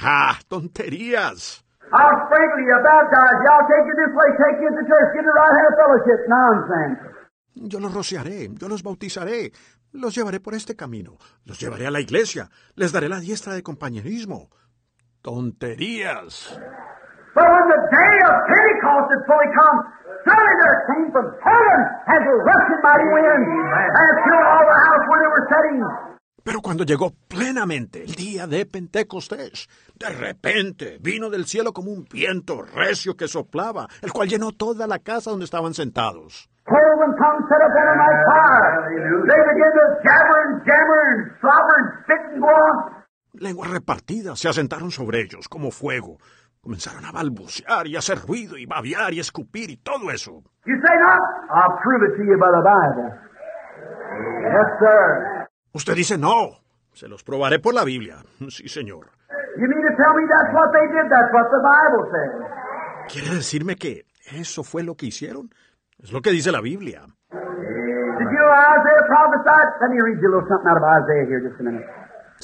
[0.00, 1.64] ¡Ah, tonterías!
[1.92, 5.24] I'll sprinkle you, baptize you, I'll take you this way, take you to church, get
[5.24, 6.20] the right hand of fellowship.
[6.28, 7.14] Nonsense.
[7.54, 9.52] Yo los rociaré, yo los bautizaré,
[9.92, 13.62] los llevaré por este camino, los llevaré a la iglesia, les daré la diestra de
[13.62, 14.50] compañerismo.
[15.24, 16.52] ¡Tonterías!
[17.34, 19.78] But when the day of Pentecost had fully come,
[20.20, 21.80] suddenly there came from heaven
[22.12, 25.80] as a rushing mighty wind and filled all the house where they were sitting.
[26.44, 32.04] Pero cuando llegó plenamente el día de Pentecostés, de repente vino del cielo como un
[32.04, 36.50] viento recio que soplaba, el cual llenó toda la casa donde estaban sentados.
[43.34, 46.18] Lenguas repartidas se asentaron sobre ellos como fuego.
[46.60, 50.42] Comenzaron a balbucear y hacer ruido y babear y escupir y todo eso.
[50.64, 51.20] You say not?
[51.50, 53.10] I'll prove it to you by the Bible.
[54.48, 55.48] Yes, sir.
[55.72, 56.60] Usted dice no.
[56.92, 58.22] Se los probaré por la Biblia.
[58.48, 59.10] Sí, señor.
[59.58, 61.10] You mean to tell me that's what they did?
[61.10, 63.12] That's what the Bible says.
[63.12, 65.50] ¿Quiere decirme que eso fue lo que hicieron?
[65.98, 67.02] Es lo que dice la Biblia.
[67.32, 69.68] Did you Isaiah prophesied?
[69.82, 71.84] Let me read you a little something out of Isaiah here just a minute.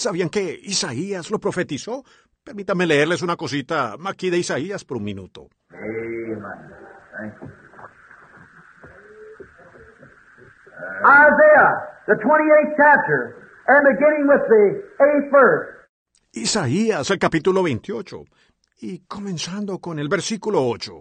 [0.00, 2.04] ¿Sabían que Isaías lo profetizó?
[2.42, 5.48] Permítanme leerles una cosita aquí de Isaías por un minuto.
[5.70, 6.40] Amen.
[7.20, 7.48] Thank you.
[11.04, 11.72] Isaiah,
[12.06, 13.20] the 28th chapter,
[13.68, 14.64] and beginning with the
[15.04, 15.68] 8th verse.
[16.32, 18.24] Isaías, el capítulo 28,
[18.80, 20.92] y comenzando con el versículo 8.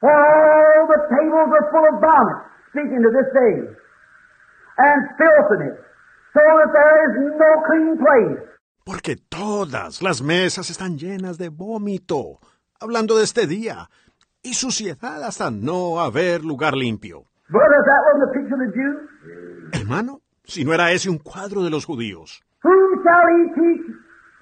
[0.00, 3.70] For all the tables are full of vomit, speaking to this day,
[4.78, 5.78] and filthiness,
[6.32, 8.58] so that there is no clean place.
[8.84, 12.40] Porque todas las mesas están llenas de vómito,
[12.80, 13.90] hablando de este día,
[14.42, 17.24] y suciedad hasta no haber lugar limpio.
[17.50, 21.62] Brother, that wasn't a picture of the Jews, Hermano, si no era ese un cuadro
[21.62, 23.86] de los judíos, whom shall he teach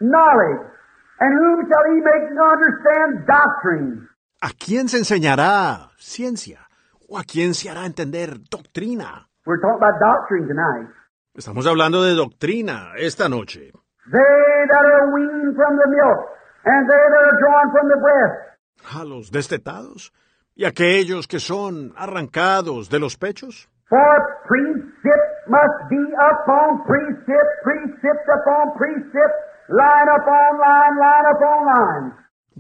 [0.01, 0.73] knowledge?
[1.19, 4.09] And whom shall he make understand doctrine?
[4.43, 6.69] ¿A quién se enseñará ciencia?
[7.09, 9.27] ¿O a quién se hará entender doctrina?
[9.47, 10.89] We're talking about doctrine tonight.
[11.37, 13.71] Estamos hablando de doctrina esta noche.
[14.11, 16.21] They that are weaned from the milk,
[16.65, 18.97] and they that are drawn from the breast.
[18.97, 20.15] ¿A los destetados?
[20.55, 23.69] ¿Y aquellos que son arrancados de los pechos?
[23.91, 24.17] For
[24.49, 29.37] precept must be upon precept, precept upon precept,
[29.69, 32.13] line upon line, line upon line.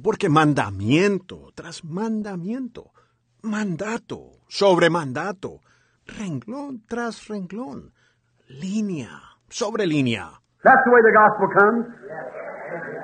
[0.02, 2.92] Porque mandamiento tras mandamiento,
[3.40, 5.62] mandato sobre mandato,
[6.05, 7.94] renglón tras renglón,
[8.49, 10.31] línea sobre línea.
[10.62, 11.86] That's the way the gospel comes.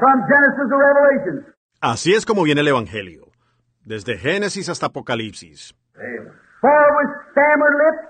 [0.01, 1.55] From Genesis to Revelation.
[1.81, 3.27] Así es como viene el Evangelio,
[3.85, 5.75] desde Génesis hasta Apocalipsis.
[6.61, 8.09] For with stammered lips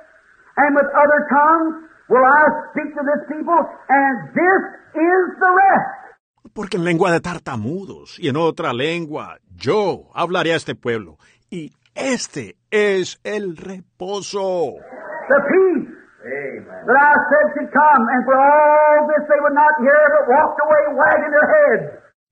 [0.56, 4.62] and with other tongues will I speak to this people, and this
[4.94, 6.52] is the rest.
[6.54, 11.16] Porque en lengua de tartamudos y en otra lengua yo hablaré a este pueblo,
[11.50, 14.74] y este es el reposo.
[15.28, 15.91] The peace
[16.86, 20.58] that I said should come, and for all this they would not hear, but walked
[20.60, 21.86] away wagging their heads.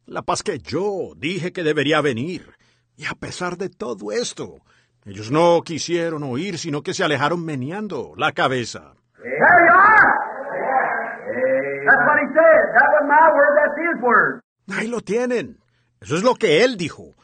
[0.07, 2.55] La paz que yo dije que debería venir.
[2.97, 4.59] Y a pesar de todo esto,
[5.07, 8.95] ellos no quisieron oír, sino que se alejaron meneando la cabeza.
[9.17, 10.31] There you are.
[11.87, 12.63] That's what he said.
[12.75, 14.41] That wasn't my word, that's his word.
[14.69, 15.59] Ahí lo tienen.
[16.01, 17.15] Eso es lo que él dijo.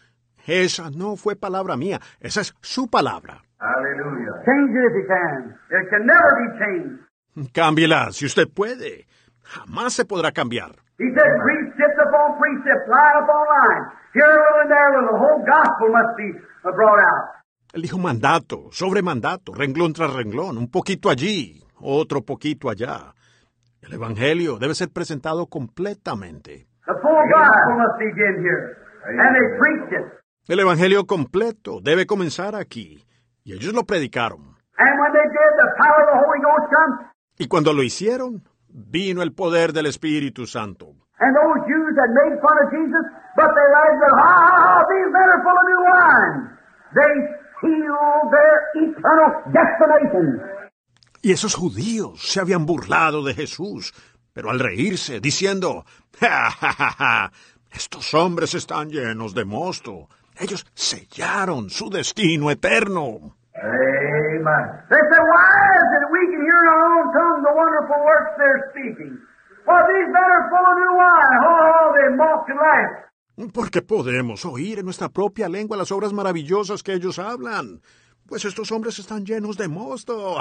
[0.46, 3.42] Esa no fue palabra mía, esa es su palabra.
[3.58, 4.44] Hallelujah.
[4.44, 5.58] Change it if you can.
[5.70, 7.05] It can never be changed.
[7.52, 9.06] Cámbiela si usted puede.
[9.42, 10.72] Jamás se podrá cambiar.
[10.98, 13.84] He said precept upon precept, line upon line.
[14.14, 15.12] Here a little and there a little.
[15.12, 16.28] The whole gospel must be
[16.64, 17.36] uh, brought out.
[17.74, 23.12] Él dijo mandato, sobre mandato, renglón tras renglón, un poquito allí, otro poquito allá.
[23.82, 26.66] El Evangelio debe ser presentado completamente.
[26.86, 28.78] The full gospel must begin here.
[29.04, 30.06] And they preached it.
[30.48, 33.04] El Evangelio completo debe comenzar aquí.
[33.44, 34.56] Y ellos lo predicaron.
[34.78, 37.15] And when they did, the power of the Holy Ghost come.
[37.38, 40.94] Y cuando lo hicieron, vino el poder del Espíritu Santo.
[41.18, 43.04] And those Jews that made fun of Jesus,
[43.36, 46.56] but they lied said, ha ha ha, these men are full of new wine.
[46.92, 47.14] They
[47.60, 50.26] sealed their eternal destination.
[51.22, 53.94] Y esos judíos se habían burlado de Jesús,
[54.32, 55.84] pero al reírse, diciendo,
[56.20, 57.32] ja, ja, ja, ja,
[57.72, 60.08] estos hombres están llenos de mosto.
[60.38, 63.36] Ellos sellaron su destino eterno.
[64.36, 64.64] Amen.
[64.92, 65.48] They said, why
[65.80, 69.12] is it we can hear in our own tongue the wonderful works they're speaking?
[69.64, 71.38] Well, these men are full of new wine.
[71.42, 73.06] Oh, they mocked and laughed.
[73.52, 77.80] Porque podemos oír en nuestra propia lengua las obras maravillosas que ellos hablan.
[78.26, 80.36] Pues estos hombres están llenos de mosto.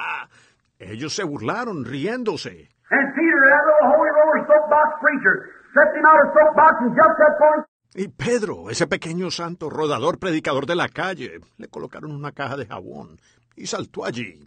[0.78, 2.68] ellos se burlaron riéndose.
[2.90, 5.36] And Peter, that little holy roller soapbox preacher,
[5.70, 7.69] stepped him out of soapbox and jumped up him.
[7.94, 12.66] Y Pedro, ese pequeño santo rodador predicador de la calle, le colocaron una caja de
[12.66, 13.18] jabón
[13.56, 14.46] y saltó allí.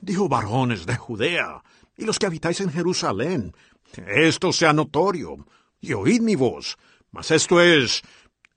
[0.00, 1.62] Dijo varones de Judea,
[1.96, 3.52] y los que habitáis en Jerusalén,
[4.08, 5.36] esto sea notorio,
[5.80, 6.76] y oíd mi voz.
[7.12, 8.02] Mas esto es,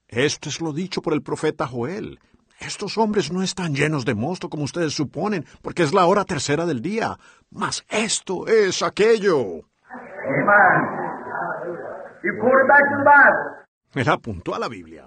[0.08, 2.18] esto es lo dicho por el profeta Joel.
[2.60, 6.64] Estos hombres no están llenos de mosto como ustedes suponen, porque es la hora tercera
[6.64, 7.16] del día.
[7.50, 9.62] Mas esto es aquello.
[13.94, 15.06] Él apuntó a la Biblia.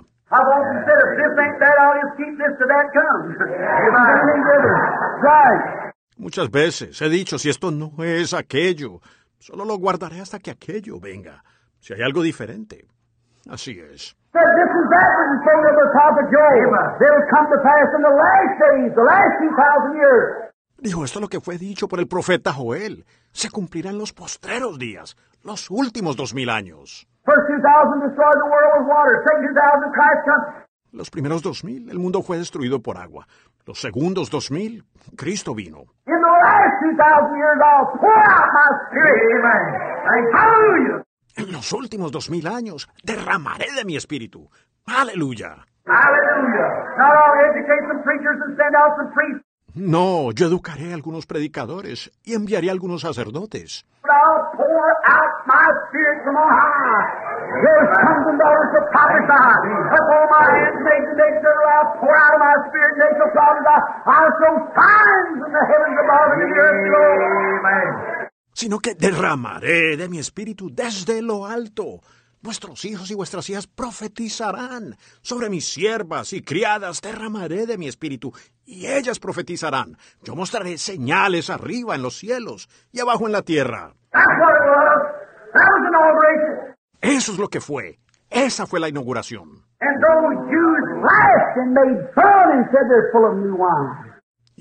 [6.18, 9.00] Muchas veces he dicho, si esto no es aquello,
[9.40, 11.44] solo lo guardaré hasta que aquello venga.
[11.80, 12.86] Si hay algo diferente.
[13.50, 14.16] Así es.
[14.32, 16.70] Said, this is that which is spoken of the prophet Joel.
[17.02, 20.54] It'll come to pass in the last days, the last 2,000 years.
[20.78, 23.06] Dijo, esto es lo que fue dicho por el profeta Joel.
[23.32, 27.08] Se cumplirá en los postreros días, los últimos dos mil años.
[27.26, 29.18] First 2,000 destroyed the world with water.
[29.26, 30.66] Second 2,000 Christ comes.
[30.92, 33.28] Los primeros dos mil, el mundo fue destruido por agua.
[33.66, 34.86] Los segundos dos mil,
[35.18, 35.86] Cristo vino.
[36.06, 39.22] In the last 2,000 years, I'll pour out my spirit.
[39.42, 41.04] Amen.
[41.40, 44.50] En los últimos dos mil años, derramaré de mi espíritu.
[44.86, 45.66] Aleluya.
[45.88, 46.70] Hallelujah.
[46.98, 49.46] Not I'll educate some preachers and send out some priests.
[49.74, 53.86] No, yo educaré a algunos predicadores y enviaré a algunos sacerdotes.
[68.60, 72.02] Sino que derramaré de mi espíritu desde lo alto.
[72.42, 74.98] Vuestros hijos y vuestras hijas profetizarán.
[75.22, 78.34] Sobre mis siervas y criadas derramaré de mi espíritu,
[78.66, 79.98] y ellas profetizarán.
[80.24, 83.94] Yo mostraré señales arriba en los cielos y abajo en la tierra.
[87.00, 87.98] Eso es lo que fue.
[88.30, 89.64] Esa fue la inauguración.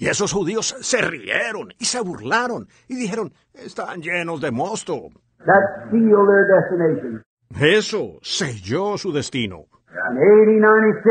[0.01, 5.09] Y esos judíos se rieron y se burlaron y dijeron, están llenos de mosto.
[5.45, 7.25] That sealed their destination.
[7.59, 9.65] Eso selló su destino.
[9.91, 11.03] In 8096,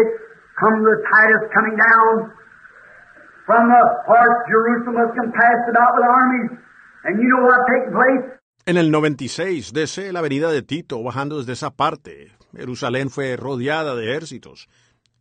[0.57, 2.31] come the Titus coming down
[3.45, 6.51] from the part Jerusalem was compassed about with armies.
[7.03, 8.39] And you know what taking place?
[8.65, 13.95] En el 96, desde la avenida de Tito, bajando desde esa parte, Jerusalén fue rodeada
[13.95, 14.69] de ejércitos.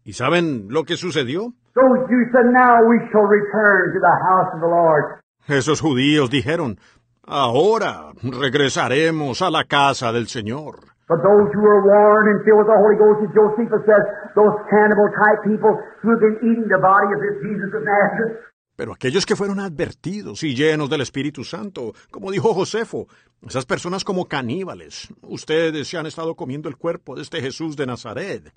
[0.07, 1.51] ¿Y saben lo que sucedió?
[1.75, 5.19] Those Jews said, now we shall return to the house of the Lord.
[5.49, 6.79] Esos judíos dijeron,
[7.27, 10.95] ahora regresaremos a la casa del Señor.
[11.09, 14.05] But those who were warned and filled with the Holy Ghost, as Josephus says,
[14.39, 18.47] those cannibal type people who have been eating the body of this Jesus of Nazareth,
[18.77, 23.09] Pero aquellos que fueron advertidos y llenos del Espíritu Santo, como dijo Josefo,
[23.47, 27.87] esas personas como caníbales, ustedes se han estado comiendo el cuerpo de este Jesús de
[27.87, 28.53] Nazaret.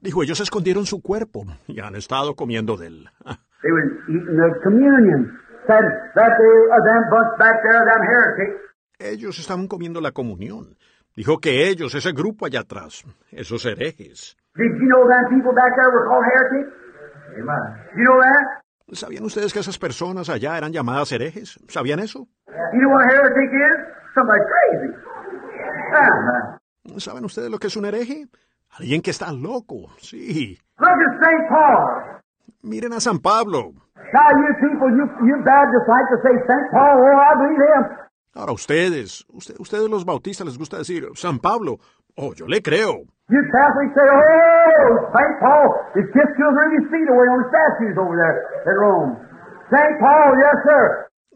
[0.00, 3.08] Dijo, ellos escondieron su cuerpo y han estado comiendo de él.
[3.64, 3.78] Uh,
[8.98, 10.76] Ellos estaban comiendo la comunión.
[11.14, 14.36] Dijo que ellos, ese grupo allá atrás, esos herejes.
[18.92, 21.58] ¿Sabían ustedes que esas personas allá eran llamadas herejes?
[21.68, 22.26] ¿Sabían eso?
[22.46, 23.78] You know what a heretic is?
[24.14, 24.92] Somebody crazy.
[25.94, 27.00] Amen.
[27.00, 28.26] ¿Saben ustedes lo que es un hereje?
[28.78, 30.58] Alguien que está loco, sí.
[32.62, 33.72] Miren a San Pablo.
[36.72, 37.14] Oh.
[38.34, 41.78] Ahora ustedes, usted- ustedes los bautistas les gusta decir San Pablo.
[42.16, 43.04] Oh, yo le creo.
[43.32, 45.34] You Catholics say, oh, St.
[45.40, 48.36] Paul is kissed to his ruby feet away on the statues over there
[48.68, 49.12] in Rome.
[49.72, 49.94] St.
[50.04, 50.84] Paul, yes, sir.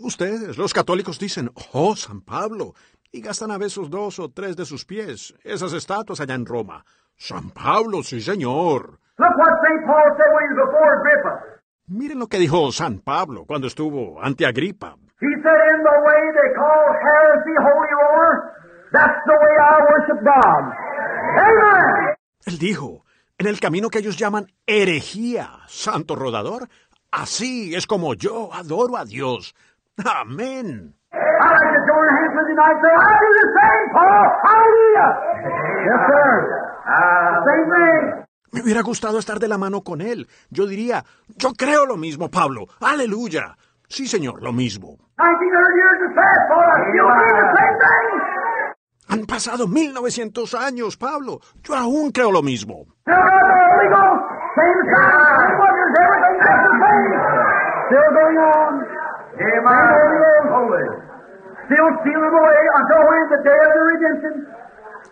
[0.05, 2.75] Ustedes, los católicos, dicen, oh, San Pablo,
[3.11, 6.85] y gastan a besos dos o tres de sus pies, esas estatuas allá en Roma.
[7.17, 9.01] San Pablo, sí, señor.
[9.17, 9.83] Look what St.
[9.89, 11.33] Paul said when he was before Agrippa.
[11.89, 14.97] Miren lo que dijo San Pablo cuando estuvo ante Agripa.
[15.19, 18.35] He said, in the way they call heresy holy roller,
[18.93, 20.86] that's the way I worship God.
[22.47, 23.05] Él dijo,
[23.39, 26.69] en el camino que ellos llaman herejía, santo rodador,
[27.11, 29.55] así es como yo adoro a Dios.
[30.05, 30.95] Amén.
[37.45, 38.27] Thing.
[38.53, 40.29] Me hubiera gustado estar de la mano con él.
[40.51, 41.05] Yo diría,
[41.37, 42.67] yo creo lo mismo, Pablo.
[42.81, 43.57] Aleluya.
[43.89, 44.97] Sí, señor, lo mismo.
[49.09, 51.41] Han pasado 1900 años, Pablo.
[51.63, 52.87] Yo aún creo lo mismo.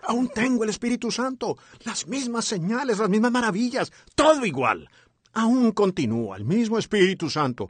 [0.07, 4.89] Aún tengo el Espíritu Santo, las mismas señales, las mismas maravillas, todo igual.
[5.33, 7.69] Aún continúa el mismo Espíritu Santo,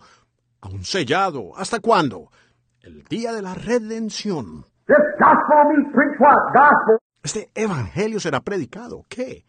[0.61, 1.57] aún sellado.
[1.57, 2.31] ¿Hasta cuándo?
[2.81, 4.65] El día de la redención.
[4.87, 6.37] This gospel me preach what?
[6.53, 6.99] Gospel.
[7.23, 9.03] Este Evangelio será predicado.
[9.09, 9.45] ¿Qué?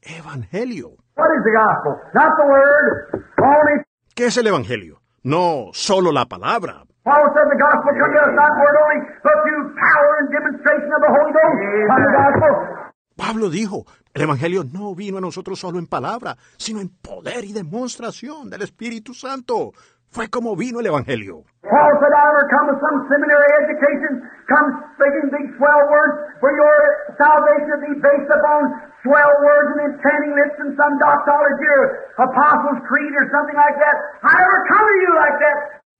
[0.00, 0.96] Evangelio.
[1.14, 1.92] What is the gospel?
[2.14, 3.24] Not the word.
[3.36, 3.84] Only
[4.14, 5.02] ¿Qué es el Evangelio?
[5.22, 6.84] No solo la palabra.
[7.04, 10.28] Paul said the gospel come to us not in word only, but through power and
[10.32, 11.58] demonstration of the Holy Ghost.
[11.88, 12.88] Come the gospel.
[13.16, 13.84] Pablo dijo,
[14.14, 18.62] el Evangelio no vino a nosotros solo en palabra, sino en poder y demostración del
[18.62, 19.72] Espíritu Santo.
[20.10, 21.44] Fue como vino el Evangelio.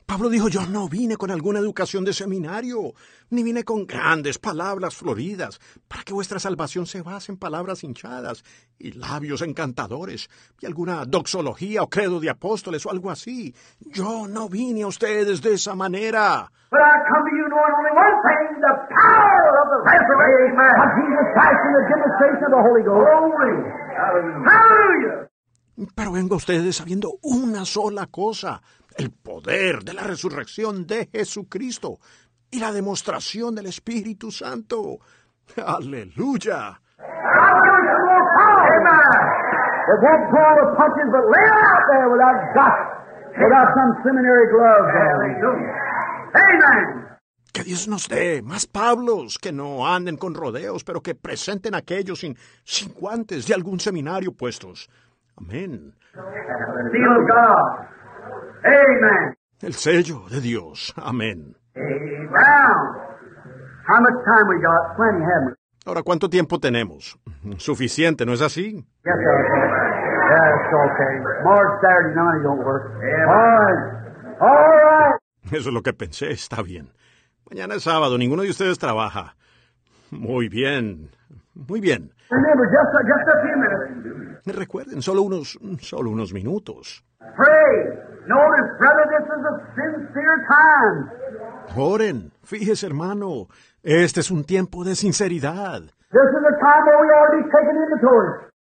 [0.09, 2.95] Pablo dijo, yo no vine con alguna educación de seminario,
[3.29, 8.43] ni vine con grandes palabras floridas, para que vuestra salvación se base en palabras hinchadas
[8.79, 10.31] y labios encantadores,
[10.61, 13.55] y alguna doxología o credo de apóstoles o algo así.
[13.81, 16.51] Yo no vine a ustedes de esa manera.
[16.71, 20.89] But I come to you knowing only one thing, the power of the resurrection of
[20.97, 23.13] Jesus Christ and the demonstration of the Holy Ghost.
[23.13, 23.57] Holy.
[23.93, 25.29] Hallelujah.
[25.95, 28.63] Pero vengo a ustedes sabiendo una sola cosa,
[28.99, 31.99] el poder de la resurrección de Jesucristo
[32.51, 34.99] y la demostración del Espíritu Santo.
[35.65, 36.81] Aleluya.
[47.53, 52.21] Que Dios nos dé más Pablos que no anden con rodeos, pero que presenten aquellos
[52.21, 54.91] sin, sin guantes de algún seminario puestos.
[55.37, 55.95] Amén.
[58.65, 59.35] Amen.
[59.61, 60.93] El sello de Dios.
[60.97, 61.55] Amén.
[61.75, 62.73] Now,
[63.87, 64.97] how much time we got?
[64.97, 65.55] Plenty, haven't we?
[65.87, 67.19] Ahora, ¿cuánto tiempo tenemos?
[67.57, 68.75] Suficiente, ¿no es así?
[68.75, 69.89] Yes, okay.
[70.29, 71.15] That's okay.
[71.45, 72.93] March Saturday night don't work.
[72.93, 74.39] All right.
[74.41, 75.19] All right.
[75.51, 76.93] Eso es lo que pensé, está bien.
[77.51, 79.35] Mañana es sábado, ninguno de ustedes trabaja.
[80.11, 81.11] Muy bien,
[81.67, 82.13] muy bien.
[84.47, 87.05] Recuerden, solo unos, solo unos minutos.
[91.77, 93.49] Oren, fíjese hermano,
[93.83, 95.83] este es un tiempo de sinceridad.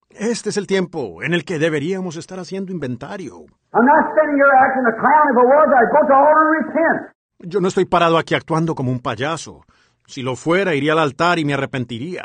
[0.10, 3.46] Este es el tiempo en el que deberíamos estar haciendo inventario.
[3.74, 5.26] I'm not standing here acting a clown.
[5.32, 7.12] If I was, I'd go to the altar and repent.
[7.40, 9.62] Yo no estoy parado aquí actuando como un payaso.
[10.06, 12.24] Si lo fuera, iría al altar y me arrepentiría.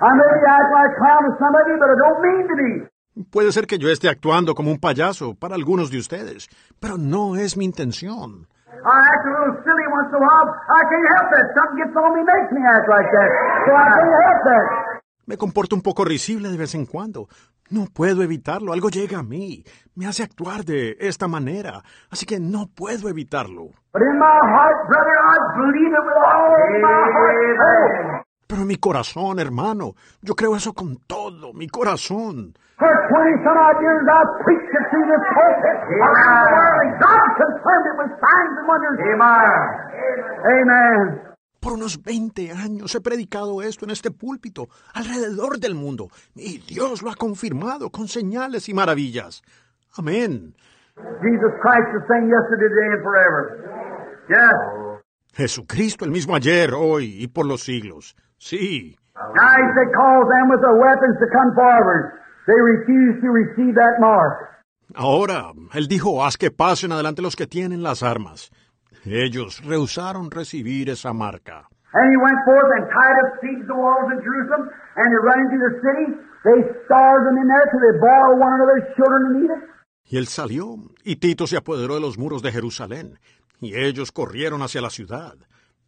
[0.00, 2.44] I may be acting like a clown to some of you, but I don't mean
[2.48, 2.94] to be.
[3.30, 6.48] Puede ser que yo esté actuando como un payaso para algunos de ustedes,
[6.80, 8.48] pero no es mi intención.
[8.66, 10.50] I act a little silly once in a while.
[10.50, 11.46] I can't help that.
[11.54, 13.30] Something gets on me makes me act like that.
[13.64, 14.94] So I can't help that.
[15.26, 17.28] Me comporto un poco risible de vez en cuando.
[17.70, 18.74] No puedo evitarlo.
[18.74, 19.64] Algo llega a mí.
[19.94, 21.82] Me hace actuar de esta manera.
[22.10, 23.70] Así que no puedo evitarlo.
[28.46, 32.54] Pero en mi corazón, hermano, yo creo eso con todo mi corazón.
[32.76, 36.92] For 20 some odd years, I preached it through this pulpit around the world, and
[36.98, 38.98] God confirmed it with signs and wonders.
[40.44, 41.34] Amen.
[41.60, 47.00] Por unos 20 años he predicado esto en este púlpito, alrededor del mundo, y Dios
[47.02, 49.42] lo ha confirmado con señales y maravillas.
[49.96, 50.54] Amén.
[51.22, 53.40] Jesus Christ the same yesterday, today, and forever.
[54.28, 55.00] Yes.
[55.32, 58.14] Jesucristo el mismo ayer, hoy y por los siglos.
[58.44, 58.94] Sí.
[59.14, 62.20] Said, calls them with their weapons to come forward.
[62.46, 64.60] They refuse to receive that mark.
[64.94, 68.50] Ahora, él dijo, haz que pasen adelante los que tienen las armas.
[69.06, 71.68] Ellos rehusaron recibir esa marca.
[71.94, 75.40] And he went forth and tied up siege the walls of Jerusalem, and they run
[75.40, 76.06] into the city.
[76.44, 79.62] They starved them in there till they boiled one another's children to eat it.
[80.10, 83.18] Y él salió, y Tito se apoderó de los muros de Jerusalén,
[83.60, 85.34] y ellos corrieron hacia la ciudad.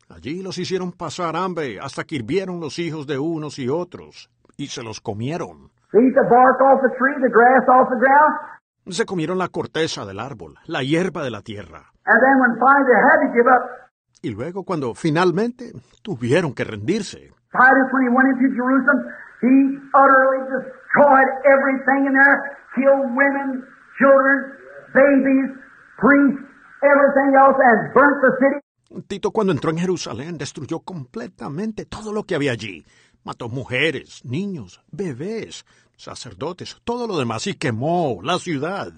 [0.08, 4.68] Allí los hicieron pasar hambre hasta que hirvieron los hijos de unos y otros, y
[4.68, 5.70] se los comieron.
[8.88, 11.90] Se comieron la corteza del árbol, la hierba de la tierra.
[12.08, 13.62] and then when finally they had to give up,
[14.22, 19.00] Y luego, cuando finalmente tuvieron que rendirse, Titus, when he went into Jerusalem,
[19.42, 19.54] he
[19.94, 22.38] utterly destroyed everything in there,
[22.74, 23.62] killed women,
[23.98, 24.36] children,
[24.94, 25.50] babies,
[25.98, 26.42] priests,
[26.82, 28.58] everything else, and burnt the city.
[29.06, 32.84] Tito cuando entró en Jerusalén destruyó completamente todo lo que había allí.
[33.24, 35.64] Mató mujeres, niños, bebés,
[35.96, 38.92] sacerdotes, todo lo demás y quemó la ciudad.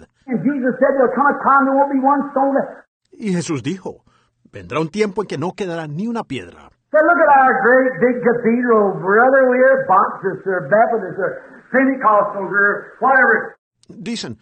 [3.11, 4.03] Y Jesús dijo,
[4.51, 6.69] vendrá un tiempo en que no quedará ni una piedra.
[13.87, 14.37] Dicen,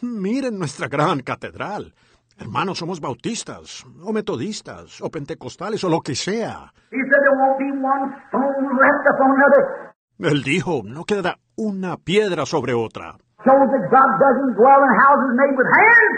[0.00, 1.94] miren nuestra gran catedral.
[2.38, 6.72] Hermanos, somos bautistas, o metodistas, o pentecostales, o lo que sea.
[6.90, 9.94] He said there won't be one stone left upon another.
[10.20, 13.16] Él dijo, no quedará una piedra sobre otra.
[13.44, 16.16] Shows that God doesn't dwell in houses made with hands.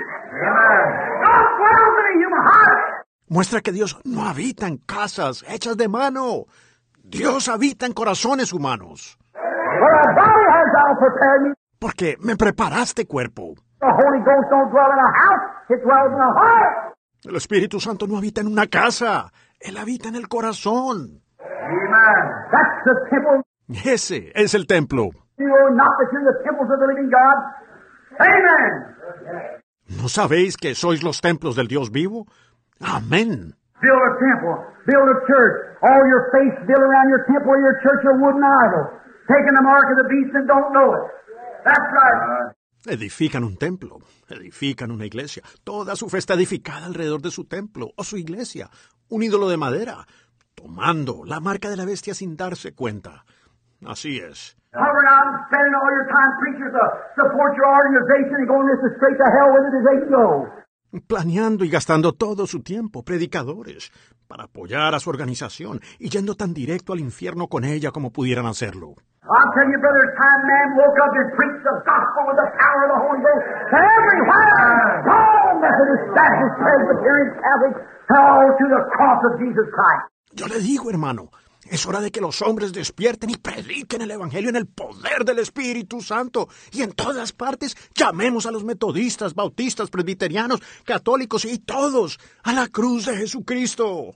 [1.25, 3.07] God dwells in a human heart.
[3.29, 6.47] Muestra que Dios no habita en casas hechas de mano.
[7.03, 9.19] Dios habita en corazones humanos.
[11.79, 13.55] Porque me preparaste cuerpo.
[13.81, 16.95] The Holy Ghost don't dwell in a house, it dwells in a heart.
[17.25, 19.33] El Espíritu Santo no habita en una casa.
[19.59, 21.23] Él habita en el corazón.
[21.41, 22.23] Amen.
[22.51, 23.43] That's the temple.
[23.85, 25.11] Ese es el templo.
[25.39, 27.37] You know not that you're the temples of the living God.
[28.21, 29.65] Amen.
[30.01, 32.27] ¿No sabéis que sois los templos del Dios vivo?
[32.81, 33.57] Amén.
[33.81, 34.57] Build a temple.
[34.87, 35.57] Build a church.
[35.83, 38.93] All your faith built around your temple or your church are wooden idols.
[39.29, 41.05] Taking the mark of the beast and don't know it.
[41.65, 42.53] That's right.
[42.87, 45.43] Edifican un templo, edifican una iglesia.
[45.65, 48.71] Toda su fe está edificada alrededor de su templo o su iglesia.
[49.09, 50.07] Un ídolo de madera,
[50.55, 53.25] tomando la marca de la bestia sin darse cuenta.
[53.85, 54.57] Así es.
[61.07, 63.93] Planeando y gastando todo su tiempo, predicadores,
[64.31, 68.47] para apoyar a su organización y yendo tan directo al infierno con ella como pudieran
[68.47, 68.95] hacerlo.
[69.27, 72.49] I'll tell you, brother, it's time man woke up and preached the gospel with the
[72.57, 75.03] power of the Holy Ghost to everywhere.
[75.07, 77.75] All Methodist Methodist, Baptist, Presbyterian, Catholic,
[78.11, 80.05] all to the cross of Jesus Christ.
[80.33, 81.31] Yo le digo, hermano,
[81.71, 85.39] es hora de que los hombres despierten y prediquen el Evangelio en el poder del
[85.39, 86.49] Espíritu Santo.
[86.73, 92.67] Y en todas partes llamemos a los metodistas, bautistas, presbiterianos, católicos y todos a la
[92.67, 94.15] cruz de Jesucristo.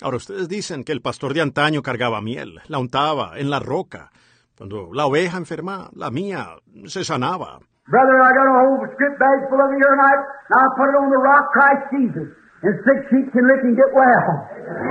[0.00, 4.10] Ahora ustedes dicen que el pastor de antaño cargaba miel, la untaba en la roca.
[4.56, 6.56] Cuando la oveja enferma, la mía,
[6.86, 7.60] se sanaba.
[7.88, 10.20] Brother, I got a whole script bag full of it here tonight.
[10.52, 12.28] Now I put it on the rock, Christ Jesus.
[12.60, 14.28] And sick sheep can lick and get well.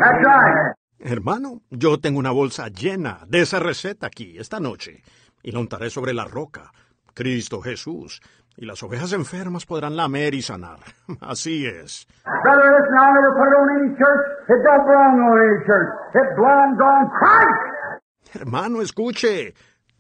[0.02, 0.74] That's right.
[1.00, 5.04] Hermano, yo tengo una bolsa llena de esa receta aquí esta noche
[5.44, 6.72] y la untaré sobre la roca,
[7.14, 8.20] Cristo Jesús,
[8.56, 10.80] y las ovejas enfermas podrán lamer y sanar.
[11.22, 12.08] Así es.
[12.26, 14.26] Brother, listen, I'll never put it on any church.
[14.50, 15.90] It don't belong on any church.
[16.16, 18.34] It belongs on Christ.
[18.34, 19.54] Hermano, escuche,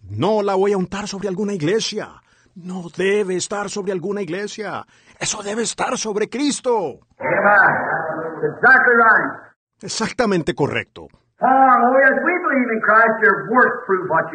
[0.09, 2.09] no la voy a untar sobre alguna iglesia.
[2.57, 4.83] No debe estar sobre alguna iglesia.
[5.19, 7.01] Eso debe estar sobre Cristo.
[9.79, 11.07] Exactamente correcto.
[11.39, 11.93] Oh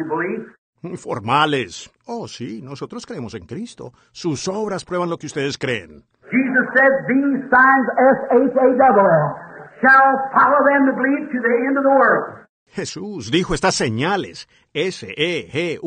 [0.07, 0.97] believe.
[0.97, 1.91] Formales.
[2.05, 3.91] Oh, sí, nosotros creemos en Cristo.
[4.13, 6.05] Sus obras prueban lo que ustedes creen.
[6.31, 9.35] Jesus said, These signs, S-H-A-L-L,
[9.81, 12.43] shall follow them that believe to the end of the world.
[12.73, 15.79] Jesús dijo estas señales, S-E-G-U-I-R-A-N,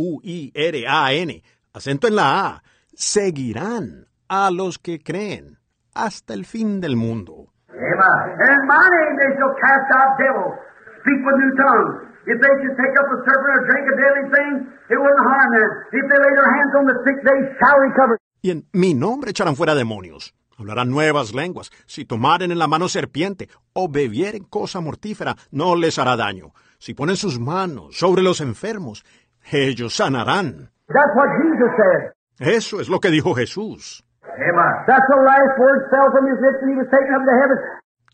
[1.77, 2.63] acento en la A,
[2.95, 5.59] seguirán a los que creen
[5.95, 7.53] hasta el fin del mundo.
[7.69, 8.19] Amen.
[8.41, 10.57] And in my name they shall cast out devils,
[11.05, 11.95] speak with new tongues.
[12.27, 14.53] If they should take up a serpent or drink a deadly thing,
[14.89, 15.71] it wouldn't harm them.
[15.93, 18.19] If they lay their hands on the sick, they shall recover.
[18.43, 20.35] Y en mi nombre echarán fuera demonios.
[20.59, 21.71] Hablarán nuevas lenguas.
[21.87, 26.55] Si tomaren en la mano serpiente o bebieren cosa mortífera, no les hará daño.
[26.79, 29.05] Si ponen sus manos sobre los enfermos,
[29.53, 30.71] ellos sanarán.
[30.89, 32.13] That's what Jesus said.
[32.39, 34.05] Eso es lo que dijo Jesús.
[34.23, 34.75] Amen.
[34.87, 37.59] That's the last word fell from his lips and he was taken up to heaven.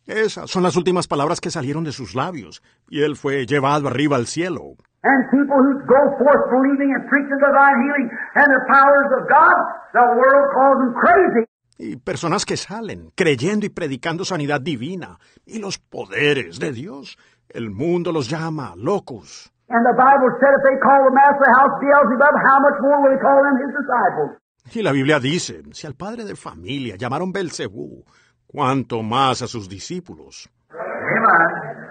[0.07, 4.17] Esas son las últimas palabras que salieron de sus labios, y él fue llevado arriba
[4.17, 4.75] al cielo.
[5.05, 9.57] And people who go forth believing and preaching divine healing and the powers of God,
[9.93, 11.47] the world calls them crazy.
[11.79, 17.19] Y personas que salen creyendo y predicando sanidad divina y los poderes de Dios,
[17.49, 19.52] el mundo los llama locos.
[19.73, 23.19] And the Bible said if they call the master house Beelzebub, how much more will
[23.19, 24.37] call them his disciples?
[24.75, 28.05] Y la Biblia dice, si al padre de familia llamaron Belcebú,
[28.47, 30.49] cuánto más a sus discípulos.
[30.71, 31.83] Amen.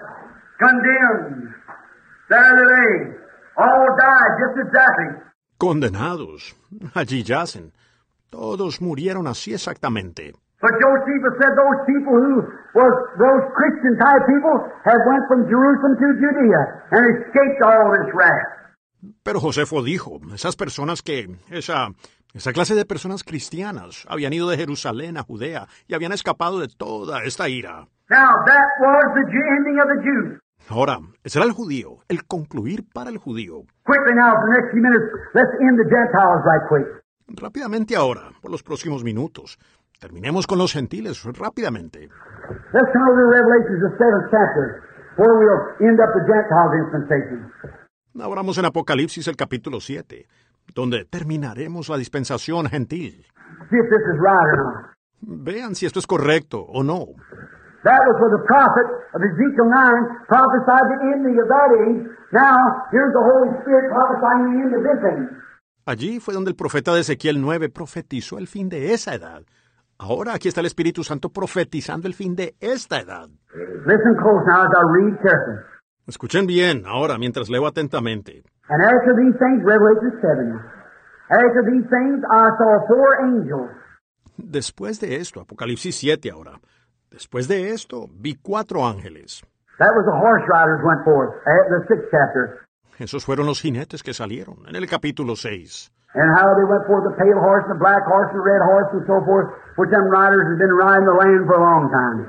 [0.58, 1.54] Condemned.
[2.28, 3.16] There they lay.
[3.58, 5.32] All died just exactly.
[5.58, 6.56] Condenados,
[6.94, 7.72] allí yacen.
[8.30, 10.32] Todos murieron así exactamente.
[10.62, 12.46] But Josephus said those people who
[12.78, 16.62] was those Christian type people had went from Jerusalem to Judea
[16.94, 18.62] and escaped all this wrath.
[19.24, 21.88] Pero Josefo dijo, esas personas que, esa,
[22.32, 26.68] esa clase de personas cristianas habían ido de Jerusalén a Judea y habían escapado de
[26.68, 27.88] toda esta ira.
[28.08, 29.24] Now that was the
[29.56, 30.38] ending of the Jews.
[30.68, 33.64] Ahora, ese era el judío, el concluir para el judío.
[33.84, 37.02] Quickly now, for the next few minutes, let's end the Gentiles right quick.
[37.26, 39.58] Rápidamente ahora, por los próximos minutos.
[40.02, 42.00] Terminemos con los gentiles rápidamente.
[42.00, 44.82] Let's turn over to Revelations, the seventh chapter,
[45.16, 47.52] where we'll end up Gentiles dispensation.
[48.58, 50.26] En Apocalipsis el capítulo 7,
[50.74, 53.24] donde terminaremos la dispensación gentil.
[53.70, 55.44] See if this is right or not.
[55.44, 57.06] Vean si esto es correcto o no.
[57.84, 62.10] That was where the prophet of Ezekiel 9 prophesied the ending of that age.
[62.32, 62.58] Now,
[62.90, 65.42] here's the Holy Spirit prophesying the end of this age.
[65.86, 69.44] Allí fue donde el profeta de Ezequiel 9 profetizó el fin de esa edad.
[70.02, 73.28] Ahora aquí está el Espíritu Santo profetizando el fin de esta edad.
[73.86, 75.62] Listen close now as I read carefully.
[76.08, 78.42] Escuchen bien ahora mientras leo atentamente.
[78.68, 80.58] And after these things, Revelation 7.
[81.30, 83.70] After these things, I saw four angels.
[84.36, 86.58] Después de esto, Apocalipsis 7 ahora.
[87.08, 89.44] Después de esto, vi cuatro ángeles.
[89.78, 92.66] That was the horse riders went forth at the sixth chapter.
[92.98, 95.92] Esos fueron los jinetes que salieron en el capítulo 6.
[96.14, 98.60] And how they went forth the pale horse and the black horse and the red
[98.60, 99.48] horse and so forth,
[99.80, 102.20] which them riders had been riding the land for a long time.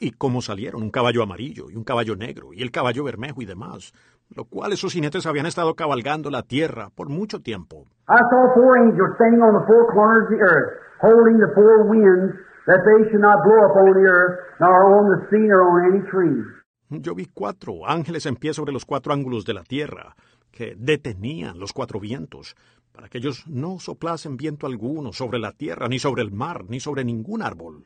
[0.00, 3.46] Y cómo salieron un caballo amarillo y un caballo negro y el caballo bermejo y
[3.46, 3.92] demás,
[4.34, 7.86] lo cual esos jinetes habían estado cabalgando la tierra por mucho tiempo.
[8.08, 11.86] I saw four angels standing on the four corners of the earth, holding the four
[11.86, 12.34] winds,
[12.66, 16.02] that they should not blow upon the earth, nor on the sea, nor on any
[16.10, 16.42] tree.
[16.90, 20.14] Yo vi cuatro ángeles en pie sobre los cuatro ángulos de la tierra,
[20.50, 22.56] que detenían los cuatro vientos,
[22.98, 26.80] para que ellos no soplasen viento alguno sobre la tierra, ni sobre el mar, ni
[26.80, 27.84] sobre ningún árbol.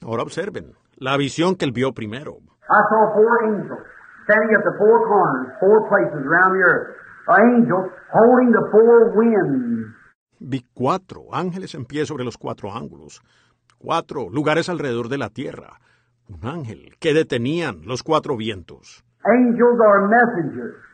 [0.00, 2.38] Ahora observen, la visión que él vio primero.
[2.68, 3.78] I saw four angels
[4.24, 6.96] standing at the four corners, four places around the earth.
[7.28, 9.94] Angels holding the four winds.
[10.40, 13.22] Vi cuatro ángeles en pie sobre los cuatro ángulos,
[13.78, 15.78] cuatro lugares alrededor de la tierra,
[16.26, 19.04] un ángel que detenían los cuatro vientos.
[19.22, 20.89] Angels are messengers.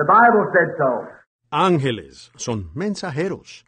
[0.00, 1.08] The Bible said so.
[1.52, 3.66] Ángeles son mensajeros.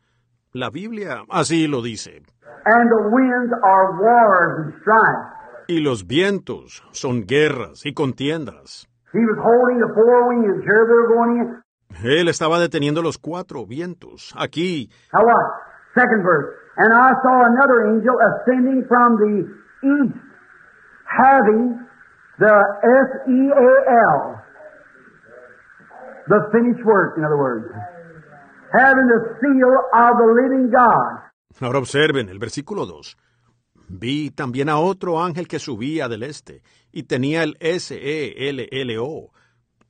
[0.55, 2.23] La Biblia así lo dice.
[2.65, 5.69] And the winds are wars and strife.
[5.69, 8.89] Y los vientos son guerras y contiendas.
[9.13, 10.65] He was holding the four winds.
[10.65, 11.63] Here they were going in.
[12.03, 14.33] Él estaba deteniendo los cuatro vientos.
[14.35, 15.45] Aquí, Now what?
[15.95, 16.49] Second verse.
[16.79, 19.35] And I saw another angel ascending from the
[19.85, 20.17] east,
[21.05, 21.79] having
[22.39, 22.57] the
[23.29, 24.43] S-E-A-L.
[26.33, 27.67] The finished work, in other words.
[28.73, 31.29] Having the seal of the living God.
[31.61, 33.19] ahora observen el versículo 2.
[33.91, 39.31] Vi también a otro ángel que subía del este y tenía el S-E-L-L-O,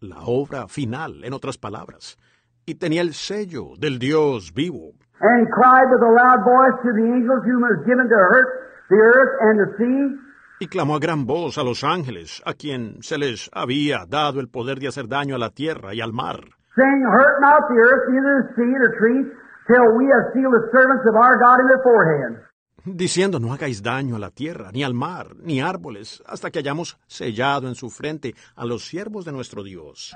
[0.01, 2.19] la obra final, en otras palabras,
[2.67, 4.95] y tenía el sello del Dios vivo.
[5.21, 8.49] And cried with a loud voice to the angels whom was given to hurt
[8.91, 10.32] the earth and the sea,
[10.63, 14.49] Y clamó a gran voz a los ángeles, a quien se les había dado el
[14.49, 16.39] poder de hacer daño a la tierra y al mar,
[16.77, 19.27] saying, Hurt not the earth, neither the sea nor trees,
[19.67, 22.47] till we have sealed the servants of our God in their foreheads.
[22.85, 26.97] diciendo no hagáis daño a la tierra, ni al mar, ni árboles, hasta que hayamos
[27.09, 30.15] sellado en su frente a los siervos de nuestro Dios.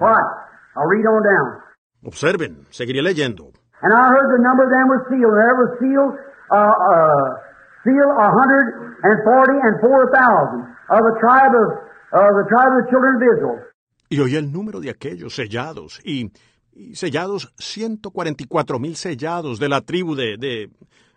[0.00, 1.58] I'll read on down.
[2.04, 3.50] Observen, seguiré leyendo.
[3.82, 6.14] And I heard the number of them was sealed, and there was sealed,
[6.52, 7.51] uh, uh,
[7.84, 8.66] sealed a hundred
[9.02, 11.68] and forty and four thousand of the tribe of,
[12.14, 13.58] of the tribe of the children of Israel.
[14.08, 16.30] Y oí el número de aquellos sellados, y,
[16.74, 20.70] y sellados 144 mil sellados de la tribu de, de,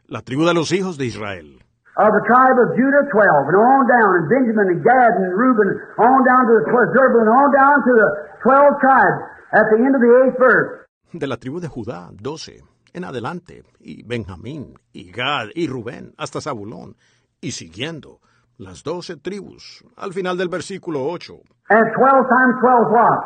[0.07, 1.59] la tribu de los hijos de Israel.
[1.97, 5.69] Of the tribe of Judah, twelve, and on down, and Benjamin and Gad and Reuben,
[5.97, 8.09] on down to the twelve, Zebulun, on down to the
[8.43, 9.19] twelve tribes
[9.53, 10.87] at the end of the eighth verse.
[11.13, 12.63] De la tribu de Judá, 12,
[12.95, 16.95] en adelante, y Benjamín, y Gad, y Rubén, hasta Zabulón,
[17.41, 18.21] y siguiendo,
[18.57, 21.33] las doce tribus, al final del versículo 8.
[21.67, 23.19] And twelve times twelve is what?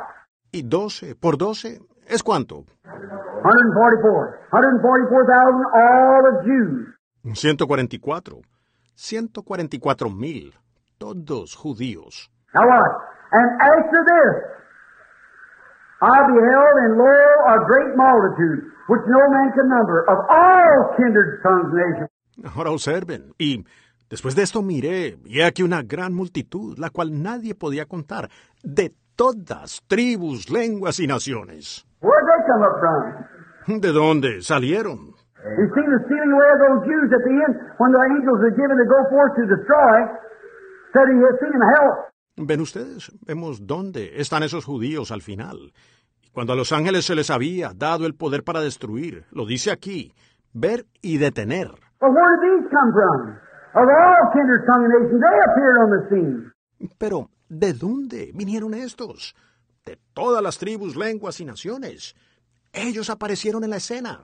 [0.52, 2.66] Y 12 por 12 es cuánto?
[2.84, 4.40] 144.
[4.50, 6.96] 144,000, all the Jews.
[7.36, 8.42] 144.
[8.96, 10.54] 144 mil,
[10.98, 12.32] todos judíos.
[12.56, 12.92] Now what?
[13.32, 14.36] And after this,
[16.02, 17.14] I beheld, and lo,
[17.54, 22.10] a great multitude, which no man can number, of all kindred tongues and nations.
[22.56, 23.64] Ahora observen, y
[24.10, 28.30] después de esto miré, y aquí una gran multitud, la cual nadie podía contar,
[28.64, 31.86] de todas tribus, lenguas y naciones.
[32.02, 33.80] Where'd they come up from?
[33.80, 35.14] ¿De dónde salieron?
[35.40, 38.56] You see the sealing away of those Jews at the end, when the angels are
[38.58, 39.98] given to go forth to destroy,
[40.92, 42.10] said he had seen hell.
[42.42, 45.74] Ven ustedes, vemos dónde están esos judíos al final.
[46.34, 50.14] Cuando a los ángeles se les había dado el poder para destruir, lo dice aquí,
[50.54, 51.72] ver y detener.
[56.98, 59.36] Pero, ¿de dónde vinieron estos?
[59.86, 62.16] De todas las tribus, lenguas y naciones.
[62.74, 64.22] Ellos aparecieron en la escena.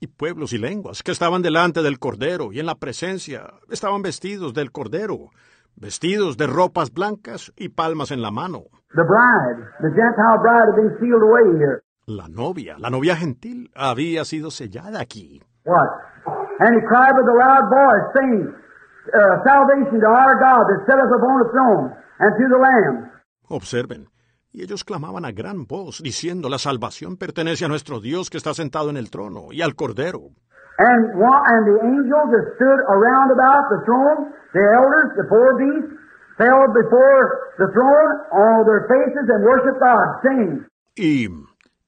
[0.00, 4.52] Y pueblos y lenguas que estaban delante del Cordero y en la presencia estaban vestidos
[4.52, 5.30] del Cordero,
[5.76, 8.64] vestidos de ropas blancas y palmas en la mano.
[8.94, 11.82] The bride, the Gentile bride had been sealed away here.
[12.06, 15.42] La novia, la novia gentil, había sido sellada aquí.
[15.64, 15.88] What?
[16.60, 18.54] And he cried with a loud voice, saying,
[19.08, 21.84] uh, Salvation to our God that sitteth upon the throne
[22.20, 23.10] and to the Lamb.
[23.48, 24.08] Observen.
[24.54, 28.54] Y ellos clamaban a gran voz, diciendo, la salvación pertenece a nuestro Dios que está
[28.54, 30.30] sentado en el trono y al Cordero.
[30.78, 35.58] And, one, and the angels that stood around about the throne, the elders, the four
[35.58, 35.90] beasts,
[36.38, 41.26] fell before the throne on their faces and worshiped God, saying, Y,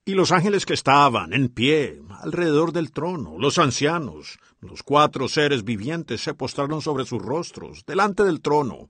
[0.04, 5.62] y los ángeles que estaban en pie alrededor del trono, los ancianos, los cuatro seres
[5.62, 8.88] vivientes se postraron sobre sus rostros delante del trono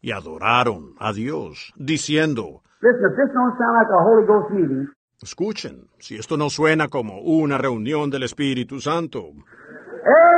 [0.00, 4.86] y adoraron a Dios, diciendo, Listen, if this don't sound like a Holy Ghost meeting,
[5.20, 9.32] escuchen, si esto no suena como una reunión del Espíritu Santo,
[10.06, 10.36] eh,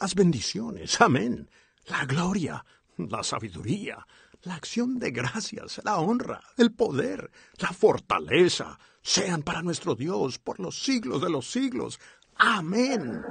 [0.00, 1.50] las bendiciones, amén,
[1.86, 2.64] la gloria,
[2.96, 4.06] la sabiduría,
[4.44, 10.58] la acción de gracias, la honra, el poder, la fortaleza, sean para nuestro Dios por
[10.58, 12.00] los siglos de los siglos.
[12.36, 13.22] Amén.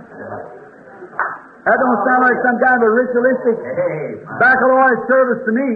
[1.63, 3.57] That don't sound like some kind of a ritualistic
[4.39, 5.67] baccalaureate service to me.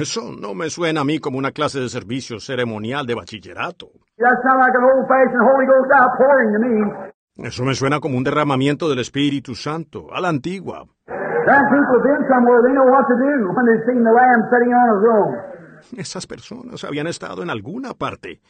[0.00, 3.90] Eso no me suena a mí como una clase de servicio ceremonial de bachillerato.
[4.18, 7.46] That sounds like an old-fashioned Holy Ghost outpouring to me.
[7.48, 10.86] Eso me suena como un derramamiento del Espíritu Santo, a la antigua.
[11.06, 14.72] Them people been somewhere, they know what to do when they've seen the Lamb sitting
[14.72, 15.52] on a throne.
[15.98, 18.40] Esas personas habían estado en alguna parte.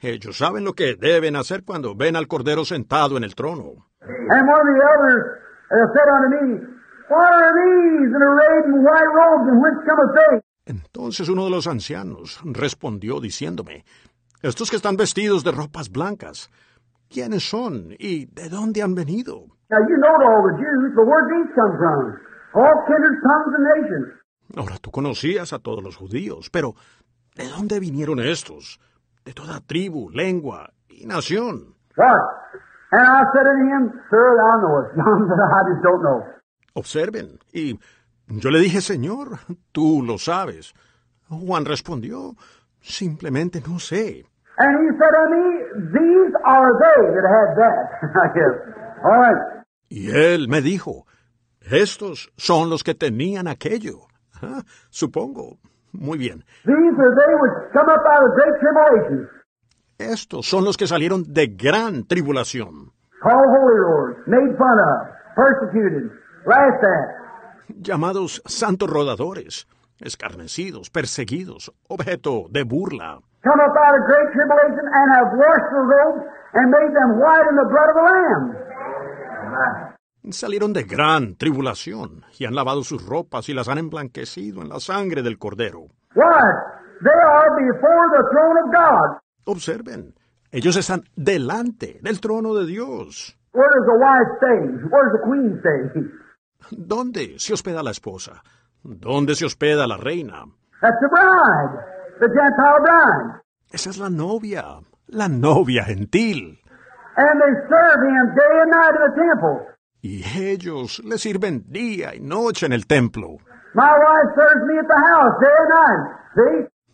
[0.00, 3.84] Ellos saben lo que deben hacer cuando ven al Cordero sentado en el trono.
[4.00, 6.66] And one of the elders said unto me,
[7.08, 10.40] What are these that are arrayed in white robes, and whence cometh they?
[10.66, 13.84] Entonces uno de los ancianos respondió diciéndome,
[14.42, 16.50] Estos que están vestidos de ropas blancas,
[17.08, 19.46] ¿quiénes son y de dónde han venido?
[19.70, 22.18] Now you know all the Jews, but where these come from?
[22.54, 24.20] All kindred tongues and nations.
[24.56, 26.74] Ahora tú conocías a todos los judíos, pero
[27.36, 28.80] ¿de dónde vinieron estos?
[29.24, 31.76] De toda tribu, lengua y nación.
[31.96, 32.18] What?
[32.92, 34.96] And I said unto him, Sir, thou knowest.
[34.96, 36.20] John said, I just don't know.
[36.74, 37.38] Observen.
[37.52, 37.78] Y
[38.28, 39.38] yo le dije, Señor,
[39.72, 40.74] tú lo sabes.
[41.28, 42.34] Juan respondió,
[42.80, 44.24] simplemente no sé.
[44.58, 47.86] And he said unto me, These are they that had that.
[48.24, 48.56] I guess.
[49.04, 49.64] All right.
[49.88, 51.06] Y él me dijo,
[51.60, 54.06] estos son los que tenían aquello.
[54.42, 55.58] Ah, supongo.
[55.92, 56.44] Muy bien.
[56.64, 59.28] These are they which come up out of great tribulation,
[60.00, 62.90] Estos son los que salieron de gran tribulación,
[66.46, 67.06] of,
[67.68, 73.18] llamados santos rodadores, escarnecidos, perseguidos, objeto de burla.
[77.50, 77.96] of the of
[80.24, 80.32] the.
[80.32, 84.80] Salieron de gran tribulación y han lavado sus ropas y las han emblanquecido en la
[84.80, 85.88] sangre del Cordero.
[89.44, 89.50] The.
[89.50, 90.14] Observen,
[90.50, 93.36] ellos están delante del trono de Dios.
[93.52, 94.88] Where does the wife stay?
[94.90, 96.02] Where does the queen stay?
[96.70, 98.42] ¿Dónde se hospeda la esposa?
[98.82, 100.44] ¿Dónde se hospeda la reina?
[100.80, 101.84] That's the bride,
[102.20, 103.40] the Gentile bride.
[103.72, 106.58] Esa es la novia, la novia gentil.
[107.16, 109.66] And they serve him day and night in the temple.
[110.02, 113.38] Y ellos le sirven día y noche en el templo.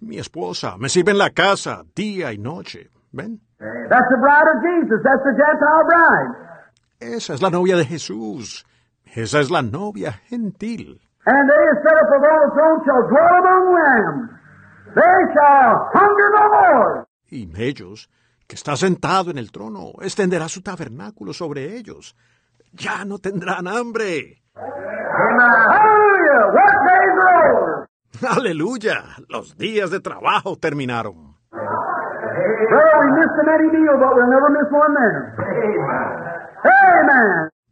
[0.01, 2.91] Mi esposa me sirve en la casa día y noche.
[3.13, 3.41] ¿Ven?
[3.59, 5.01] That's the bride of Jesus.
[5.03, 6.47] That's the Gentile bride.
[7.17, 8.65] Esa es la novia de Jesús.
[9.15, 11.01] Esa es la novia gentil.
[11.27, 12.19] And they set up the
[12.55, 14.39] throne shall dwell among them.
[14.95, 17.07] They shall hunger no more.
[17.31, 18.09] Y ellos,
[18.47, 22.15] que está sentado en el trono, extenderá su tabernáculo sobre ellos.
[22.73, 24.43] Ya no tendrán hambre.
[24.55, 26.53] Hallelujah!
[26.53, 27.89] What days are over?
[28.47, 29.03] Aleluya.
[29.29, 31.35] Los días de trabajo terminaron.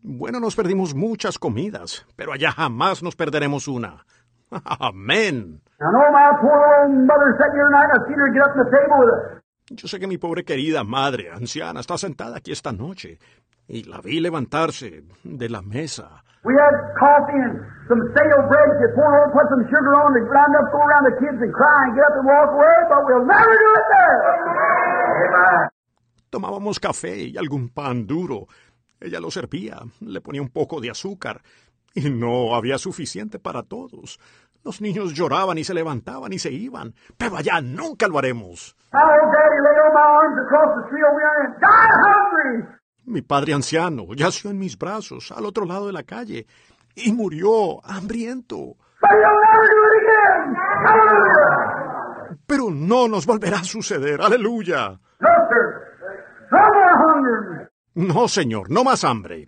[0.03, 4.05] Bueno, nos perdimos muchas comidas, pero allá jamás nos perderemos una.
[4.65, 5.61] Amén.
[9.71, 13.21] Yo sé que mi pobre querida madre anciana está sentada aquí esta noche
[13.69, 16.25] y la vi levantarse de la mesa.
[16.45, 17.57] We had coffee and
[17.89, 21.05] some stale bread that poured over, put some sugar on to grind up, go around
[21.09, 23.87] the kids and cry and get up and walk away, but we'll never do it
[23.93, 24.21] there.
[25.25, 25.71] Amen.
[26.29, 28.47] Tomábamos café y algún pan duro.
[29.01, 31.41] Ella lo servía, le ponía un poco de azúcar
[31.95, 34.19] y no había suficiente para todos.
[34.65, 38.77] Los niños lloraban y se levantaban y se iban, pero allá nunca lo haremos.
[43.07, 46.47] Mi padre anciano yació en mis brazos al otro lado de la calle
[46.95, 48.77] y murió hambriento.
[52.47, 54.21] Pero no nos volverá a suceder.
[54.21, 54.99] Aleluya.
[57.95, 59.47] No, señor, no más hambre.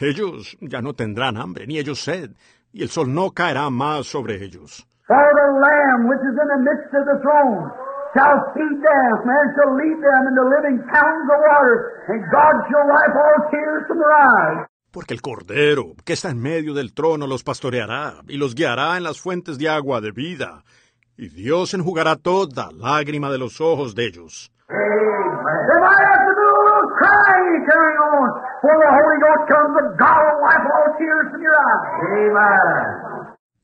[0.00, 2.30] Ellos ya no tendrán hambre, ni ellos sed,
[2.72, 4.87] y el sol no caerá más sobre ellos.
[5.08, 7.72] For the Lamb which is in the midst of the throne
[8.12, 11.76] shall feed them and shall lead them into living fountains of water,
[12.12, 14.66] and God shall wipe all tears from their eyes.
[14.92, 19.04] Porque el Cordero, que está en medio del trono, los pastoreará y los guiará en
[19.04, 20.62] las fuentes de agua de vida.
[21.16, 24.52] Y Dios enjugará toda lágrima de los ojos de ellos.
[24.68, 28.28] They might have to do a little crying carrying on,
[28.60, 31.84] for the Holy Ghost comes and God will wipe all tears from your eyes.
[32.12, 33.17] Amen.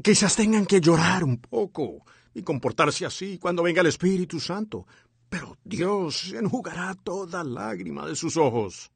[0.05, 4.85] Quizás tengan que llorar un poco y comportarse así cuando venga el Espíritu Santo.
[5.31, 8.93] Pero Dios enjugará toda lágrima de sus ojos.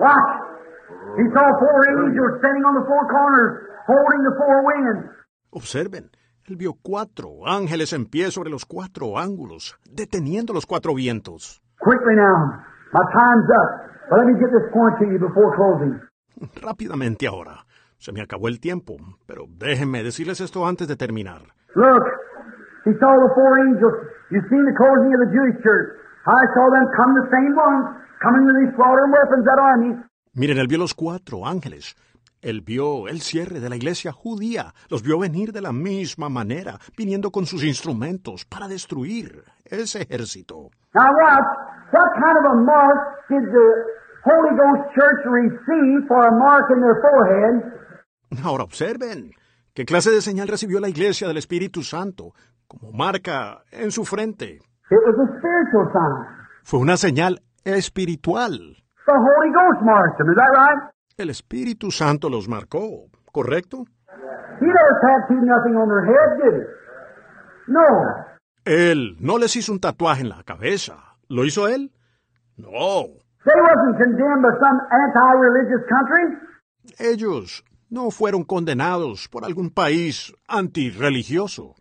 [0.00, 0.48] Watch.
[1.18, 5.10] He saw four angels standing on the four corners, holding the four winds.
[5.50, 6.10] Observen,
[6.46, 11.60] él vio cuatro ángeles en pie sobre los cuatro ángulos, deteniendo los cuatro vientos.
[11.78, 12.56] Quickly now,
[12.94, 14.08] my time's up.
[14.08, 16.00] But let me get this point to you before closing.
[16.62, 17.66] Rápidamente ahora.
[17.98, 18.96] Se me acabó el tiempo,
[19.26, 21.42] pero déjenme decirles esto antes de terminar.
[21.74, 22.04] Look,
[22.84, 23.94] he saw the four angels.
[24.30, 25.88] You've seen the closing of the Jewish church.
[26.26, 29.92] I saw them come the same ones, coming with these slaughtering weapons, that army.
[30.34, 31.96] Miren, él vio los cuatro ángeles.
[32.40, 34.74] Él vio el cierre de la iglesia judía.
[34.90, 40.70] Los vio venir de la misma manera, viniendo con sus instrumentos para destruir ese ejército.
[40.94, 41.48] Now watch,
[41.90, 43.68] what kind of a mark did the
[44.22, 47.77] Holy Ghost Church receive for a mark in their forehead?
[48.42, 49.32] Ahora observen.
[49.74, 52.34] ¿Qué clase de señal recibió la iglesia del Espíritu Santo
[52.66, 54.60] como marca en su frente?
[54.90, 56.46] It was a spiritual sign.
[56.64, 58.76] Fue una señal espiritual.
[59.06, 60.90] The Holy Ghost marked them, is that right?
[61.16, 63.84] El Espíritu Santo los marcó, ¿correcto?
[64.60, 66.78] He tattooed nothing on their head, did he?
[67.68, 67.84] No.
[68.64, 71.16] Él no les hizo un tatuaje en la cabeza.
[71.28, 71.92] ¿Lo hizo él?
[72.56, 73.06] No.
[73.44, 76.36] They wasn't condemned by some anti-religious country.
[76.98, 81.74] Ellos no fueron condenados por algún país antirreligioso.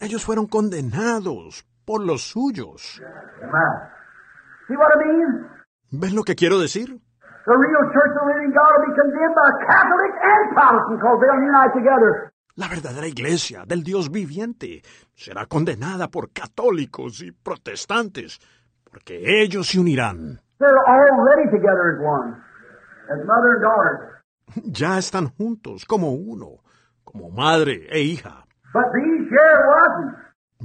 [0.00, 3.00] Ellos fueron condenados por los suyos.
[5.90, 7.00] ¿Ven lo que quiero decir?
[12.56, 14.82] La verdadera iglesia del Dios viviente
[15.14, 18.38] será condenada por católicos y protestantes,
[18.84, 20.40] porque ellos se unirán.
[20.58, 22.99] They're already together as one, as mother and daughter.
[24.64, 26.62] Ya están juntos como uno,
[27.04, 28.44] como madre e hija.
[28.72, 30.16] But these here wasn't.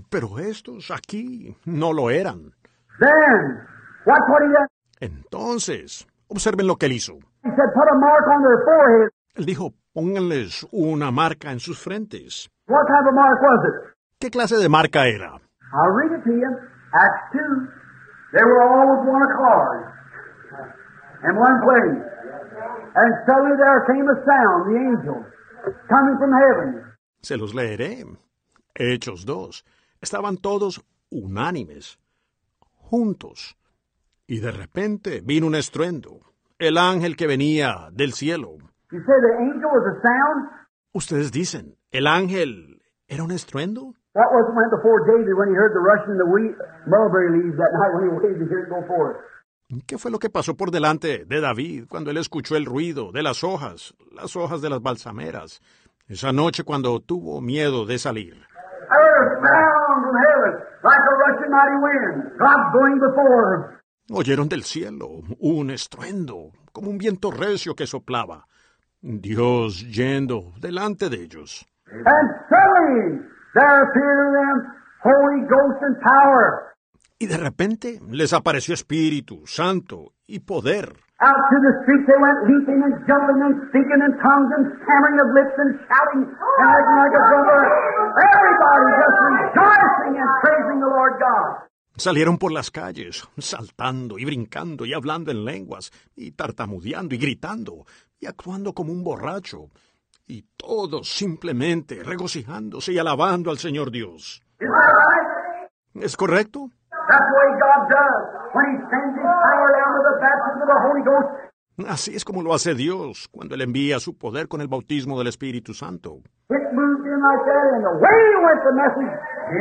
[0.10, 2.54] Pero estos aquí no lo eran.
[3.00, 3.60] Then,
[4.06, 4.68] watch what he did.
[5.00, 7.14] Entonces, observen lo que él hizo.
[7.44, 9.10] He said, put a mark on their forehead.
[9.36, 12.50] Él dijo, pónganles una marca en sus frentes.
[12.68, 13.96] What type of mark was it?
[14.20, 15.34] ¿Qué clase de marca era?
[15.74, 16.50] I'll read it to you.
[16.94, 17.40] Acts 2.
[18.34, 19.96] They were all with one accord
[21.30, 22.00] in one place.
[22.96, 25.18] And suddenly there came a sound, the angel,
[25.90, 26.70] coming from heaven.
[27.22, 28.06] Se los leeré.
[28.76, 29.66] Hechos 2.
[30.02, 31.98] Estaban todos unánimes,
[32.90, 33.58] juntos.
[34.28, 36.20] Y de repente vino un estruendo.
[36.60, 38.58] El ángel que venía del cielo.
[38.92, 40.70] You say the angel was a sound?
[40.94, 43.94] Ustedes dicen, ¿el ángel era un estruendo?
[44.14, 46.56] That was went before David when he heard the rushing of the wheat,
[46.88, 49.20] mulberry leaves that night when he waited to hear it go forth.
[49.88, 53.24] ¿Qué fue lo que pasó por delante de David cuando él escuchó el ruido de
[53.24, 55.60] las hojas, las hojas de las balsameras,
[56.08, 58.36] esa noche cuando tuvo miedo de salir?
[58.36, 60.54] I heard a sound from heaven,
[60.84, 62.38] like a rushing mighty wind.
[62.38, 63.82] God going before.
[64.12, 68.46] Oyeron del cielo un estruendo, como un viento recio que soplaba.
[69.02, 71.66] Dios yendo delante de ellos.
[71.88, 76.75] And suddenly there appeared to them Holy Ghost and power.
[77.26, 80.94] Y de repente les apareció Espíritu Santo y poder.
[81.18, 85.18] Out to the streets they went leaping and jumping and speaking in tongues and stammering
[85.18, 87.62] of lips and shouting and acting like a drummer.
[88.30, 91.66] Everybody just rejoicing and praising the Lord God.
[91.98, 97.86] Salieron por las calles, saltando y brincando y hablando en lenguas, y tartamudeando y gritando,
[98.20, 99.72] y actuando como un borracho,
[100.28, 104.44] y todos simplemente regocijándose y alabando al Señor Dios.
[105.96, 106.70] ¿Es correcto?
[107.08, 108.22] That's the way God does
[108.54, 111.30] when He sends His power down with the baptism of the Holy Ghost.
[111.88, 115.28] Así es como lo hace Dios cuando Él envía su poder con el bautismo del
[115.28, 116.22] Espíritu Santo.
[116.50, 119.14] It moved in like that, and away went the message.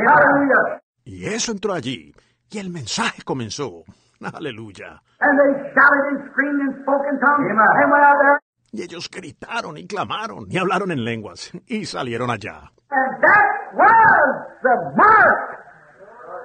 [0.07, 0.81] Hallelujah.
[1.03, 2.13] Y eso entró allí,
[2.49, 3.83] y el mensaje comenzó.
[4.21, 5.01] Aleluya.
[5.19, 8.39] And they shouted and screamed and spoke in tongues and went out there.
[8.71, 12.71] Y ellos gritaron y clamaron y hablaron en lenguas, y salieron allá.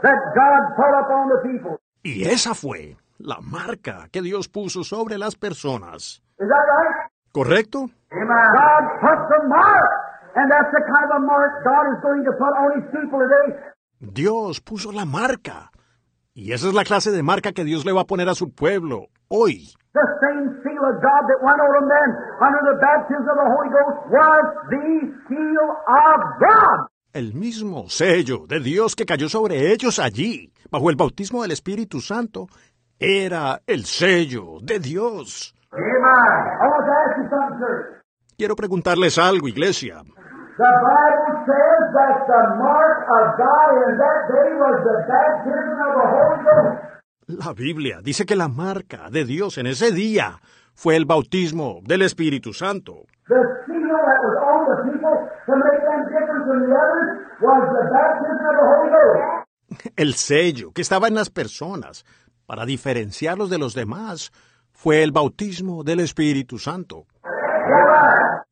[0.03, 1.79] That God put upon the people.
[2.03, 6.23] Y esa fue la marca que Dios puso sobre las personas.
[6.39, 7.11] Is that right?
[7.33, 7.91] ¿Correcto?
[8.11, 9.91] God put the mark.
[10.37, 13.19] And that's the kind of a mark God is going to put on His people
[13.19, 13.61] today.
[14.01, 15.71] Dios puso la marca.
[16.33, 18.55] Y esa es la clase de marca que Dios le va a poner a su
[18.55, 19.69] pueblo hoy.
[19.93, 23.71] The same seal of God that went them then under the baptism of the Holy
[23.75, 24.89] Ghost was the
[25.27, 26.90] seal of God.
[27.13, 32.01] El mismo sello de Dios que cayó sobre ellos allí, bajo el bautismo del Espíritu
[32.01, 32.47] Santo,
[33.01, 35.53] era el sello de Dios.
[38.37, 40.05] Quiero preguntarles algo, iglesia.
[47.27, 50.39] La Biblia dice que la marca de Dios en ese día
[50.75, 53.07] fue el bautismo del Espíritu Santo.
[53.27, 53.35] The
[53.67, 55.29] seal that was on the people
[59.97, 62.05] El sello que estaba en las personas
[62.51, 64.33] para diferenciarlos de los demás,
[64.73, 67.07] fue el bautismo del Espíritu Santo.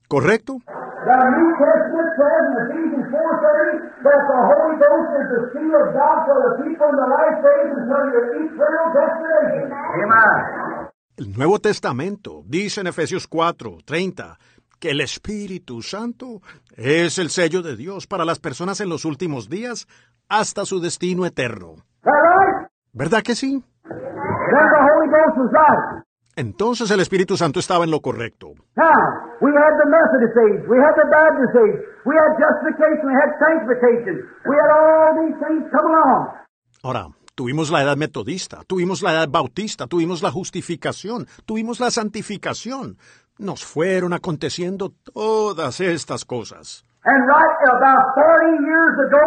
[0.07, 0.59] ¿Correcto?
[0.63, 5.89] The New Testament says in Ephesians 4.30 that the Holy Ghost is the seal of
[5.99, 9.67] God for the people in the last days until your eternal destination.
[9.99, 10.89] Amen.
[11.17, 14.39] El Nuevo Testamento dice en Efesios 4, 30,
[14.79, 16.41] que el Espíritu Santo
[16.77, 19.87] es el sello de Dios para las personas en los últimos días
[20.29, 21.77] hasta su destino eterno.
[22.93, 23.63] ¿Verdad que sí?
[26.37, 28.53] Entonces el Espíritu Santo estaba en lo correcto.
[36.83, 42.99] Ahora, tuvimos la edad metodista, tuvimos la edad bautista, tuvimos la justificación, tuvimos la santificación.
[43.39, 46.85] Nos fueron aconteciendo todas estas cosas.
[47.05, 49.25] And right about 40 years ago,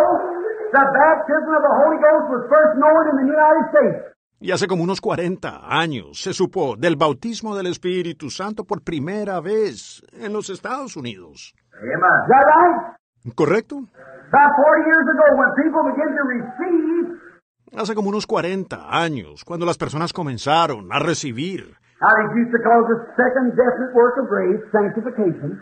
[0.72, 4.12] the baptism of the Holy Ghost was first known in the United States.
[4.42, 9.40] Y hace como unos 40 años se supo del bautismo del Espíritu Santo por primera
[9.40, 11.54] vez en los Estados Unidos.
[11.82, 13.34] Right?
[13.36, 13.76] ¿Correcto?
[13.78, 17.32] About 40 years ago, when people began to receive,
[17.78, 22.60] Hace como unos 40 años, cuando las personas comenzaron a recibir, how they used to
[22.66, 25.62] call the second definite work of grace sanctification.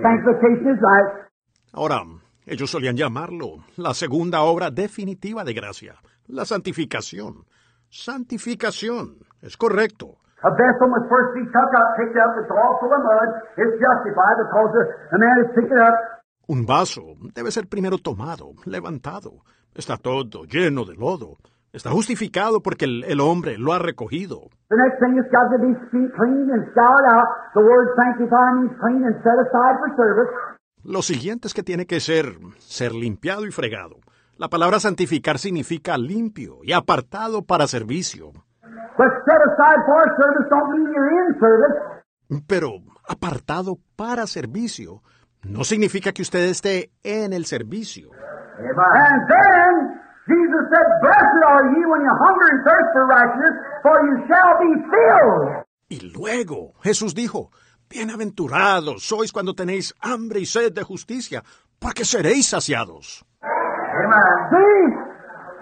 [0.00, 1.28] Sanctification is right.
[1.72, 2.04] ahora,
[2.46, 5.94] ellos solían llamarlo la segunda obra definitiva de gracia,
[6.26, 7.44] la santificación.
[7.88, 10.18] Santificación, es correcto.
[10.44, 13.30] A vessel must first be took up, picked up, it's all full of mud.
[13.56, 15.94] It's justified because the, man has picked up.
[16.48, 19.44] Un vaso debe ser primero tomado, levantado.
[19.74, 21.38] Está todo lleno de lodo.
[21.72, 24.50] Está justificado porque el, el hombre lo ha recogido.
[24.68, 27.26] The next thing is got to be spe- cleaned and scoured out.
[27.54, 30.30] The word sanctify means clean and set aside for service.
[30.84, 33.96] Lo siguiente es que tiene que ser ser limpiado y fregado.
[34.36, 38.32] La palabra santificar significa limpio y apartado para servicio.
[38.98, 42.44] But set aside for service don't mean you're in service.
[42.46, 45.02] Pero apartado para servicio
[45.42, 48.10] no significa que usted esté en el servicio.
[48.58, 53.96] And then Jesus said, Blessed are ye when you hunger and thirst for righteousness, for
[54.06, 55.66] you shall be filled.
[55.88, 57.50] Y luego Jesús dijo,
[57.88, 61.42] Bienaventurados sois cuando tenéis hambre y sed de justicia,
[61.78, 63.24] porque seréis saciados.
[63.42, 64.22] Amen.
[64.48, 65.12] See,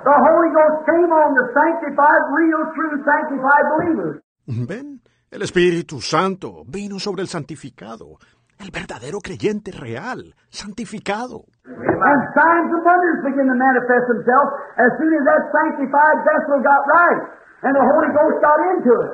[0.05, 4.23] the Holy Ghost came on the sanctified, real, true, sanctified believers.
[4.47, 5.01] ¿Ven?
[5.31, 8.19] El Espíritu Santo vino sobre el santificado,
[8.61, 11.45] el verdadero creyente real, santificado.
[11.65, 16.83] And signs and wonders begin to manifest themselves as soon as that sanctified vessel got
[16.89, 17.21] right
[17.63, 19.13] and the Holy Ghost got into it.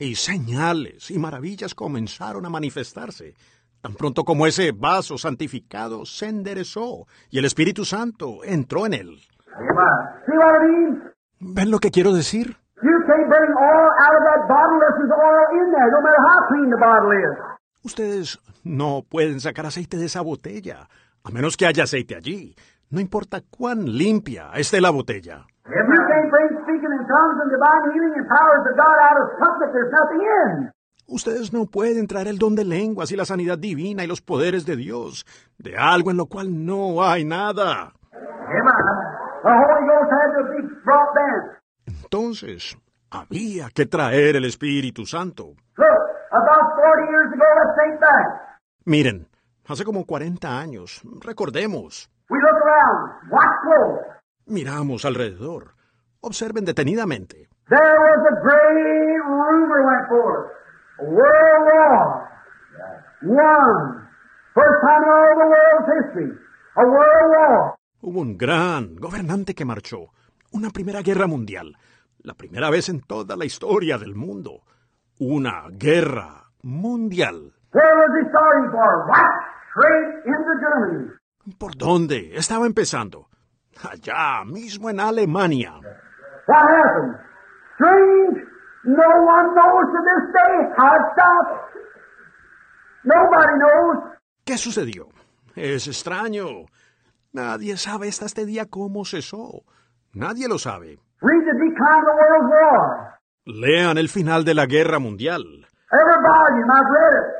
[0.00, 3.34] Y señales y maravillas comenzaron a manifestarse.
[3.80, 9.18] Tan pronto como ese vaso santificado se enderezó y el Espíritu Santo entró en él.
[11.40, 12.56] ¿Ven lo que quiero decir?
[17.88, 20.90] Ustedes no pueden sacar aceite de esa botella,
[21.24, 22.54] a menos que haya aceite allí.
[22.90, 25.46] No importa cuán limpia esté la botella.
[31.06, 34.66] Ustedes no pueden traer el don de lenguas y la sanidad divina y los poderes
[34.66, 35.24] de Dios
[35.56, 37.94] de algo en lo cual no hay nada.
[41.86, 42.76] Entonces,
[43.10, 45.54] había que traer el Espíritu Santo.
[45.78, 46.02] Look,
[46.32, 48.60] about 40 years ago, let's think back.
[48.84, 49.28] Miren,
[49.66, 54.06] hace como 40 años, recordemos, We look around, watch close.
[54.46, 55.74] miramos alrededor,
[56.20, 57.48] observen detenidamente.
[57.68, 60.50] There was a great rumor went forth.
[61.00, 62.28] A world war.
[63.22, 64.08] One.
[64.54, 66.32] First time in all the world's history.
[66.76, 67.74] A world war.
[68.00, 70.12] Hubo un gran gobernante que marchó,
[70.52, 71.76] una primera guerra mundial,
[72.22, 74.62] la primera vez en toda la historia del mundo,
[75.18, 77.54] una guerra mundial.
[77.72, 79.06] Where was he starting for?
[79.06, 79.36] Right
[79.72, 81.12] straight into Germany.
[81.58, 83.28] ¿Por dónde estaba empezando?
[83.82, 85.74] Allá mismo en Alemania.
[86.46, 87.14] What happened?
[87.74, 88.44] Strange.
[88.84, 91.74] No one knows to this day how it stopped.
[93.04, 94.18] Nobody knows.
[94.44, 95.08] ¿Qué sucedió?
[95.54, 96.66] Es extraño.
[97.32, 99.62] Nadie sabe hasta este día cómo cesó.
[100.14, 100.98] Nadie lo sabe.
[101.20, 103.20] Read the decline of the world war.
[103.44, 105.42] Lean el final de la guerra mundial.
[105.90, 107.37] Every volume, I've read it.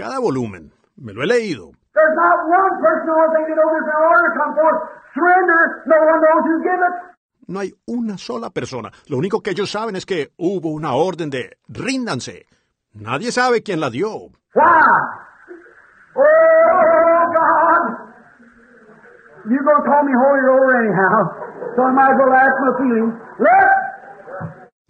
[0.00, 0.72] Cada volumen.
[0.96, 1.72] Me lo he leído.
[1.92, 4.80] There's not one person who knows they know there's an order to come forth.
[5.12, 5.60] Surrender.
[5.84, 6.94] No one knows who give it.
[7.48, 8.90] No hay una sola persona.
[9.08, 12.46] Lo único que ellos saben es que hubo una orden de ríndanse.
[12.94, 14.10] Nadie sabe quién la dio.
[14.10, 14.30] Oh,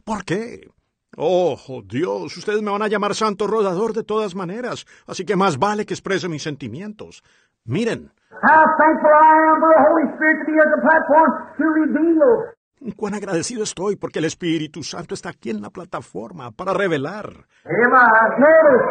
[0.04, 0.70] ¿Por qué?
[1.16, 5.58] Oh, Dios, ustedes me van a llamar santo rodador de todas maneras, así que más
[5.58, 7.22] vale que exprese mis sentimientos.
[7.64, 8.12] Miren.
[8.30, 12.94] How thankful I am for the Holy Spirit to be at the platform to reveal.
[12.96, 17.26] Cuán agradecido estoy porque el Espíritu Santo está aquí en la plataforma para revelar.
[17.66, 18.08] Amen.
[18.38, 18.86] Notice.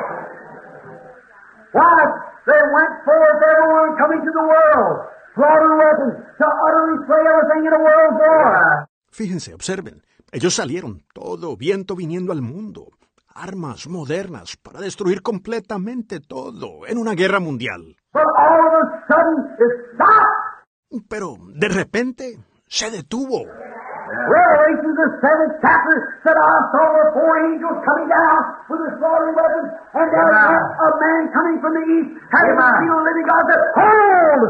[1.73, 2.03] Why,
[2.45, 4.97] they went forth, everyone coming to the world,
[5.35, 8.89] slaughter weapons, to utterly slay everything in the world's war.
[9.11, 10.03] Fíjense, observen.
[10.31, 12.89] Ellos salieron, todo viento viniendo al mundo,
[13.33, 17.95] armas modernas para destruir completamente todo en una guerra mundial.
[18.13, 21.07] But all of a sudden, it stopped.
[21.09, 23.45] Pero de repente se detuvo.
[23.45, 28.37] Revelation, the seventh chapter, said, I saw the four angels coming down
[28.69, 32.69] with the slaughtering weapons, and there was a man coming from the east, having the
[32.81, 34.49] seal of the living God, said, Hold!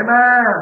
[0.00, 0.56] Amen.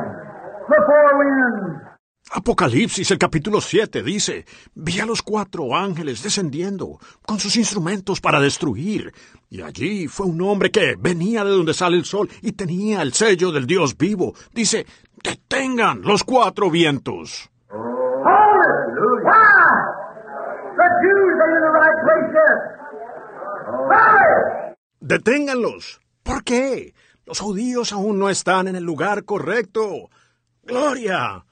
[2.30, 8.40] Apocalipsis, el capítulo 7, dice, vi a los cuatro ángeles descendiendo con sus instrumentos para
[8.40, 9.12] destruir,
[9.50, 13.12] y allí fue un hombre que venía de donde sale el sol y tenía el
[13.12, 14.34] sello del Dios vivo.
[14.52, 14.86] Dice,
[15.22, 17.50] detengan los cuatro vientos.
[25.00, 26.00] Deténganlos.
[26.22, 26.94] ¿Por qué?
[27.26, 30.08] Los judíos aún no están en el lugar correcto.
[30.62, 31.44] Gloria.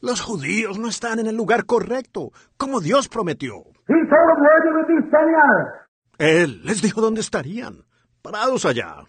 [0.00, 3.64] Los judíos no están en el lugar correcto, como Dios prometió.
[6.18, 7.84] Él les dijo dónde estarían,
[8.22, 9.04] parados allá.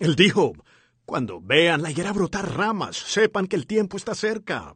[0.00, 0.52] Él dijo,
[1.04, 4.74] cuando vean la higuera brotar ramas, sepan que el tiempo está cerca.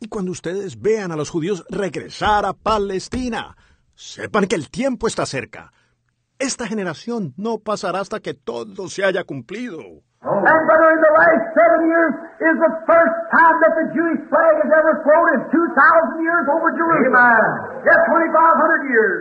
[0.00, 3.54] Y cuando ustedes vean a los judíos regresar a Palestina,
[3.94, 5.72] sepan que el tiempo está cerca.
[6.38, 9.78] Esta generación no pasará hasta que todo se haya cumplido.
[10.22, 14.54] And brother, in the last seven years is the first time that the Jewish flag
[14.64, 17.44] has ever floated 2,000 years over Jerusalem.
[17.84, 19.20] Yes, 2,500 years.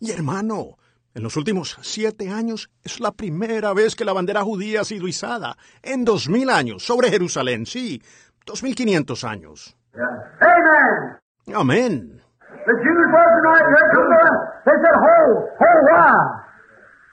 [0.00, 0.78] Y hermano,
[1.14, 5.06] en los últimos siete años es la primera vez que la bandera judía ha sido
[5.06, 5.56] izada.
[5.82, 8.02] En dos mil años, sobre Jerusalén, sí,
[8.44, 9.76] dos mil quinientos años.
[9.94, 11.18] Amen.
[11.54, 12.22] Amén.
[12.66, 13.88] The Jews wasn't right here.
[13.94, 14.34] Come on.
[14.64, 16.12] They said, hold, hold, why?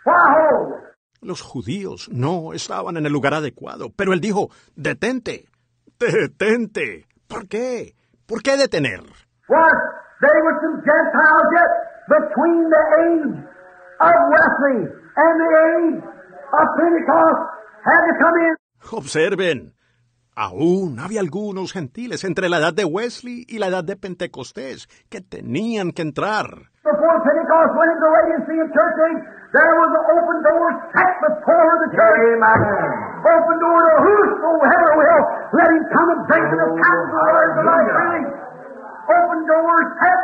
[0.03, 0.73] Why hold?
[1.21, 5.45] Los judíos no estaban en el lugar adecuado, pero él dijo, detente,
[5.99, 7.07] detente.
[7.27, 7.95] ¿Por qué?
[8.27, 9.01] ¿Por qué detener?
[9.47, 9.73] What?
[10.21, 11.71] They were some Gentiles yet
[12.09, 13.37] between the age
[13.99, 14.79] of Wesley
[15.17, 16.03] and the age
[16.53, 17.41] of Pentecost
[17.83, 18.55] had to come in.
[18.91, 19.73] Observen,
[20.37, 25.19] aún había algunos gentiles entre la edad de Wesley y la edad de Pentecostés que
[25.19, 26.69] tenían que entrar.
[26.85, 31.89] Before Pentecost went into Laodicean church age, there was an open door set before the
[31.97, 32.21] church.
[32.37, 32.61] Amen.
[33.25, 35.23] Open door to whosoever will.
[35.57, 38.23] Let him come and drink of the cup of the Lord of life freely.
[39.09, 40.21] Open door set.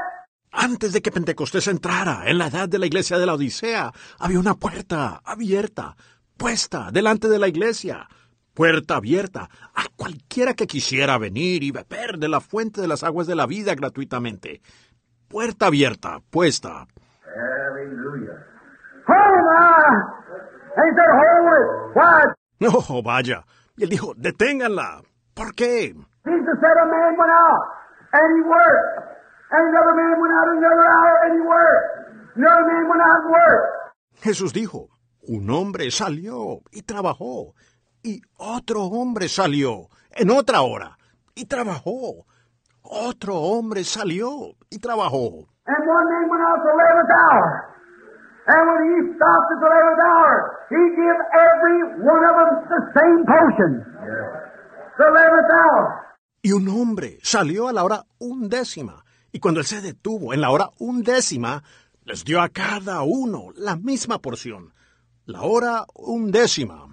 [0.53, 4.40] Antes de que Pentecostés entrara en la edad de la iglesia de la Odisea, había
[4.40, 5.98] una puerta abierta,
[6.38, 8.08] puesta delante de la iglesia.
[8.53, 13.25] Puerta abierta a cualquiera que quisiera venir y beber de la fuente de las aguas
[13.25, 14.61] de la vida gratuitamente.
[15.27, 16.85] Puerta abierta, puesta.
[22.59, 23.43] No, vaya.
[23.75, 25.01] Y él dijo, deténganla.
[25.33, 25.95] ¿Por qué?
[34.22, 34.90] Jesús dijo,
[35.22, 37.53] un hombre salió y trabajó,
[38.03, 40.98] y otro hombre salió en otra hora
[41.33, 42.25] y trabajó.
[42.83, 45.48] Otro hombre salió y trabajó.
[45.65, 47.73] And one man went out the eleventh hour.
[48.45, 50.35] And when he stopped at the eleventh hour,
[50.69, 53.72] he gave every one of them the same potion.
[54.98, 56.03] The eleventh hour.
[56.41, 60.49] Y un hombre salió a la hora undécima, y cuando él se detuvo en la
[60.49, 61.64] hora undécima,
[62.03, 64.73] les dio a cada uno la misma porción.
[65.25, 66.93] La hora undécima.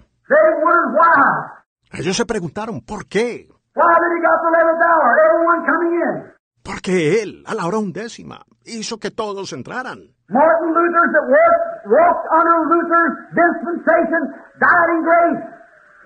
[1.93, 3.47] Ellos se preguntaron, ¿por qué?
[3.75, 5.09] Why did he got the eleventh hour?
[5.27, 6.33] Everyone coming in.
[6.63, 10.13] Porque él, a la hora undécima, hizo que todos entraran.
[10.29, 14.21] Martin Luther's that walked, walked under Luther's dispensation
[14.59, 15.43] died in grace.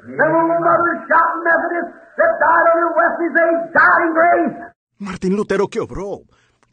[0.06, 4.56] There were shouting Methodists that died under Wesley's age died in grace.
[5.00, 6.22] Martín Lutero que obró,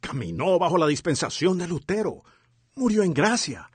[0.01, 2.23] caminó bajo la dispensación de Lutero,
[2.77, 3.69] murió en gracia.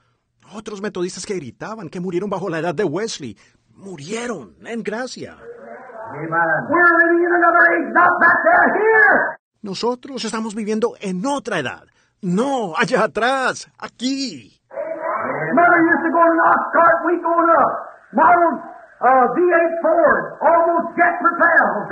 [0.54, 3.38] Otros metodistas que gritaban que murieron bajo la edad de Wesley,
[3.78, 5.38] murieron en gracia.
[9.62, 11.86] Nosotros estamos viviendo en otra edad.
[12.22, 14.60] No, allá atrás, aquí.
[15.54, 17.62] Mother used to go in an ox cart, we go in a
[18.14, 18.52] model
[19.02, 21.90] V8 Ford, almost jet propelled.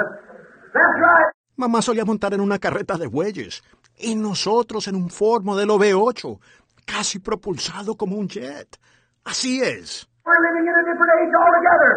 [0.74, 1.32] That's right.
[1.58, 3.64] Mamá solía montar en una carreta de bueyes
[3.98, 6.40] y nosotros en un Ford modelo V8,
[6.86, 8.78] casi propulsado como un jet.
[9.24, 10.08] Así es.
[10.26, 11.94] We're living in a different age altogether,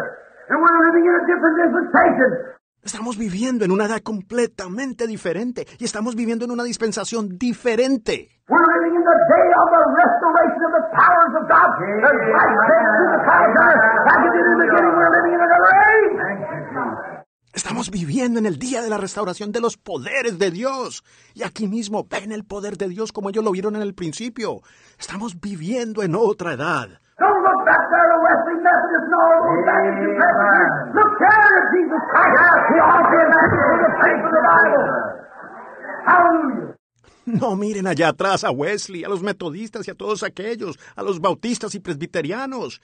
[0.53, 2.29] and we're living in a different dispensation.
[2.83, 8.29] Estamos viviendo en una edad completamente diferente y estamos viviendo en una dispensación diferente.
[17.51, 21.03] Estamos viviendo en el día de la restauración de los poderes de Dios.
[21.33, 24.61] Y aquí mismo ven el poder de Dios como ellos lo vieron en el principio.
[24.99, 26.89] Estamos viviendo en otra edad.
[27.69, 30.89] Back there to Wesley Methodist and all those Baptist Presbyterians.
[30.97, 32.65] Look here at Jesus Christ.
[32.65, 34.85] He offered the faith of the Bible.
[36.09, 36.75] Hallelujah.
[37.29, 41.21] No miren allá atrás a Wesley, a los metodistas y a todos aquellos, a los
[41.21, 42.81] bautistas y presbiterianos.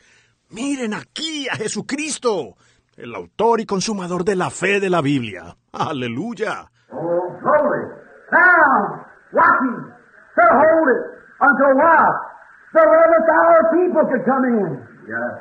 [0.51, 2.55] Miren aquí a Jesucristo,
[2.95, 5.57] el autor y consumador de la fe de la Biblia.
[5.71, 6.69] Aleluya.
[6.91, 7.89] Oh, glory.
[8.31, 9.81] Now, watching
[10.35, 11.03] to hold it
[11.41, 12.34] until what?
[12.75, 14.71] The eleventh hour people could come in.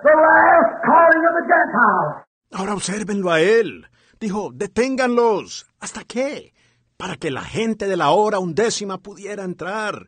[0.06, 2.12] The last calling of the Gentiles.
[2.52, 3.86] Ahora obsérvenlo a él.
[4.20, 5.66] Dijo, deténganlos.
[5.80, 6.52] ¿Hasta qué?
[6.96, 10.06] Para que la gente de la hora undécima pudiera entrar.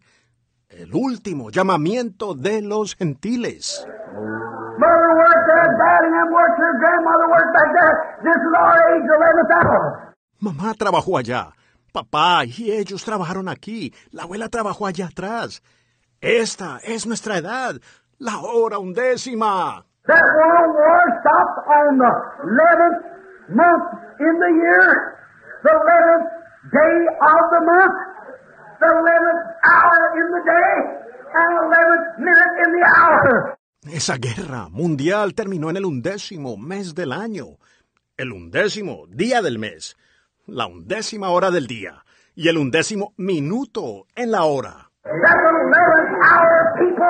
[0.69, 3.85] El último llamamiento de los gentiles.
[4.79, 7.95] Mother worked there, Daddy and worked her grandmother worked back there.
[8.23, 10.15] This is our age, eleventh hour.
[10.39, 11.51] Mamá trabajó allá.
[11.93, 13.93] Papá y ellos trabajaron aquí.
[14.13, 15.63] La abuela trabajó allá atrás.
[16.27, 17.77] Esta es nuestra edad.
[18.19, 19.87] La hora undécima.
[20.07, 22.11] That world war stopped on the
[22.43, 23.07] eleventh
[23.55, 23.87] month
[24.19, 25.19] in the year,
[25.63, 26.27] the eleventh
[26.73, 27.97] day of the month,
[28.81, 28.91] the
[29.71, 30.75] hour in the day,
[31.33, 33.59] and eleventh minute in the hour.
[33.93, 37.59] Esa guerra mundial terminó en el undécimo mes del año.
[38.17, 39.97] El undécimo día del mes.
[40.47, 42.05] La undécima hora del día.
[42.35, 44.91] Y el undécimo minuto en la hora.
[45.07, 45.96] That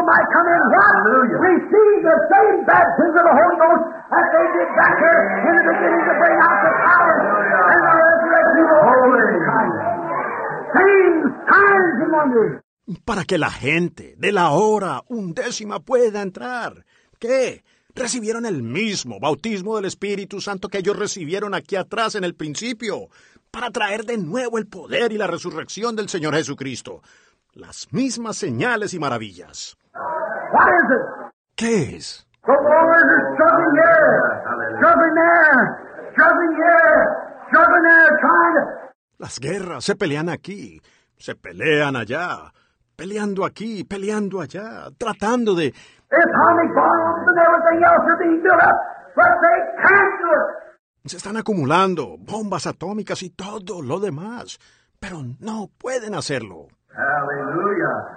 [0.07, 0.95] might come in what?
[1.51, 5.65] Receive the same baptism of the Holy Ghost as they did back here in the
[5.67, 7.15] beginning to bring out the power
[7.67, 9.79] and the resurrection of the Holy Christ.
[10.79, 11.17] Same
[11.51, 12.53] signs and wonders.
[13.05, 16.85] Para que la gente de la hora undécima pueda entrar.
[17.19, 17.65] ¿Qué?
[17.97, 23.09] Recibieron el mismo bautismo del Espíritu Santo que ellos recibieron aquí atrás en el principio,
[23.51, 27.03] para traer de nuevo el poder y la resurrección del Señor Jesucristo.
[27.55, 29.79] Las mismas señales y maravillas.
[30.57, 31.05] What is it?
[31.55, 32.27] ¿Qué es?
[32.47, 34.13] The wars are struggling here,
[34.79, 35.61] struggling there,
[36.15, 36.97] struggling here,
[37.49, 38.63] struggling there, trying to.
[39.19, 40.81] Las guerras se pelean aquí,
[41.19, 42.53] se pelean allá,
[42.97, 45.75] peleando aquí, peleando allá, tratando de...
[51.05, 54.59] Se están acumulando bombas atómicas y todo lo demás,
[54.99, 56.69] pero no pueden hacerlo.
[56.89, 58.17] Hallelujah.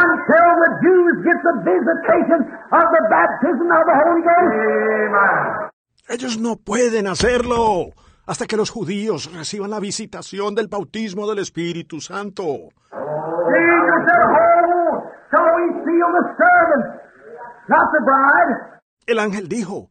[0.00, 2.40] Until the Jews get the visitation
[2.72, 5.70] of the baptism of the Holy Ghost.
[6.08, 7.92] Ellos no pueden hacerlo
[8.26, 12.70] hasta que los judíos reciban la visitación del bautismo del Espíritu Santo.
[12.90, 16.88] Jesus said, Hold till we seal the servants,
[17.68, 18.80] not the bride.
[19.06, 19.88] El ángel dijo,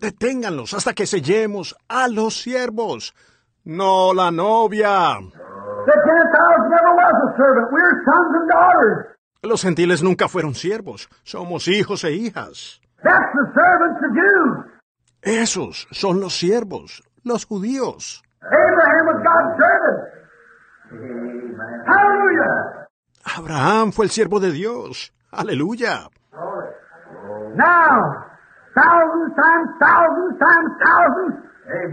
[0.00, 3.14] deténganlos hasta que sellemos a los siervos,
[3.64, 5.18] no la novia.
[9.44, 12.80] Los gentiles nunca fueron siervos, somos hijos e hijas.
[13.02, 14.74] That's the servants, the Jews.
[15.20, 18.22] Esos son los siervos, los judíos.
[18.40, 20.14] Abraham was God's servant.
[21.86, 22.88] Hallelujah.
[23.36, 25.12] Abraham fue el siervo de Dios.
[25.30, 26.08] Aleluya.
[27.54, 28.24] Now,
[28.74, 31.34] thousands times thousands times thousands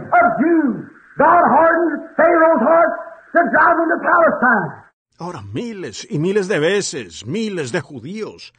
[0.07, 0.87] of Jews.
[1.17, 2.91] God hardened Pharaoh's heart
[3.35, 4.90] to drive them to Palestine.
[5.21, 8.53] Ahora miles y miles de veces, miles de judíos.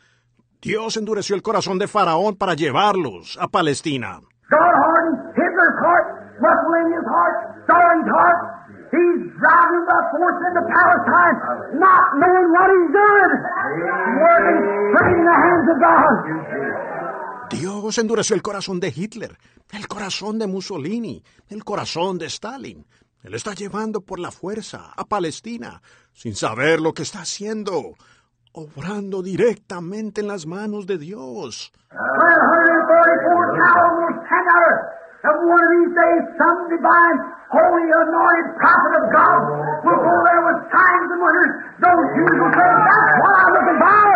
[0.61, 4.21] Dios endureció el corazón de Faraón para llevarlos a Palestina.
[17.51, 19.37] Dios endureció el corazón de Hitler,
[19.73, 22.87] el corazón de Mussolini, el corazón de Stalin.
[23.23, 25.81] Él está llevando por la fuerza a Palestina,
[26.13, 27.95] sin saber lo que está haciendo,
[28.53, 31.73] obrando directamente en las manos de Dios.
[31.91, 38.59] 144 cows will stand out of And one of these days, some divine holy anointed
[38.59, 39.39] prophet of God,
[39.87, 44.11] before there was signs and wonders, those Jews will say, that's what I'm looking for.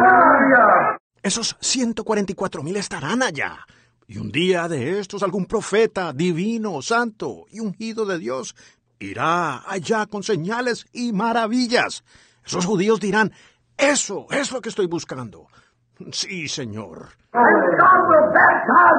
[0.00, 0.96] Hallelujah.
[1.20, 3.66] Esos 144 mil estarán allá.
[4.08, 8.54] Y un día de estos algún profeta divino, santo y ungido de Dios
[9.00, 12.04] irá allá con señales y maravillas.
[12.44, 13.32] Esos judíos dirán,
[13.76, 15.48] eso es lo que estoy buscando.
[16.12, 17.08] Sí, Señor.
[17.32, 18.96] And God will baptize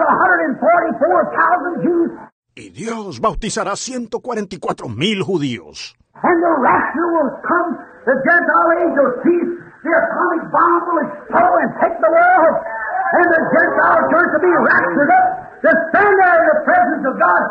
[1.00, 2.11] 144,000 Jews,
[2.56, 5.95] Y Dios bautizará 144 mil judíos.
[13.14, 15.27] And the Gentile church be raptured up
[15.61, 17.44] to stand there in the presence of God.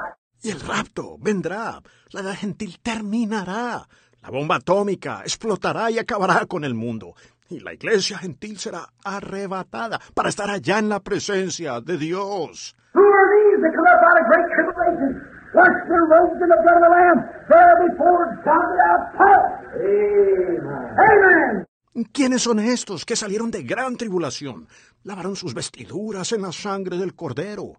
[0.43, 1.81] Y el rapto vendrá.
[2.13, 3.87] La edad gentil terminará.
[4.23, 7.15] La bomba atómica explotará y acabará con el mundo.
[7.49, 12.75] Y la iglesia gentil será arrebatada para estar allá en la presencia de Dios.
[12.93, 15.37] Who are these that come up out of great tribulation?
[15.55, 17.19] Wash their robes in the blood of the Lamb.
[17.49, 19.43] There before sounded out Paul.
[19.77, 20.97] Amen.
[20.99, 21.67] Amen.
[22.13, 24.69] ¿Quiénes son estos que salieron de gran tribulación?
[25.07, 27.75] Lavaron sus vestiduras en la sangre del Cordero.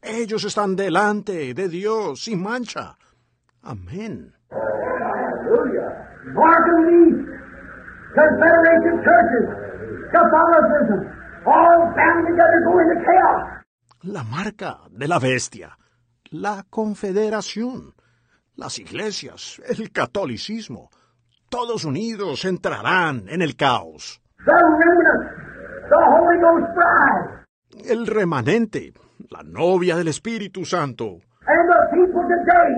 [0.00, 2.96] Ellos están delante de Dios sin mancha.
[3.60, 4.34] Amén.
[14.00, 15.76] La marca de la bestia.
[16.30, 17.94] La confederación.
[18.56, 19.60] Las iglesias.
[19.66, 20.88] El catolicismo.
[21.50, 24.22] Todos unidos entrarán en el caos.
[24.46, 25.29] The remnant,
[25.90, 27.44] the Holy Ghost bride,
[27.90, 28.92] El remanente.
[29.28, 31.20] La novia del Espíritu Santo.
[31.46, 32.70] and the people today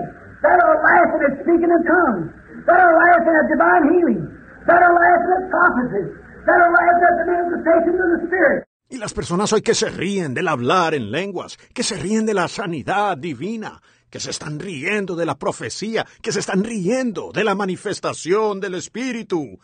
[0.43, 2.29] that are laughing at speaking in tongues,
[2.67, 4.23] that are laughing at divine healing,
[4.67, 6.05] that are laughing at prophecy,
[6.47, 8.65] that are laughing at the manifestations of the Spirit.
[8.91, 12.35] Y las personas hoy que se ríen del hablar en lenguas, que se ríen de
[12.35, 13.81] la sanidad divina,
[14.13, 18.75] que se están riendo de la profecía, que se están riendo de la manifestación del
[18.75, 19.59] Espíritu.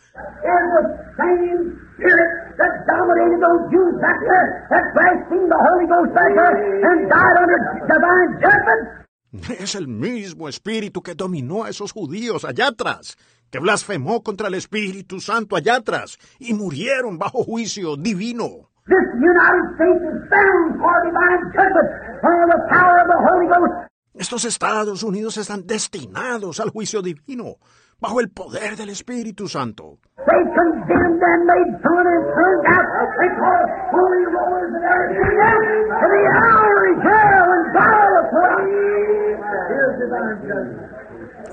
[9.61, 13.19] Es el mismo espíritu que dominó a esos judíos allá atrás,
[13.51, 18.71] que blasfemó contra el Espíritu Santo allá atrás y murieron bajo juicio divino.
[18.89, 21.89] This United States is bound for divine judgment
[22.25, 23.88] by the power of the Holy Ghost.
[24.19, 27.59] Estos Estados Unidos están destinados al juicio divino,
[28.01, 29.99] bajo el poder del Espíritu Santo.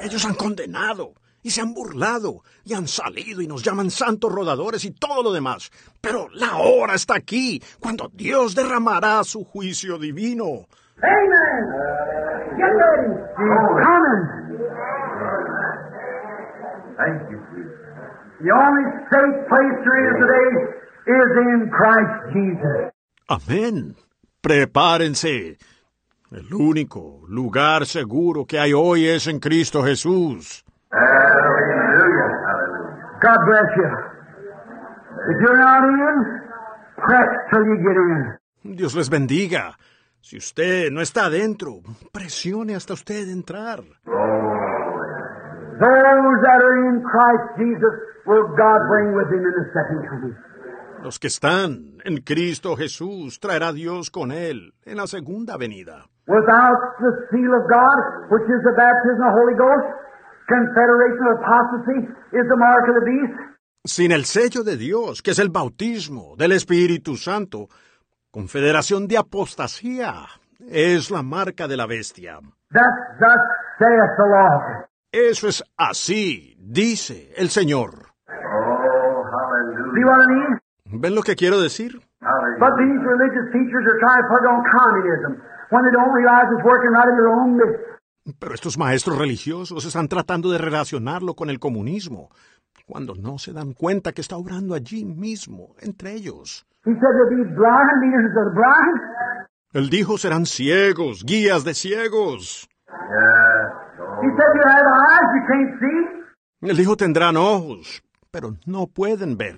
[0.02, 1.14] Ellos han condenado
[1.44, 5.32] y se han burlado y han salido y nos llaman santos rodadores y todo lo
[5.32, 5.70] demás.
[6.02, 10.66] Pero la hora está aquí, cuando Dios derramará su juicio divino.
[10.98, 12.25] Amen.
[12.58, 13.12] Get ready.
[13.36, 14.24] He's coming.
[16.96, 17.76] Thank you, Jesus.
[18.40, 20.52] The only safe place there is today
[21.08, 22.92] is in Christ Jesus.
[23.30, 23.96] Amén.
[24.42, 25.58] Prepárense.
[26.32, 30.64] El único lugar seguro que hay hoy es en Cristo Jesús.
[30.92, 32.30] Hallelujah.
[32.48, 33.20] Hallelujah.
[33.22, 33.90] God bless you.
[35.32, 36.42] If you're not in,
[36.98, 38.76] press till you get in.
[38.76, 39.78] Dios les bendiga.
[40.26, 41.82] Si usted no está adentro,
[42.12, 43.84] presione hasta usted entrar.
[51.04, 56.08] Los que están en Cristo Jesús traerá Dios con él en la segunda venida.
[56.26, 57.98] Without the seal of God,
[58.32, 59.86] which is the baptism of the Holy Ghost,
[60.50, 62.00] confederation of apostasy
[62.34, 63.56] is the mark of the beast.
[63.86, 67.70] Sin el sello de Dios, que es el bautismo del Espíritu Santo,
[68.36, 70.28] confederación de apostasía,
[70.70, 72.42] es la marca de la bestia.
[75.10, 77.92] Eso es así, dice el Señor.
[78.28, 79.24] Oh?
[80.84, 82.02] ¿Ven lo que quiero decir?
[88.38, 92.32] Pero estos maestros religiosos están tratando de relacionarlo con el comunismo,
[92.86, 96.66] cuando no se dan cuenta que está obrando allí mismo, entre ellos.
[99.74, 102.70] Él dijo serán ciegos, guías de ciegos.
[106.62, 109.56] Él dijo tendrán ojos, pero no pueden ver.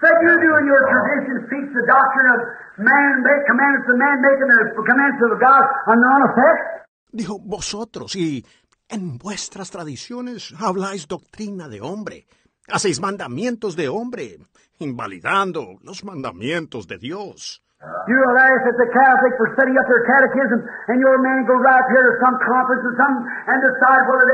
[0.00, 2.40] Said you do in your traditions teach the doctrine of
[2.78, 6.86] man make commandments of man making the commandments of God a non-effect.
[7.10, 8.46] Dijo vosotros, y
[8.88, 12.26] en vuestras tradiciones habláis doctrina de hombre,
[12.68, 14.38] hacéis mandamientos de hombre,
[14.78, 17.62] invalidando los mandamientos de Dios.
[17.78, 21.14] At the Catholic for setting up their catechism, and your
[21.46, 24.26] goes right here to some conference or something and decide whether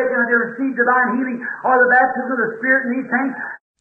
[0.48, 3.34] receive divine healing or the baptism of the Spirit and these things.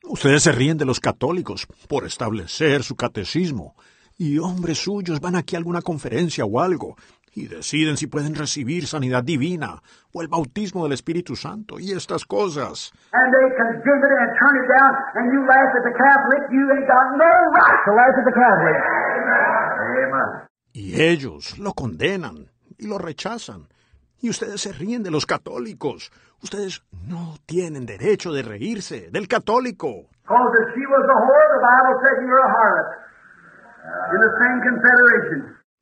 [0.04, 3.76] Ustedes se ríen de los católicos por establecer su catecismo.
[4.18, 6.98] Y hombres suyos van aquí a alguna conferencia o algo
[7.36, 9.82] y deciden si pueden recibir sanidad divina
[10.14, 12.92] o el bautismo del Espíritu Santo y estas cosas.
[13.12, 16.42] And they condemn it and turn it down, and you laugh at the Catholic.
[16.52, 18.78] You ain't got no right to laugh at the Catholic.
[20.04, 20.48] Amen.
[20.74, 23.68] Y ellos lo condenan y lo rechazan.
[24.22, 26.12] Y ustedes se ríen de los católicos.
[26.42, 30.08] Ustedes no tienen derecho de reírse del católico.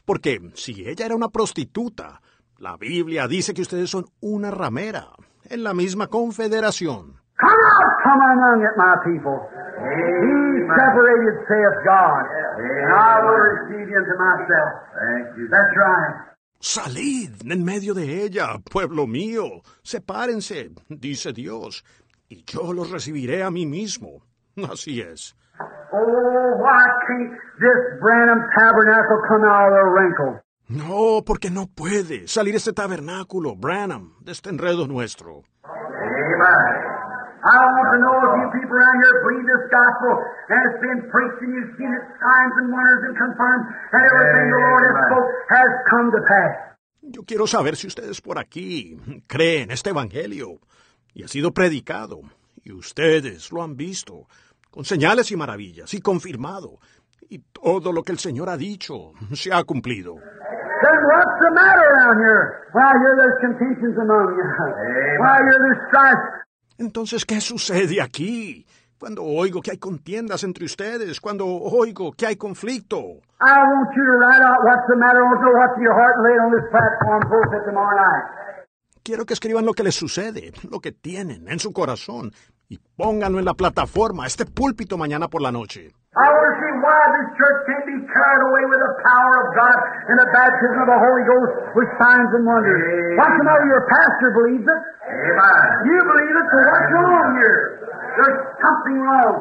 [0.06, 2.22] Porque si ella era una prostituta,
[2.58, 5.08] la Biblia dice que ustedes son una ramera
[5.46, 7.20] en la misma confederación.
[7.40, 9.40] Come out from among it, my people.
[9.82, 12.24] He separated, saith God,
[12.62, 14.72] and I will receive you unto myself.
[14.94, 15.48] Thank you.
[15.50, 16.32] That's right.
[16.60, 21.84] Salid en medio de ella, pueblo mío, sepárense, dice Dios,
[22.30, 24.22] y yo los recibiré a mí mismo.
[24.70, 25.36] Así es.
[25.60, 30.42] Oh, why can't this Branham tabernacle come out of the wrinkle?
[30.70, 35.44] No, porque no puede salir este tabernáculo, Branham, de este enredo nuestro.
[35.66, 36.92] Amen.
[37.44, 40.14] I want to know if you people around here believe this gospel
[40.48, 44.46] and it's been preached and you've seen it signs and wonders and confirmed and everything
[44.54, 45.10] the Lord has Amen.
[45.10, 46.54] spoke has come to pass.
[47.02, 48.96] Yo quiero saber si ustedes por aquí
[49.28, 50.60] creen este evangelio
[51.16, 52.22] y ha sido predicado
[52.64, 54.28] y ustedes lo han visto
[54.72, 56.80] con señales y maravillas y confirmado
[57.30, 60.16] y todo lo que el Señor ha dicho se ha cumplido.
[60.16, 62.66] Then what's the matter around here?
[62.74, 64.44] There's contentions among you.
[65.22, 66.42] There's strife.
[66.80, 68.66] Entonces, ¿qué sucede aquí?
[68.98, 72.98] Cuando oigo que hay contiendas entre ustedes, cuando oigo que hay conflicto.
[73.40, 75.22] I want you to write out what's the matter.
[75.22, 78.42] What's your heart on this platform pulpit tomorrow night.
[79.04, 82.32] Quiero que escriban lo que les sucede, lo que tienen en su corazón,
[82.72, 85.92] y pónganlo en la plataforma, este púlpito mañana por la noche.
[86.16, 89.48] I want to see why this church can't be carried away with the power of
[89.60, 89.78] God
[90.08, 92.80] and the baptism of the Holy Ghost with signs and wonders.
[93.20, 93.68] What's the matter?
[93.68, 94.82] Your pastor believes it.
[95.04, 95.64] Amen.
[95.84, 97.60] You believe it, so what's wrong here?
[98.16, 99.36] There's something wrong.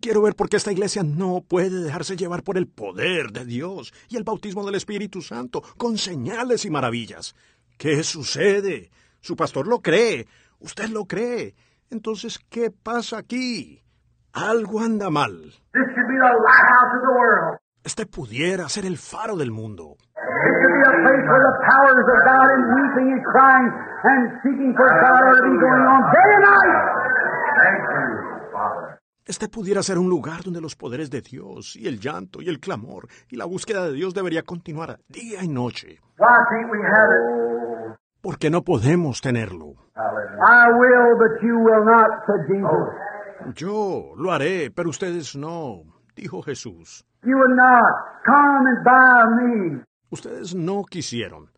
[0.00, 3.92] Quiero ver por qué esta iglesia no puede dejarse llevar por el poder de Dios
[4.08, 7.34] y el bautismo del Espíritu Santo, con señales y maravillas.
[7.76, 8.92] ¿Qué sucede?
[9.20, 10.28] Su pastor lo cree,
[10.60, 11.56] usted lo cree.
[11.92, 13.82] Entonces, ¿qué pasa aquí?
[14.32, 15.52] Algo anda mal.
[15.74, 17.58] This should be the lighthouse of the world.
[17.84, 19.98] Este pudiera ser el faro del mundo.
[20.00, 23.68] It should be a place where the powers of God and weeping and crying
[24.04, 26.74] and seeking for God are to be going on day and night.
[27.60, 28.98] Thank you, Father.
[29.26, 32.58] Este pudiera ser un lugar donde los poderes de Dios y el llanto y el
[32.58, 36.00] clamor y la búsqueda de Dios debería continuar día y noche.
[36.18, 37.98] Why can't we have it?
[38.22, 39.81] ¿Por qué no podemos tenerlo?
[39.94, 43.60] I will, but you will not, said Jesus.
[43.60, 45.84] Yo lo haré, pero ustedes no,
[46.16, 47.04] dijo Jesús.
[47.24, 47.92] You would not.
[48.24, 49.82] Come and buy me.
[50.10, 51.50] Ustedes no quisieron.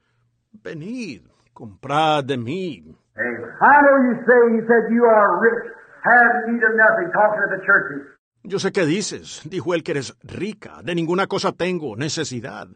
[0.63, 1.23] Venid,
[1.53, 2.97] comprad de mí.
[3.17, 3.51] Amen.
[3.61, 5.71] I know you say, he said, you are rich,
[6.03, 8.03] have need of nothing, talking to the churches.
[8.43, 12.69] Yo sé qué dices, dijo él que eres rica, de ninguna cosa tengo necesidad,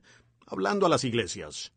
[0.46, 1.72] hablando a las iglesias.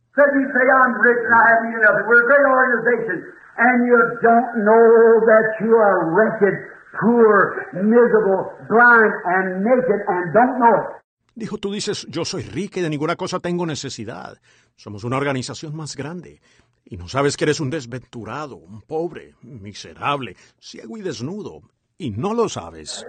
[3.58, 4.86] And you don't know
[5.28, 6.56] that you are wretched,
[7.00, 11.02] poor, miserable, blind, and naked, and don't know it.
[11.36, 14.38] Dijo, tú dices, yo soy rica y de ninguna cosa tengo necesidad.
[14.76, 16.42] Somos una organización más grande.
[16.84, 21.62] Y no sabes que eres un desventurado, un pobre, miserable, ciego y desnudo.
[21.98, 23.06] Y no lo sabes.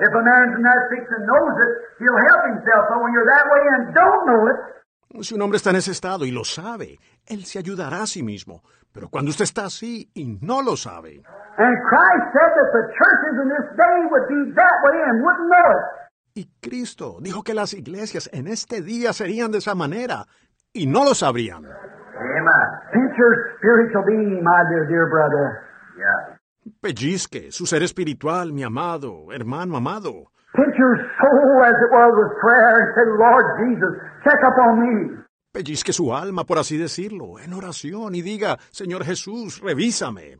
[0.00, 2.84] If a man's in that fix and knows it, he'll help himself.
[2.90, 4.76] But when you're that way and don't know it,
[5.22, 8.22] Si un hombre está en ese estado y lo sabe, él se ayudará a sí
[8.22, 8.62] mismo.
[8.92, 11.22] Pero cuando usted está así y no lo sabe,
[11.58, 15.50] and Christ said that the churches in this day would be that way and wouldn't
[15.50, 16.06] know it.
[16.36, 20.26] y Cristo dijo que las iglesias en este día serían de esa manera
[20.72, 21.64] y no lo sabrían.
[21.64, 22.68] Amen.
[22.92, 25.64] Pinch your spiritual being, my dear, dear brother.
[25.96, 26.38] Yeah.
[26.80, 30.30] Pellizque su ser espiritual, mi amado, hermano amado.
[30.54, 33.92] Soul as it was with prayer and say, Lord Jesus,
[34.24, 35.25] check up on me.
[35.56, 40.36] Pellizque su alma, por así decirlo, en oración y diga, Señor Jesús, revísame.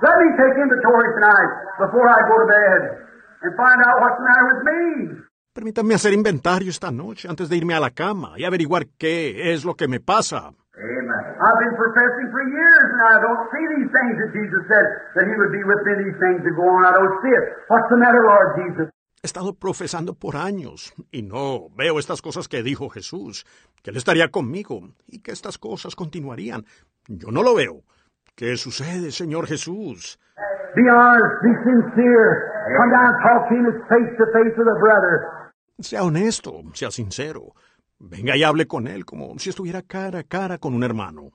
[0.00, 1.50] Let me take inventory tonight
[1.80, 2.82] before I go to bed
[3.42, 5.22] and find out what's the matter with me.
[5.52, 9.64] Permítanme hacer inventario esta noche antes de irme a la cama y averiguar qué es
[9.64, 10.52] lo que me pasa.
[19.22, 23.44] Estado profesando por años y no veo estas cosas que dijo Jesús,
[23.82, 26.64] que Él estaría conmigo y que estas cosas continuarían.
[27.06, 27.82] Yo no lo veo.
[28.34, 30.18] ¿Qué sucede, Señor Jesús?
[30.74, 32.50] Be honest, be sincere.
[32.78, 35.52] Come down and talk to him as face to face with a brother.
[35.80, 37.54] Sea honesto, sea sincero.
[37.98, 41.32] Venga y hable con Él como si estuviera cara a cara con un hermano.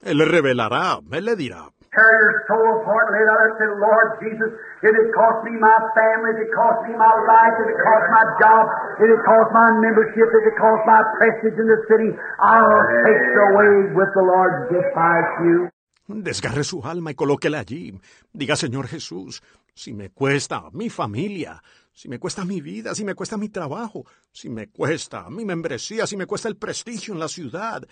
[0.00, 1.68] Él le revelará, Él le dirá.
[1.92, 4.48] Tear your soul apart lay it and say, Lord Jesus,
[4.80, 8.06] if it cost me my family, if it cost me my life, if it cost
[8.08, 8.64] my job,
[8.96, 13.22] if it cost my membership, if it cost my prestige in the city, I'll take
[13.36, 15.68] the way with the Lord despise you.
[16.08, 18.00] Desgarre su alma y colóquela allí.
[18.32, 19.42] Diga, Señor Jesús,
[19.74, 21.62] si me cuesta mi familia,
[21.92, 26.06] si me cuesta mi vida, si me cuesta mi trabajo, si me cuesta mi membresía,
[26.06, 27.82] si me cuesta el prestigio en la ciudad,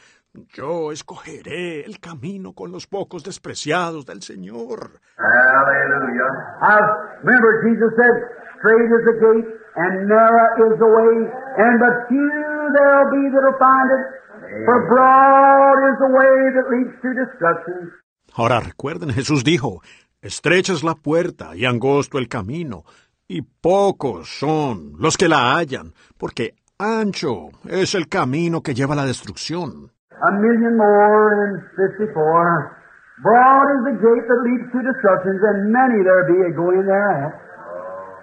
[0.55, 5.01] yo escogeré el camino con los pocos despreciados del Señor.
[5.17, 6.33] Hallelujah.
[6.63, 6.79] I
[7.23, 8.17] remember Jesus said,
[8.59, 11.15] straight is the gate and narrow is the way,
[11.59, 12.29] and but few
[12.75, 14.21] there'll be that'll find it.
[14.65, 17.93] For broad is the way that leads to destruction.
[18.35, 19.83] Ahora recuerden, Jesús dijo,
[20.23, 22.85] estrecha es la puerta y angosto el camino,
[23.31, 28.97] y pocos son los que la hallan, porque ancho es el camino que lleva a
[28.97, 29.93] la destrucción.
[30.21, 32.77] A million more in 54.
[33.23, 37.33] Broad is the gate that leads to destruction, and many there be a going thereat.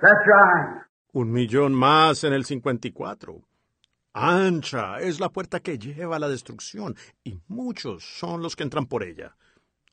[0.01, 0.83] That's right.
[1.13, 3.41] Un millón más en el 54.
[4.13, 8.87] Ancha es la puerta que lleva a la destrucción, y muchos son los que entran
[8.87, 9.37] por ella.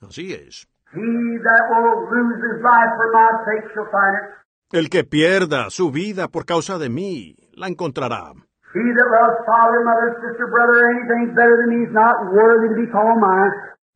[0.02, 0.66] Así es.
[0.92, 4.43] He that will lose his life for my sake shall find it.
[4.74, 8.32] El que pierda su vida por causa de mí, la encontrará.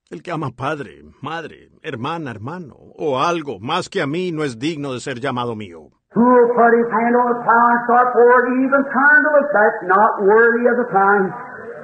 [0.08, 4.60] El que ama padre, madre, hermana, hermano, o algo más que a mí no es
[4.60, 5.88] digno de ser llamado mío.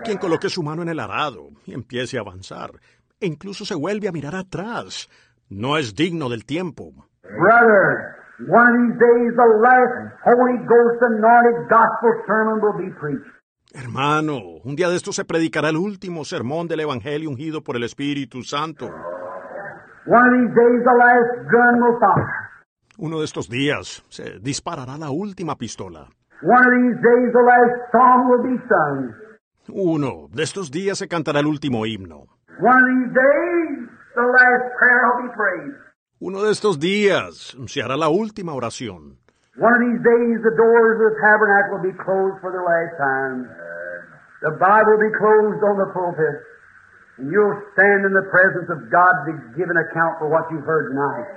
[0.05, 2.71] Quien coloque su mano en el arado y empiece a avanzar,
[3.19, 5.09] e incluso se vuelve a mirar atrás,
[5.49, 6.93] no es digno del tiempo.
[7.25, 9.95] Brother, one of these days the last
[10.27, 13.31] Holy Ghost anointed gospel sermon will be preached.
[13.73, 17.85] Hermano, un día de esto se predicará el último sermón del Evangelio ungido por el
[17.85, 18.87] Espíritu Santo.
[20.07, 22.45] One of these days the last gun will fire.
[22.99, 26.09] Uno de estos días se disparará la última pistola.
[26.43, 29.15] One of these days the last song will be sung.
[29.69, 32.27] Uno de estos días se cantará el último himno.
[32.61, 35.84] One of these days the last prayer will be prayed.
[36.27, 39.19] Uno de estos días se hará la última oración.
[39.61, 42.97] One of these days the doors of the tabernacle will be closed for the last
[42.97, 43.45] time.
[44.41, 46.41] The Bible will be closed on the pulpit.
[47.19, 50.65] And you'll stand in the presence of God to give an account for what you've
[50.65, 51.29] heard tonight.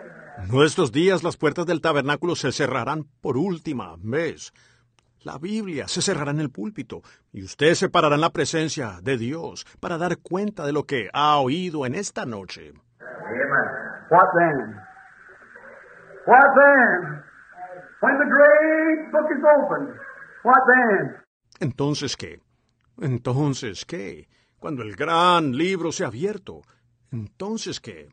[0.48, 4.54] Uno de estos días las puertas del tabernáculo se cerrarán por última vez.
[5.20, 7.02] La Biblia se cerrará en el púlpito
[7.34, 11.10] y usted se parará en la presencia de Dios para dar cuenta de lo que
[11.12, 12.72] ha oído en esta noche.
[13.02, 13.97] Amen.
[14.10, 14.80] What then?
[16.26, 17.24] What then?
[18.00, 19.96] When the great book is opened,
[20.44, 21.16] what then?
[21.60, 22.40] Entonces, ¿qué?
[23.02, 24.28] Entonces, ¿qué?
[24.60, 26.62] Cuando el gran libro sea abierto,
[27.12, 28.10] entonces, ¿qué?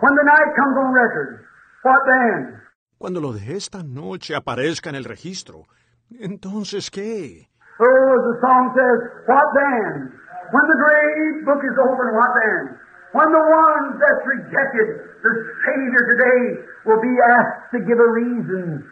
[0.00, 1.44] When the night comes on record,
[1.84, 2.62] what then?
[2.98, 5.64] Cuando lo de esta noche aparezca en el registro,
[6.10, 7.48] entonces, ¿qué?
[7.80, 10.12] Oh, as the song says, what then?
[10.52, 12.78] When the great book is open, what then?
[13.12, 14.88] When the ones that's rejected
[15.22, 15.32] the
[15.68, 16.40] Savior today
[16.86, 18.88] will be asked to give a reason,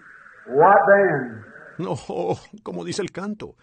[0.48, 1.44] what then?
[1.78, 1.96] No,
[2.62, 3.56] como dice el canto.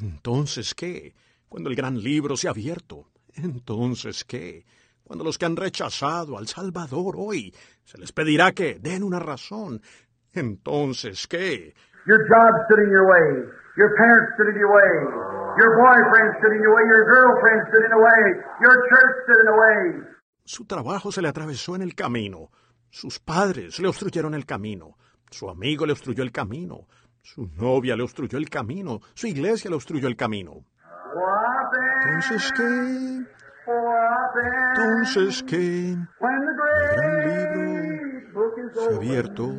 [0.00, 1.14] Entonces, ¿qué?
[1.48, 4.64] Cuando el gran libro sea abierto, entonces, ¿qué?
[5.04, 7.54] Cuando los que han rechazado al Salvador hoy
[7.84, 9.80] se les pedirá que den una razón,
[10.32, 11.74] entonces, ¿qué?
[12.06, 13.44] Your job stood in your way.
[13.76, 15.47] Your parents stood in your way.
[20.44, 22.50] Su trabajo se le atravesó en el camino.
[22.90, 24.96] Sus padres le obstruyeron el camino.
[25.30, 26.86] Su amigo le obstruyó el camino.
[27.22, 29.00] Su novia le obstruyó el camino.
[29.14, 30.64] Su iglesia le obstruyó el camino.
[32.04, 33.26] Entonces, ¿qué?
[34.76, 35.96] Entonces, ¿qué?
[36.20, 37.78] When the gran
[38.66, 39.52] is Se ha abierto.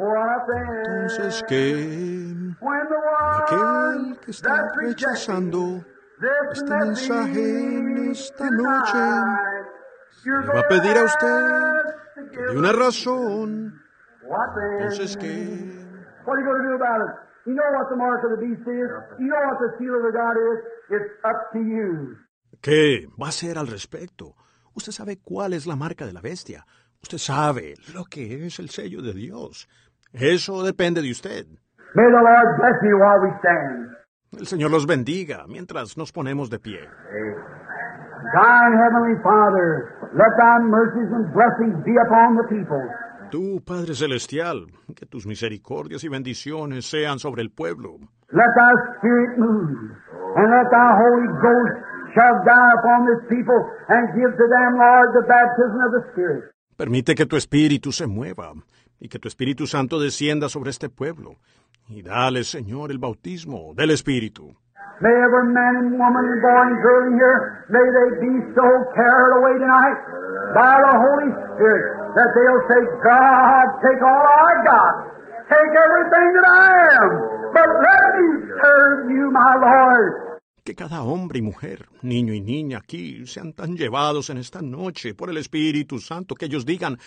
[0.00, 1.74] Entonces, ¿qué?
[2.60, 5.84] When the one Aquel que está rechazando
[6.50, 8.98] este mensaje en esta noche
[10.24, 13.80] le va a pedir a usted que dé una razón.
[14.78, 15.26] Entonces, ¿qué?
[16.24, 17.30] What are you going to do about it?
[17.46, 18.90] You know what the mark of the beast is?
[19.18, 20.58] You know what the seal of the God is?
[20.90, 22.16] It's up to you.
[22.60, 24.36] ¿Qué va a hacer al respecto?
[24.74, 26.66] Usted sabe cuál es la marca de la bestia.
[27.02, 29.68] Usted sabe lo que es el sello de Dios.
[30.12, 31.46] Eso depende de usted.
[31.94, 33.90] May the Lord bless you while we stand.
[34.38, 36.80] El Señor los bendiga mientras nos ponemos de pie.
[38.32, 42.82] God, Heavenly Father, let thy mercies and blessings be upon the people.
[43.30, 47.98] Tú, Padre Celestial, que tus misericordias y bendiciones sean sobre el pueblo.
[48.32, 49.94] Let thy Spirit move,
[50.36, 51.74] and let thy Holy Ghost
[52.14, 53.58] shove down upon this people
[53.88, 56.44] and give to them, Lord, the baptism of the Spirit.
[56.76, 58.52] Permite que tu espíritu se mueva
[59.00, 61.36] y que tu Espíritu Santo descienda sobre este pueblo.
[61.88, 64.54] Y dale, Señor, el bautismo del Espíritu.
[65.00, 69.96] May every man and woman girl in here, may they be so carried away tonight
[70.52, 74.94] by the Holy Spirit that they'll say, God, take all I got.
[75.48, 76.68] Take everything that I
[77.00, 77.10] am.
[77.56, 78.28] But let me
[78.60, 80.30] serve you, my Lord.
[80.64, 85.14] Que cada hombre y mujer, niño y niña aquí sean tan llevados en esta noche
[85.14, 86.98] por el Espíritu Santo que ellos digan,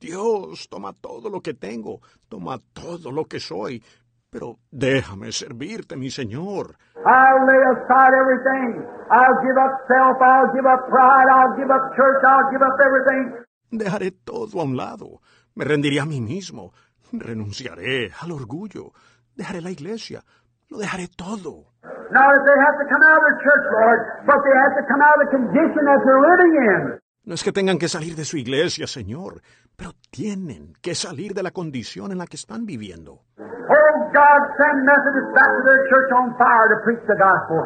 [0.00, 3.82] Dios, toma todo lo que tengo, toma todo lo que soy,
[4.30, 6.76] pero déjame servirte, mi Señor.
[7.06, 8.82] I'll lay aside everything.
[9.10, 10.16] I'll give up self.
[10.20, 11.28] I'll give up pride.
[11.30, 12.20] I'll give up church.
[12.26, 13.44] I'll give up everything.
[13.70, 15.20] Dejaré todo a un lado,
[15.54, 16.72] me rendiré a mí mismo,
[17.12, 18.92] renunciaré al orgullo,
[19.36, 20.24] dejaré la iglesia,
[20.70, 21.66] lo dejaré todo.
[22.10, 24.84] Not that they have to come out of the church, Lord, but they have to
[24.88, 26.82] come out of the condition that they're living in.
[27.28, 29.42] No es que tengan que salir de su iglesia, Señor,
[29.76, 33.20] pero tienen que salir de la condición en la que están viviendo.
[33.36, 37.60] Oh, God, send Methodists back to their church on fire to preach the gospel.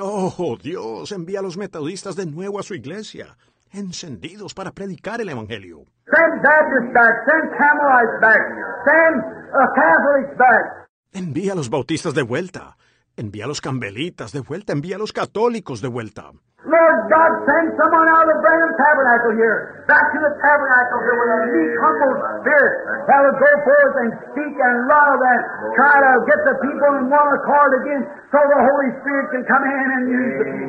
[0.00, 3.36] Oh, Dios, envía a los metodistas de nuevo a su iglesia,
[3.70, 5.84] encendidos para predicar el Evangelio.
[6.06, 7.12] Send Baptists back.
[7.28, 8.40] Send Carmelites back.
[8.86, 9.16] Send
[9.52, 11.18] uh.
[11.18, 12.78] Envía a los bautistas de vuelta,
[13.14, 16.32] envía a los cambelitas de vuelta, envía a los católicos de vuelta.
[16.66, 21.14] Lord God, send someone out of the Branham Tabernacle here, back to the tabernacle here
[21.14, 22.74] with a meek, humble spirit
[23.06, 25.40] that will go forth and speak and love and
[25.78, 28.02] try to get the people in one accord again
[28.34, 30.66] so the Holy Spirit can come in and use the people.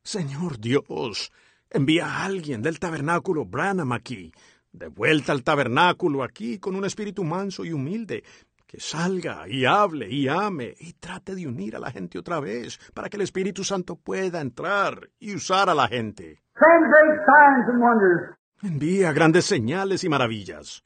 [0.00, 1.30] Señor Dios,
[1.68, 4.32] envía a alguien del tabernáculo Branham aquí,
[4.72, 8.24] de vuelta al tabernáculo aquí, con un espíritu manso y humilde,
[8.70, 12.78] que salga y hable y ame y trate de unir a la gente otra vez
[12.94, 16.40] para que el Espíritu Santo pueda entrar y usar a la gente.
[16.54, 18.36] Send great signs and wonders.
[18.62, 20.84] Envía grandes señales y maravillas.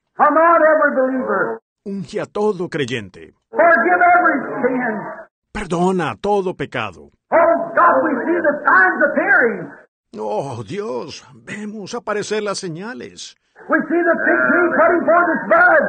[1.84, 3.34] Unge a todo creyente.
[3.50, 4.96] Forgive every sin.
[5.52, 7.10] Perdona todo pecado.
[7.30, 9.68] Oh God, we see the signs appearing.
[10.18, 13.36] Oh Dios, vemos aparecer las señales.
[13.68, 15.84] We see the fig tree putting forth its bud.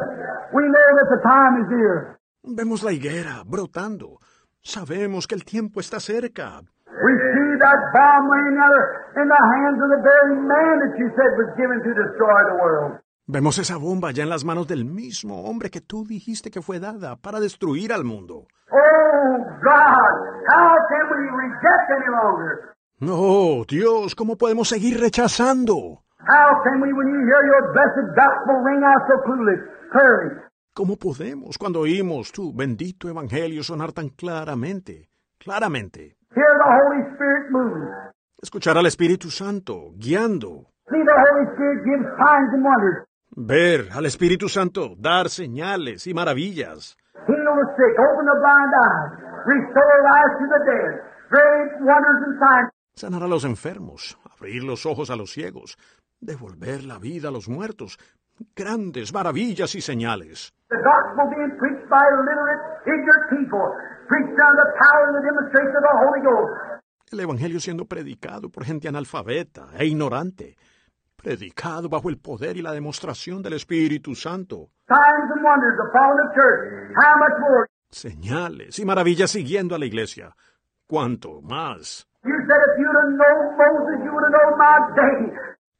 [0.54, 2.16] We know that the time is near.
[2.44, 4.20] Vemos la higuera brotando.
[4.62, 6.62] Sabemos que el tiempo está cerca.
[6.86, 11.10] We see that bomb laying there in the hands of the very man that you
[11.18, 13.00] said was given to destroy the world.
[13.28, 16.78] Vemos esa bomba ya en las manos del mismo hombre que tú dijiste que fue
[16.78, 18.46] dada para destruir al mundo.
[18.70, 20.12] Oh God,
[20.48, 22.76] how can we reject any longer?
[23.02, 26.04] Oh, Dios, ¿cómo podemos seguir rechazando?
[26.20, 29.56] How can we, when you hear your blessed gospel ring out so clearly,
[29.92, 30.40] clearly?
[30.74, 36.16] ¿Cómo podemos cuando oímos tu bendito evangelio sonar tan claramente, claramente?
[36.34, 37.88] Hear the Holy Spirit move.
[38.42, 40.66] Escuchar al Espíritu Santo guiando.
[40.88, 43.06] See the Holy Spirit give signs and wonders.
[43.36, 46.96] Ver al Espíritu Santo dar señales y maravillas.
[47.26, 49.12] Heal the sick, open the blind eyes,
[49.46, 50.92] restore life to the dead.
[51.30, 52.70] Great wonders and signs.
[52.94, 55.76] Sanar a los enfermos, abrir los ojos a los ciegos,
[56.20, 57.98] devolver la vida a los muertos.
[58.54, 60.52] Grandes maravillas y señales.
[60.68, 63.66] The gospel being preached by illiterate, ignorant people,
[64.08, 66.76] preached under the power and the demonstration of the Holy Ghost.
[67.12, 70.56] El Evangelio siendo predicado por gente analfabeta e ignorante,
[71.16, 74.70] predicado bajo el poder y la demostración del Espíritu Santo.
[74.88, 76.96] Signs and wonders upon the church.
[76.96, 77.66] How much more?
[77.90, 80.34] Señales y maravillas siguiendo a la iglesia.
[80.86, 82.06] ¿Cuánto más?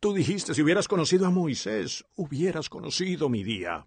[0.07, 3.85] Tú dijiste, si hubieras conocido a Moisés, hubieras conocido mi día.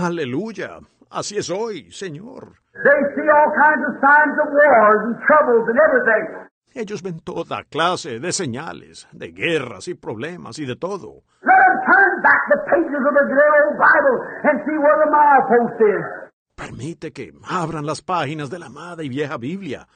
[0.00, 0.78] Aleluya.
[1.10, 2.52] Así es hoy, Señor.
[2.74, 6.48] They see all kinds of signs of wars and troubles and everything.
[6.76, 11.24] Ellos ven toda clase de señales, de guerras y problemas y de todo.
[16.54, 19.88] Permite que abran las páginas de la amada y vieja Biblia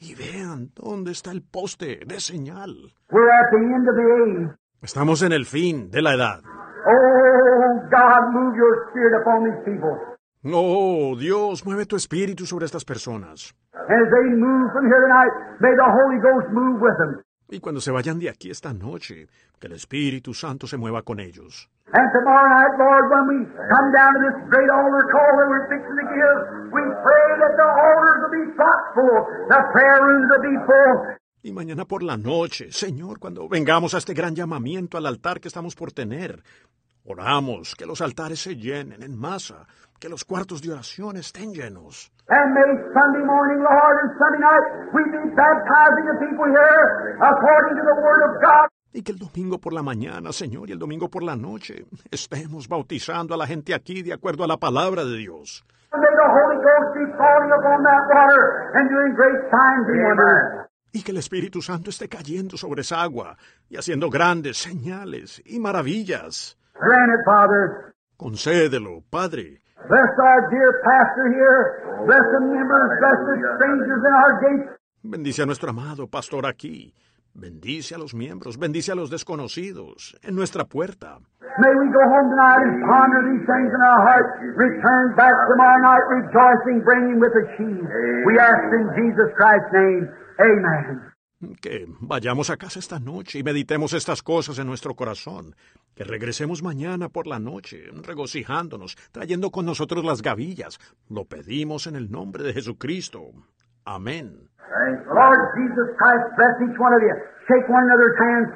[0.00, 2.92] y vean dónde está el poste de señal.
[3.10, 4.56] We're at the end of the age.
[4.82, 6.40] Estamos en el fin de la edad.
[6.86, 9.96] Oh, God, move your spirit upon these people.
[10.52, 13.54] Oh, Dios, mueve tu espíritu sobre estas personas.
[13.72, 17.23] And as they move from here tonight, may the Holy Ghost move with them.
[17.50, 21.20] Y cuando se vayan de aquí esta noche, que el Espíritu Santo se mueva con
[21.20, 21.68] ellos.
[21.92, 25.68] And tomorrow night, Lord, when we come down to this great altar call that we're
[25.68, 26.38] fixing to give,
[26.72, 29.18] we pray that the altars will be chock full,
[29.52, 30.96] the prayer rooms will be full.
[31.42, 35.48] Y mañana por la noche, Señor, cuando vengamos a este gran llamamiento al altar que
[35.48, 36.42] estamos por tener,
[37.04, 39.66] oramos que los altares se llenen en masa,
[40.00, 42.13] que los cuartos de oración estén llenos.
[42.26, 42.64] And may
[42.96, 44.64] Sunday morning, Lord, and Sunday night,
[44.96, 48.68] we be baptizing the people here according to the Word of God.
[48.94, 52.66] Y que el domingo por la mañana, Señor, y el domingo por la noche, estemos
[52.66, 55.64] bautizando a la gente aquí de acuerdo a la palabra de Dios.
[55.92, 60.02] And may the Holy Ghost be falling upon that water and doing great signs and
[60.06, 60.70] wonders.
[60.92, 63.36] Y que el Espíritu Santo esté cayendo sobre esa agua
[63.68, 66.56] y haciendo grandes señales y maravillas.
[68.16, 69.63] Concédelo, Padre.
[69.88, 71.60] Bless our dear pastor here.
[72.06, 72.90] Bless the members.
[73.00, 74.68] Bless the strangers in our gates.
[75.04, 76.94] Bendice a nuestro amado pastor aquí.
[77.34, 81.18] Bendice a los miembros, bendice a los desconocidos en nuestra puerta.
[81.58, 84.30] May we go home tonight and ponder these things in our hearts.
[84.56, 87.90] Return back tomorrow night rejoicing, bringing with us sheaves.
[88.26, 90.08] We ask in Jesus Christ's name.
[90.40, 91.13] Amen.
[91.60, 95.54] Que vayamos a casa esta noche y meditemos estas cosas en nuestro corazón.
[95.94, 100.78] Que regresemos mañana por la noche, regocijándonos, trayendo con nosotros las gavillas.
[101.08, 103.30] Lo pedimos en el nombre de Jesucristo.
[103.84, 104.48] Amén.
[105.14, 107.14] Lord Jesus Christ, bless each one of you.
[107.46, 108.48] Shake one another's hands.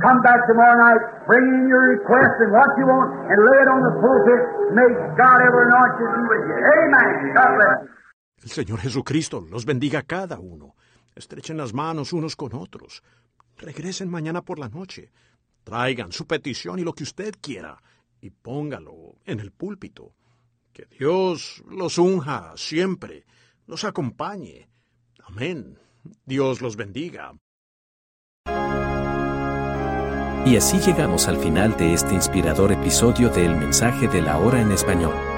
[0.00, 1.02] Come back tomorrow night.
[1.26, 4.40] Bring in your request and what you want and lay it on the pulpit.
[4.76, 6.56] May God ever anoint you with you.
[6.56, 7.12] Amen.
[7.34, 7.96] God bless you.
[8.42, 10.74] El Señor Jesucristo los bendiga a cada uno.
[11.16, 13.02] Estrechen las manos unos con otros.
[13.56, 15.10] Regresen mañana por la noche.
[15.64, 17.82] Traigan su petición y lo que usted quiera
[18.20, 20.14] y póngalo en el púlpito.
[20.72, 23.24] Que Dios los unja siempre,
[23.66, 24.68] los acompañe.
[25.24, 25.78] Amén.
[26.24, 27.34] Dios los bendiga.
[30.44, 34.60] Y así llegamos al final de este inspirador episodio de El mensaje de la hora
[34.60, 35.35] en español.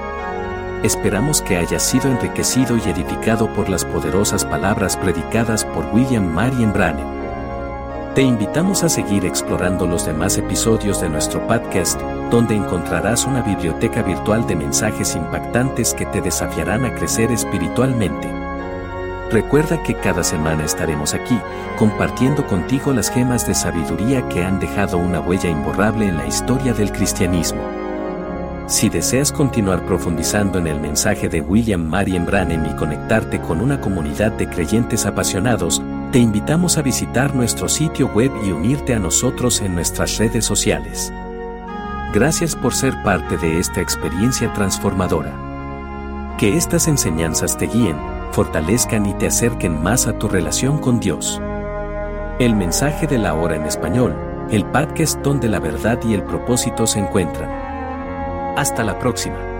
[0.84, 6.73] Esperamos que haya sido enriquecido y edificado por las poderosas palabras predicadas por William Marion
[6.73, 8.15] Branham.
[8.15, 12.00] Te invitamos a seguir explorando los demás episodios de nuestro podcast,
[12.31, 18.32] donde encontrarás una biblioteca virtual de mensajes impactantes que te desafiarán a crecer espiritualmente.
[19.32, 21.39] Recuerda que cada semana estaremos aquí,
[21.76, 26.73] compartiendo contigo las gemas de sabiduría que han dejado una huella imborrable en la historia
[26.73, 27.88] del cristianismo.
[28.68, 33.80] Si deseas continuar profundizando en el mensaje de William Marion Branham y conectarte con una
[33.80, 35.80] comunidad de creyentes apasionados,
[36.12, 41.10] te invitamos a visitar nuestro sitio web y unirte a nosotros en nuestras redes sociales.
[42.12, 46.36] Gracias por ser parte de esta experiencia transformadora.
[46.36, 47.97] Que estas enseñanzas te guíen,
[48.32, 51.40] fortalezcan y te acerquen más a tu relación con Dios.
[52.38, 54.14] El mensaje de la hora en español,
[54.50, 57.67] el podcast donde la verdad y el propósito se encuentran.
[58.57, 59.58] Hasta la próxima.